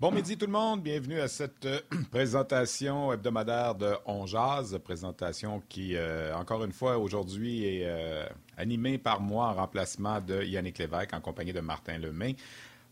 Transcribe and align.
Bon 0.00 0.10
midi 0.10 0.38
tout 0.38 0.46
le 0.46 0.52
monde, 0.52 0.82
bienvenue 0.82 1.20
à 1.20 1.28
cette 1.28 1.66
euh, 1.66 1.78
présentation 2.10 3.12
hebdomadaire 3.12 3.74
de 3.74 3.92
On 4.06 4.24
Jazz, 4.24 4.80
présentation 4.82 5.62
qui, 5.68 5.94
euh, 5.94 6.34
encore 6.34 6.64
une 6.64 6.72
fois, 6.72 6.96
aujourd'hui 6.96 7.66
est 7.66 7.82
euh, 7.84 8.24
animée 8.56 8.96
par 8.96 9.20
moi 9.20 9.48
en 9.48 9.52
remplacement 9.52 10.18
de 10.22 10.42
Yannick 10.42 10.78
Lévesque 10.78 11.12
en 11.12 11.20
compagnie 11.20 11.52
de 11.52 11.60
Martin 11.60 11.98
Lemay. 11.98 12.34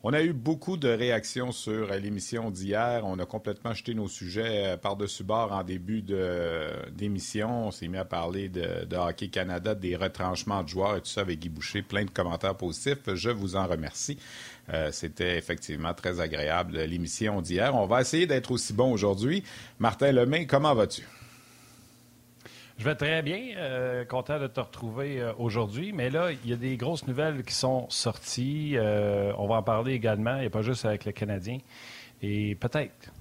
On 0.02 0.12
a 0.12 0.22
eu 0.22 0.34
beaucoup 0.34 0.76
de 0.76 0.88
réactions 0.88 1.50
sur 1.50 1.92
l'émission 1.94 2.50
d'hier. 2.50 3.02
On 3.04 3.18
a 3.18 3.24
complètement 3.24 3.72
jeté 3.72 3.94
nos 3.94 4.06
sujets 4.06 4.76
par-dessus 4.80 5.24
bord 5.24 5.50
en 5.50 5.64
début 5.64 6.02
d'émission. 6.92 7.66
On 7.66 7.70
s'est 7.72 7.88
mis 7.88 7.96
à 7.96 8.04
parler 8.04 8.48
de, 8.48 8.84
de, 8.84 8.96
Hockey 8.96 9.26
Canada, 9.28 9.74
des 9.74 9.96
retranchements 9.96 10.62
de 10.62 10.68
joueurs 10.68 10.96
et 10.96 11.00
tout 11.00 11.08
ça 11.08 11.22
avec 11.22 11.40
Guy 11.40 11.48
Boucher. 11.48 11.82
Plein 11.82 12.04
de 12.04 12.10
commentaires 12.10 12.54
positifs. 12.54 13.12
Je 13.12 13.30
vous 13.30 13.56
en 13.56 13.66
remercie. 13.66 14.18
Euh, 14.72 14.90
c'était 14.92 15.38
effectivement 15.38 15.94
très 15.94 16.20
agréable 16.20 16.76
l'émission 16.78 17.40
d'hier. 17.40 17.74
On 17.74 17.86
va 17.86 18.02
essayer 18.02 18.26
d'être 18.26 18.50
aussi 18.50 18.72
bon 18.72 18.92
aujourd'hui. 18.92 19.42
Martin 19.78 20.12
Lemay, 20.12 20.46
comment 20.46 20.74
vas-tu? 20.74 21.06
Je 22.76 22.84
vais 22.84 22.94
très 22.94 23.22
bien, 23.22 23.56
euh, 23.56 24.04
content 24.04 24.38
de 24.38 24.46
te 24.46 24.60
retrouver 24.60 25.20
euh, 25.20 25.32
aujourd'hui. 25.38 25.92
Mais 25.92 26.10
là, 26.10 26.30
il 26.30 26.50
y 26.50 26.52
a 26.52 26.56
des 26.56 26.76
grosses 26.76 27.06
nouvelles 27.06 27.42
qui 27.42 27.54
sont 27.54 27.88
sorties. 27.88 28.76
on 28.78 29.46
va 29.48 29.56
en 29.56 29.62
parler 29.62 29.94
également, 29.94 30.38
et 30.38 30.50
pas 30.50 30.62
juste 30.62 30.84
avec 30.84 31.04
le 31.04 31.12
Canadien. 31.12 31.58
Et 32.22 32.54
peut-être 32.54 33.12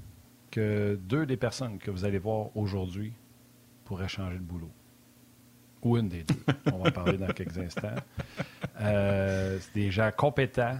que 0.51 0.99
deux 1.01 1.25
des 1.25 1.37
personnes 1.37 1.77
que 1.77 1.91
vous 1.91 2.03
allez 2.05 2.19
voir 2.19 2.55
aujourd'hui 2.55 3.13
pourraient 3.85 4.07
changer 4.07 4.35
de 4.37 4.43
boulot. 4.43 4.71
Ou 5.81 5.97
une 5.97 6.09
des 6.09 6.23
deux. 6.23 6.35
on 6.73 6.79
va 6.79 6.89
en 6.89 6.91
parler 6.91 7.17
dans 7.17 7.27
quelques 7.27 7.57
instants. 7.57 7.95
c'est 8.79 9.73
des 9.73 9.91
gens 9.91 10.11
compétents, 10.15 10.77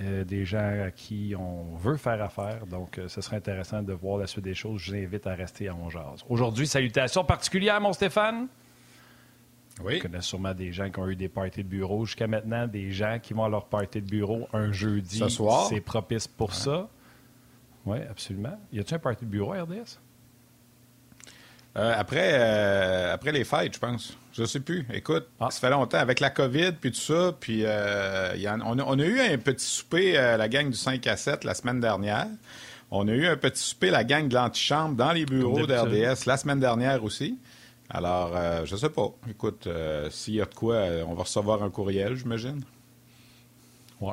euh, 0.00 0.24
des 0.24 0.44
gens 0.44 0.84
à 0.84 0.90
qui 0.90 1.34
on 1.38 1.74
veut 1.76 1.96
faire 1.96 2.22
affaire. 2.22 2.66
Donc, 2.66 2.98
euh, 2.98 3.08
ce 3.08 3.22
serait 3.22 3.36
intéressant 3.36 3.82
de 3.82 3.94
voir 3.94 4.18
la 4.18 4.26
suite 4.26 4.44
des 4.44 4.54
choses. 4.54 4.80
Je 4.82 4.90
vous 4.90 4.96
invite 4.98 5.26
à 5.26 5.34
rester 5.34 5.68
à 5.68 5.72
mon 5.72 5.88
Aujourd'hui, 6.28 6.66
salutations 6.66 7.24
particulières, 7.24 7.80
mon 7.80 7.94
Stéphane. 7.94 8.48
Oui. 9.82 9.96
On 9.98 10.02
connaît 10.02 10.20
sûrement 10.20 10.52
des 10.52 10.70
gens 10.72 10.90
qui 10.90 10.98
ont 10.98 11.08
eu 11.08 11.16
des 11.16 11.28
parties 11.30 11.62
de 11.62 11.68
bureau 11.68 12.04
jusqu'à 12.04 12.26
maintenant, 12.26 12.66
des 12.66 12.90
gens 12.90 13.18
qui 13.22 13.32
vont 13.32 13.44
à 13.44 13.48
leur 13.48 13.66
party 13.66 14.02
de 14.02 14.08
bureau 14.08 14.46
un 14.52 14.70
jeudi. 14.70 15.18
Ce 15.18 15.28
soir? 15.28 15.66
C'est 15.68 15.80
propice 15.80 16.26
pour 16.26 16.52
ça. 16.52 16.88
Oui, 17.86 17.98
absolument. 18.10 18.58
Y 18.72 18.80
a-t-il 18.80 18.96
un 18.96 18.98
party 18.98 19.24
de 19.24 19.30
bureau 19.30 19.54
à 19.54 19.62
RDS? 19.62 19.98
Euh, 21.76 21.94
après, 21.96 23.10
après 23.12 23.32
les 23.32 23.44
fêtes, 23.44 23.74
je 23.74 23.78
pense. 23.78 24.18
Je 24.36 24.44
sais 24.44 24.60
plus. 24.60 24.86
Écoute, 24.92 25.26
ah. 25.40 25.50
ça 25.50 25.60
fait 25.60 25.70
longtemps 25.70 25.98
avec 25.98 26.20
la 26.20 26.28
COVID 26.28 26.72
puis 26.72 26.92
tout 26.92 27.00
ça. 27.00 27.34
Puis 27.38 27.62
euh, 27.64 28.36
on, 28.64 28.98
a, 28.98 29.04
eu 29.04 29.20
un 29.20 29.38
petit 29.38 29.64
souper, 29.64 30.18
euh, 30.18 30.36
la 30.36 30.48
gang 30.48 30.68
du 30.68 30.76
5 30.76 31.06
à 31.06 31.16
7, 31.16 31.44
la 31.44 31.54
semaine 31.54 31.80
dernière. 31.80 32.28
On 32.90 33.08
a 33.08 33.12
eu 33.12 33.26
un 33.26 33.36
petit 33.36 33.62
souper, 33.62 33.90
la 33.90 34.04
gang 34.04 34.28
de 34.28 34.34
l'antichambre, 34.34 34.94
dans 34.94 35.12
les 35.12 35.24
bureaux 35.24 35.66
d'RDS 35.66 36.26
la 36.26 36.36
semaine 36.36 36.60
dernière 36.60 37.02
aussi. 37.02 37.38
Alors, 37.88 38.36
euh, 38.36 38.64
je 38.64 38.76
sais 38.76 38.90
pas. 38.90 39.08
Écoute, 39.28 39.68
s'il 40.10 40.34
y 40.34 40.40
a 40.42 40.44
de 40.44 40.54
quoi, 40.54 40.82
on 41.06 41.14
va 41.14 41.22
recevoir 41.22 41.62
un 41.62 41.70
courriel, 41.70 42.14
j'imagine. 42.14 42.62
Oui, 44.00 44.12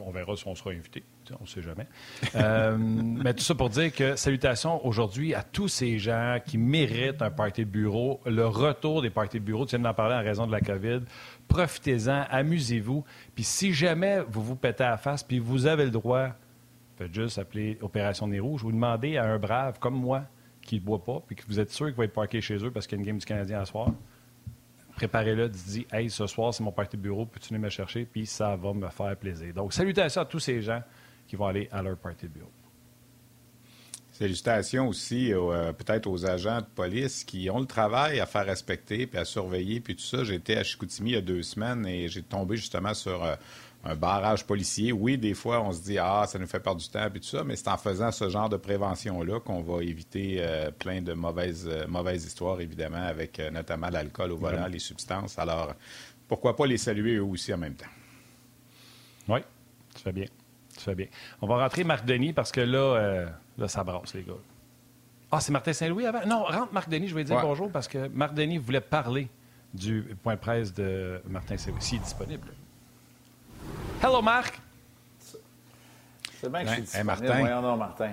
on 0.00 0.10
verra 0.10 0.36
si 0.36 0.46
on 0.48 0.54
sera 0.54 0.70
invité 0.70 1.04
on 1.40 1.44
ne 1.44 1.48
sait 1.48 1.62
jamais. 1.62 1.86
Euh, 2.34 2.76
mais 2.78 3.34
tout 3.34 3.42
ça 3.42 3.54
pour 3.54 3.70
dire 3.70 3.92
que 3.92 4.16
salutations 4.16 4.84
aujourd'hui 4.86 5.34
à 5.34 5.42
tous 5.42 5.68
ces 5.68 5.98
gens 5.98 6.38
qui 6.44 6.58
méritent 6.58 7.22
un 7.22 7.30
party 7.30 7.64
de 7.64 7.70
bureau, 7.70 8.20
le 8.26 8.46
retour 8.46 9.02
des 9.02 9.10
parties 9.10 9.40
de 9.40 9.44
bureau. 9.44 9.66
Tu 9.66 9.76
viens 9.76 9.84
d'en 9.84 9.94
parler 9.94 10.14
en 10.14 10.22
raison 10.22 10.46
de 10.46 10.52
la 10.52 10.60
COVID. 10.60 11.00
Profitez-en, 11.48 12.24
amusez-vous. 12.30 13.04
Puis 13.34 13.44
si 13.44 13.72
jamais 13.72 14.20
vous 14.28 14.42
vous 14.42 14.56
pétez 14.56 14.84
à 14.84 14.90
la 14.90 14.96
face, 14.96 15.22
puis 15.22 15.38
vous 15.38 15.66
avez 15.66 15.84
le 15.84 15.90
droit, 15.90 16.30
faites 16.96 17.14
juste 17.14 17.38
appeler 17.38 17.78
Opération 17.80 18.26
Nez 18.26 18.40
Rouge 18.40 18.64
ou 18.64 18.72
demandez 18.72 19.16
à 19.16 19.24
un 19.24 19.38
brave 19.38 19.78
comme 19.78 19.96
moi 19.96 20.22
qui 20.60 20.76
ne 20.76 20.80
boit 20.80 21.02
pas, 21.02 21.20
puis 21.26 21.34
que 21.34 21.42
vous 21.48 21.58
êtes 21.58 21.70
sûr 21.70 21.86
qu'il 21.86 21.96
va 21.96 22.04
être 22.04 22.12
parqué 22.12 22.40
chez 22.40 22.56
eux 22.64 22.70
parce 22.70 22.86
qu'il 22.86 22.96
y 22.96 23.00
a 23.00 23.02
une 23.02 23.06
game 23.06 23.18
du 23.18 23.26
Canadien 23.26 23.60
à 23.60 23.64
soir 23.64 23.88
préparez-le, 25.02 25.48
dites 25.48 25.92
Hey, 25.92 26.10
ce 26.10 26.26
soir, 26.26 26.54
c'est 26.54 26.62
mon 26.62 26.72
party 26.72 26.96
de 26.96 27.02
bureau, 27.02 27.26
peux-tu 27.26 27.48
venir 27.48 27.60
me 27.60 27.68
chercher? 27.68 28.04
Puis 28.04 28.26
ça 28.26 28.56
va 28.56 28.72
me 28.72 28.88
faire 28.88 29.16
plaisir. 29.16 29.52
Donc, 29.54 29.72
salutations 29.72 30.22
à 30.22 30.24
tous 30.24 30.38
ces 30.38 30.62
gens 30.62 30.82
qui 31.26 31.36
vont 31.36 31.46
aller 31.46 31.68
à 31.72 31.82
leur 31.82 31.96
party 31.96 32.26
de 32.26 32.32
bureau. 32.32 32.50
Salutations 34.12 34.88
aussi 34.88 35.32
euh, 35.32 35.72
peut-être 35.72 36.06
aux 36.06 36.26
agents 36.26 36.60
de 36.60 36.66
police 36.66 37.24
qui 37.24 37.48
ont 37.48 37.58
le 37.58 37.66
travail 37.66 38.20
à 38.20 38.26
faire 38.26 38.44
respecter 38.44 39.06
puis 39.06 39.18
à 39.18 39.24
surveiller 39.24 39.80
puis 39.80 39.96
tout 39.96 40.04
ça. 40.04 40.22
J'étais 40.22 40.56
à 40.56 40.62
Chicoutimi 40.62 41.10
il 41.10 41.14
y 41.14 41.16
a 41.16 41.22
deux 41.22 41.42
semaines 41.42 41.86
et 41.86 42.08
j'ai 42.08 42.22
tombé 42.22 42.56
justement 42.56 42.92
sur 42.92 43.24
euh, 43.24 43.34
un 43.84 43.96
barrage 43.96 44.46
policier. 44.46 44.92
Oui, 44.92 45.16
des 45.16 45.32
fois, 45.32 45.62
on 45.62 45.72
se 45.72 45.80
dit 45.80 45.96
ah 45.98 46.24
ça 46.28 46.38
nous 46.38 46.46
fait 46.46 46.60
perdre 46.60 46.80
du 46.80 46.88
temps 46.88 47.08
puis 47.10 47.20
tout 47.20 47.26
ça, 47.26 47.42
mais 47.42 47.56
c'est 47.56 47.68
en 47.68 47.78
faisant 47.78 48.12
ce 48.12 48.28
genre 48.28 48.50
de 48.50 48.58
prévention 48.58 49.22
là 49.22 49.40
qu'on 49.40 49.62
va 49.62 49.82
éviter 49.82 50.36
euh, 50.40 50.70
plein 50.70 51.00
de 51.00 51.14
mauvaises 51.14 51.68
mauvaises 51.88 52.26
histoires 52.26 52.60
évidemment 52.60 53.02
avec 53.02 53.40
notamment 53.50 53.88
l'alcool 53.88 54.32
au 54.32 54.36
volant, 54.36 54.66
les 54.66 54.78
substances. 54.78 55.38
Alors 55.38 55.72
pourquoi 56.28 56.54
pas 56.54 56.66
les 56.66 56.78
saluer 56.78 57.14
eux 57.14 57.24
aussi 57.24 57.52
en 57.54 57.58
même 57.58 57.74
temps. 57.74 57.86
Oui, 59.26 59.40
fait 59.96 60.12
bien. 60.12 60.26
Tu 60.82 60.90
fais 60.90 60.96
bien. 60.96 61.06
On 61.40 61.46
va 61.46 61.58
rentrer 61.58 61.84
Marc 61.84 62.04
Denis 62.04 62.32
parce 62.32 62.50
que 62.50 62.60
là, 62.60 62.78
euh, 62.78 63.26
là 63.56 63.68
ça 63.68 63.84
brasse, 63.84 64.14
les 64.14 64.22
gars. 64.22 64.32
Ah, 65.30 65.40
c'est 65.40 65.52
Martin 65.52 65.72
Saint-Louis 65.72 66.06
avant? 66.06 66.26
Non, 66.26 66.42
rentre 66.42 66.72
Marc 66.72 66.88
Denis, 66.88 67.06
je 67.06 67.14
vais 67.14 67.22
dire 67.22 67.40
bonjour 67.40 67.70
parce 67.70 67.86
que 67.86 68.08
Marc 68.08 68.34
Denis 68.34 68.58
voulait 68.58 68.80
parler 68.80 69.28
du 69.72 70.02
point 70.24 70.34
de 70.34 70.40
presse 70.40 70.74
de 70.74 71.22
Martin 71.28 71.56
Saint-Louis, 71.56 71.80
s'il 71.80 71.98
est 71.98 72.04
disponible. 72.04 72.48
Hello, 74.02 74.20
Marc! 74.22 74.60
C'est 76.40 76.50
bien 76.50 76.64
que 76.64 76.68
je 76.68 76.72
suis 76.72 76.82
disponible. 76.82 77.06
Martin. 77.06 77.38
Voyons 77.38 77.62
non, 77.62 77.76
Martin. 77.76 78.10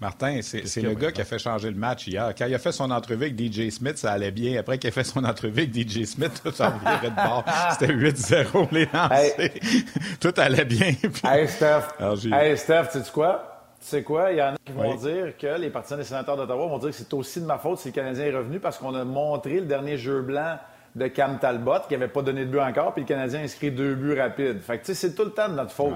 Martin, 0.00 0.38
c'est 0.42 0.80
le 0.80 0.94
gars 0.94 1.10
qui 1.10 1.20
a 1.20 1.24
fait 1.24 1.40
changer 1.40 1.70
le 1.70 1.76
match 1.76 2.06
hier. 2.06 2.32
Quand 2.36 2.46
il 2.46 2.54
a 2.54 2.58
fait 2.58 2.70
son 2.70 2.90
entrevue 2.92 3.24
avec 3.24 3.40
DJ 3.40 3.68
Smith, 3.70 3.98
ça 3.98 4.12
allait 4.12 4.30
bien. 4.30 4.60
Après 4.60 4.78
qu'il 4.78 4.88
a 4.88 4.92
fait 4.92 5.02
son 5.02 5.24
entrevue 5.24 5.62
avec 5.62 5.74
DJ 5.74 6.04
Smith, 6.04 6.40
tout 6.44 6.52
ça 6.52 6.70
de 6.70 7.10
bord. 7.10 7.44
C'était 7.72 7.92
8-0 7.92 8.68
les 8.70 8.86
lancers. 8.86 9.50
tout 10.20 10.34
allait 10.36 10.64
bien. 10.64 10.92
Hey, 11.24 11.48
Steph. 11.48 11.82
hey, 12.32 12.56
Steph, 12.56 12.90
tu 12.92 12.98
sais 13.00 13.10
quoi? 13.12 13.64
Tu 13.80 13.86
sais 13.86 14.02
quoi? 14.04 14.30
Il 14.30 14.38
y 14.38 14.42
en 14.42 14.54
a 14.54 14.56
qui 14.64 14.72
vont 14.72 14.94
dire 14.94 15.36
que 15.36 15.58
les 15.58 15.70
partisans 15.70 15.98
des 15.98 16.04
sénateurs 16.04 16.36
d'Ottawa 16.36 16.66
vont 16.68 16.78
dire 16.78 16.90
que 16.90 16.96
c'est 16.96 17.12
aussi 17.14 17.40
de 17.40 17.46
ma 17.46 17.58
faute 17.58 17.78
si 17.78 17.88
le 17.88 17.94
Canadien 17.94 18.26
est 18.26 18.36
revenu 18.36 18.60
parce 18.60 18.78
qu'on 18.78 18.94
a 18.94 19.04
montré 19.04 19.54
le 19.54 19.66
dernier 19.66 19.96
jeu 19.96 20.22
blanc 20.22 20.58
de 20.94 21.08
Cam 21.08 21.38
Talbot 21.40 21.86
qui 21.88 21.94
n'avait 21.94 22.08
pas 22.08 22.22
donné 22.22 22.44
de 22.44 22.50
but 22.50 22.60
encore, 22.60 22.92
puis 22.92 23.02
le 23.02 23.08
Canadien 23.08 23.40
a 23.40 23.42
inscrit 23.42 23.72
deux 23.72 23.94
buts 23.96 24.18
rapides. 24.18 24.60
Fait 24.60 24.78
que, 24.78 24.86
tu 24.86 24.94
sais, 24.94 25.08
c'est 25.08 25.14
tout 25.14 25.24
le 25.24 25.30
temps 25.30 25.48
de 25.48 25.54
notre 25.54 25.72
faute. 25.72 25.94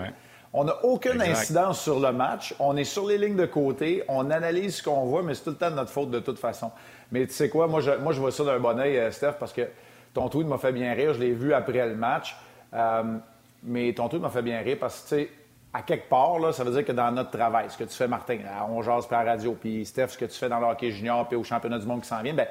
On 0.55 0.65
n'a 0.65 0.85
aucune 0.85 1.21
incidence 1.23 1.81
sur 1.81 1.99
le 1.99 2.13
match. 2.13 2.55
On 2.59 2.77
est 2.77 2.85
sur 2.85 3.07
les 3.07 3.17
lignes 3.17 3.37
de 3.37 3.47
côté. 3.47 4.05
On 4.09 4.31
analyse 4.31 4.77
ce 4.77 4.83
qu'on 4.83 5.07
voit, 5.07 5.23
mais 5.23 5.35
c'est 5.35 5.45
tout 5.45 5.51
le 5.51 5.57
temps 5.57 5.71
de 5.71 5.77
notre 5.77 5.91
faute 5.91 6.11
de 6.11 6.21
toute 6.21 6.39
façon. 6.39 6.71
Mais 7.11 7.27
tu 7.27 7.33
sais 7.33 7.49
quoi? 7.49 7.67
Moi, 7.67 7.81
je, 7.81 7.93
moi, 7.93 8.13
je 8.13 8.21
vois 8.21 8.33
ça 8.33 8.45
d'un 8.45 8.59
bon 8.59 8.79
oeil, 8.79 8.99
euh, 8.99 9.11
Steph, 9.11 9.35
parce 9.41 9.53
que 9.53 9.63
ton 10.13 10.29
tweet 10.29 10.47
m'a 10.47 10.59
fait 10.59 10.73
bien 10.73 10.93
rire. 10.93 11.15
Je 11.15 11.21
l'ai 11.21 11.33
vu 11.33 11.55
après 11.55 11.87
le 11.87 11.97
match. 11.97 12.37
Euh, 12.75 13.17
mais 13.63 13.95
ton 13.95 14.09
tweet 14.09 14.21
m'a 14.21 14.29
fait 14.29 14.43
bien 14.43 14.61
rire 14.61 14.77
parce 14.79 15.03
que, 15.03 15.09
tu 15.09 15.23
sais, 15.23 15.31
à 15.73 15.83
quelque 15.83 16.09
part, 16.09 16.39
là, 16.39 16.53
ça 16.53 16.65
veut 16.65 16.73
dire 16.73 16.85
que 16.85 16.93
dans 16.93 17.11
notre 17.11 17.31
travail, 17.31 17.67
ce 17.71 17.79
que 17.79 17.85
tu 17.85 17.95
fais, 17.97 18.09
Martin, 18.09 18.39
à 18.47 18.67
On 18.67 18.83
Jase, 18.83 19.07
à 19.11 19.25
la 19.25 19.33
radio, 19.33 19.57
puis 19.59 19.87
Steph, 19.87 20.09
ce 20.09 20.19
que 20.19 20.27
tu 20.27 20.39
fais 20.39 20.49
dans 20.49 20.61
le 20.61 20.67
hockey 20.67 20.91
junior, 20.91 21.27
puis 21.27 21.37
au 21.37 21.45
championnat 21.45 21.79
du 21.79 21.87
monde 21.87 22.03
qui 22.03 22.09
s'en 22.09 22.21
vient, 22.21 22.35
bien, 22.35 22.47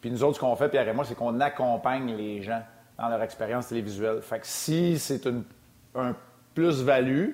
puis 0.00 0.10
nous 0.10 0.24
autres, 0.24 0.36
ce 0.36 0.40
qu'on 0.40 0.56
fait, 0.56 0.68
Pierre 0.68 0.88
et 0.88 0.92
moi, 0.92 1.04
c'est 1.04 1.14
qu'on 1.14 1.38
accompagne 1.40 2.16
les 2.16 2.42
gens 2.42 2.62
dans 2.98 3.08
leur 3.08 3.22
expérience 3.22 3.68
télévisuelle. 3.68 4.20
Fait 4.20 4.40
que 4.40 4.46
si 4.46 4.98
c'est 4.98 5.24
une, 5.26 5.44
un 5.94 6.14
plus-value. 6.56 7.32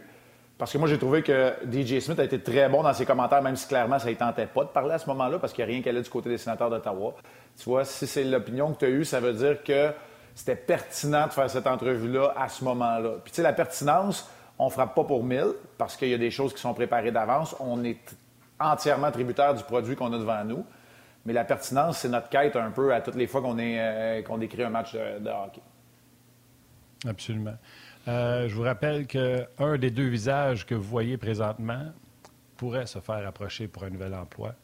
Parce 0.59 0.73
que 0.73 0.79
moi, 0.79 0.87
j'ai 0.87 0.99
trouvé 0.99 1.23
que 1.23 1.55
DJ 1.71 2.01
Smith 2.01 2.19
a 2.19 2.25
été 2.25 2.41
très 2.41 2.69
bon 2.69 2.83
dans 2.83 2.93
ses 2.93 3.07
commentaires, 3.07 3.43
même 3.43 3.57
si 3.57 3.67
clairement, 3.67 3.99
ça 3.99 4.11
ne 4.11 4.15
tentait 4.15 4.47
pas 4.47 4.65
de 4.65 4.69
parler 4.69 4.93
à 4.93 4.99
ce 4.99 5.09
moment-là, 5.09 5.39
parce 5.39 5.53
qu'il 5.53 5.65
n'y 5.65 5.71
a 5.71 5.75
rien 5.75 5.83
qu'elle 5.83 5.97
allait 5.97 6.05
du 6.05 6.11
côté 6.11 6.29
des 6.29 6.39
sénateurs 6.39 6.69
d'Ottawa. 6.69 7.15
Tu 7.57 7.65
vois, 7.65 7.85
si 7.85 8.07
c'est 8.07 8.25
l'opinion 8.25 8.73
que 8.73 8.81
tu 8.81 8.85
as 8.85 8.89
eue, 8.91 9.05
ça 9.05 9.19
veut 9.19 9.33
dire 9.33 9.63
que 9.65 9.91
c'était 10.35 10.57
pertinent 10.57 11.27
de 11.27 11.33
faire 11.33 11.49
cette 11.49 11.67
entrevue-là 11.67 12.35
à 12.37 12.49
ce 12.49 12.65
moment-là. 12.65 13.15
Puis, 13.25 13.33
tu 13.33 13.37
sais, 13.37 13.43
la 13.43 13.53
pertinence, 13.53 14.31
on 14.59 14.67
ne 14.67 14.71
frappe 14.71 14.95
pas 14.95 15.05
pour 15.05 15.25
mille, 15.25 15.53
parce 15.79 15.97
qu'il 15.97 16.09
y 16.09 16.15
a 16.15 16.19
des 16.19 16.31
choses 16.31 16.53
qui 16.53 16.61
sont 16.61 16.75
préparées 16.75 17.11
d'avance. 17.11 17.57
On 17.59 17.83
est 17.83 18.15
entièrement 18.61 19.11
tributaire 19.11 19.55
du 19.55 19.65
produit 19.65 19.97
qu'on 19.97 20.13
a 20.13 20.19
devant 20.19 20.45
nous. 20.45 20.65
Mais 21.25 21.33
la 21.33 21.45
pertinence, 21.45 21.99
c'est 21.99 22.09
notre 22.09 22.29
quête 22.29 22.57
un 22.57 22.71
peu 22.71 22.93
à 22.93 23.01
toutes 23.01 23.15
les 23.15 23.27
fois 23.27 23.41
qu'on 23.41 23.57
euh, 23.59 24.23
qu'on 24.23 24.39
décrit 24.39 24.65
un 24.65 24.71
match 24.71 24.95
de 24.95 25.29
hockey. 25.29 25.63
Absolument. 27.07 27.55
Euh, 28.09 28.49
je 28.49 28.55
vous 28.55 28.63
rappelle 28.63 29.07
qu'un 29.07 29.77
des 29.79 29.91
deux 29.91 30.09
visages 30.09 30.67
que 30.67 30.75
vous 30.75 30.83
voyez 30.83 31.17
présentement 31.17 31.93
pourrait 32.57 32.87
se 32.87 32.99
faire 32.99 33.27
approcher 33.27 33.69
pour 33.69 33.85
un 33.85 33.91
nouvel 33.91 34.15
emploi. 34.15 34.55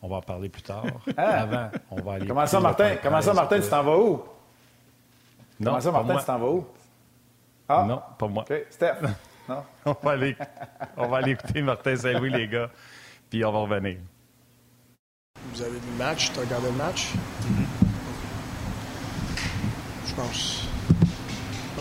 On 0.00 0.08
va 0.08 0.16
en 0.16 0.22
parler 0.22 0.48
plus 0.48 0.62
tard. 0.62 0.84
Ah! 1.16 1.42
Avant, 1.42 1.70
on 1.90 2.02
va 2.02 2.12
aller. 2.14 2.26
Comment 2.26 2.46
ça, 2.46 2.60
Martin? 2.60 2.96
Comment 3.02 3.22
ça, 3.22 3.32
Martin, 3.32 3.60
tu 3.60 3.68
t'en 3.68 3.82
vas 3.82 3.96
où? 3.96 4.24
Non, 5.60 5.70
Comment 5.70 5.80
ça, 5.80 5.92
Martin, 5.92 6.16
tu 6.18 6.24
t'en 6.24 6.38
vas 6.38 6.48
où? 6.48 6.66
Ah? 7.68 7.84
Non, 7.88 8.02
pas 8.18 8.28
moi. 8.28 8.44
OK. 8.48 8.66
Steph? 8.70 8.96
Non? 9.48 9.62
on, 9.86 9.96
va 10.02 10.10
aller, 10.12 10.36
on 10.96 11.08
va 11.08 11.18
aller 11.18 11.32
écouter 11.32 11.62
Martin 11.62 11.96
Saint-Louis, 11.96 12.30
les 12.30 12.48
gars, 12.48 12.70
puis 13.30 13.44
on 13.44 13.52
va 13.52 13.58
revenir. 13.60 13.98
Vous 15.52 15.62
avez 15.62 15.78
vu 15.78 15.90
le 15.92 15.98
match? 15.98 16.32
Tu 16.32 16.38
as 16.38 16.42
regardé 16.42 16.66
le 16.70 16.76
match? 16.76 17.12
Mm-hmm. 17.12 17.84
Je 20.06 20.14
pense. 20.14 20.63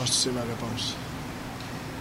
Pense 0.03 0.11
que 0.11 0.17
c'est 0.17 0.31
ma 0.33 0.41
réponse 0.41 0.95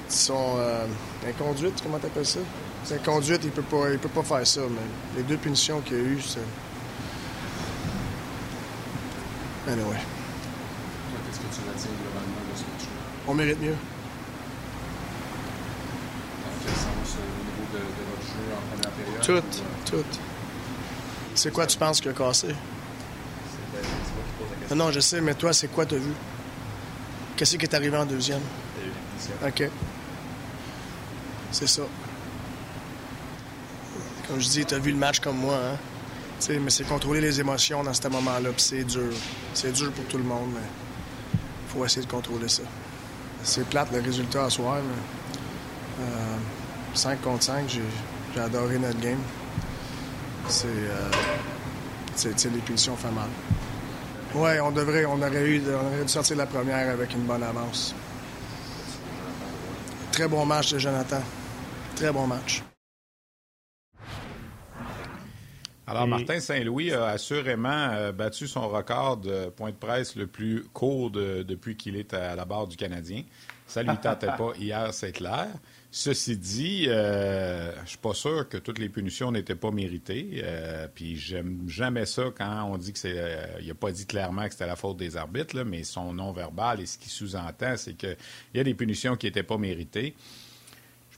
sont 0.08 0.56
euh, 0.58 0.86
inconduites, 1.24 1.80
comment 1.84 1.98
t'appelles 1.98 2.26
ça? 2.26 2.40
C'est 2.82 2.96
inconduite, 2.96 3.42
il 3.44 3.52
peut 3.52 3.62
pas, 3.62 3.90
il 3.92 3.98
peut 4.00 4.08
pas 4.08 4.24
faire 4.24 4.44
ça, 4.44 4.62
mais 4.68 4.80
les 5.16 5.22
deux 5.22 5.36
punitions 5.36 5.80
qu'il 5.82 5.96
y 5.96 6.00
a 6.00 6.02
eu, 6.02 6.20
c'est. 6.20 6.40
Anyway. 9.70 9.94
Qu'est-ce 11.26 11.38
que 11.38 11.44
tu 11.44 11.60
retires 11.60 11.92
globalement 12.02 12.42
de 12.52 12.56
ce 12.58 12.62
match 12.62 12.88
On 13.28 13.34
mérite 13.34 13.60
mieux. 13.60 13.76
Dans 16.42 16.74
sens 16.74 17.16
au 17.18 17.22
niveau 17.44 17.64
de, 17.72 17.78
de 17.78 18.02
votre 18.10 18.26
jeu 18.26 18.44
en 18.52 18.62
première 18.74 18.90
période? 19.20 19.44
Tout, 19.86 19.96
tout. 19.96 20.04
C'est 21.36 21.52
quoi 21.52 21.66
tu 21.68 21.78
penses 21.78 22.00
qu'il 22.00 22.10
a 22.10 22.14
cassé? 22.14 22.48
Non, 24.70 24.76
non, 24.76 24.90
je 24.90 24.98
sais, 24.98 25.20
mais 25.20 25.34
toi, 25.34 25.52
c'est 25.52 25.68
quoi 25.68 25.86
t'as 25.86 25.96
vu? 25.96 26.12
Qu'est-ce 27.36 27.56
qui 27.56 27.64
est 27.64 27.74
arrivé 27.74 27.96
en 27.96 28.06
deuxième? 28.06 28.40
OK. 29.44 29.64
C'est 31.50 31.68
ça. 31.68 31.82
Comme 34.28 34.40
je 34.40 34.48
dis, 34.48 34.64
t'as 34.64 34.78
vu 34.78 34.92
le 34.92 34.98
match 34.98 35.20
comme 35.20 35.36
moi, 35.36 35.56
hein? 35.56 35.76
Mais 36.48 36.70
c'est 36.70 36.84
contrôler 36.84 37.20
les 37.20 37.38
émotions 37.38 37.84
dans 37.84 37.94
ce 37.94 38.08
moment-là, 38.08 38.50
puis 38.50 38.62
c'est 38.62 38.84
dur. 38.84 39.12
C'est 39.54 39.72
dur 39.72 39.92
pour 39.92 40.04
tout 40.06 40.18
le 40.18 40.24
monde, 40.24 40.50
mais 40.54 41.38
faut 41.68 41.84
essayer 41.84 42.04
de 42.04 42.10
contrôler 42.10 42.48
ça. 42.48 42.62
C'est 43.44 43.66
plate 43.68 43.92
le 43.92 44.00
résultat 44.00 44.44
à 44.46 44.50
soir, 44.50 44.78
mais 44.82 46.04
euh, 46.04 46.36
5 46.94 47.20
contre 47.22 47.44
5, 47.44 47.68
j'ai 48.34 48.40
adoré 48.40 48.78
notre 48.78 48.98
game. 49.00 49.20
C'est. 50.48 50.66
Euh, 50.66 51.10
les 52.24 52.60
punitions 52.60 52.96
font 52.96 53.12
mal. 53.12 53.28
Ouais, 54.34 54.60
on 54.60 54.70
devrait, 54.70 55.04
on 55.04 55.20
aurait 55.20 55.46
eu, 55.46 55.62
on 55.68 55.86
aurait 55.86 56.02
dû 56.02 56.08
sortir 56.08 56.36
la 56.36 56.46
première 56.46 56.90
avec 56.90 57.12
une 57.12 57.24
bonne 57.24 57.42
avance. 57.42 57.94
Très 60.10 60.26
bon 60.26 60.46
match 60.46 60.72
de 60.72 60.78
Jonathan. 60.78 61.22
Très 61.96 62.10
bon 62.10 62.26
match. 62.26 62.62
Alors, 65.86 66.06
Martin 66.06 66.40
Saint-Louis 66.40 66.92
a 66.92 67.08
assurément 67.08 67.68
euh, 67.68 68.12
battu 68.12 68.46
son 68.48 68.68
record 68.68 69.18
de 69.18 69.50
point 69.50 69.70
de 69.70 69.76
presse 69.76 70.16
le 70.16 70.26
plus 70.26 70.64
court 70.72 71.10
depuis 71.10 71.76
qu'il 71.76 71.96
est 71.96 72.14
à 72.14 72.34
la 72.34 72.46
barre 72.46 72.66
du 72.66 72.76
Canadien. 72.76 73.24
Ça 73.66 73.82
lui 73.82 73.96
tentait 73.98 74.26
pas 74.38 74.52
hier, 74.58 74.94
c'est 74.94 75.12
clair. 75.12 75.48
Ceci 75.94 76.38
dit, 76.38 76.86
euh, 76.88 77.70
je 77.84 77.90
suis 77.90 77.98
pas 77.98 78.14
sûr 78.14 78.48
que 78.48 78.56
toutes 78.56 78.78
les 78.78 78.88
punitions 78.88 79.30
n'étaient 79.30 79.54
pas 79.54 79.70
méritées. 79.70 80.40
Euh, 80.42 80.88
puis 80.92 81.16
j'aime 81.16 81.68
jamais 81.68 82.06
ça 82.06 82.24
quand 82.36 82.64
on 82.64 82.78
dit 82.78 82.92
que 82.92 82.98
c'est. 82.98 83.14
Euh, 83.14 83.46
il 83.60 83.70
a 83.70 83.74
pas 83.74 83.92
dit 83.92 84.06
clairement 84.06 84.46
que 84.46 84.52
c'était 84.52 84.66
la 84.66 84.76
faute 84.76 84.96
des 84.96 85.16
arbitres, 85.18 85.54
là, 85.54 85.64
mais 85.64 85.84
son 85.84 86.14
non 86.14 86.32
verbal 86.32 86.80
et 86.80 86.86
ce 86.86 86.96
qui 86.96 87.10
sous-entend, 87.10 87.76
c'est 87.76 87.92
qu'il 87.92 88.16
y 88.54 88.60
a 88.60 88.64
des 88.64 88.74
punitions 88.74 89.16
qui 89.16 89.26
n'étaient 89.26 89.42
pas 89.42 89.58
méritées 89.58 90.14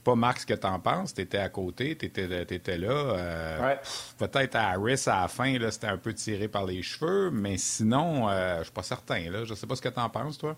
pas, 0.05 0.15
Marc, 0.15 0.41
ce 0.41 0.45
que 0.45 0.53
tu 0.53 0.67
en 0.67 0.79
penses. 0.79 1.13
Tu 1.13 1.21
étais 1.21 1.39
à 1.39 1.49
côté, 1.49 1.97
tu 1.97 2.05
étais, 2.05 2.77
là. 2.77 2.89
Euh, 2.89 3.75
peut-être 4.17 4.55
à 4.55 4.69
Harris, 4.69 5.03
à 5.07 5.21
la 5.21 5.27
fin, 5.27 5.57
c'était 5.71 5.87
un 5.87 5.97
peu 5.97 6.13
tiré 6.13 6.47
par 6.47 6.65
les 6.65 6.81
cheveux, 6.83 7.31
mais 7.31 7.57
sinon, 7.57 8.29
euh, 8.29 8.59
je 8.59 8.65
suis 8.65 8.71
pas 8.71 8.83
certain. 8.83 9.29
Là. 9.31 9.43
Je 9.43 9.53
sais 9.55 9.67
pas 9.67 9.75
ce 9.75 9.81
que 9.81 9.89
tu 9.89 9.99
en 9.99 10.09
penses, 10.09 10.37
toi. 10.37 10.55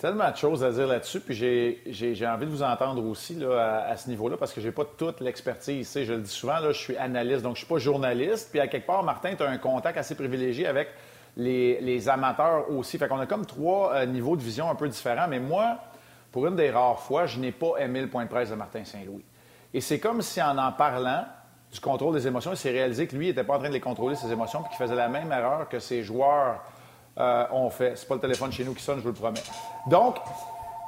Tellement 0.00 0.30
de 0.30 0.36
choses 0.36 0.64
à 0.64 0.70
dire 0.70 0.86
là-dessus, 0.86 1.20
puis 1.20 1.34
j'ai 1.34 2.26
envie 2.26 2.46
de 2.46 2.50
vous 2.50 2.62
entendre 2.62 3.04
aussi 3.04 3.34
là, 3.34 3.84
à, 3.86 3.98
ce 3.98 4.08
niveau-là, 4.08 4.38
parce 4.38 4.54
que 4.54 4.62
j'ai 4.62 4.72
pas 4.72 4.86
toute 4.86 5.20
l'expertise. 5.20 5.92
Je 5.94 6.14
le 6.14 6.20
dis 6.20 6.30
souvent, 6.30 6.58
là, 6.58 6.72
je 6.72 6.78
suis 6.78 6.96
analyste, 6.96 7.42
donc 7.42 7.56
je 7.56 7.60
suis 7.60 7.68
pas 7.68 7.76
journaliste. 7.76 8.48
Puis 8.50 8.60
à 8.60 8.66
quelque 8.66 8.86
part, 8.86 9.02
Martin, 9.02 9.34
tu 9.36 9.42
as 9.42 9.50
un 9.50 9.58
contact 9.58 9.98
assez 9.98 10.14
privilégié 10.14 10.66
avec 10.66 10.88
les, 11.36 12.08
amateurs 12.08 12.70
aussi. 12.70 12.96
Fait 12.96 13.08
qu'on 13.08 13.20
a 13.20 13.26
comme 13.26 13.44
trois 13.44 13.92
euh, 13.92 14.06
niveaux 14.06 14.36
de 14.36 14.42
vision 14.42 14.70
un 14.70 14.74
peu 14.74 14.88
différents. 14.88 15.28
Mais 15.28 15.38
moi, 15.38 15.76
pour 16.32 16.46
une 16.46 16.56
des 16.56 16.70
rares 16.70 17.00
fois, 17.00 17.26
je 17.26 17.38
n'ai 17.38 17.52
pas 17.52 17.72
aimé 17.78 18.00
le 18.00 18.08
point 18.08 18.24
de 18.24 18.30
presse 18.30 18.48
de 18.48 18.54
Martin 18.54 18.86
Saint-Louis. 18.86 19.24
Et 19.74 19.82
c'est 19.82 20.00
comme 20.00 20.22
si 20.22 20.40
en 20.40 20.56
en 20.56 20.72
parlant 20.72 21.26
du 21.70 21.78
contrôle 21.78 22.14
des 22.14 22.26
émotions, 22.26 22.52
il 22.52 22.56
s'est 22.56 22.70
réalisé 22.70 23.06
que 23.06 23.14
lui 23.14 23.26
n'était 23.26 23.44
pas 23.44 23.56
en 23.56 23.58
train 23.58 23.68
de 23.68 23.74
les 23.74 23.80
contrôler, 23.80 24.16
ses 24.16 24.32
émotions, 24.32 24.62
puis 24.62 24.70
qu'il 24.70 24.78
faisait 24.78 24.96
la 24.96 25.08
même 25.08 25.30
erreur 25.30 25.68
que 25.68 25.78
ses 25.78 26.02
joueurs 26.02 26.62
euh, 27.18 27.44
ont 27.52 27.70
fait. 27.70 27.96
C'est 27.96 28.08
pas 28.08 28.14
le 28.14 28.20
téléphone 28.20 28.52
chez 28.52 28.64
nous 28.64 28.74
qui 28.74 28.82
sonne, 28.82 28.98
je 28.98 29.02
vous 29.02 29.08
le 29.08 29.14
promets. 29.14 29.42
Donc, 29.88 30.16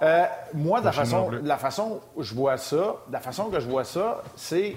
euh, 0.03 0.25
moi, 0.55 0.81
de 0.81 0.87
la 0.87 0.93
façon, 0.93 1.31
la 1.43 1.57
façon 1.59 2.01
où 2.17 2.23
je 2.23 2.35
vois 2.35 2.57
ça, 2.57 2.97
la 3.11 3.21
façon 3.21 3.45
que 3.45 3.61
je 3.61 3.69
vois 3.69 3.85
ça, 3.85 4.23
c'est 4.37 4.77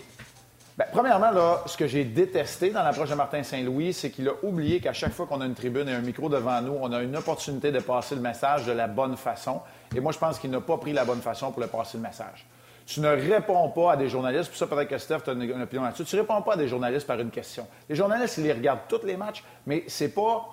ben, 0.78 0.86
premièrement, 0.92 1.32
là, 1.32 1.64
ce 1.68 1.78
que 1.78 1.88
j'ai 1.88 2.04
détesté 2.04 2.70
dans 2.70 2.84
l'approche 2.84 3.10
de 3.10 3.16
Martin 3.16 3.42
Saint-Louis, 3.44 3.94
c'est 3.94 4.12
qu'il 4.12 4.28
a 4.28 4.34
oublié 4.44 4.82
qu'à 4.82 4.92
chaque 4.92 5.14
fois 5.14 5.26
qu'on 5.26 5.40
a 5.40 5.46
une 5.46 5.54
tribune 5.54 5.88
et 5.88 5.94
un 5.94 6.02
micro 6.02 6.28
devant 6.28 6.62
nous, 6.62 6.76
on 6.82 6.92
a 6.92 7.02
une 7.02 7.16
opportunité 7.16 7.72
de 7.72 7.80
passer 7.80 8.16
le 8.16 8.20
message 8.20 8.66
de 8.66 8.74
la 8.74 8.88
bonne 8.88 9.16
façon. 9.16 9.62
Et 9.96 10.02
moi, 10.02 10.12
je 10.12 10.20
pense 10.20 10.38
qu'il 10.38 10.52
n'a 10.52 10.60
pas 10.60 10.78
pris 10.78 10.92
la 10.92 11.06
bonne 11.06 11.22
façon 11.22 11.52
pour 11.52 11.62
le 11.62 11.68
passer 11.68 11.98
le 11.98 12.04
message. 12.04 12.46
Tu 12.86 13.00
ne 13.00 13.08
réponds 13.08 13.70
pas 13.70 13.94
à 13.94 13.96
des 13.96 14.10
journalistes, 14.10 14.50
puis 14.50 14.58
ça, 14.58 14.68
peut-être 14.68 14.90
que 14.90 14.98
Steph, 14.98 15.20
tu 15.24 15.30
as 15.30 15.34
une, 15.34 15.62
opinion 15.62 15.84
là-dessus. 15.84 16.04
Tu 16.04 16.16
ne 16.18 16.22
réponds 16.22 16.42
pas 16.42 16.54
à 16.54 16.58
des 16.58 16.68
journalistes 16.68 17.08
par 17.08 17.20
une 17.22 17.32
question. 17.32 17.66
Les 17.88 17.96
journalistes, 17.96 18.38
ils 18.38 18.44
les 18.44 18.54
regardent 18.54 18.88
tous 18.90 19.06
les 19.06 19.16
matchs, 19.16 19.46
mais 19.66 19.86
c'est 19.88 20.14
pas 20.14 20.46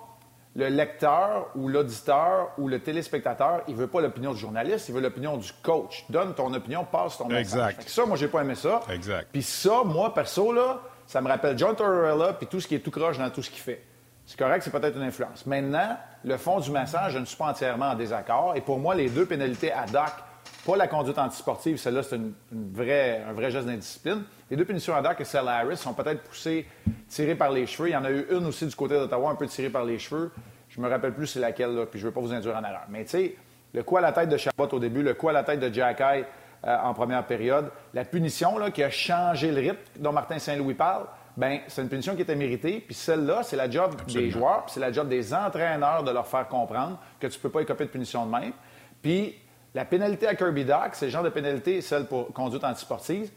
le 0.54 0.69
lecteur 0.69 1.49
ou 1.54 1.69
l'auditeur 1.69 2.50
ou 2.58 2.69
le 2.69 2.78
téléspectateur, 2.81 3.62
il 3.69 3.75
veut 3.75 3.87
pas 3.87 4.00
l'opinion 4.00 4.32
du 4.32 4.38
journaliste, 4.38 4.88
il 4.88 4.94
veut 4.94 5.00
l'opinion 5.00 5.37
du 5.37 5.50
coach. 5.62 6.04
Donne 6.10 6.34
ton 6.34 6.52
opinion, 6.52 6.84
passe 6.84 7.16
ton 7.19 7.26
message. 7.26 7.72
Exact. 7.72 7.88
ça, 7.88 8.04
moi, 8.04 8.16
j'ai 8.16 8.28
pas 8.28 8.43
aimé 8.43 8.54
ça. 8.54 8.81
Exact. 8.90 9.28
Puis 9.32 9.43
ça, 9.43 9.82
moi, 9.84 10.12
perso, 10.12 10.52
là, 10.52 10.81
ça 11.06 11.20
me 11.20 11.28
rappelle 11.28 11.58
John 11.58 11.75
Tortorella 11.75 12.34
puis 12.34 12.46
tout 12.46 12.60
ce 12.60 12.69
qui 12.69 12.75
est 12.75 12.81
tout 12.81 12.90
croche 12.90 13.19
dans 13.19 13.31
tout 13.31 13.43
ce 13.43 13.50
qu'il 13.50 13.60
fait. 13.60 13.82
C'est 14.26 14.38
correct, 14.38 14.62
c'est 14.62 14.70
peut-être 14.70 14.96
une 14.96 15.02
influence. 15.02 15.46
Maintenant, 15.46 15.96
le 16.25 16.37
fond 16.37 16.60
du 16.60 16.70
message, 16.70 17.12
je 17.12 17.19
ne 17.19 17.25
suis 17.25 17.37
pas 17.37 17.46
entièrement 17.46 17.90
en 17.90 17.94
désaccord. 17.94 18.54
Et 18.54 18.60
pour 18.60 18.78
moi, 18.78 18.94
les 18.94 19.08
deux 19.08 19.26
pénalités 19.26 19.72
à 19.72 19.87
DAC, 19.87 20.12
pas 20.64 20.76
la 20.76 20.87
conduite 20.87 21.19
antisportive, 21.19 21.76
celle-là, 21.76 22.03
c'est 22.03 22.17
une, 22.17 22.35
vraie, 22.73 23.23
un 23.29 23.32
vrai 23.32 23.50
geste 23.50 23.67
d'indiscipline. 23.67 24.23
Les 24.50 24.56
deux 24.56 24.64
punitions 24.64 24.94
à 24.94 25.03
DAC 25.03 25.20
et 25.20 25.25
celle 25.25 25.49
à 25.49 25.56
Harris 25.56 25.76
sont 25.76 25.94
peut-être 25.94 26.23
poussées, 26.23 26.67
tirées 27.09 27.35
par 27.35 27.50
les 27.50 27.67
cheveux. 27.67 27.88
Il 27.88 27.93
y 27.93 27.97
en 27.97 28.05
a 28.05 28.11
eu 28.11 28.26
une 28.31 28.47
aussi 28.47 28.67
du 28.67 28.75
côté 28.75 28.94
d'Ottawa, 28.94 29.31
un 29.31 29.35
peu 29.35 29.47
tirée 29.47 29.70
par 29.70 29.85
les 29.85 29.99
cheveux. 29.99 30.31
Je 30.69 30.81
me 30.81 30.88
rappelle 30.88 31.14
plus 31.14 31.26
c'est 31.26 31.41
laquelle, 31.41 31.75
là, 31.75 31.87
puis 31.87 31.99
je 31.99 32.05
ne 32.05 32.11
veux 32.11 32.14
pas 32.14 32.20
vous 32.20 32.32
induire 32.32 32.56
en 32.56 32.62
erreur. 32.62 32.87
Mais 32.88 33.05
tu 33.05 33.11
sais, 33.11 33.37
le 33.75 33.82
coup 33.82 33.97
à 33.97 34.00
la 34.00 34.12
tête 34.12 34.29
de 34.29 34.37
Chabot 34.37 34.69
au 34.70 34.79
début, 34.79 35.03
le 35.03 35.14
coup 35.14 35.29
à 35.29 35.32
la 35.32 35.43
tête 35.43 35.61
de 35.61 35.73
Jack 35.73 36.00
euh, 36.00 36.25
en 36.64 36.94
première 36.94 37.26
période, 37.26 37.70
la 37.93 38.05
punition 38.05 38.56
là, 38.56 38.70
qui 38.70 38.82
a 38.82 38.91
changé 38.91 39.50
le 39.50 39.61
rythme 39.61 39.79
dont 39.99 40.12
Martin 40.12 40.38
Saint-Louis 40.38 40.75
parle, 40.75 41.06
ben 41.37 41.61
c'est 41.67 41.82
une 41.82 41.88
punition 41.88 42.14
qui 42.14 42.23
était 42.23 42.37
méritée. 42.37 42.81
Puis 42.87 42.94
celle-là, 42.94 43.43
c'est 43.43 43.56
la 43.56 43.69
job 43.69 43.94
des 44.06 44.31
joueurs, 44.31 44.64
puis 44.64 44.75
c'est 44.75 44.81
la 44.81 44.92
job 44.92 45.09
des 45.09 45.35
entraîneurs 45.35 46.04
de 46.04 46.11
leur 46.11 46.26
faire 46.26 46.47
comprendre 46.47 46.99
que 47.19 47.26
tu 47.26 47.37
ne 47.38 47.42
peux 47.42 47.49
pas 47.49 47.62
écoper 47.62 47.87
de 47.87 47.90
punition 47.90 48.26
de 48.26 48.31
même. 48.31 48.52
Puis 49.02 49.35
la 49.75 49.85
pénalité 49.85 50.26
à 50.26 50.35
Kirby 50.35 50.64
Dock, 50.64 50.91
c'est 50.93 51.07
le 51.07 51.11
genre 51.11 51.23
de 51.23 51.31
pénalité, 51.31 51.81
celle 51.81 52.07
pour 52.07 52.33
conduite 52.33 52.62
antisportive. 52.62 53.31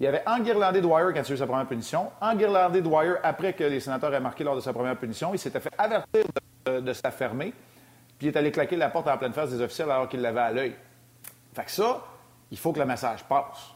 Il 0.00 0.04
y 0.04 0.06
avait 0.06 0.22
enguirlandé 0.26 0.80
Dwyer 0.80 1.12
quand 1.12 1.22
il 1.28 1.32
a 1.32 1.34
eu 1.34 1.38
sa 1.38 1.46
première 1.46 1.66
punition, 1.66 2.10
enguirlandé 2.20 2.80
Dwyer 2.80 3.14
après 3.22 3.52
que 3.52 3.64
les 3.64 3.80
sénateurs 3.80 4.14
aient 4.14 4.20
marqué 4.20 4.44
lors 4.44 4.54
de 4.54 4.60
sa 4.60 4.72
première 4.72 4.96
punition. 4.96 5.34
Il 5.34 5.38
s'était 5.38 5.60
fait 5.60 5.72
avertir 5.76 6.24
de, 6.64 6.92
s'affermer, 6.92 7.52
puis 8.18 8.28
il 8.28 8.28
est 8.28 8.36
allé 8.36 8.52
claquer 8.52 8.76
la 8.76 8.90
porte 8.90 9.08
en 9.08 9.18
pleine 9.18 9.32
face 9.32 9.50
des 9.50 9.60
officiels 9.60 9.90
alors 9.90 10.08
qu'il 10.08 10.20
l'avait 10.20 10.40
à 10.40 10.52
l'œil. 10.52 10.74
Fait 11.52 11.64
que 11.64 11.70
ça, 11.70 12.04
il 12.50 12.58
faut 12.58 12.72
que 12.72 12.78
le 12.78 12.86
message 12.86 13.24
passe. 13.24 13.74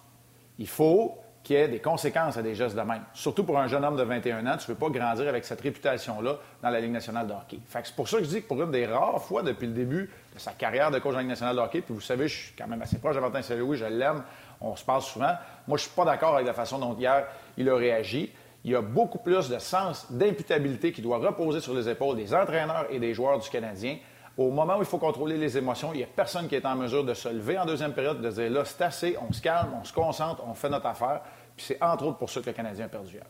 Il 0.59 0.69
faut 0.69 1.19
qu'il 1.43 1.57
y 1.57 1.59
ait 1.59 1.69
des 1.69 1.81
conséquences 1.81 2.37
à 2.37 2.43
des 2.43 2.55
gestes 2.55 2.77
de 2.77 2.83
même. 2.83 3.03
Surtout 3.15 3.45
pour 3.45 3.59
un 3.59 3.67
jeune 3.67 3.85
homme 3.85 3.97
de 3.97 4.03
21 4.03 4.47
ans, 4.47 4.57
tu 4.57 4.71
ne 4.71 4.75
veux 4.75 4.79
pas 4.79 4.89
grandir 4.91 5.29
avec 5.29 5.45
cette 5.45 5.61
réputation-là 5.61 6.37
dans 6.63 6.71
la 6.71 6.81
Ligue 6.81 6.93
nationale 6.93 7.27
de 7.27 7.33
hockey. 7.33 7.59
c'est 7.69 7.95
pour 7.95 8.09
ça 8.09 8.19
que 8.19 8.25
je 8.25 8.29
dis 8.29 8.43
que 8.43 8.49
pour 8.49 8.63
une 8.63 8.71
des 8.71 8.87
rares 8.87 9.23
fois 9.23 9.43
depuis 9.43 9.67
le 9.67 9.73
début 9.73 10.11
de 10.35 10.39
sa 10.39 10.53
carrière 10.53 10.91
de 10.91 10.99
coach 10.99 11.15
la 11.15 11.21
Ligue 11.21 11.31
nationale 11.31 11.57
de 11.57 11.61
hockey, 11.61 11.81
puis 11.81 11.95
vous 11.95 12.01
savez, 12.01 12.29
je 12.29 12.37
suis 12.37 12.53
quand 12.57 12.69
même 12.69 12.83
assez 12.83 12.99
proche 12.99 13.17
de 13.17 13.21
Martin 13.21 13.43
Saint-Louis, 13.43 13.77
je 13.77 13.85
l'aime, 13.85 14.23
on 14.61 14.77
se 14.77 14.85
parle 14.85 15.03
souvent. 15.03 15.35
Moi, 15.67 15.79
je 15.79 15.85
ne 15.85 15.89
suis 15.89 15.97
pas 15.97 16.05
d'accord 16.05 16.35
avec 16.35 16.47
la 16.47 16.55
façon 16.55 16.79
dont 16.79 16.97
hier 16.97 17.27
il 17.57 17.69
a 17.69 17.77
réagi. 17.77 18.33
Il 18.65 18.71
y 18.71 18.77
a 18.77 18.81
beaucoup 18.81 19.19
plus 19.19 19.49
de 19.49 19.59
sens 19.59 20.07
d'imputabilité 20.11 20.93
qui 20.93 21.03
doit 21.03 21.19
reposer 21.19 21.61
sur 21.61 21.75
les 21.75 21.89
épaules 21.89 22.17
des 22.17 22.33
entraîneurs 22.33 22.87
et 22.91 23.01
des 23.01 23.13
joueurs 23.13 23.41
du 23.41 23.51
Canadien. 23.51 23.97
Au 24.39 24.51
moment 24.51 24.77
où 24.77 24.81
il 24.81 24.87
faut 24.87 24.99
contrôler 24.99 25.37
les 25.37 25.59
émotions, 25.59 25.93
il 25.93 25.99
n'y 25.99 26.05
a 26.05 26.07
personne 26.07 26.49
qui 26.49 26.55
est 26.55 26.65
en 26.65 26.75
mesure 26.75 27.05
de 27.05 27.13
se 27.13 27.29
lever 27.29 27.59
en 27.59 27.67
deuxième 27.67 27.93
période, 27.93 28.21
de 28.21 28.31
dire 28.31 28.51
là, 28.51 28.65
c'est 28.65 28.83
assez, 28.83 29.17
on 29.21 29.33
se 29.33 29.43
calme, 29.43 29.75
on 29.81 29.85
se 29.85 29.93
concentre, 29.93 30.43
on 30.47 30.55
fait 30.55 30.71
notre 30.71 30.87
affaire. 30.87 31.21
Puis 31.55 31.67
c'est 31.67 31.83
entre 31.83 32.07
autres 32.07 32.19
pour 32.19 32.31
ça 32.31 32.41
que 32.41 32.47
le 32.47 32.53
Canadien 32.53 32.87
a 32.87 32.89
perdu 32.89 33.13
hier. 33.15 33.27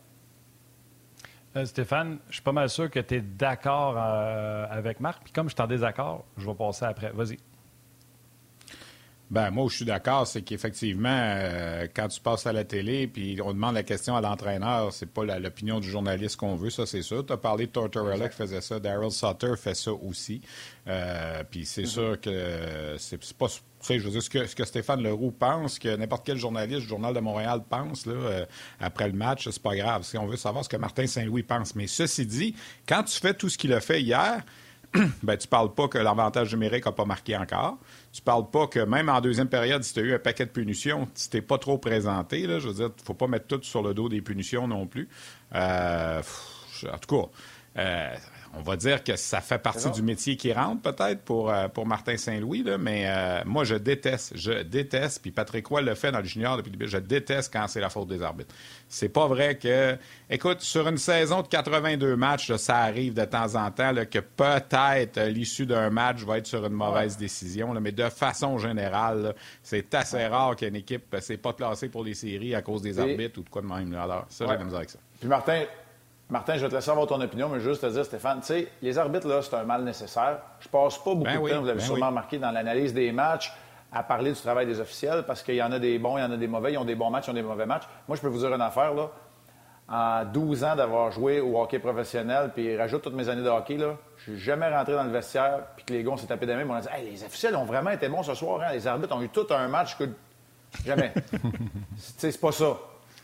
Euh, 1.55 1.65
Stéphane, 1.65 2.19
je 2.29 2.35
suis 2.35 2.41
pas 2.41 2.51
mal 2.51 2.69
sûr 2.69 2.89
que 2.89 2.99
tu 2.99 3.15
es 3.15 3.21
d'accord 3.21 3.95
euh, 3.97 4.65
avec 4.69 4.99
Marc. 4.99 5.23
Puis 5.23 5.33
comme 5.33 5.49
je 5.49 5.53
suis 5.53 5.61
en 5.61 5.67
désaccord, 5.67 6.25
je 6.37 6.47
vais 6.47 6.55
passer 6.55 6.85
après. 6.85 7.11
Vas-y. 7.11 7.37
Ben, 9.33 9.49
moi, 9.49 9.65
je 9.67 9.77
suis 9.77 9.85
d'accord, 9.85 10.27
c'est 10.27 10.43
qu'effectivement, 10.43 11.09
euh, 11.09 11.87
quand 11.91 12.07
tu 12.07 12.21
passes 12.21 12.45
à 12.45 12.53
la 12.53 12.65
télé, 12.65 13.07
puis 13.07 13.39
on 13.43 13.51
demande 13.51 13.73
la 13.73 13.81
question 13.81 14.15
à 14.15 14.21
l'entraîneur, 14.21 14.93
c'est 14.93 15.11
pas 15.11 15.23
l'opinion 15.39 15.79
du 15.79 15.89
journaliste 15.89 16.35
qu'on 16.35 16.55
veut, 16.55 16.69
ça, 16.69 16.85
c'est 16.85 17.01
sûr. 17.01 17.25
Tu 17.25 17.33
as 17.33 17.37
parlé 17.37 17.65
de 17.65 17.71
Tortorella 17.71 18.29
qui 18.29 18.35
faisait 18.35 18.61
ça, 18.61 18.79
Daryl 18.79 19.09
Sutter 19.09 19.55
fait 19.57 19.73
ça 19.73 19.91
aussi. 19.91 20.41
Euh, 20.87 21.43
puis 21.49 21.65
c'est 21.65 21.81
mm-hmm. 21.81 21.85
sûr 21.87 22.21
que 22.21 22.95
c'est 22.99 23.33
pas. 23.33 23.47
Tu 23.47 23.87
sais, 23.87 23.97
je 23.97 24.05
veux 24.05 24.11
dire, 24.11 24.21
ce 24.21 24.29
que, 24.29 24.45
ce 24.45 24.55
que 24.55 24.65
Stéphane 24.65 25.01
Leroux 25.01 25.31
pense, 25.31 25.79
que 25.79 25.95
n'importe 25.95 26.27
quel 26.27 26.37
journaliste 26.37 26.81
du 26.81 26.87
Journal 26.87 27.15
de 27.15 27.19
Montréal 27.19 27.63
pense, 27.67 28.05
là, 28.05 28.13
euh, 28.13 28.45
après 28.79 29.07
le 29.07 29.13
match, 29.13 29.49
c'est 29.49 29.63
pas 29.63 29.75
grave. 29.75 30.03
Si 30.03 30.15
on 30.15 30.27
veut 30.27 30.37
savoir 30.37 30.63
ce 30.63 30.69
que 30.69 30.77
Martin 30.77 31.07
Saint-Louis 31.07 31.41
pense. 31.41 31.73
Mais 31.73 31.87
ceci 31.87 32.27
dit, 32.27 32.55
quand 32.87 33.01
tu 33.01 33.19
fais 33.19 33.33
tout 33.33 33.49
ce 33.49 33.57
qu'il 33.57 33.73
a 33.73 33.81
fait 33.81 33.99
hier, 33.99 34.43
ben, 35.23 35.37
tu 35.37 35.47
parles 35.47 35.73
pas 35.73 35.87
que 35.87 35.97
l'avantage 35.97 36.53
numérique 36.53 36.85
n'a 36.85 36.91
pas 36.91 37.05
marqué 37.05 37.35
encore. 37.35 37.79
Tu 38.13 38.21
parles 38.21 38.47
pas 38.51 38.67
que 38.67 38.79
même 38.79 39.09
en 39.09 39.21
deuxième 39.21 39.49
période, 39.49 39.83
si 39.83 39.95
tu 39.95 40.01
eu 40.01 40.13
un 40.13 40.19
paquet 40.19 40.45
de 40.45 40.51
punitions, 40.51 41.07
tu 41.31 41.41
pas 41.41 41.57
trop 41.57 41.79
présenté, 41.79 42.45
là, 42.45 42.59
je 42.59 42.67
veux 42.67 42.73
dire, 42.75 42.91
faut 43.03 43.15
pas 43.15 43.25
mettre 43.25 43.47
tout 43.47 43.63
sur 43.63 43.81
le 43.81 43.95
dos 43.95 44.07
des 44.07 44.21
punitions 44.21 44.67
non 44.67 44.85
plus. 44.85 45.09
Euh, 45.55 46.21
en 46.91 46.97
tout 46.99 47.15
cas, 47.17 47.29
euh, 47.79 48.15
on 48.55 48.61
va 48.61 48.75
dire 48.75 49.03
que 49.03 49.15
ça 49.15 49.41
fait 49.41 49.57
partie 49.57 49.89
du 49.89 50.03
métier 50.03 50.37
qui 50.37 50.53
rentre 50.53 50.81
peut-être 50.81 51.21
pour, 51.21 51.51
euh, 51.51 51.67
pour 51.67 51.87
Martin 51.87 52.17
Saint-Louis, 52.17 52.63
mais 52.79 53.05
euh, 53.07 53.41
moi, 53.45 53.63
je 53.63 53.75
déteste, 53.75 54.33
je 54.35 54.61
déteste, 54.61 55.21
puis 55.21 55.31
Patrick 55.31 55.65
Roy 55.65 55.81
le 55.81 55.95
fait 55.95 56.11
dans 56.11 56.19
le 56.19 56.25
junior 56.25 56.57
depuis 56.57 56.69
le 56.69 56.77
début, 56.77 56.89
je 56.89 56.99
déteste 56.99 57.51
quand 57.51 57.67
c'est 57.67 57.79
la 57.79 57.89
faute 57.89 58.07
des 58.07 58.21
arbitres. 58.21 58.53
C'est 58.87 59.09
pas 59.09 59.27
vrai 59.27 59.57
que, 59.57 59.97
écoute, 60.29 60.61
sur 60.61 60.87
une 60.87 60.97
saison 60.97 61.41
de 61.41 61.47
82 61.47 62.15
matchs, 62.15 62.53
ça 62.57 62.77
arrive 62.77 63.15
de 63.15 63.25
temps 63.25 63.55
en 63.55 63.71
temps 63.71 63.93
que 64.09 64.19
peut-être 64.19 65.19
l'issue 65.29 65.65
d'un 65.65 65.89
match 65.89 66.23
va 66.23 66.37
être 66.37 66.47
sur 66.47 66.63
une 66.65 66.73
mauvaise 66.73 67.17
décision, 67.17 67.73
mais 67.81 67.91
de 67.91 68.09
façon 68.09 68.59
générale, 68.59 69.33
c'est 69.63 69.93
assez 69.95 70.27
rare 70.27 70.55
qu'une 70.55 70.75
équipe 70.75 71.11
ne 71.11 71.19
s'est 71.19 71.37
pas 71.37 71.53
classée 71.53 71.89
pour 71.89 72.03
les 72.03 72.13
séries 72.13 72.53
à 72.53 72.61
cause 72.61 72.83
des 72.83 72.99
arbitres 72.99 73.39
ou 73.39 73.43
de 73.43 73.49
quoi 73.49 73.63
de 73.63 73.67
même. 73.67 73.93
Alors, 73.95 74.25
ça, 74.29 74.45
j'ai 74.47 74.63
de 74.63 74.75
avec 74.75 74.89
ça. 74.91 74.99
Puis 75.19 75.27
Martin, 75.27 75.63
Martin, 76.33 76.55
je 76.55 76.63
vais 76.63 76.69
te 76.69 76.73
laisser 76.73 76.89
avoir 76.89 77.05
ton 77.05 77.21
opinion, 77.21 77.47
mais 77.47 77.59
juste 77.59 77.81
te 77.81 77.85
dire, 77.85 78.03
Stéphane, 78.03 78.39
tu 78.39 78.47
sais, 78.47 78.67
les 78.81 78.97
arbitres, 78.97 79.27
là, 79.27 79.43
c'est 79.43 79.55
un 79.55 79.65
mal 79.65 79.83
nécessaire. 79.83 80.39
Je 80.61 80.67
passe 80.67 80.97
pas 80.97 81.13
beaucoup 81.13 81.25
ben 81.25 81.43
de 81.43 81.49
temps, 81.49 81.59
vous 81.59 81.67
l'avez 81.67 81.77
ben 81.77 81.85
sûrement 81.85 82.07
remarqué, 82.07 82.39
dans 82.39 82.49
l'analyse 82.49 82.91
des 82.91 83.11
matchs, 83.11 83.53
à 83.91 84.01
parler 84.01 84.31
du 84.31 84.39
travail 84.41 84.65
des 84.65 84.79
officiels, 84.79 85.25
parce 85.27 85.43
qu'il 85.43 85.53
y 85.53 85.61
en 85.61 85.71
a 85.71 85.77
des 85.77 85.99
bons, 85.99 86.17
il 86.17 86.21
y 86.21 86.23
en 86.23 86.31
a 86.31 86.35
des 86.35 86.47
mauvais, 86.47 86.73
ils 86.73 86.79
ont 86.79 86.85
des 86.85 86.95
bons 86.95 87.11
matchs, 87.11 87.27
ils 87.27 87.29
ont 87.29 87.35
des 87.35 87.43
mauvais 87.43 87.67
matchs. 87.67 87.83
Moi, 88.07 88.17
je 88.17 88.21
peux 88.23 88.29
vous 88.29 88.39
dire 88.39 88.51
une 88.51 88.61
affaire, 88.61 88.95
là. 88.95 89.11
En 89.87 90.25
12 90.25 90.63
ans 90.63 90.75
d'avoir 90.75 91.11
joué 91.11 91.39
au 91.39 91.61
hockey 91.61 91.77
professionnel, 91.77 92.49
puis 92.51 92.75
rajoute 92.75 93.03
toutes 93.03 93.13
mes 93.13 93.29
années 93.29 93.43
de 93.43 93.49
hockey, 93.49 93.77
là, 93.77 93.97
je 94.17 94.31
suis 94.31 94.39
jamais 94.39 94.75
rentré 94.75 94.93
dans 94.93 95.03
le 95.03 95.11
vestiaire, 95.11 95.59
puis 95.75 95.85
que 95.85 95.93
les 95.93 96.03
gars, 96.03 96.17
s'est 96.17 96.25
tapé 96.25 96.47
des 96.47 96.55
mains, 96.55 96.65
on 96.67 96.73
a 96.73 96.81
dit 96.81 96.87
hey, 96.97 97.11
les 97.11 97.23
officiels 97.23 97.55
ont 97.55 97.65
vraiment 97.65 97.91
été 97.91 98.09
bons 98.09 98.23
ce 98.23 98.33
soir, 98.33 98.59
hein? 98.59 98.73
les 98.73 98.87
arbitres 98.87 99.15
ont 99.15 99.21
eu 99.21 99.29
tout 99.29 99.45
un 99.51 99.67
match 99.67 99.99
que. 99.99 100.05
Jamais. 100.83 101.13
c'est 102.17 102.41
pas 102.41 102.51
ça. 102.51 102.75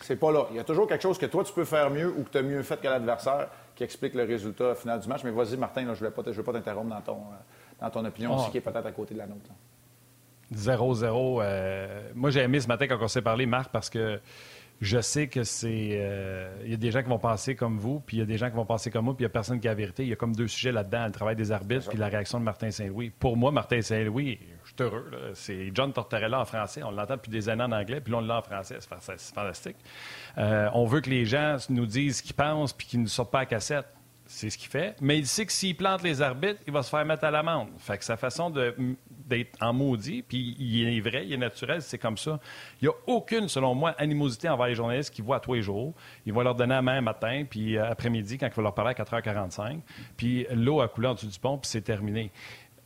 C'est 0.01 0.15
pas 0.15 0.31
là. 0.31 0.47
Il 0.51 0.57
y 0.57 0.59
a 0.59 0.63
toujours 0.63 0.87
quelque 0.87 1.01
chose 1.01 1.17
que 1.17 1.25
toi, 1.25 1.43
tu 1.43 1.53
peux 1.53 1.65
faire 1.65 1.89
mieux 1.89 2.07
ou 2.07 2.23
que 2.23 2.29
tu 2.29 2.37
as 2.37 2.41
mieux 2.41 2.61
fait 2.63 2.79
que 2.79 2.87
l'adversaire 2.87 3.47
qui 3.75 3.83
explique 3.83 4.13
le 4.13 4.23
résultat 4.23 4.75
final 4.75 4.99
du 4.99 5.07
match. 5.07 5.21
Mais 5.23 5.31
vas-y, 5.31 5.57
Martin, 5.57 5.81
je 5.93 6.03
ne 6.03 6.09
veux 6.09 6.43
pas 6.43 6.53
t'interrompre 6.53 6.89
dans 6.89 7.01
ton, 7.01 7.17
euh, 7.17 7.81
dans 7.81 7.89
ton 7.89 8.05
opinion 8.05 8.35
aussi, 8.35 8.45
ah. 8.47 8.51
qui 8.51 8.57
est 8.57 8.61
peut-être 8.61 8.85
à 8.85 8.91
côté 8.91 9.13
de 9.13 9.19
la 9.19 9.27
nôtre. 9.27 9.49
0-0. 10.53 11.41
Euh, 11.41 12.01
moi, 12.15 12.29
j'ai 12.29 12.41
aimé 12.41 12.59
ce 12.59 12.67
matin 12.67 12.87
quand 12.87 12.97
on 13.01 13.07
s'est 13.07 13.21
parlé, 13.21 13.45
Marc, 13.45 13.71
parce 13.71 13.89
que 13.89 14.19
je 14.81 15.01
sais 15.01 15.27
que 15.27 15.43
c'est. 15.43 15.89
Euh, 15.93 16.49
il 16.63 16.71
y 16.71 16.73
a 16.73 16.77
des 16.77 16.91
gens 16.91 17.01
qui 17.01 17.09
vont 17.09 17.19
penser 17.19 17.55
comme 17.55 17.77
vous, 17.77 17.99
puis 17.99 18.17
il 18.17 18.19
y 18.21 18.23
a 18.23 18.25
des 18.25 18.37
gens 18.37 18.49
qui 18.49 18.55
vont 18.55 18.65
penser 18.65 18.89
comme 18.89 19.05
moi, 19.05 19.13
puis 19.15 19.23
il 19.23 19.27
n'y 19.27 19.31
a 19.31 19.33
personne 19.33 19.59
qui 19.59 19.67
a 19.67 19.71
la 19.71 19.75
vérité. 19.75 20.03
Il 20.03 20.09
y 20.09 20.13
a 20.13 20.15
comme 20.15 20.35
deux 20.35 20.47
sujets 20.47 20.71
là-dedans 20.71 21.05
le 21.05 21.11
travail 21.11 21.35
des 21.35 21.51
arbitres 21.51 21.89
puis 21.89 21.97
la 21.97 22.07
réaction 22.07 22.39
de 22.39 22.45
Martin 22.45 22.71
Saint-Louis. 22.71 23.09
Pour 23.09 23.35
moi, 23.35 23.51
Martin 23.51 23.81
Saint-Louis, 23.81 24.39
je 24.63 24.69
suis 24.69 24.75
heureux. 24.79 25.11
C'est 25.33 25.71
John 25.73 25.91
Tortorella 25.91 26.39
en 26.39 26.45
français. 26.45 26.81
On 26.83 26.91
l'entend 26.91 27.15
depuis 27.15 27.31
des 27.31 27.49
années 27.49 27.63
en 27.63 27.71
anglais, 27.71 27.99
puis 27.99 28.11
là, 28.11 28.19
on 28.19 28.21
l'a 28.21 28.37
en 28.37 28.41
français. 28.41 28.77
C'est 28.79 29.33
fantastique. 29.33 29.77
Euh, 30.37 30.69
on 30.73 30.85
veut 30.85 31.01
que 31.01 31.09
les 31.09 31.25
gens 31.25 31.57
nous 31.69 31.85
disent 31.85 32.17
ce 32.17 32.23
qu'ils 32.23 32.35
pensent, 32.35 32.73
puis 32.73 32.87
qu'ils 32.87 33.01
ne 33.01 33.07
sortent 33.07 33.31
pas 33.31 33.39
à 33.39 33.45
cassette. 33.45 33.85
C'est 34.31 34.51
ce 34.51 34.59
qu'il 34.59 34.69
fait. 34.69 34.95
Mais 35.01 35.17
il 35.17 35.25
sait 35.25 35.43
que 35.43 35.51
s'il 35.51 35.75
plante 35.75 36.03
les 36.03 36.21
arbitres, 36.21 36.61
il 36.67 36.71
va 36.71 36.83
se 36.83 36.89
faire 36.91 37.03
mettre 37.03 37.23
à 37.23 37.31
l'amende. 37.31 37.69
Fait 37.79 37.97
que 37.97 38.05
sa 38.05 38.15
façon 38.15 38.51
d'être 38.51 39.57
en 39.59 39.73
maudit, 39.73 40.21
puis 40.21 40.55
il 40.59 40.87
est 40.87 41.01
vrai, 41.01 41.25
il 41.25 41.33
est 41.33 41.37
naturel, 41.37 41.81
c'est 41.81 41.97
comme 41.97 42.15
ça. 42.15 42.39
Il 42.79 42.87
n'y 42.87 42.93
a 42.93 42.95
aucune, 43.07 43.49
selon 43.49 43.73
moi, 43.73 43.95
animosité 43.97 44.47
envers 44.47 44.67
les 44.67 44.75
journalistes 44.75 45.11
qui 45.11 45.23
voient 45.23 45.39
tous 45.39 45.55
les 45.55 45.63
jours. 45.63 45.95
Il 46.27 46.33
va 46.33 46.43
leur 46.43 46.53
donner 46.53 46.75
la 46.75 46.83
main 46.83 47.01
matin, 47.01 47.43
puis 47.49 47.75
euh, 47.75 47.89
après-midi, 47.89 48.37
quand 48.37 48.45
il 48.45 48.53
va 48.53 48.61
leur 48.61 48.75
parler 48.75 48.91
à 48.91 49.03
4h45. 49.03 49.79
Puis 50.15 50.45
l'eau 50.51 50.79
a 50.79 50.87
coulé 50.87 51.07
en 51.07 51.15
dessous 51.15 51.25
du 51.25 51.39
pont, 51.39 51.57
puis 51.57 51.67
c'est 51.67 51.81
terminé. 51.81 52.31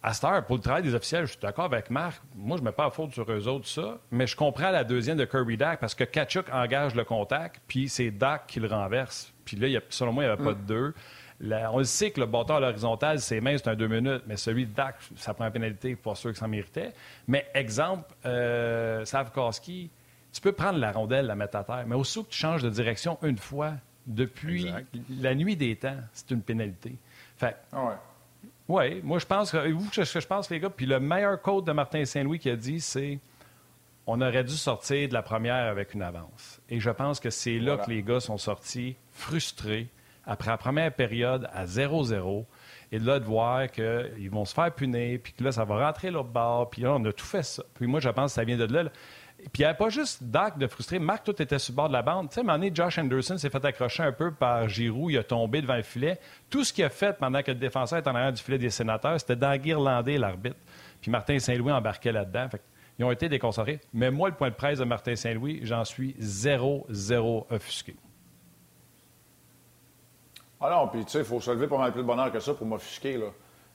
À 0.02 0.14
cette 0.14 0.24
heure, 0.24 0.46
pour 0.46 0.56
le 0.56 0.62
travail 0.62 0.84
des 0.84 0.96
officiels, 0.96 1.26
je 1.26 1.32
suis 1.32 1.42
d'accord 1.42 1.66
avec 1.66 1.90
Marc. 1.90 2.22
Moi, 2.36 2.56
je 2.56 2.62
ne 2.62 2.68
mets 2.68 2.74
pas 2.74 2.86
à 2.86 2.90
faute 2.90 3.12
sur 3.12 3.30
eux 3.30 3.48
autres, 3.50 3.68
ça. 3.68 3.98
Mais 4.12 4.28
je 4.28 4.38
comprends 4.38 4.72
la 4.72 4.86
deuxième 4.86 5.18
de 5.18 5.26
Kirby 5.26 5.58
Dak 5.58 5.82
parce 5.82 5.94
que 5.94 6.06
Kachuk 6.06 6.46
engage 6.54 6.96
le 6.96 7.04
contact, 7.04 7.62
puis 7.68 7.90
c'est 7.90 8.12
Dak 8.12 8.48
qui 8.48 8.62
le 8.62 8.70
renverse. 8.70 9.34
Puis 9.44 9.58
là, 9.58 9.68
selon 9.90 10.14
moi, 10.14 10.24
il 10.24 10.28
n'y 10.28 10.32
avait 10.32 10.44
pas 10.44 10.54
de 10.54 10.62
deux 10.62 10.94
on 11.52 11.78
le 11.78 11.84
sait 11.84 12.12
que 12.12 12.20
le 12.20 12.26
bâton 12.26 12.56
à 12.56 12.60
l'horizontale, 12.60 13.20
c'est 13.20 13.42
mince, 13.42 13.62
c'est 13.64 13.70
un 13.70 13.76
deux 13.76 13.88
minutes, 13.88 14.24
mais 14.28 14.38
celui 14.38 14.66
de 14.66 14.74
Dak, 14.74 14.96
ça 15.16 15.34
prend 15.34 15.46
une 15.46 15.52
pénalité 15.52 15.96
pour 15.96 16.16
ceux 16.18 16.32
qui 16.32 16.40
s'en 16.40 16.48
méritait. 16.48 16.94
Mais 17.28 17.46
exemple, 17.54 18.14
euh, 18.26 19.04
Savkowski, 19.06 19.90
tu 20.32 20.42
peux 20.42 20.54
prendre 20.54 20.80
la 20.80 20.92
rondelle, 20.92 21.26
la 21.28 21.36
mettre 21.36 21.58
à 21.58 21.64
terre, 21.64 21.84
mais 21.86 21.96
aussi 21.96 22.24
que 22.24 22.30
tu 22.30 22.38
changes 22.38 22.64
de 22.64 22.70
direction 22.70 23.18
une 23.22 23.38
fois, 23.38 23.74
depuis 24.08 24.72
la 25.22 25.36
nuit 25.36 25.56
des 25.56 25.76
temps, 25.76 25.98
c'est 26.12 26.32
une 26.32 26.42
pénalité. 26.42 26.96
Fait 27.38 27.56
ah 27.72 27.86
ouais. 27.86 27.94
Oui, 28.68 29.02
moi 29.04 29.20
je 29.20 29.26
pense 29.26 29.52
que 29.52 29.72
vous, 29.72 29.90
ce 29.92 30.14
que 30.14 30.20
je 30.20 30.28
pense, 30.28 30.50
les 30.50 30.60
gars, 30.60 30.70
puis 30.70 30.86
le 30.86 31.00
meilleur 31.00 31.42
code 31.42 31.66
de 31.66 31.72
Martin 31.72 32.06
Saint-Louis 32.06 32.40
qui 32.40 32.50
a 32.50 32.56
dit, 32.56 32.80
c'est 32.80 33.20
on 34.06 34.20
aurait 34.22 34.44
dû 34.44 34.56
sortir 34.56 35.08
de 35.08 35.14
la 35.14 35.22
première 35.22 35.70
avec 35.70 35.94
une 35.94 36.02
avance. 36.02 36.60
Et 36.70 36.80
je 36.80 36.90
pense 36.90 37.20
que 37.20 37.30
c'est 37.30 37.60
là 37.60 37.78
que 37.78 37.90
les 37.90 38.04
gars 38.04 38.20
sont 38.20 38.38
sortis 38.38 38.96
frustrés 39.12 39.88
après 40.25 40.51
la 40.51 40.58
première 40.58 40.94
période 40.94 41.50
à 41.53 41.65
0-0, 41.65 42.46
et 42.92 43.00
là, 43.00 43.20
de 43.20 43.25
voir 43.25 43.72
qu'ils 43.72 44.30
vont 44.30 44.46
se 44.46 44.53
faire 44.53 44.72
punir, 44.72 45.20
puis 45.22 45.34
que 45.34 45.44
là, 45.44 45.51
ça 45.51 45.65
va 45.65 45.86
rentrer 45.86 46.12
l'autre 46.12 46.30
bord, 46.30 46.70
puis 46.70 46.84
là, 46.84 46.94
on 46.94 47.06
a 47.06 47.12
tout 47.12 47.25
fait 47.25 47.44
ça. 47.44 47.63
Puis 47.74 47.88
moi, 47.88 48.00
je 48.00 48.10
pense 48.10 48.32
que 48.32 48.36
ça 48.36 48.44
vient 48.44 48.58
de 48.58 48.65
là. 48.65 48.89
Puis 49.51 49.60
il 49.60 49.62
n'y 49.62 49.65
avait 49.65 49.77
pas 49.77 49.89
juste 49.89 50.24
Dak 50.24 50.58
de 50.58 50.68
frustré. 50.68 51.00
Marc, 51.00 51.25
tout 51.25 51.42
était 51.42 51.60
sur 51.60 51.74
le 51.74 51.75
bord 51.75 51.88
de 51.89 51.94
la 51.94 52.01
bande. 52.01 52.30
Tu 52.30 52.36
sais, 52.36 52.44
donné, 52.44 52.72
Josh 52.74 52.98
Anderson 52.98 53.38
s'est 53.38 53.50
fait 53.50 53.65
accrocher 53.65 54.03
un 54.03 54.12
peu 54.12 54.32
par 54.32 54.70
Giroud. 54.70 55.12
Il 55.12 55.18
a 55.18 55.24
tombé 55.24 55.62
devant 55.62 55.75
le 55.75 55.84
filet. 55.84 56.20
Tout 56.50 56.63
ce 56.63 56.72
qu'il 56.72 56.84
a 56.84 56.89
fait 56.89 57.18
pendant 57.18 57.42
que 57.42 57.51
le 57.51 57.58
défenseur 57.58 58.00
était 58.00 58.10
en 58.10 58.15
arrière 58.15 58.32
du 58.32 58.42
filet 58.42 58.58
des 58.58 58.70
sénateurs, 58.70 59.20
c'était 59.20 59.36
d'enguirlander 59.36 60.18
l'arbitre. 60.18 60.56
Puis 61.01 61.12
Martin 61.12 61.39
Saint-Louis 61.39 61.72
embarquait 61.72 62.13
là-dedans. 62.13 62.48
ils 62.98 63.06
ont 63.06 63.12
été 63.12 63.27
déconcentrés. 63.27 63.82
Mais 63.94 64.12
moi, 64.12 64.30
le 64.30 64.36
point 64.36 64.50
de 64.50 64.56
presse 64.56 64.80
de 64.80 64.86
Martin 64.86 65.15
Saint-Louis, 65.15 65.62
j'en 65.63 65.84
suis 65.84 66.15
0-0 66.22 67.46
offusqué. 67.50 67.96
Ah 70.63 70.70
non, 70.70 70.88
puis 70.88 71.03
tu 71.03 71.12
sais, 71.12 71.20
il 71.20 71.25
faut 71.25 71.41
se 71.41 71.51
lever 71.51 71.67
pas 71.67 71.77
mal 71.77 71.91
plus 71.91 72.01
de 72.01 72.08
bonheur 72.08 72.32
que 72.32 72.39
ça 72.39 72.53
pour 72.53 72.65
m'offusquer, 72.65 73.17
là. 73.17 73.27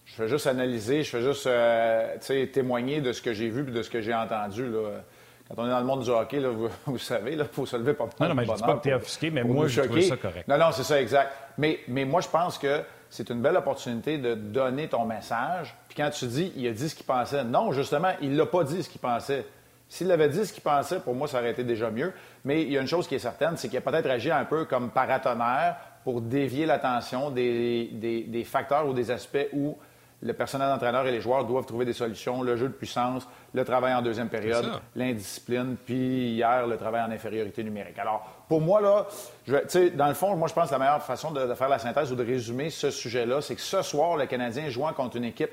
Je 0.06 0.14
fais 0.14 0.28
juste 0.28 0.46
analyser, 0.46 1.02
je 1.02 1.10
fais 1.10 1.20
juste, 1.20 1.46
euh, 1.46 2.14
tu 2.14 2.26
sais, 2.26 2.46
témoigner 2.46 3.02
de 3.02 3.12
ce 3.12 3.20
que 3.20 3.34
j'ai 3.34 3.50
vu 3.50 3.60
et 3.60 3.72
de 3.72 3.82
ce 3.82 3.90
que 3.90 4.00
j'ai 4.00 4.14
entendu, 4.14 4.66
là. 4.66 5.02
Quand 5.48 5.62
on 5.62 5.66
est 5.66 5.70
dans 5.70 5.80
le 5.80 5.84
monde 5.84 6.02
du 6.02 6.10
hockey, 6.10 6.40
là, 6.40 6.48
vous, 6.86 6.98
savez, 6.98 7.32
il 7.32 7.44
faut 7.44 7.66
se 7.66 7.76
lever 7.76 7.92
pas 7.92 8.04
mal 8.04 8.14
non, 8.20 8.28
non, 8.28 8.34
mais 8.34 8.42
de 8.42 8.48
bonheur. 8.48 8.66
Non, 8.66 8.66
mais 8.66 8.72
je 8.72 8.72
dis 8.72 8.72
pas 8.72 8.78
que 8.78 8.82
tu 8.82 8.88
es 8.88 8.94
offusqué, 8.94 9.30
mais 9.30 9.44
moi, 9.44 9.66
je 9.66 9.80
trouve 9.82 10.00
ça 10.00 10.16
correct. 10.16 10.48
Non, 10.48 10.58
non, 10.58 10.72
c'est 10.72 10.82
ça, 10.82 11.00
exact. 11.00 11.32
Mais, 11.58 11.80
mais 11.88 12.04
moi, 12.06 12.22
je 12.22 12.28
pense 12.28 12.56
que 12.56 12.82
c'est 13.10 13.30
une 13.30 13.40
belle 13.40 13.56
opportunité 13.56 14.18
de 14.18 14.34
donner 14.34 14.88
ton 14.88 15.04
message. 15.04 15.74
Puis 15.88 15.96
quand 15.96 16.10
tu 16.10 16.26
dis, 16.26 16.52
il 16.56 16.66
a 16.66 16.72
dit 16.72 16.88
ce 16.88 16.94
qu'il 16.94 17.06
pensait, 17.06 17.44
non, 17.44 17.72
justement, 17.72 18.12
il 18.20 18.36
l'a 18.36 18.46
pas 18.46 18.64
dit 18.64 18.82
ce 18.82 18.88
qu'il 18.88 19.00
pensait. 19.00 19.46
S'il 19.88 20.12
avait 20.12 20.28
dit 20.28 20.44
ce 20.44 20.52
qu'il 20.52 20.62
pensait, 20.62 21.00
pour 21.00 21.14
moi, 21.14 21.28
ça 21.28 21.38
aurait 21.38 21.50
été 21.50 21.64
déjà 21.64 21.90
mieux. 21.90 22.12
Mais 22.44 22.62
il 22.62 22.72
y 22.72 22.76
a 22.76 22.80
une 22.80 22.86
chose 22.86 23.08
qui 23.08 23.14
est 23.14 23.18
certaine, 23.18 23.56
c'est 23.56 23.68
qu'il 23.68 23.78
a 23.78 23.80
peut-être 23.80 24.08
agi 24.08 24.30
un 24.30 24.44
peu 24.44 24.66
comme 24.66 24.90
paratonnerre 24.90 25.76
pour 26.08 26.22
dévier 26.22 26.64
l'attention 26.64 27.30
des, 27.30 28.42
facteurs 28.46 28.88
ou 28.88 28.94
des 28.94 29.10
aspects 29.10 29.46
où 29.52 29.76
le 30.22 30.32
personnel 30.32 30.68
d'entraîneur 30.68 31.06
et 31.06 31.12
les 31.12 31.20
joueurs 31.20 31.44
doivent 31.44 31.66
trouver 31.66 31.84
des 31.84 31.92
solutions, 31.92 32.42
le 32.42 32.56
jeu 32.56 32.68
de 32.68 32.72
puissance, 32.72 33.28
le 33.52 33.62
travail 33.62 33.92
en 33.92 34.00
deuxième 34.00 34.30
période, 34.30 34.80
l'indiscipline, 34.96 35.76
puis 35.84 36.30
hier, 36.30 36.66
le 36.66 36.78
travail 36.78 37.02
en 37.02 37.10
infériorité 37.10 37.62
numérique. 37.62 37.98
Alors, 37.98 38.26
pour 38.48 38.62
moi, 38.62 38.80
là, 38.80 39.06
je, 39.46 39.88
dans 39.94 40.08
le 40.08 40.14
fond, 40.14 40.34
moi, 40.34 40.48
je 40.48 40.54
pense 40.54 40.68
que 40.68 40.72
la 40.72 40.78
meilleure 40.78 41.02
façon 41.02 41.30
de, 41.30 41.52
faire 41.52 41.68
la 41.68 41.78
synthèse 41.78 42.10
ou 42.10 42.14
de 42.14 42.24
résumer 42.24 42.70
ce 42.70 42.90
sujet-là, 42.90 43.42
c'est 43.42 43.56
que 43.56 43.60
ce 43.60 43.82
soir, 43.82 44.16
le 44.16 44.24
Canadien 44.24 44.70
jouant 44.70 44.94
contre 44.94 45.16
une 45.16 45.24
équipe 45.24 45.52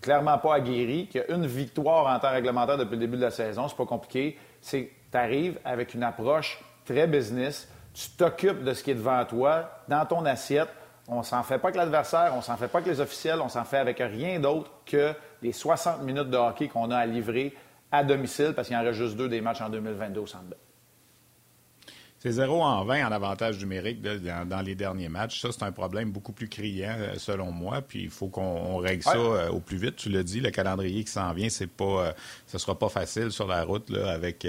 clairement 0.00 0.38
pas 0.38 0.54
aguerrie, 0.54 1.06
qui 1.06 1.20
a 1.20 1.30
une 1.30 1.46
victoire 1.46 2.12
en 2.12 2.18
temps 2.18 2.32
réglementaire 2.32 2.78
depuis 2.78 2.94
le 2.96 3.02
début 3.02 3.16
de 3.16 3.22
la 3.22 3.30
saison, 3.30 3.68
c'est 3.68 3.76
pas 3.76 3.86
compliqué, 3.86 4.36
c'est 4.60 4.86
que 4.86 4.90
tu 5.12 5.16
arrives 5.16 5.60
avec 5.64 5.94
une 5.94 6.02
approche 6.02 6.60
très 6.84 7.06
business, 7.06 7.68
tu 7.94 8.10
t'occupes 8.16 8.64
de 8.64 8.72
ce 8.72 8.82
qui 8.82 8.90
est 8.90 8.94
devant 8.94 9.24
toi, 9.24 9.82
dans 9.88 10.04
ton 10.06 10.24
assiette. 10.24 10.68
On 11.08 11.22
s'en 11.22 11.42
fait 11.42 11.58
pas 11.58 11.68
avec 11.68 11.76
l'adversaire, 11.76 12.32
on 12.36 12.42
s'en 12.42 12.56
fait 12.56 12.68
pas 12.68 12.78
avec 12.78 12.90
les 12.90 13.00
officiels, 13.00 13.40
on 13.40 13.48
s'en 13.48 13.64
fait 13.64 13.78
avec 13.78 13.98
rien 13.98 14.38
d'autre 14.38 14.70
que 14.86 15.12
les 15.42 15.52
60 15.52 16.02
minutes 16.02 16.30
de 16.30 16.36
hockey 16.36 16.68
qu'on 16.68 16.90
a 16.90 16.96
à 16.96 17.06
livrer 17.06 17.54
à 17.90 18.04
domicile 18.04 18.52
parce 18.54 18.68
qu'il 18.68 18.76
y 18.76 18.80
en 18.80 18.82
reste 18.82 18.98
juste 18.98 19.16
deux 19.16 19.28
des 19.28 19.40
matchs 19.40 19.60
en 19.60 19.68
2022 19.68 20.20
au 20.20 20.26
Centre 20.26 20.46
c'est 22.22 22.30
0 22.30 22.62
en 22.62 22.84
20 22.84 23.08
en 23.08 23.10
avantage 23.10 23.58
numérique 23.58 24.00
dans, 24.00 24.64
les 24.64 24.76
derniers 24.76 25.08
matchs. 25.08 25.40
Ça, 25.40 25.48
c'est 25.50 25.64
un 25.64 25.72
problème 25.72 26.12
beaucoup 26.12 26.30
plus 26.30 26.48
criant, 26.48 26.94
euh, 26.96 27.14
selon 27.16 27.50
moi. 27.50 27.82
Puis 27.82 28.04
il 28.04 28.10
faut 28.10 28.28
qu'on 28.28 28.76
règle 28.76 29.02
ça 29.02 29.16
euh, 29.16 29.48
au 29.50 29.58
plus 29.58 29.76
vite. 29.76 29.96
Tu 29.96 30.08
l'as 30.08 30.22
dit, 30.22 30.38
le 30.38 30.52
calendrier 30.52 31.02
qui 31.02 31.10
s'en 31.10 31.32
vient, 31.32 31.48
c'est 31.48 31.66
pas, 31.66 31.84
euh, 31.84 32.12
ce 32.46 32.58
sera 32.58 32.78
pas 32.78 32.88
facile 32.88 33.32
sur 33.32 33.48
la 33.48 33.64
route 33.64 33.90
là, 33.90 34.12
avec 34.12 34.46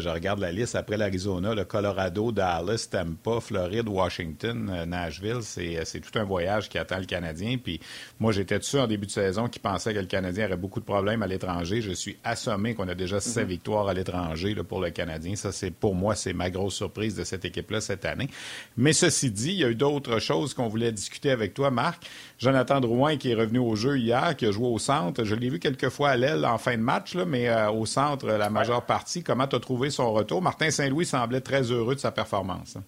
je 0.00 0.08
regarde 0.08 0.38
la 0.40 0.52
liste 0.52 0.74
après 0.74 0.96
l'Arizona, 0.96 1.54
le 1.54 1.64
Colorado, 1.64 2.32
Dallas, 2.32 2.88
Tampa, 2.90 3.40
Floride, 3.40 3.88
Washington, 3.88 4.70
euh, 4.72 4.86
Nashville. 4.86 5.40
Euh, 5.58 5.82
c'est 5.84 6.00
tout 6.00 6.18
un 6.18 6.24
voyage 6.24 6.68
qui 6.68 6.78
attend 6.78 6.98
le 6.98 7.04
Canadien. 7.04 7.58
Puis 7.62 7.78
moi, 8.18 8.32
j'étais 8.32 8.58
dessus 8.58 8.78
en 8.78 8.86
début 8.86 9.06
de 9.06 9.10
saison 9.10 9.48
qui 9.48 9.58
pensait 9.58 9.92
que 9.92 9.98
le 9.98 10.06
Canadien 10.06 10.46
aurait 10.46 10.56
beaucoup 10.56 10.80
de 10.80 10.84
problèmes 10.84 11.22
à 11.22 11.26
l'étranger. 11.26 11.82
Je 11.82 11.92
suis 11.92 12.16
assommé 12.24 12.74
qu'on 12.74 12.88
a 12.88 12.94
déjà 12.94 13.20
six 13.20 13.40
mhm. 13.40 13.46
victoires 13.46 13.88
à 13.88 13.94
l'étranger 13.94 14.54
pour 14.66 14.80
le 14.80 14.90
Canadien. 14.90 15.36
Ça, 15.36 15.52
c'est 15.52 15.70
pour 15.70 15.94
moi, 15.94 16.14
c'est 16.14 16.32
ma 16.32 16.48
grosse 16.48 16.74
surprise 16.74 17.14
de 17.14 17.24
cette 17.24 17.44
équipe-là 17.44 17.80
cette 17.80 18.04
année. 18.04 18.28
Mais 18.76 18.92
ceci 18.92 19.30
dit, 19.30 19.52
il 19.52 19.58
y 19.58 19.64
a 19.64 19.68
eu 19.68 19.74
d'autres 19.74 20.20
choses 20.20 20.54
qu'on 20.54 20.68
voulait 20.68 20.92
discuter 20.92 21.30
avec 21.30 21.52
toi, 21.52 21.70
Marc. 21.70 22.06
Jonathan 22.42 22.80
Drouin 22.80 23.16
qui 23.18 23.30
est 23.30 23.34
revenu 23.34 23.60
au 23.60 23.76
jeu 23.76 23.98
hier, 23.98 24.34
qui 24.34 24.46
a 24.46 24.50
joué 24.50 24.66
au 24.66 24.78
centre. 24.80 25.22
Je 25.22 25.36
l'ai 25.36 25.48
vu 25.48 25.60
quelques 25.60 25.90
fois 25.90 26.10
à 26.10 26.16
l'aile 26.16 26.44
en 26.44 26.58
fin 26.58 26.76
de 26.76 26.82
match, 26.82 27.14
là, 27.14 27.24
mais 27.24 27.48
euh, 27.48 27.70
au 27.70 27.86
centre 27.86 28.26
la 28.26 28.50
majeure 28.50 28.82
partie. 28.82 29.22
Comment 29.22 29.46
tu 29.46 29.54
as 29.54 29.60
trouvé 29.60 29.90
son 29.90 30.12
retour? 30.12 30.42
Martin 30.42 30.68
Saint-Louis 30.70 31.06
semblait 31.06 31.40
très 31.40 31.62
heureux 31.70 31.94
de 31.94 32.00
sa 32.00 32.10
performance. 32.10 32.74
Hein. 32.76 32.82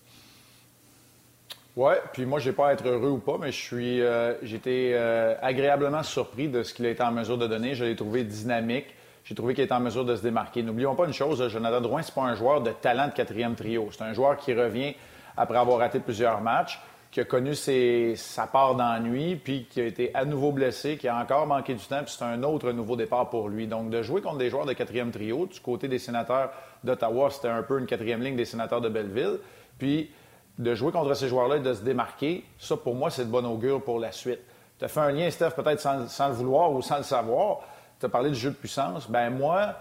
Oui, 1.76 1.92
puis 2.12 2.26
moi, 2.26 2.40
je 2.40 2.50
n'ai 2.50 2.56
pas 2.56 2.70
à 2.70 2.72
être 2.72 2.84
heureux 2.84 3.10
ou 3.10 3.18
pas, 3.18 3.38
mais 3.40 3.52
je 3.52 3.60
suis, 3.60 4.02
euh, 4.02 4.34
j'ai 4.42 4.56
été 4.56 4.90
euh, 4.94 5.36
agréablement 5.40 6.02
surpris 6.02 6.48
de 6.48 6.64
ce 6.64 6.74
qu'il 6.74 6.86
a 6.86 6.90
été 6.90 7.04
en 7.04 7.12
mesure 7.12 7.38
de 7.38 7.46
donner. 7.46 7.76
Je 7.76 7.84
l'ai 7.84 7.94
trouvé 7.94 8.24
dynamique. 8.24 8.86
J'ai 9.24 9.36
trouvé 9.36 9.54
qu'il 9.54 9.62
était 9.62 9.72
en 9.72 9.80
mesure 9.80 10.04
de 10.04 10.16
se 10.16 10.22
démarquer. 10.22 10.64
N'oublions 10.64 10.96
pas 10.96 11.06
une 11.06 11.12
chose, 11.12 11.48
Jonathan 11.48 11.80
Drouin, 11.80 12.02
ce 12.02 12.10
n'est 12.10 12.14
pas 12.14 12.22
un 12.22 12.34
joueur 12.34 12.60
de 12.60 12.72
talent 12.72 13.06
de 13.06 13.12
quatrième 13.12 13.54
trio. 13.54 13.88
C'est 13.92 14.02
un 14.02 14.14
joueur 14.14 14.36
qui 14.36 14.52
revient 14.52 14.94
après 15.36 15.58
avoir 15.58 15.78
raté 15.78 16.00
plusieurs 16.00 16.40
matchs, 16.40 16.80
qui 17.14 17.20
a 17.20 17.24
connu 17.24 17.54
sa 17.54 18.48
part 18.48 18.74
d'ennui, 18.74 19.36
puis 19.36 19.68
qui 19.70 19.80
a 19.80 19.84
été 19.84 20.12
à 20.16 20.24
nouveau 20.24 20.50
blessé, 20.50 20.96
qui 20.96 21.06
a 21.06 21.16
encore 21.16 21.46
manqué 21.46 21.72
du 21.72 21.84
temps, 21.84 22.02
puis 22.02 22.12
c'est 22.18 22.24
un 22.24 22.42
autre 22.42 22.72
nouveau 22.72 22.96
départ 22.96 23.30
pour 23.30 23.48
lui. 23.48 23.68
Donc, 23.68 23.88
de 23.88 24.02
jouer 24.02 24.20
contre 24.20 24.38
des 24.38 24.50
joueurs 24.50 24.66
de 24.66 24.72
quatrième 24.72 25.12
trio, 25.12 25.46
du 25.46 25.60
côté 25.60 25.86
des 25.86 26.00
sénateurs 26.00 26.50
d'Ottawa, 26.82 27.30
c'était 27.30 27.50
un 27.50 27.62
peu 27.62 27.78
une 27.78 27.86
quatrième 27.86 28.20
ligne 28.20 28.34
des 28.34 28.44
sénateurs 28.44 28.80
de 28.80 28.88
Belleville. 28.88 29.38
Puis, 29.78 30.10
de 30.58 30.74
jouer 30.74 30.90
contre 30.90 31.14
ces 31.14 31.28
joueurs-là 31.28 31.58
et 31.58 31.60
de 31.60 31.72
se 31.72 31.82
démarquer, 31.82 32.44
ça, 32.58 32.76
pour 32.76 32.96
moi, 32.96 33.10
c'est 33.10 33.26
de 33.26 33.30
bon 33.30 33.46
augure 33.46 33.80
pour 33.80 34.00
la 34.00 34.10
suite. 34.10 34.40
Tu 34.80 34.84
as 34.84 34.88
fait 34.88 34.98
un 34.98 35.12
lien, 35.12 35.30
Steph, 35.30 35.50
peut-être 35.50 35.78
sans, 35.78 36.28
le 36.28 36.34
vouloir 36.34 36.72
ou 36.72 36.82
sans 36.82 36.96
le 36.96 37.04
savoir. 37.04 37.60
Tu 38.00 38.06
as 38.06 38.08
parlé 38.08 38.30
du 38.30 38.36
jeu 38.36 38.50
de 38.50 38.56
puissance. 38.56 39.08
Ben 39.08 39.30
moi, 39.30 39.76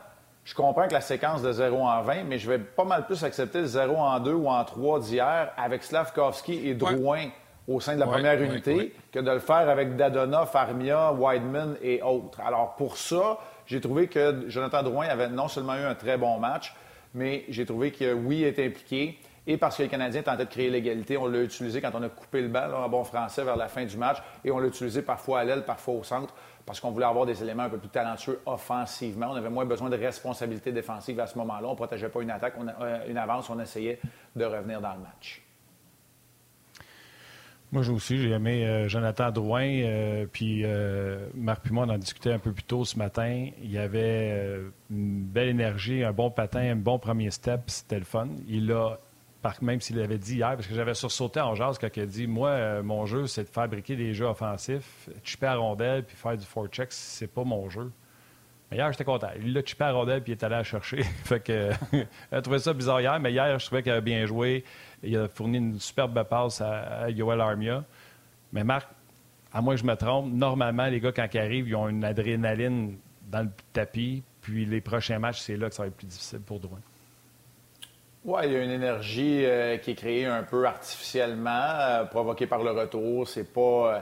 je 0.46 0.54
comprends 0.54 0.88
que 0.88 0.94
la 0.94 1.02
séquence 1.02 1.42
de 1.42 1.52
0 1.52 1.78
en 1.78 2.02
20, 2.02 2.24
mais 2.26 2.38
je 2.38 2.50
vais 2.50 2.60
pas 2.60 2.84
mal 2.84 3.06
plus 3.06 3.24
accepter 3.24 3.62
le 3.62 3.66
0 3.66 3.96
en 3.96 4.20
2 4.20 4.34
ou 4.34 4.50
en 4.50 4.64
3 4.64 5.00
d'hier 5.00 5.52
avec 5.58 5.84
Slavkovski 5.84 6.68
et 6.68 6.74
Drouin 6.74 7.30
au 7.68 7.80
sein 7.80 7.96
de 7.96 8.00
la 8.02 8.08
première 8.08 8.42
unité 8.42 8.94
que 9.12 9.20
de 9.20 9.32
le 9.32 9.40
faire 9.40 9.70
avec 9.70 9.96
Dadonov, 9.96 10.50
Armia, 10.54 11.14
Wideman 11.14 11.78
et 11.82 12.02
autres. 12.02 12.42
Alors, 12.42 12.76
pour 12.76 12.98
ça, 12.98 13.40
j'ai 13.66 13.80
trouvé 13.80 14.08
que 14.08 14.44
Jonathan 14.48 14.84
Drouin 14.84 15.08
avait 15.08 15.30
non 15.30 15.48
seulement 15.48 15.76
eu 15.76 15.84
un 15.84 15.96
très 15.96 16.18
bon 16.18 16.38
match, 16.40 16.76
mais 17.14 17.46
j'ai 17.48 17.66
trouvé 17.66 17.92
que 17.92 18.14
oui, 18.14 18.40
il 18.40 18.46
était 18.46 18.66
impliqué. 18.66 19.18
Et 19.46 19.58
parce 19.58 19.78
que 19.78 19.84
les 19.84 19.90
Canadiens 19.90 20.22
tentaient 20.22 20.46
de 20.46 20.50
créer 20.50 20.70
l'égalité, 20.70 21.18
on 21.18 21.28
l'a 21.28 21.42
utilisé 21.42 21.82
quand 21.82 21.92
on 21.94 22.04
a 22.04 22.10
coupé 22.10 22.42
le 22.42 22.48
bal 22.48 22.74
en 22.74 22.88
bon 22.88 23.04
français 23.04 23.44
vers 23.44 23.58
la 23.58 23.68
fin 23.68 23.84
du 23.84 23.98
match. 23.98 24.18
Et 24.46 24.52
on 24.52 24.60
l'a 24.60 24.68
utilisé 24.68 25.02
parfois 25.02 25.40
à 25.40 25.44
l'aile, 25.44 25.64
parfois 25.64 25.96
au 25.96 26.04
centre, 26.04 26.34
parce 26.66 26.80
qu'on 26.80 26.92
voulait 26.92 27.06
avoir 27.06 27.26
des 27.26 27.42
éléments 27.42 27.64
un 27.64 27.70
peu 27.70 27.78
plus 27.78 27.90
talentueux 27.90 28.40
offensivement. 28.46 29.28
On 29.32 29.36
avait 29.36 29.50
moins 29.50 29.66
besoin 29.66 29.90
de 29.90 29.98
responsabilité 29.98 30.72
défensive 30.72 31.20
à 31.20 31.28
ce 31.28 31.38
moment-là. 31.38 31.68
On 31.68 31.72
ne 31.72 31.76
protégeait 31.76 32.10
pas 32.10 32.22
une 32.22 32.32
attaque, 32.32 32.56
euh, 32.58 33.10
une 33.10 33.18
avance, 33.18 33.50
on 33.50 33.60
essayait 33.60 34.00
de 34.36 34.46
revenir 34.46 34.80
dans 34.80 34.94
le 34.94 35.00
match. 35.00 35.42
Moi, 37.72 37.90
aussi, 37.90 38.20
j'ai 38.20 38.30
aimé 38.30 38.66
euh, 38.66 38.88
Jonathan 38.88 39.32
Drouin. 39.32 39.66
Euh, 39.66 40.26
puis 40.32 40.64
Marc 41.34 41.64
puis 41.64 41.74
moi, 41.74 41.86
on 41.88 41.90
en 41.90 41.98
discutait 41.98 42.32
un 42.32 42.40
peu 42.40 42.52
plus 42.52 42.64
tôt 42.64 42.86
ce 42.86 42.98
matin. 42.98 43.48
Il 43.62 43.72
y 43.72 43.78
avait 43.78 44.62
une 44.90 45.24
belle 45.24 45.50
énergie, 45.50 46.04
un 46.04 46.14
bon 46.14 46.30
patin, 46.30 46.60
un 46.60 46.76
bon 46.76 47.00
premier 47.00 47.32
step. 47.32 47.62
C'était 47.68 48.00
le 48.00 48.06
fun. 48.06 48.28
Il 48.48 48.72
a 48.72 48.98
même 49.62 49.82
s'il 49.82 49.98
l'avait 49.98 50.18
dit 50.18 50.36
hier, 50.36 50.56
parce 50.56 50.68
que 50.68 50.74
j'avais 50.74 50.94
sursauté 50.94 51.40
en 51.40 51.56
jazz 51.56 51.78
quand 51.80 51.90
il 51.96 52.04
a 52.04 52.06
dit 52.06 52.28
Moi, 52.28 52.50
euh, 52.50 52.84
mon 52.84 53.06
jeu, 53.06 53.28
c'est 53.28 53.44
de 53.44 53.50
fabriquer 53.50 53.96
des 53.96 54.14
jeux 54.14 54.26
offensifs, 54.26 55.10
chipper 55.24 55.48
à 55.48 55.56
rondelle 55.56 56.04
puis 56.04 56.16
faire 56.16 56.38
du 56.38 56.46
four-check, 56.46 56.92
c'est 56.92 57.28
pas 57.28 57.44
mon 57.44 57.70
jeu. 57.70 57.92
Mais 58.72 58.78
hier, 58.78 58.92
j'étais 58.92 59.04
content. 59.04 59.30
Il 59.40 59.54
l'a 59.54 59.64
chippé 59.64 59.84
à 59.84 59.92
rondelle 59.92 60.24
puis 60.24 60.32
il 60.32 60.36
est 60.36 60.44
allé 60.44 60.56
la 60.56 60.64
chercher. 60.64 61.04
fait 61.26 61.42
que, 61.42 61.72
a 62.32 62.42
trouvé 62.42 62.60
ça 62.60 62.74
bizarre 62.74 63.02
hier, 63.02 63.20
mais 63.20 63.32
hier, 63.32 63.60
je 63.60 63.66
trouvais 63.66 63.84
qu'il 63.84 63.92
avait 63.92 64.02
bien 64.02 64.26
joué. 64.26 64.64
Il 65.04 65.16
a 65.18 65.28
fourni 65.28 65.58
une 65.58 65.80
superbe 65.80 66.24
passe 66.24 66.62
à, 66.62 67.10
Yoel 67.10 67.42
Armia. 67.42 67.84
Mais 68.52 68.64
Marc, 68.64 68.90
à 69.52 69.62
moins 69.62 69.76
que 69.76 69.82
je 69.82 69.86
me 69.86 69.96
trompe, 69.96 70.32
normalement, 70.34 70.88
les 70.88 71.00
gars, 71.00 71.12
quand 71.12 71.28
ils 71.34 71.40
arrivent, 71.40 71.68
ils 71.68 71.76
ont 71.76 71.90
une 71.90 72.04
adrénaline 72.04 72.98
dans 73.30 73.42
le 73.42 73.52
tapis. 73.74 74.24
Puis 74.42 74.66
les 74.66 74.82
prochains 74.82 75.20
matchs, 75.20 75.42
c'est 75.42 75.58
là 75.58 75.70
que 75.70 75.76
ça 75.76 75.84
va 75.84 75.88
être 75.88 75.96
plus 75.96 76.08
difficile 76.08 76.40
pour 76.40 76.60
Drouin. 76.60 76.80
Oui, 78.26 78.40
il 78.46 78.54
y 78.54 78.56
a 78.56 78.64
une 78.64 78.72
énergie 78.72 79.44
euh, 79.44 79.76
qui 79.76 79.92
est 79.92 79.96
créée 79.96 80.26
un 80.26 80.44
peu 80.44 80.66
artificiellement, 80.66 81.50
euh, 81.52 82.06
provoquée 82.06 82.48
par 82.48 82.64
le 82.64 82.72
retour. 82.72 83.28
C'est 83.28 83.44
pas, 83.44 83.96
euh, 83.96 84.00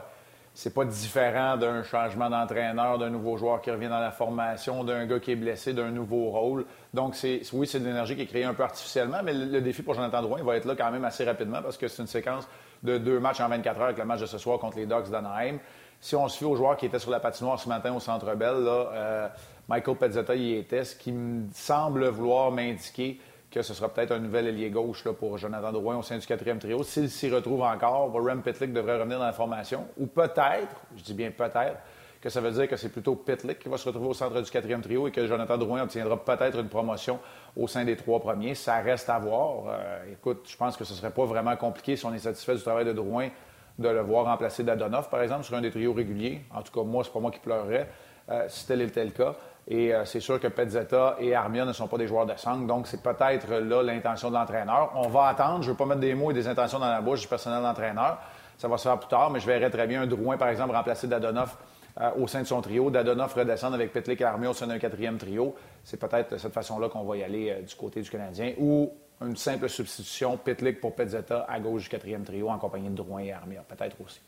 c'est 0.54 0.76
pas 0.76 0.86
différent 0.86 1.58
d'un 1.58 1.82
changement 1.82 2.30
d'entraîneur, 2.30 3.00
d'un 3.00 3.10
nouveau 3.10 3.36
joueur 3.38 3.62
qui 3.62 3.72
revient 3.72 3.88
dans 3.88 4.00
la 4.00 4.12
formation, 4.12 4.84
d'un 4.84 5.08
gars 5.08 5.20
qui 5.20 5.32
est 5.32 5.36
blessé, 5.36 5.74
d'un 5.74 5.90
nouveau 5.90 6.30
rôle. 6.30 6.68
Donc, 6.94 7.16
c'est, 7.16 7.42
oui, 7.54 7.66
c'est 7.66 7.80
une 7.80 7.88
énergie 7.88 8.16
qui 8.16 8.22
est 8.22 8.28
créée 8.28 8.44
un 8.44 8.54
peu 8.54 8.62
artificiellement, 8.62 9.22
mais 9.24 9.34
le, 9.34 9.60
défi 9.60 9.82
pour 9.82 9.96
Jonathan 9.96 10.22
Drouin 10.22 10.44
va 10.44 10.56
être 10.56 10.66
là 10.66 10.76
quand 10.78 10.92
même 10.92 11.04
assez 11.06 11.24
rapidement 11.24 11.64
parce 11.64 11.78
que 11.78 11.88
c'est 11.88 12.04
une 12.04 12.08
séquence 12.08 12.48
de 12.84 13.00
deux 13.00 13.20
matchs 13.20 13.42
en 13.42 13.50
24 13.50 13.80
heures 13.80 13.86
avec 13.86 13.98
le 13.98 14.06
match 14.06 14.22
de 14.22 14.28
ce 14.28 14.38
soir 14.38 14.60
contre 14.60 14.78
les 14.78 14.86
Ducks 14.86 15.10
d'Anaheim. 15.10 15.58
Si 16.00 16.16
on 16.16 16.28
se 16.28 16.38
fie 16.38 16.46
aux 16.46 16.56
joueurs 16.56 16.78
qui 16.78 16.86
étaient 16.86 17.00
sur 17.00 17.12
la 17.12 17.20
patinoire 17.20 17.60
ce 17.60 17.70
matin 17.70 17.92
au 17.92 18.00
Centre 18.00 18.36
Bell, 18.36 18.64
là, 18.64 19.32
Michael 19.68 19.96
Pezzetta 19.96 20.36
y 20.36 20.58
était, 20.58 20.84
ce 20.84 20.96
qui 20.96 21.12
me 21.12 21.48
semble 21.54 22.08
vouloir 22.10 22.52
m'indiquer 22.52 23.20
que 23.52 23.62
ce 23.62 23.74
sera 23.74 23.90
peut-être 23.90 24.14
un 24.14 24.20
nouvel 24.20 24.48
ailier 24.48 24.70
gauche 24.70 25.04
là, 25.04 25.12
pour 25.12 25.38
Jonathan 25.38 25.74
Drouin 25.74 25.98
au 25.98 26.02
sein 26.02 26.18
du 26.18 26.26
quatrième 26.26 26.58
trio. 26.58 26.84
S'il 26.84 27.10
s'y 27.10 27.30
retrouve 27.30 27.62
encore, 27.62 28.12
Rem 28.14 28.42
Pitlick 28.42 28.72
devrait 28.72 28.98
revenir 28.98 29.20
dans 29.20 29.26
la 29.26 29.34
formation. 29.34 29.86
Ou 29.98 30.08
peut-être, 30.08 30.82
je 30.96 31.04
dis 31.04 31.14
bien 31.14 31.32
peut-être, 31.32 31.78
que 32.22 32.30
ça 32.30 32.40
veut 32.40 32.52
dire 32.52 32.68
que 32.68 32.78
c'est 32.78 32.90
plutôt 32.90 33.16
Pitlick 33.16 33.60
qui 33.60 33.68
va 33.68 33.78
se 33.78 33.86
retrouver 33.86 34.08
au 34.08 34.14
centre 34.14 34.40
du 34.40 34.50
quatrième 34.50 34.82
trio 34.82 35.08
et 35.08 35.12
que 35.12 35.26
Jonathan 35.28 35.58
Drouin 35.58 35.82
obtiendra 35.82 36.24
peut-être 36.24 36.60
une 36.60 36.70
promotion 36.70 37.20
au 37.58 37.68
sein 37.68 37.84
des 37.84 37.98
trois 37.98 38.20
premiers. 38.20 38.56
Ça 38.56 38.78
reste 38.78 39.10
à 39.10 39.20
voir. 39.20 39.66
Euh, 39.68 40.14
écoute, 40.14 40.46
je 40.48 40.56
pense 40.56 40.78
que 40.78 40.86
ce 40.86 40.94
ne 40.94 40.98
serait 40.98 41.12
pas 41.12 41.26
vraiment 41.26 41.56
compliqué 41.58 41.98
si 41.98 42.06
on 42.06 42.14
est 42.14 42.20
satisfait 42.20 42.56
du 42.56 42.62
travail 42.62 42.86
de 42.86 42.94
Drouin 42.94 43.30
de 43.80 43.90
le 43.90 44.02
voir 44.02 44.26
remplacer 44.26 44.64
Dadonov, 44.64 45.10
par 45.10 45.24
exemple, 45.24 45.44
sur 45.44 45.56
un 45.56 45.62
des 45.62 45.72
trios 45.72 45.94
réguliers. 45.94 46.42
En 46.54 46.62
tout 46.62 46.72
cas, 46.72 46.86
moi, 46.86 47.04
c'est 47.04 47.12
pas 47.12 47.20
moi 47.20 47.32
qui 47.32 47.40
pleurerais 47.40 47.90
euh, 48.30 48.46
si 48.48 48.68
tel 48.68 48.82
était 48.82 49.04
le 49.04 49.12
cas. 49.12 49.36
Et 49.68 49.94
euh, 49.94 50.06
c'est 50.06 50.20
sûr 50.20 50.40
que 50.40 50.48
Pezzetta 50.48 51.18
et 51.20 51.36
Armia 51.36 51.66
ne 51.66 51.74
sont 51.74 51.88
pas 51.88 51.98
des 51.98 52.08
joueurs 52.08 52.26
de 52.26 52.34
sang, 52.36 52.58
donc 52.58 52.88
c'est 52.88 53.02
peut-être 53.02 53.50
là 53.52 53.84
l'intention 53.84 54.30
de 54.30 54.36
l'entraîneur. 54.36 54.92
On 54.96 55.08
va 55.08 55.28
attendre. 55.28 55.62
Je 55.62 55.68
ne 55.68 55.72
veux 55.72 55.78
pas 55.78 55.86
mettre 55.86 56.02
des 56.02 56.16
mots 56.16 56.32
et 56.32 56.34
des 56.34 56.48
intentions 56.48 56.80
dans 56.80 56.90
la 56.90 57.02
bouche 57.02 57.22
du 57.22 57.28
personnel 57.28 57.62
d'entraîneur. 57.62 58.18
Ça 58.58 58.68
va 58.68 58.78
se 58.78 58.84
faire 58.84 59.00
plus 59.00 59.10
tard, 59.10 59.30
mais 59.30 59.40
je 59.40 59.46
verrais 59.46 59.70
très 59.70 59.88
bien 59.88 60.02
un 60.02 60.08
Drouin, 60.08 60.38
par 60.38 60.50
exemple, 60.50 60.76
remplacer 60.76 61.08
Dadonov 61.08 61.56
euh, 62.00 62.10
au 62.20 62.28
sein 62.28 62.42
de 62.42 62.48
son 62.48 62.62
trio. 62.62 62.90
Dadonov 62.90 63.34
redescendre 63.34 63.76
avec 63.76 63.94
Petlik 63.94 64.22
et 64.22 64.24
Armia 64.24 64.50
au 64.50 64.54
sein 64.54 64.68
d'un 64.68 64.80
quatrième 64.80 65.18
trio. 65.18 65.56
C'est 65.84 66.00
peut-être 66.00 66.34
de 66.34 66.38
cette 66.38 66.54
façon-là 66.54 66.90
qu'on 66.90 67.04
va 67.04 67.18
y 67.18 67.24
aller 67.24 67.52
euh, 67.52 67.62
du 67.62 67.76
côté 67.76 68.02
du 68.02 68.10
Canadien. 68.10 68.54
Ou 68.60 68.92
une 69.22 69.38
simple 69.38 69.70
substitution, 69.70 70.38
Petlik 70.38 70.80
pour 70.82 70.96
Pezzetta 70.96 71.46
à 71.48 71.60
gauche 71.60 71.84
du 71.84 71.90
quatrième 71.90 72.24
trio 72.24 72.50
en 72.50 72.58
compagnie 72.58 72.90
de 72.90 72.96
Drouin 72.96 73.22
et 73.22 73.32
Armia. 73.32 73.62
Peut-être 73.68 73.96
aussi. 74.04 74.22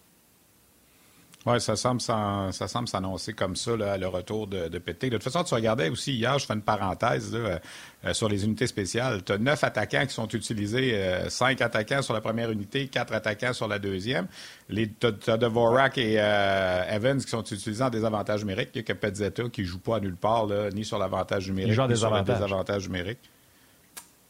Oui, 1.45 1.59
ça 1.59 1.75
semble, 1.75 1.99
ça 1.99 2.51
semble 2.51 2.87
s'annoncer 2.87 3.33
comme 3.33 3.57
ça, 3.57 3.75
le 3.75 4.07
retour 4.07 4.47
de, 4.47 4.69
de 4.69 4.77
De 4.77 5.09
toute 5.09 5.23
façon, 5.23 5.43
tu 5.43 5.53
regardais 5.53 5.89
aussi 5.89 6.13
hier, 6.13 6.39
je 6.39 6.45
fais 6.45 6.53
une 6.53 6.61
parenthèse 6.61 7.33
là, 7.33 7.59
euh, 8.05 8.13
sur 8.13 8.29
les 8.29 8.45
unités 8.45 8.65
spéciales. 8.65 9.23
Tu 9.23 9.33
as 9.33 9.37
neuf 9.37 9.61
attaquants 9.61 10.05
qui 10.05 10.13
sont 10.13 10.27
utilisés, 10.29 10.93
euh, 10.95 11.29
cinq 11.29 11.61
attaquants 11.61 12.01
sur 12.01 12.13
la 12.13 12.21
première 12.21 12.49
unité, 12.49 12.87
quatre 12.87 13.13
attaquants 13.13 13.51
sur 13.51 13.67
la 13.67 13.77
deuxième. 13.77 14.27
Tu 14.69 14.89
as, 15.27 15.37
Devorak 15.37 15.97
et 15.97 16.15
euh, 16.17 16.83
Evans 16.89 17.19
qui 17.19 17.29
sont 17.29 17.43
utilisés 17.43 17.83
en 17.83 17.89
désavantage 17.89 18.41
numérique. 18.41 18.69
Il 18.73 18.77
n'y 18.77 18.85
a 18.89 18.93
que 18.93 18.93
Petzetta 18.93 19.43
qui 19.49 19.61
ne 19.61 19.67
joue 19.67 19.79
pas 19.79 19.97
à 19.97 19.99
nulle 19.99 20.15
part, 20.15 20.45
là, 20.45 20.69
ni 20.69 20.85
sur 20.85 20.97
l'avantage 20.97 21.49
numérique, 21.49 21.77
ni 21.77 21.97
sur 21.97 22.13
le 22.13 22.21
désavantage 22.21 22.87
numérique. 22.87 23.19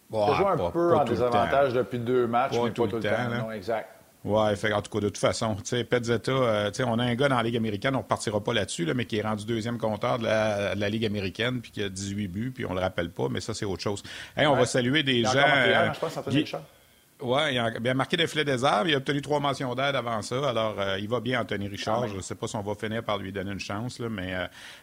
Bon, 0.10 0.32
il 0.32 0.36
joue 0.36 0.47
un 0.47 0.71
peu 0.71 0.95
en 0.95 1.04
désavantage 1.04 1.73
depuis 1.73 1.99
deux 1.99 2.26
matchs, 2.26 2.54
mais 2.54 2.71
pas 2.71 2.88
tout 2.88 2.95
le 2.95 3.04
temps. 3.04 3.30
non, 3.30 3.52
exact. 3.52 3.88
Oui, 4.25 4.39
en 4.73 4.81
tout 4.81 4.89
cas, 4.89 4.99
de 4.99 5.07
toute 5.07 5.17
façon, 5.17 5.55
tu 5.55 5.62
sais, 5.65 5.83
Petzetta, 5.83 6.31
euh, 6.31 6.71
on 6.86 6.97
a 6.97 7.03
un 7.03 7.15
gars 7.15 7.27
dans 7.27 7.36
la 7.36 7.43
Ligue 7.43 7.57
américaine, 7.57 7.93
on 7.95 7.99
ne 7.99 8.03
partira 8.03 8.41
pas 8.41 8.53
là-dessus, 8.53 8.86
là, 8.86 8.93
mais 8.93 9.05
qui 9.05 9.17
est 9.17 9.21
rendu 9.21 9.45
deuxième 9.45 9.77
compteur 9.77 10.17
de 10.17 10.23
la, 10.23 10.89
Ligue 10.89 11.05
américaine, 11.05 11.59
puis 11.62 11.71
qui 11.71 11.83
a 11.83 11.89
18 11.89 12.27
buts, 12.29 12.51
puis 12.55 12.65
on 12.65 12.69
ne 12.69 12.75
le 12.75 12.81
rappelle 12.81 13.09
pas, 13.09 13.27
mais 13.29 13.41
ça, 13.41 13.53
c'est 13.53 13.65
autre 13.65 13.81
chose. 13.81 14.01
on 14.38 14.55
va 14.55 14.65
saluer 14.65 15.03
des 15.03 15.23
gens. 15.23 15.31
Hein, 15.36 15.91
je 15.93 15.99
pense, 15.99 16.17
Richard. 16.27 16.62
Oui, 17.21 17.41
il 17.52 17.58
a 17.58 17.71
bien 17.80 17.93
marqué 17.93 18.17
des 18.17 18.28
filets 18.28 18.43
des 18.43 18.63
arbres. 18.65 18.89
Il 18.89 18.95
a 18.95 18.97
obtenu 18.97 19.21
trois 19.21 19.39
mentions 19.39 19.73
d'aide 19.76 19.95
avant 19.95 20.21
ça. 20.21 20.49
Alors, 20.49 20.80
euh, 20.80 20.99
il 20.99 21.08
va 21.08 21.19
bien, 21.19 21.41
Anthony 21.41 21.67
Richard. 21.67 22.04
Ah 22.04 22.08
je 22.08 22.15
ne 22.15 22.21
sais 22.21 22.36
pas 22.36 22.47
si 22.47 22.56
on 22.56 22.62
va 22.62 22.76
finir 22.76 23.04
par 23.04 23.17
lui 23.17 23.32
donner 23.32 23.52
une 23.52 23.60
chance, 23.60 23.99
là, 23.99 24.10
mais 24.10 24.36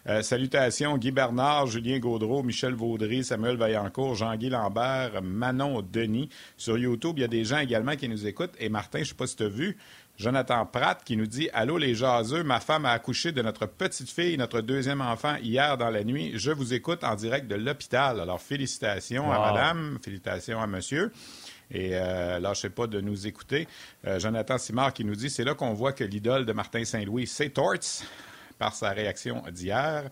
euh, 0.07 0.23
salutations 0.23 0.97
Guy 0.97 1.11
Bernard, 1.11 1.67
Julien 1.67 1.99
Gaudreau, 1.99 2.43
Michel 2.43 2.75
Vaudry, 2.75 3.25
Samuel 3.25 3.57
Vaillancourt, 3.57 4.15
Jean-Guy 4.15 4.49
Lambert, 4.49 5.23
Manon 5.23 5.83
Denis. 5.83 6.31
Sur 6.57 6.79
YouTube, 6.79 7.15
il 7.19 7.23
y 7.23 7.25
a 7.25 7.29
des 7.29 7.45
gens 7.45 7.59
également 7.59 7.97
qui 7.97 8.09
nous 8.09 8.27
écoutent. 8.27 8.55
Et 8.59 8.69
Martin, 8.69 8.99
je 8.99 9.05
ne 9.05 9.09
sais 9.09 9.15
pas 9.15 9.27
si 9.27 9.37
tu 9.37 9.43
as 9.43 9.49
vu, 9.49 9.77
Jonathan 10.21 10.67
Pratt 10.67 11.03
qui 11.03 11.17
nous 11.17 11.27
dit 11.27 11.49
Allô 11.55 11.79
les 11.79 11.95
jaseux, 11.95 12.43
ma 12.43 12.61
femme 12.61 12.85
a 12.85 12.91
accouché 12.91 13.33
de 13.33 13.41
notre 13.41 13.65
petite 13.65 14.11
fille, 14.11 14.37
notre 14.37 14.61
deuxième 14.61 15.01
enfant, 15.01 15.37
hier 15.43 15.79
dans 15.79 15.89
la 15.89 16.05
nuit. 16.05 16.33
Je 16.35 16.51
vous 16.51 16.75
écoute 16.75 17.05
en 17.05 17.15
direct 17.15 17.47
de 17.47 17.55
l'hôpital. 17.55 18.21
Alors, 18.21 18.41
félicitations 18.41 19.33
à 19.33 19.39
madame, 19.39 19.99
félicitations 20.03 20.61
à 20.61 20.67
monsieur. 20.67 21.11
Et 21.71 21.91
euh, 21.93 22.39
là, 22.41 22.53
je 22.55 22.61
sais 22.61 22.71
pas 22.71 22.87
de 22.87 23.01
nous 23.01 23.27
écouter. 23.27 23.69
Euh, 24.07 24.19
Jonathan 24.19 24.59
Simard 24.59 24.93
qui 24.93 25.05
nous 25.05 25.15
dit 25.15 25.31
c'est 25.31 25.45
là 25.45 25.55
qu'on 25.55 25.73
voit 25.73 25.93
que 25.93 26.05
l'idole 26.05 26.47
de 26.47 26.53
Martin 26.53 26.85
Saint-Louis, 26.85 27.27
c'est 27.27 27.51
Torts. 27.51 28.03
par 28.61 28.75
sa 28.75 28.91
réaction 28.91 29.43
d'hier. 29.51 30.11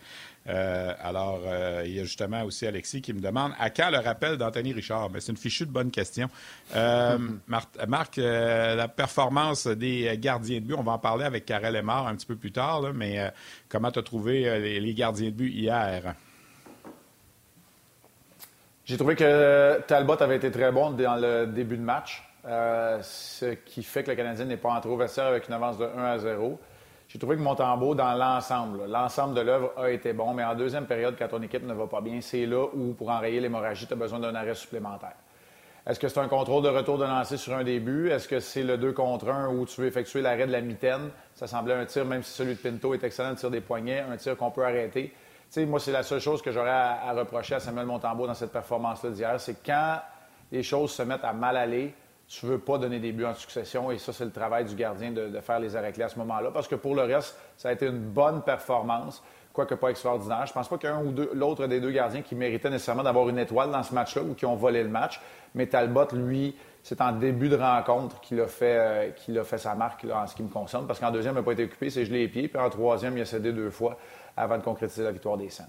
Euh, 0.49 0.95
alors, 1.01 1.43
euh, 1.45 1.83
il 1.85 1.95
y 1.95 2.01
a 2.01 2.05
justement 2.05 2.43
aussi 2.45 2.67
Alexis 2.67 3.03
qui 3.03 3.13
me 3.13 3.21
demande 3.21 3.53
à 3.59 3.69
quand 3.69 3.91
le 3.91 3.99
rappel 3.99 4.39
d'Anthony 4.39 4.73
Richard? 4.73 5.11
Mais 5.11 5.21
c'est 5.21 5.33
une 5.33 5.39
fichue 5.39 5.67
de 5.67 5.71
bonne 5.71 5.91
question. 5.91 6.29
Euh, 6.75 7.19
Marc, 7.47 8.17
la 8.17 8.89
performance 8.89 9.67
des 9.67 10.17
gardiens 10.19 10.61
de 10.61 10.65
but, 10.65 10.75
on 10.75 10.83
va 10.83 10.93
en 10.93 10.99
parler 10.99 11.27
avec 11.27 11.45
Karel 11.45 11.75
Lemar 11.75 12.07
un 12.07 12.17
petit 12.17 12.27
peu 12.27 12.37
plus 12.37 12.53
tard, 12.53 12.83
mais 12.95 13.31
comment 13.69 13.91
tu 13.91 13.99
as 13.99 14.03
trouvé 14.03 14.81
les, 14.81 14.95
gardiens 14.95 15.27
de 15.27 15.35
but 15.35 15.53
hier? 15.53 16.15
J'ai 18.89 18.97
trouvé 18.97 19.17
que 19.17 19.83
Talbot 19.83 20.17
avait 20.23 20.37
été 20.37 20.51
très 20.51 20.73
bon 20.73 20.93
dans 20.93 21.17
le 21.17 21.45
début 21.47 21.77
de 21.77 21.83
match, 21.83 22.27
ce 22.43 23.53
qui 23.53 23.83
fait 23.83 24.03
que 24.03 24.09
le 24.09 24.17
Canadien 24.17 24.47
n'est 24.47 24.57
pas 24.57 24.71
entré 24.71 24.89
au 24.89 24.97
vestiaire 24.97 25.27
avec 25.27 25.47
une 25.47 25.53
avance 25.53 25.77
de 25.77 25.85
1 25.85 26.05
à 26.05 26.19
0. 26.19 26.59
J'ai 27.07 27.19
trouvé 27.19 27.37
que 27.37 27.43
Montembeau, 27.43 27.95
dans 27.95 28.15
l'ensemble, 28.15 28.87
l'ensemble 28.89 29.35
de 29.35 29.43
l'œuvre 29.43 29.75
a 29.77 29.91
été 29.91 30.15
bon, 30.15 30.33
mais 30.33 30.43
en 30.43 30.55
deuxième 30.55 30.87
période, 30.87 31.17
quand 31.19 31.29
ton 31.29 31.43
équipe 31.43 31.67
ne 31.67 31.75
va 31.75 31.87
pas 31.87 32.01
bien, 32.01 32.23
c'est 32.23 32.47
là 32.47 32.65
où, 32.75 32.95
pour 32.95 33.11
enrayer 33.11 33.41
l'hémorragie, 33.41 33.87
tu 33.87 33.93
as 33.93 33.97
besoin 33.97 34.21
d'un 34.21 34.35
arrêt 34.35 34.55
supplémentaire. 34.55 35.17
Est-ce 35.87 36.01
que 36.01 36.09
c'est 36.09 36.21
un 36.21 36.29
contrôle 36.29 36.63
de 36.63 36.71
retour 36.71 36.97
de 36.97 37.05
lancer 37.05 37.37
sur 37.37 37.55
un 37.55 37.65
début? 37.65 38.09
Est-ce 38.09 38.27
que 38.27 38.41
c'est 38.41 38.63
le 38.63 38.79
2 38.79 38.93
contre 38.93 39.29
1 39.29 39.51
où 39.51 39.67
tu 39.67 39.83
veux 39.83 39.87
effectuer 39.87 40.23
l'arrêt 40.23 40.47
de 40.47 40.53
la 40.53 40.63
mitaine? 40.63 41.11
Ça 41.35 41.47
semblait 41.47 41.75
un 41.75 41.85
tir, 41.85 42.07
même 42.07 42.23
si 42.23 42.33
celui 42.33 42.55
de 42.55 42.59
Pinto 42.59 42.95
est 42.95 43.05
excellent, 43.05 43.31
le 43.33 43.37
tir 43.37 43.51
des 43.51 43.61
poignets, 43.61 44.01
un 44.11 44.17
tir 44.17 44.35
qu'on 44.35 44.51
peut 44.51 44.65
arrêter. 44.65 45.13
Sais, 45.51 45.67
moi, 45.67 45.81
c'est 45.81 45.93
la 45.93 46.03
seule 46.03 46.21
chose 46.21 46.43
que 46.43 46.53
j'aurais 46.53 46.71
à, 46.71 47.13
reprocher 47.13 47.55
à 47.55 47.61
Samuel 47.61 47.87
Montembeau 47.87 48.27
dans 48.27 48.35
cette 48.35 48.53
performance-là 48.53 49.11
d'hier, 49.11 49.41
c'est 49.41 49.65
quand 49.65 50.01
les 50.53 50.63
choses 50.63 50.93
se 50.93 51.03
mettent 51.03 51.25
à 51.25 51.33
mal 51.33 51.57
aller, 51.57 51.95
tu 52.27 52.45
ne 52.47 52.53
veux 52.53 52.59
pas 52.59 52.77
donner 52.79 52.99
des 52.99 53.13
buts 53.13 53.25
en 53.25 53.35
succession. 53.35 53.91
Et 53.91 53.99
ça, 53.99 54.13
c'est 54.13 54.25
le 54.25 54.31
travail 54.31 54.65
du 54.67 54.75
gardien 54.75 55.11
de, 55.11 55.41
faire 55.41 55.59
les 55.59 55.77
arrêts 55.77 55.93
clés 55.93 56.05
à 56.05 56.09
ce 56.09 56.19
moment-là. 56.19 56.51
Parce 56.53 56.69
que 56.69 56.75
pour 56.75 56.95
le 56.95 57.03
reste, 57.03 57.37
ça 57.57 57.71
a 57.71 57.73
été 57.73 57.87
une 57.87 57.99
bonne 57.99 58.43
performance, 58.43 59.23
quoique 59.53 59.75
pas 59.75 59.89
extraordinaire. 59.89 60.45
Je 60.47 60.53
pense 60.53 60.69
pas 60.69 60.77
qu'il 60.77 60.91
y 60.91 60.93
ait 60.93 60.97
un 60.97 61.05
ou 61.05 61.15
l'autre 61.35 61.67
des 61.67 61.81
deux 61.81 61.91
gardiens 61.91 62.21
qui 62.21 62.35
méritait 62.35 62.69
nécessairement 62.69 63.03
d'avoir 63.03 63.29
une 63.31 63.39
étoile 63.39 63.71
dans 63.71 63.83
ce 63.83 63.95
match-là 63.95 64.23
ou 64.23 64.35
qui 64.35 64.45
ont 64.45 64.57
volé 64.57 64.83
le 64.83 64.91
match. 64.91 65.21
Mais 65.55 65.67
Talbot, 65.67 66.09
lui, 66.13 66.55
c'est 66.83 67.01
en 67.01 67.13
début 67.13 67.49
de 67.49 67.57
rencontre 67.57 68.21
qu'il 68.21 68.41
a 68.41 68.47
fait, 68.47 69.13
euh, 69.29 69.41
a 69.41 69.45
fait 69.45 69.59
sa 69.59 69.75
marque 69.75 70.05
en 70.13 70.27
ce 70.27 70.35
qui 70.35 70.43
me 70.43 70.49
concerne. 70.49 70.87
Parce 70.87 71.01
qu'en 71.01 71.11
deuxième, 71.11 71.35
il 71.35 71.39
n'a 71.39 71.43
pas 71.43 71.53
été 71.53 71.65
occupé, 71.65 71.89
c'est 71.89 72.05
gelé 72.05 72.21
les 72.21 72.29
pieds. 72.29 72.49
Puis 72.49 72.61
en 72.61 72.69
troisième, 72.69 73.17
il 73.17 73.23
a 73.23 73.25
cédé 73.25 73.53
deux 73.53 73.71
fois 73.71 73.97
avant 74.39 74.59
de 74.59 74.63
concrétiser 74.63 75.03
la 75.03 75.13
victoire 75.13 75.37
des 75.37 75.49
Saints. 75.49 75.67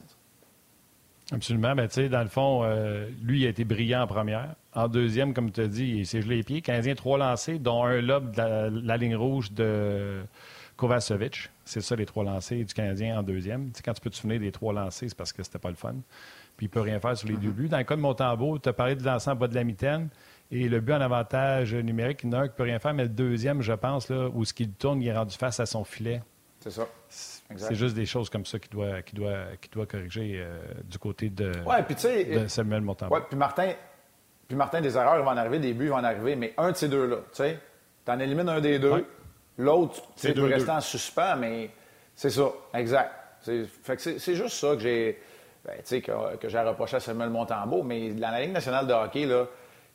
Absolument. 1.31 1.75
Mais 1.75 1.87
tu 1.87 1.95
sais, 1.95 2.09
dans 2.09 2.21
le 2.21 2.27
fond, 2.27 2.61
euh, 2.63 3.07
lui, 3.21 3.41
il 3.41 3.45
a 3.45 3.49
été 3.49 3.63
brillant 3.63 4.01
en 4.01 4.07
première. 4.07 4.55
En 4.73 4.87
deuxième, 4.87 5.33
comme 5.33 5.51
tu 5.51 5.61
as 5.61 5.67
dit, 5.67 5.97
il 5.97 6.07
s'est 6.07 6.21
gelé 6.21 6.37
les 6.37 6.43
pieds. 6.43 6.61
Canadien, 6.61 6.95
trois 6.95 7.17
lancés, 7.17 7.59
dont 7.59 7.83
un 7.83 8.01
lob 8.01 8.35
de 8.35 8.81
la, 8.83 8.97
ligne 8.97 9.15
rouge 9.15 9.51
de 9.51 10.21
Kovacevic. 10.75 11.49
C'est 11.65 11.81
ça, 11.81 11.95
les 11.95 12.05
trois 12.05 12.23
lancés 12.23 12.63
du 12.63 12.73
Canadien 12.73 13.19
en 13.19 13.23
deuxième. 13.23 13.69
Tu 13.71 13.77
sais, 13.77 13.83
quand 13.83 13.93
tu 13.93 14.01
peux 14.01 14.09
te 14.09 14.15
souvenir 14.15 14.39
des 14.39 14.51
trois 14.51 14.73
lancés, 14.73 15.09
c'est 15.09 15.17
parce 15.17 15.33
que 15.33 15.43
c'était 15.43 15.59
pas 15.59 15.69
le 15.69 15.75
fun. 15.75 15.95
Puis 16.57 16.65
il 16.65 16.69
peut 16.69 16.81
rien 16.81 16.99
faire 16.99 17.15
sur 17.15 17.27
les 17.27 17.35
deux 17.35 17.49
mm-hmm. 17.49 17.53
buts. 17.53 17.69
Dans 17.69 17.77
le 17.77 17.83
cas 17.83 17.95
de 17.95 18.01
Montembeau, 18.01 18.57
tu 18.57 18.69
as 18.69 18.73
parlé 18.73 18.95
de 18.95 19.03
lancer 19.03 19.29
en 19.29 19.35
bas 19.35 19.47
de 19.47 19.55
la 19.55 19.63
mitaine. 19.63 20.09
Et 20.51 20.67
le 20.67 20.79
but 20.79 20.93
en 20.93 21.01
avantage 21.01 21.75
numérique, 21.75 22.21
il 22.23 22.31
y 22.31 22.35
en 22.35 22.39
a 22.39 22.41
un 22.41 22.47
qui 22.47 22.55
peut 22.55 22.63
rien 22.63 22.79
faire, 22.79 22.95
mais 22.95 23.03
le 23.03 23.09
deuxième, 23.09 23.61
je 23.61 23.73
pense, 23.73 24.09
là, 24.09 24.29
où 24.33 24.43
ce 24.45 24.53
qu'il 24.53 24.71
tourne, 24.71 24.99
il 24.99 25.07
est 25.07 25.15
rendu 25.15 25.35
face 25.37 25.59
à 25.59 25.67
son 25.67 25.83
filet. 25.83 26.23
C'est 26.59 26.71
ça. 26.71 26.87
C'est 27.57 27.75
juste 27.75 27.95
des 27.95 28.05
choses 28.05 28.29
comme 28.29 28.45
ça 28.45 28.59
qu'il 28.59 28.71
doit, 28.71 29.01
qui 29.01 29.15
doit, 29.15 29.45
qui 29.59 29.69
doit 29.69 29.87
corriger 29.87 30.35
euh, 30.35 30.59
du 30.83 30.99
côté 30.99 31.29
de, 31.29 31.51
de 31.51 32.47
Samuel 32.47 32.81
Montembeau. 32.81 33.15
Oui, 33.15 33.21
puis 33.27 33.37
Martin, 33.37 33.73
puis 34.47 34.55
Martin, 34.55 34.81
des 34.81 34.95
erreurs 34.95 35.23
vont 35.23 35.31
en 35.31 35.37
arriver, 35.37 35.59
des 35.59 35.73
buts 35.73 35.87
vont 35.87 35.97
en 35.97 36.03
arriver, 36.03 36.35
mais 36.35 36.53
un 36.57 36.71
de 36.71 36.75
ces 36.75 36.87
deux-là, 36.87 37.17
tu 37.17 37.37
sais, 37.37 37.59
tu 38.05 38.11
en 38.11 38.19
élimines 38.19 38.49
un 38.49 38.61
des 38.61 38.77
deux, 38.77 39.05
l'autre, 39.57 40.01
tu 40.15 40.31
peux 40.33 40.45
rester 40.45 40.71
en 40.71 40.81
suspens, 40.81 41.37
mais 41.37 41.71
c'est 42.15 42.29
ça, 42.29 42.51
exact. 42.73 43.13
C'est 43.41 44.35
juste 44.35 44.55
ça 44.55 44.75
que 44.75 44.79
j'ai 44.79 45.19
ben, 45.65 45.81
que, 45.81 46.35
que 46.37 46.49
j'ai 46.49 46.59
reproché 46.59 46.97
à 46.97 46.99
Samuel 46.99 47.29
Montembeau, 47.29 47.83
mais 47.83 48.11
dans 48.11 48.31
la 48.31 48.41
Ligue 48.41 48.53
nationale 48.53 48.87
de 48.87 48.93
hockey, 48.93 49.25
là, 49.25 49.45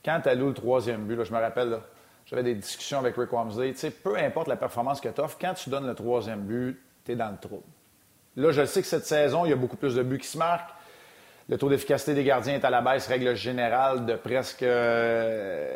quand 0.05 0.21
tu 0.23 0.29
alloues 0.29 0.49
le 0.49 0.55
troisième 0.55 1.05
but, 1.07 1.17
là, 1.17 1.25
je 1.25 1.33
me 1.33 1.39
rappelle, 1.39 1.79
j'avais 2.27 2.43
des 2.43 2.55
discussions 2.55 2.99
avec 2.99 3.17
Rick 3.17 3.33
Wamsley, 3.33 3.75
peu 4.03 4.17
importe 4.17 4.49
la 4.49 4.57
performance 4.57 5.01
que 5.01 5.09
tu 5.09 5.21
offres, 5.21 5.39
quand 5.41 5.55
tu 5.55 5.71
donnes 5.71 5.87
le 5.87 5.95
troisième 5.95 6.43
but, 6.43 6.81
tu 7.05 7.13
es 7.13 7.17
dans 7.17 7.31
le 7.31 7.37
trou. 7.37 7.63
Là, 8.37 8.51
je 8.51 8.65
sais 8.65 8.83
que 8.83 8.89
cette 8.89 9.07
saison, 9.07 9.45
il 9.45 9.51
y 9.51 9.53
a 9.53 9.57
beaucoup 9.57 9.77
plus 9.77 9.95
de 9.95 10.03
buts 10.03 10.19
qui 10.19 10.27
se 10.27 10.39
marquent. 10.39 10.75
Le 11.49 11.57
taux 11.59 11.69
d'efficacité 11.69 12.15
des 12.15 12.25
gardiens 12.25 12.55
est 12.55 12.65
à 12.65 12.71
la 12.71 12.81
baisse, 12.81 13.07
règle 13.07 13.37
générale, 13.37 14.07
de 14.07 14.17
presque 14.17 14.63
0.01, 14.63 14.67
euh, 14.67 15.71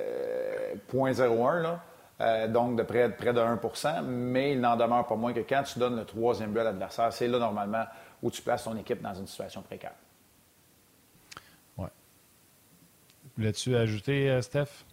euh, 2.20 2.48
donc 2.48 2.76
de 2.76 2.82
près, 2.82 3.08
près 3.10 3.32
de 3.32 3.40
1% 3.40 4.02
mais 4.02 4.52
il 4.52 4.60
n'en 4.60 4.76
demeure 4.76 5.06
pas 5.06 5.14
moins 5.14 5.32
que 5.32 5.40
quand 5.40 5.62
tu 5.62 5.78
donnes 5.78 5.96
le 5.96 6.04
troisième 6.04 6.52
but 6.52 6.60
à 6.60 6.64
l'adversaire, 6.64 7.12
c'est 7.12 7.28
là 7.28 7.38
normalement 7.38 7.84
où 8.22 8.30
tu 8.30 8.42
places 8.42 8.64
ton 8.64 8.76
équipe 8.76 9.02
dans 9.02 9.14
une 9.14 9.26
situation 9.26 9.62
précaire. 9.62 9.94
Oui. 11.76 11.88
Voulais-tu 13.36 13.76
ajouter, 13.76 14.30
euh, 14.30 14.42
Steph? 14.42 14.84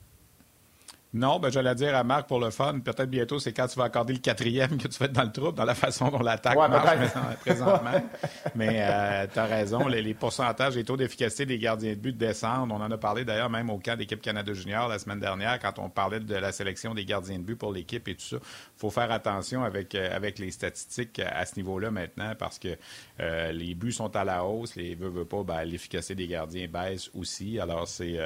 Non, 1.15 1.39
ben 1.39 1.49
j'allais 1.49 1.73
dire 1.75 1.95
à 1.95 2.03
Marc 2.03 2.27
pour 2.27 2.41
le 2.41 2.49
fun, 2.49 2.77
peut-être 2.81 3.09
bientôt, 3.09 3.39
c'est 3.39 3.53
quand 3.53 3.67
tu 3.67 3.79
vas 3.79 3.85
accorder 3.85 4.11
le 4.11 4.19
quatrième 4.19 4.77
que 4.77 4.89
tu 4.89 4.99
vas 4.99 5.05
être 5.05 5.13
dans 5.13 5.23
le 5.23 5.31
trouble, 5.31 5.57
dans 5.57 5.63
la 5.63 5.73
façon 5.73 6.09
dont 6.09 6.19
l'attaque 6.19 6.57
marche 6.57 7.13
présentement. 7.39 8.03
Mais 8.55 8.81
euh, 8.81 9.25
tu 9.31 9.39
as 9.39 9.45
raison, 9.45 9.87
les, 9.87 10.13
pourcentages, 10.13 10.75
les 10.75 10.83
taux 10.83 10.97
d'efficacité 10.97 11.45
des 11.45 11.57
gardiens 11.57 11.91
de 11.91 11.99
but 11.99 12.17
descendent. 12.17 12.69
On 12.73 12.81
en 12.81 12.91
a 12.91 12.97
parlé 12.97 13.23
d'ailleurs 13.23 13.49
même 13.49 13.69
au 13.69 13.77
camp 13.77 13.97
d'équipe 13.97 14.21
Canada 14.21 14.51
Junior 14.51 14.89
la 14.89 14.99
semaine 14.99 15.21
dernière, 15.21 15.57
quand 15.59 15.79
on 15.79 15.89
parlait 15.89 16.19
de 16.19 16.35
la 16.35 16.51
sélection 16.51 16.93
des 16.93 17.05
gardiens 17.05 17.39
de 17.39 17.43
but 17.43 17.55
pour 17.55 17.71
l'équipe 17.71 18.05
et 18.09 18.15
tout 18.15 18.25
ça. 18.25 18.35
Il 18.35 18.79
faut 18.79 18.91
faire 18.91 19.09
attention 19.09 19.63
avec, 19.63 19.95
euh, 19.95 20.13
avec 20.13 20.37
les 20.37 20.51
statistiques 20.51 21.19
à 21.19 21.45
ce 21.45 21.55
niveau-là 21.55 21.91
maintenant 21.91 22.33
parce 22.37 22.59
que 22.59 22.75
euh, 23.21 23.53
les 23.53 23.73
buts 23.73 23.93
sont 23.93 24.13
à 24.17 24.25
la 24.25 24.43
hausse, 24.43 24.75
les 24.75 24.95
veut, 24.95 25.07
veut 25.07 25.23
pas, 25.23 25.43
ben, 25.43 25.63
l'efficacité 25.63 26.13
des 26.15 26.27
gardiens 26.27 26.67
baisse 26.67 27.09
aussi. 27.13 27.57
Alors 27.57 27.87
c'est 27.87 28.19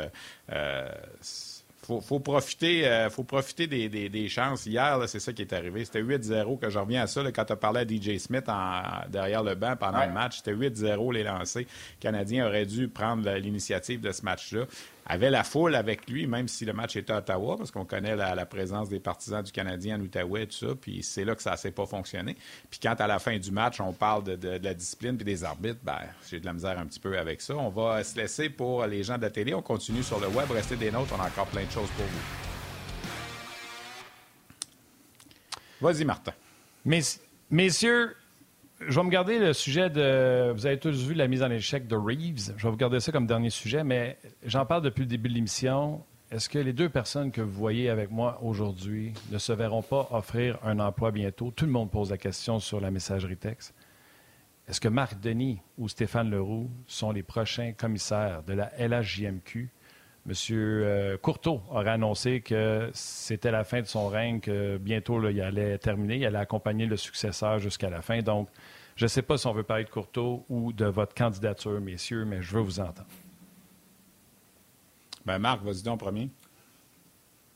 faut, 1.89 2.01
faut 2.01 2.19
profiter, 2.19 2.87
euh, 2.87 3.09
faut 3.09 3.23
profiter 3.23 3.65
des, 3.65 3.89
des, 3.89 4.29
chances. 4.29 4.67
Hier, 4.67 4.99
c'est 5.07 5.19
ça 5.19 5.33
qui 5.33 5.41
est 5.41 5.53
arrivé. 5.53 5.83
C'était 5.85 6.03
8-0 6.03 6.59
que 6.59 6.69
je 6.69 6.77
reviens 6.77 7.01
à 7.01 7.07
ça. 7.07 7.23
quand 7.31 7.45
tu 7.45 7.55
parlé 7.55 7.79
à 7.79 7.87
DJ 7.87 8.19
Smith 8.19 8.47
en, 8.47 8.81
derrière 9.09 9.43
le 9.43 9.55
banc 9.55 9.75
pendant 9.75 10.05
le 10.05 10.11
match, 10.11 10.37
c'était 10.37 10.53
8-0 10.53 11.13
les 11.13 11.23
lancers. 11.23 11.63
Le 11.63 11.99
Canadien 11.99 12.45
aurait 12.45 12.67
dû 12.67 12.89
prendre 12.89 13.27
l'initiative 13.37 14.01
de 14.01 14.11
ce 14.11 14.21
match-là 14.23 14.65
avait 15.09 15.31
la 15.31 15.43
foule 15.43 15.73
avec 15.73 16.07
lui, 16.07 16.27
même 16.27 16.47
si 16.47 16.65
le 16.65 16.73
match 16.73 16.95
était 16.95 17.11
à 17.11 17.17
Ottawa, 17.17 17.57
parce 17.57 17.71
qu'on 17.71 17.83
connaît 17.83 18.15
la, 18.15 18.45
présence 18.45 18.89
des 18.89 18.99
partisans 18.99 19.41
du 19.41 19.51
Canadien 19.51 19.99
en 19.99 20.01
Outaouais 20.01 20.43
et 20.43 20.47
tout 20.47 20.67
ça, 20.67 20.75
puis 20.79 21.01
c'est 21.01 21.25
là 21.25 21.33
que 21.33 21.41
ça 21.41 21.53
ne 21.53 21.57
s'est 21.57 21.71
pas 21.71 21.87
fonctionné. 21.87 22.37
Puis 22.69 22.79
quand 22.81 22.93
à 23.01 23.07
la 23.07 23.17
fin 23.17 23.37
du 23.37 23.49
match, 23.51 23.81
on 23.81 23.91
parle 23.91 24.23
de, 24.23 24.59
la 24.61 24.73
discipline 24.75 25.17
puis 25.17 25.25
des 25.25 25.43
arbitres, 25.43 25.79
ben, 25.83 25.97
j'ai 26.29 26.39
de 26.39 26.45
la 26.45 26.53
misère 26.53 26.77
un 26.77 26.85
petit 26.85 26.99
peu 26.99 27.17
avec 27.17 27.41
ça. 27.41 27.55
On 27.55 27.69
va 27.69 28.03
se 28.03 28.15
laisser 28.17 28.49
pour 28.49 28.85
les 28.85 29.01
gens 29.01 29.17
de 29.17 29.23
la 29.23 29.31
télé. 29.31 29.55
On 29.55 29.63
continue 29.63 30.03
sur 30.03 30.19
le 30.19 30.27
web. 30.27 30.49
Restez 30.51 30.75
des 30.75 30.91
nôtres, 30.91 31.11
on 31.17 31.21
a 31.21 31.27
encore 31.27 31.47
plein 31.47 31.65
de 31.65 31.71
choses 31.71 31.89
pour 31.97 32.05
vous. 32.05 32.21
Vas-y, 35.81 36.05
Martin. 36.05 36.33
messieurs, 37.49 38.15
je 38.87 38.95
vais 38.95 39.03
me 39.03 39.09
garder 39.09 39.39
le 39.39 39.53
sujet 39.53 39.89
de. 39.89 40.51
Vous 40.53 40.65
avez 40.65 40.79
tous 40.79 41.03
vu 41.05 41.13
la 41.13 41.27
mise 41.27 41.43
en 41.43 41.51
échec 41.51 41.87
de 41.87 41.95
Reeves. 41.95 42.53
Je 42.57 42.63
vais 42.63 42.69
vous 42.69 42.77
garder 42.77 42.99
ça 42.99 43.11
comme 43.11 43.27
dernier 43.27 43.49
sujet, 43.49 43.83
mais 43.83 44.17
j'en 44.45 44.65
parle 44.65 44.83
depuis 44.83 45.01
le 45.01 45.07
début 45.07 45.29
de 45.29 45.33
l'émission. 45.33 46.03
Est-ce 46.31 46.47
que 46.47 46.59
les 46.59 46.73
deux 46.73 46.89
personnes 46.89 47.31
que 47.31 47.41
vous 47.41 47.51
voyez 47.51 47.89
avec 47.89 48.11
moi 48.11 48.39
aujourd'hui 48.43 49.13
ne 49.31 49.37
se 49.37 49.51
verront 49.51 49.81
pas 49.81 50.07
offrir 50.11 50.59
un 50.63 50.79
emploi 50.79 51.11
bientôt? 51.11 51.51
Tout 51.55 51.65
le 51.65 51.71
monde 51.71 51.89
pose 51.89 52.11
la 52.11 52.17
question 52.17 52.59
sur 52.59 52.79
la 52.79 52.91
messagerie 52.91 53.37
texte. 53.37 53.73
Est-ce 54.67 54.79
que 54.79 54.87
Marc 54.87 55.19
Denis 55.19 55.59
ou 55.79 55.89
Stéphane 55.89 56.29
Leroux 56.29 56.69
sont 56.85 57.11
les 57.11 57.23
prochains 57.23 57.73
commissaires 57.73 58.43
de 58.43 58.53
la 58.53 58.71
LHJMQ? 58.77 59.71
Monsieur 60.25 60.83
euh, 60.83 61.17
Courteau 61.17 61.61
aurait 61.71 61.91
annoncé 61.91 62.41
que 62.41 62.89
c'était 62.93 63.51
la 63.51 63.63
fin 63.63 63.81
de 63.81 63.87
son 63.87 64.07
règne, 64.09 64.39
que 64.39 64.77
bientôt 64.77 65.27
il 65.27 65.41
allait 65.41 65.77
terminer, 65.77 66.17
il 66.17 66.25
allait 66.25 66.37
accompagner 66.37 66.85
le 66.85 66.97
successeur 66.97 67.59
jusqu'à 67.59 67.89
la 67.89 68.01
fin. 68.01 68.21
Donc, 68.21 68.49
je 68.95 69.05
ne 69.05 69.07
sais 69.07 69.21
pas 69.21 69.37
si 69.37 69.47
on 69.47 69.53
veut 69.53 69.63
parler 69.63 69.85
de 69.85 69.89
Courteau 69.89 70.45
ou 70.49 70.73
de 70.73 70.85
votre 70.85 71.15
candidature, 71.15 71.79
messieurs, 71.79 72.25
mais 72.25 72.41
je 72.41 72.53
veux 72.53 72.61
vous 72.61 72.79
entendre. 72.79 73.07
Ben 75.25 75.39
Marc, 75.39 75.63
vas-y 75.63 75.83
donc 75.83 75.99
premier. 75.99 76.29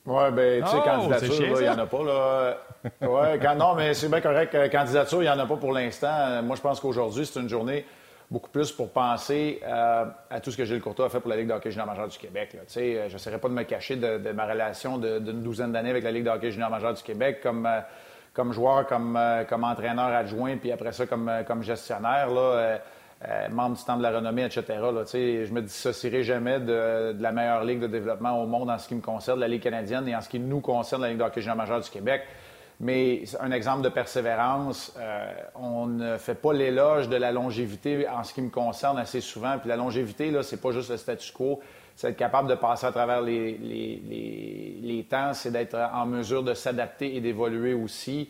Oui, 0.06 0.32
bien, 0.32 0.62
tu 0.62 0.68
sais, 0.68 0.78
oh, 0.78 0.82
candidature, 0.82 1.60
il 1.60 1.64
n'y 1.64 1.70
en 1.70 1.78
a 1.78 1.86
pas. 1.86 2.04
Là. 2.04 2.58
Ouais, 3.02 3.56
non, 3.56 3.76
mais 3.76 3.94
c'est 3.94 4.10
bien 4.10 4.20
correct. 4.20 4.54
Euh, 4.54 4.68
candidature, 4.68 5.22
il 5.22 5.26
n'y 5.26 5.32
en 5.32 5.40
a 5.40 5.46
pas 5.46 5.56
pour 5.56 5.72
l'instant. 5.72 6.44
Moi, 6.44 6.56
je 6.58 6.62
pense 6.62 6.80
qu'aujourd'hui, 6.80 7.26
c'est 7.26 7.40
une 7.40 7.48
journée 7.48 7.86
beaucoup 8.34 8.50
plus 8.50 8.72
pour 8.72 8.90
penser 8.90 9.62
euh, 9.64 10.06
à 10.32 10.40
tout 10.40 10.50
ce 10.50 10.58
que 10.58 10.66
Gilles 10.66 10.82
Courtois 10.82 11.06
a 11.06 11.10
fait 11.10 11.20
pour 11.20 11.30
la 11.30 11.38
Ligue 11.38 11.48
de 11.48 11.54
hockey 11.54 11.70
junior 11.70 11.86
majeur 11.86 12.08
du 12.08 12.18
Québec. 12.18 12.50
Euh, 12.56 13.08
je 13.08 13.14
n'essaierai 13.14 13.38
pas 13.38 13.48
de 13.48 13.54
me 13.54 13.62
cacher 13.62 13.96
de, 13.96 14.32
ma 14.32 14.48
relation 14.48 14.98
d'une 14.98 15.44
douzaine 15.44 15.72
d'années 15.72 15.92
avec 15.92 16.04
la 16.04 16.12
Ligue 16.12 16.26
de 16.26 16.32
hockey 16.32 16.50
junior 16.50 16.72
majeur 16.72 16.96
du 16.96 17.04
Québec 17.04 17.42
comme, 17.44 17.68
euh, 17.68 18.52
joueur, 18.52 18.88
comme, 18.88 19.16
entraîneur 19.64 20.08
adjoint, 20.08 20.58
puis 20.58 20.72
après 20.72 20.92
ça 20.94 21.06
comme, 21.06 21.30
gestionnaire, 21.62 22.30
membre 23.52 23.78
du 23.78 23.84
temps 23.84 23.98
de 23.98 24.04
la 24.04 24.12
renommée, 24.12 24.46
etc. 24.46 24.64
Là, 24.68 25.04
je 25.06 25.54
me 25.54 25.62
dissocierai 25.62 26.24
jamais 26.24 26.60
de, 26.60 27.16
la 27.20 27.32
meilleure 27.32 27.64
ligue 27.64 27.82
de 27.82 27.88
développement 27.88 28.42
au 28.42 28.48
monde 28.48 28.72
en 28.72 28.80
ce 28.80 28.88
qui 28.88 28.96
me 28.96 29.02
concerne, 29.02 29.40
la 29.40 29.48
Ligue 29.48 29.62
canadienne, 29.62 30.08
et 30.08 30.16
en 30.16 30.22
ce 30.22 30.30
qui 30.30 30.40
nous 30.40 30.60
concerne, 30.60 31.04
la 31.04 31.10
Ligue 31.10 31.20
de 31.20 31.24
hockey 31.24 31.42
junior 31.42 31.56
majeur 31.56 31.82
du 31.82 31.90
Québec 31.92 32.24
Mais 32.80 33.24
un 33.40 33.52
exemple 33.52 33.84
de 33.84 33.90
persévérance, 33.90 34.94
euh, 34.98 35.32
on 35.56 35.86
ne 35.86 36.18
fait 36.18 36.36
pas 36.36 36.54
l'éloge 36.54 37.08
de 37.08 37.16
la 37.16 37.32
longévité 37.32 38.08
en 38.08 38.24
ce 38.24 38.34
qui 38.34 38.42
me 38.42 38.50
concerne 38.50 38.98
assez 38.98 39.22
souvent. 39.22 39.58
Puis 39.60 39.70
la 39.70 39.76
longévité, 39.76 40.32
là, 40.32 40.44
c'est 40.44 40.62
pas 40.62 40.72
juste 40.72 40.90
le 40.90 40.98
statu 40.98 41.32
quo. 41.32 41.60
C'est 41.96 42.10
être 42.10 42.18
capable 42.18 42.50
de 42.50 42.56
passer 42.56 42.88
à 42.88 42.92
travers 42.92 43.22
les, 43.22 43.58
les, 43.58 44.80
les, 44.82 45.04
temps, 45.04 45.34
c'est 45.34 45.52
d'être 45.52 45.76
en 45.76 46.08
mesure 46.08 46.42
de 46.42 46.56
s'adapter 46.56 47.16
et 47.16 47.22
d'évoluer 47.22 47.76
aussi. 47.76 48.30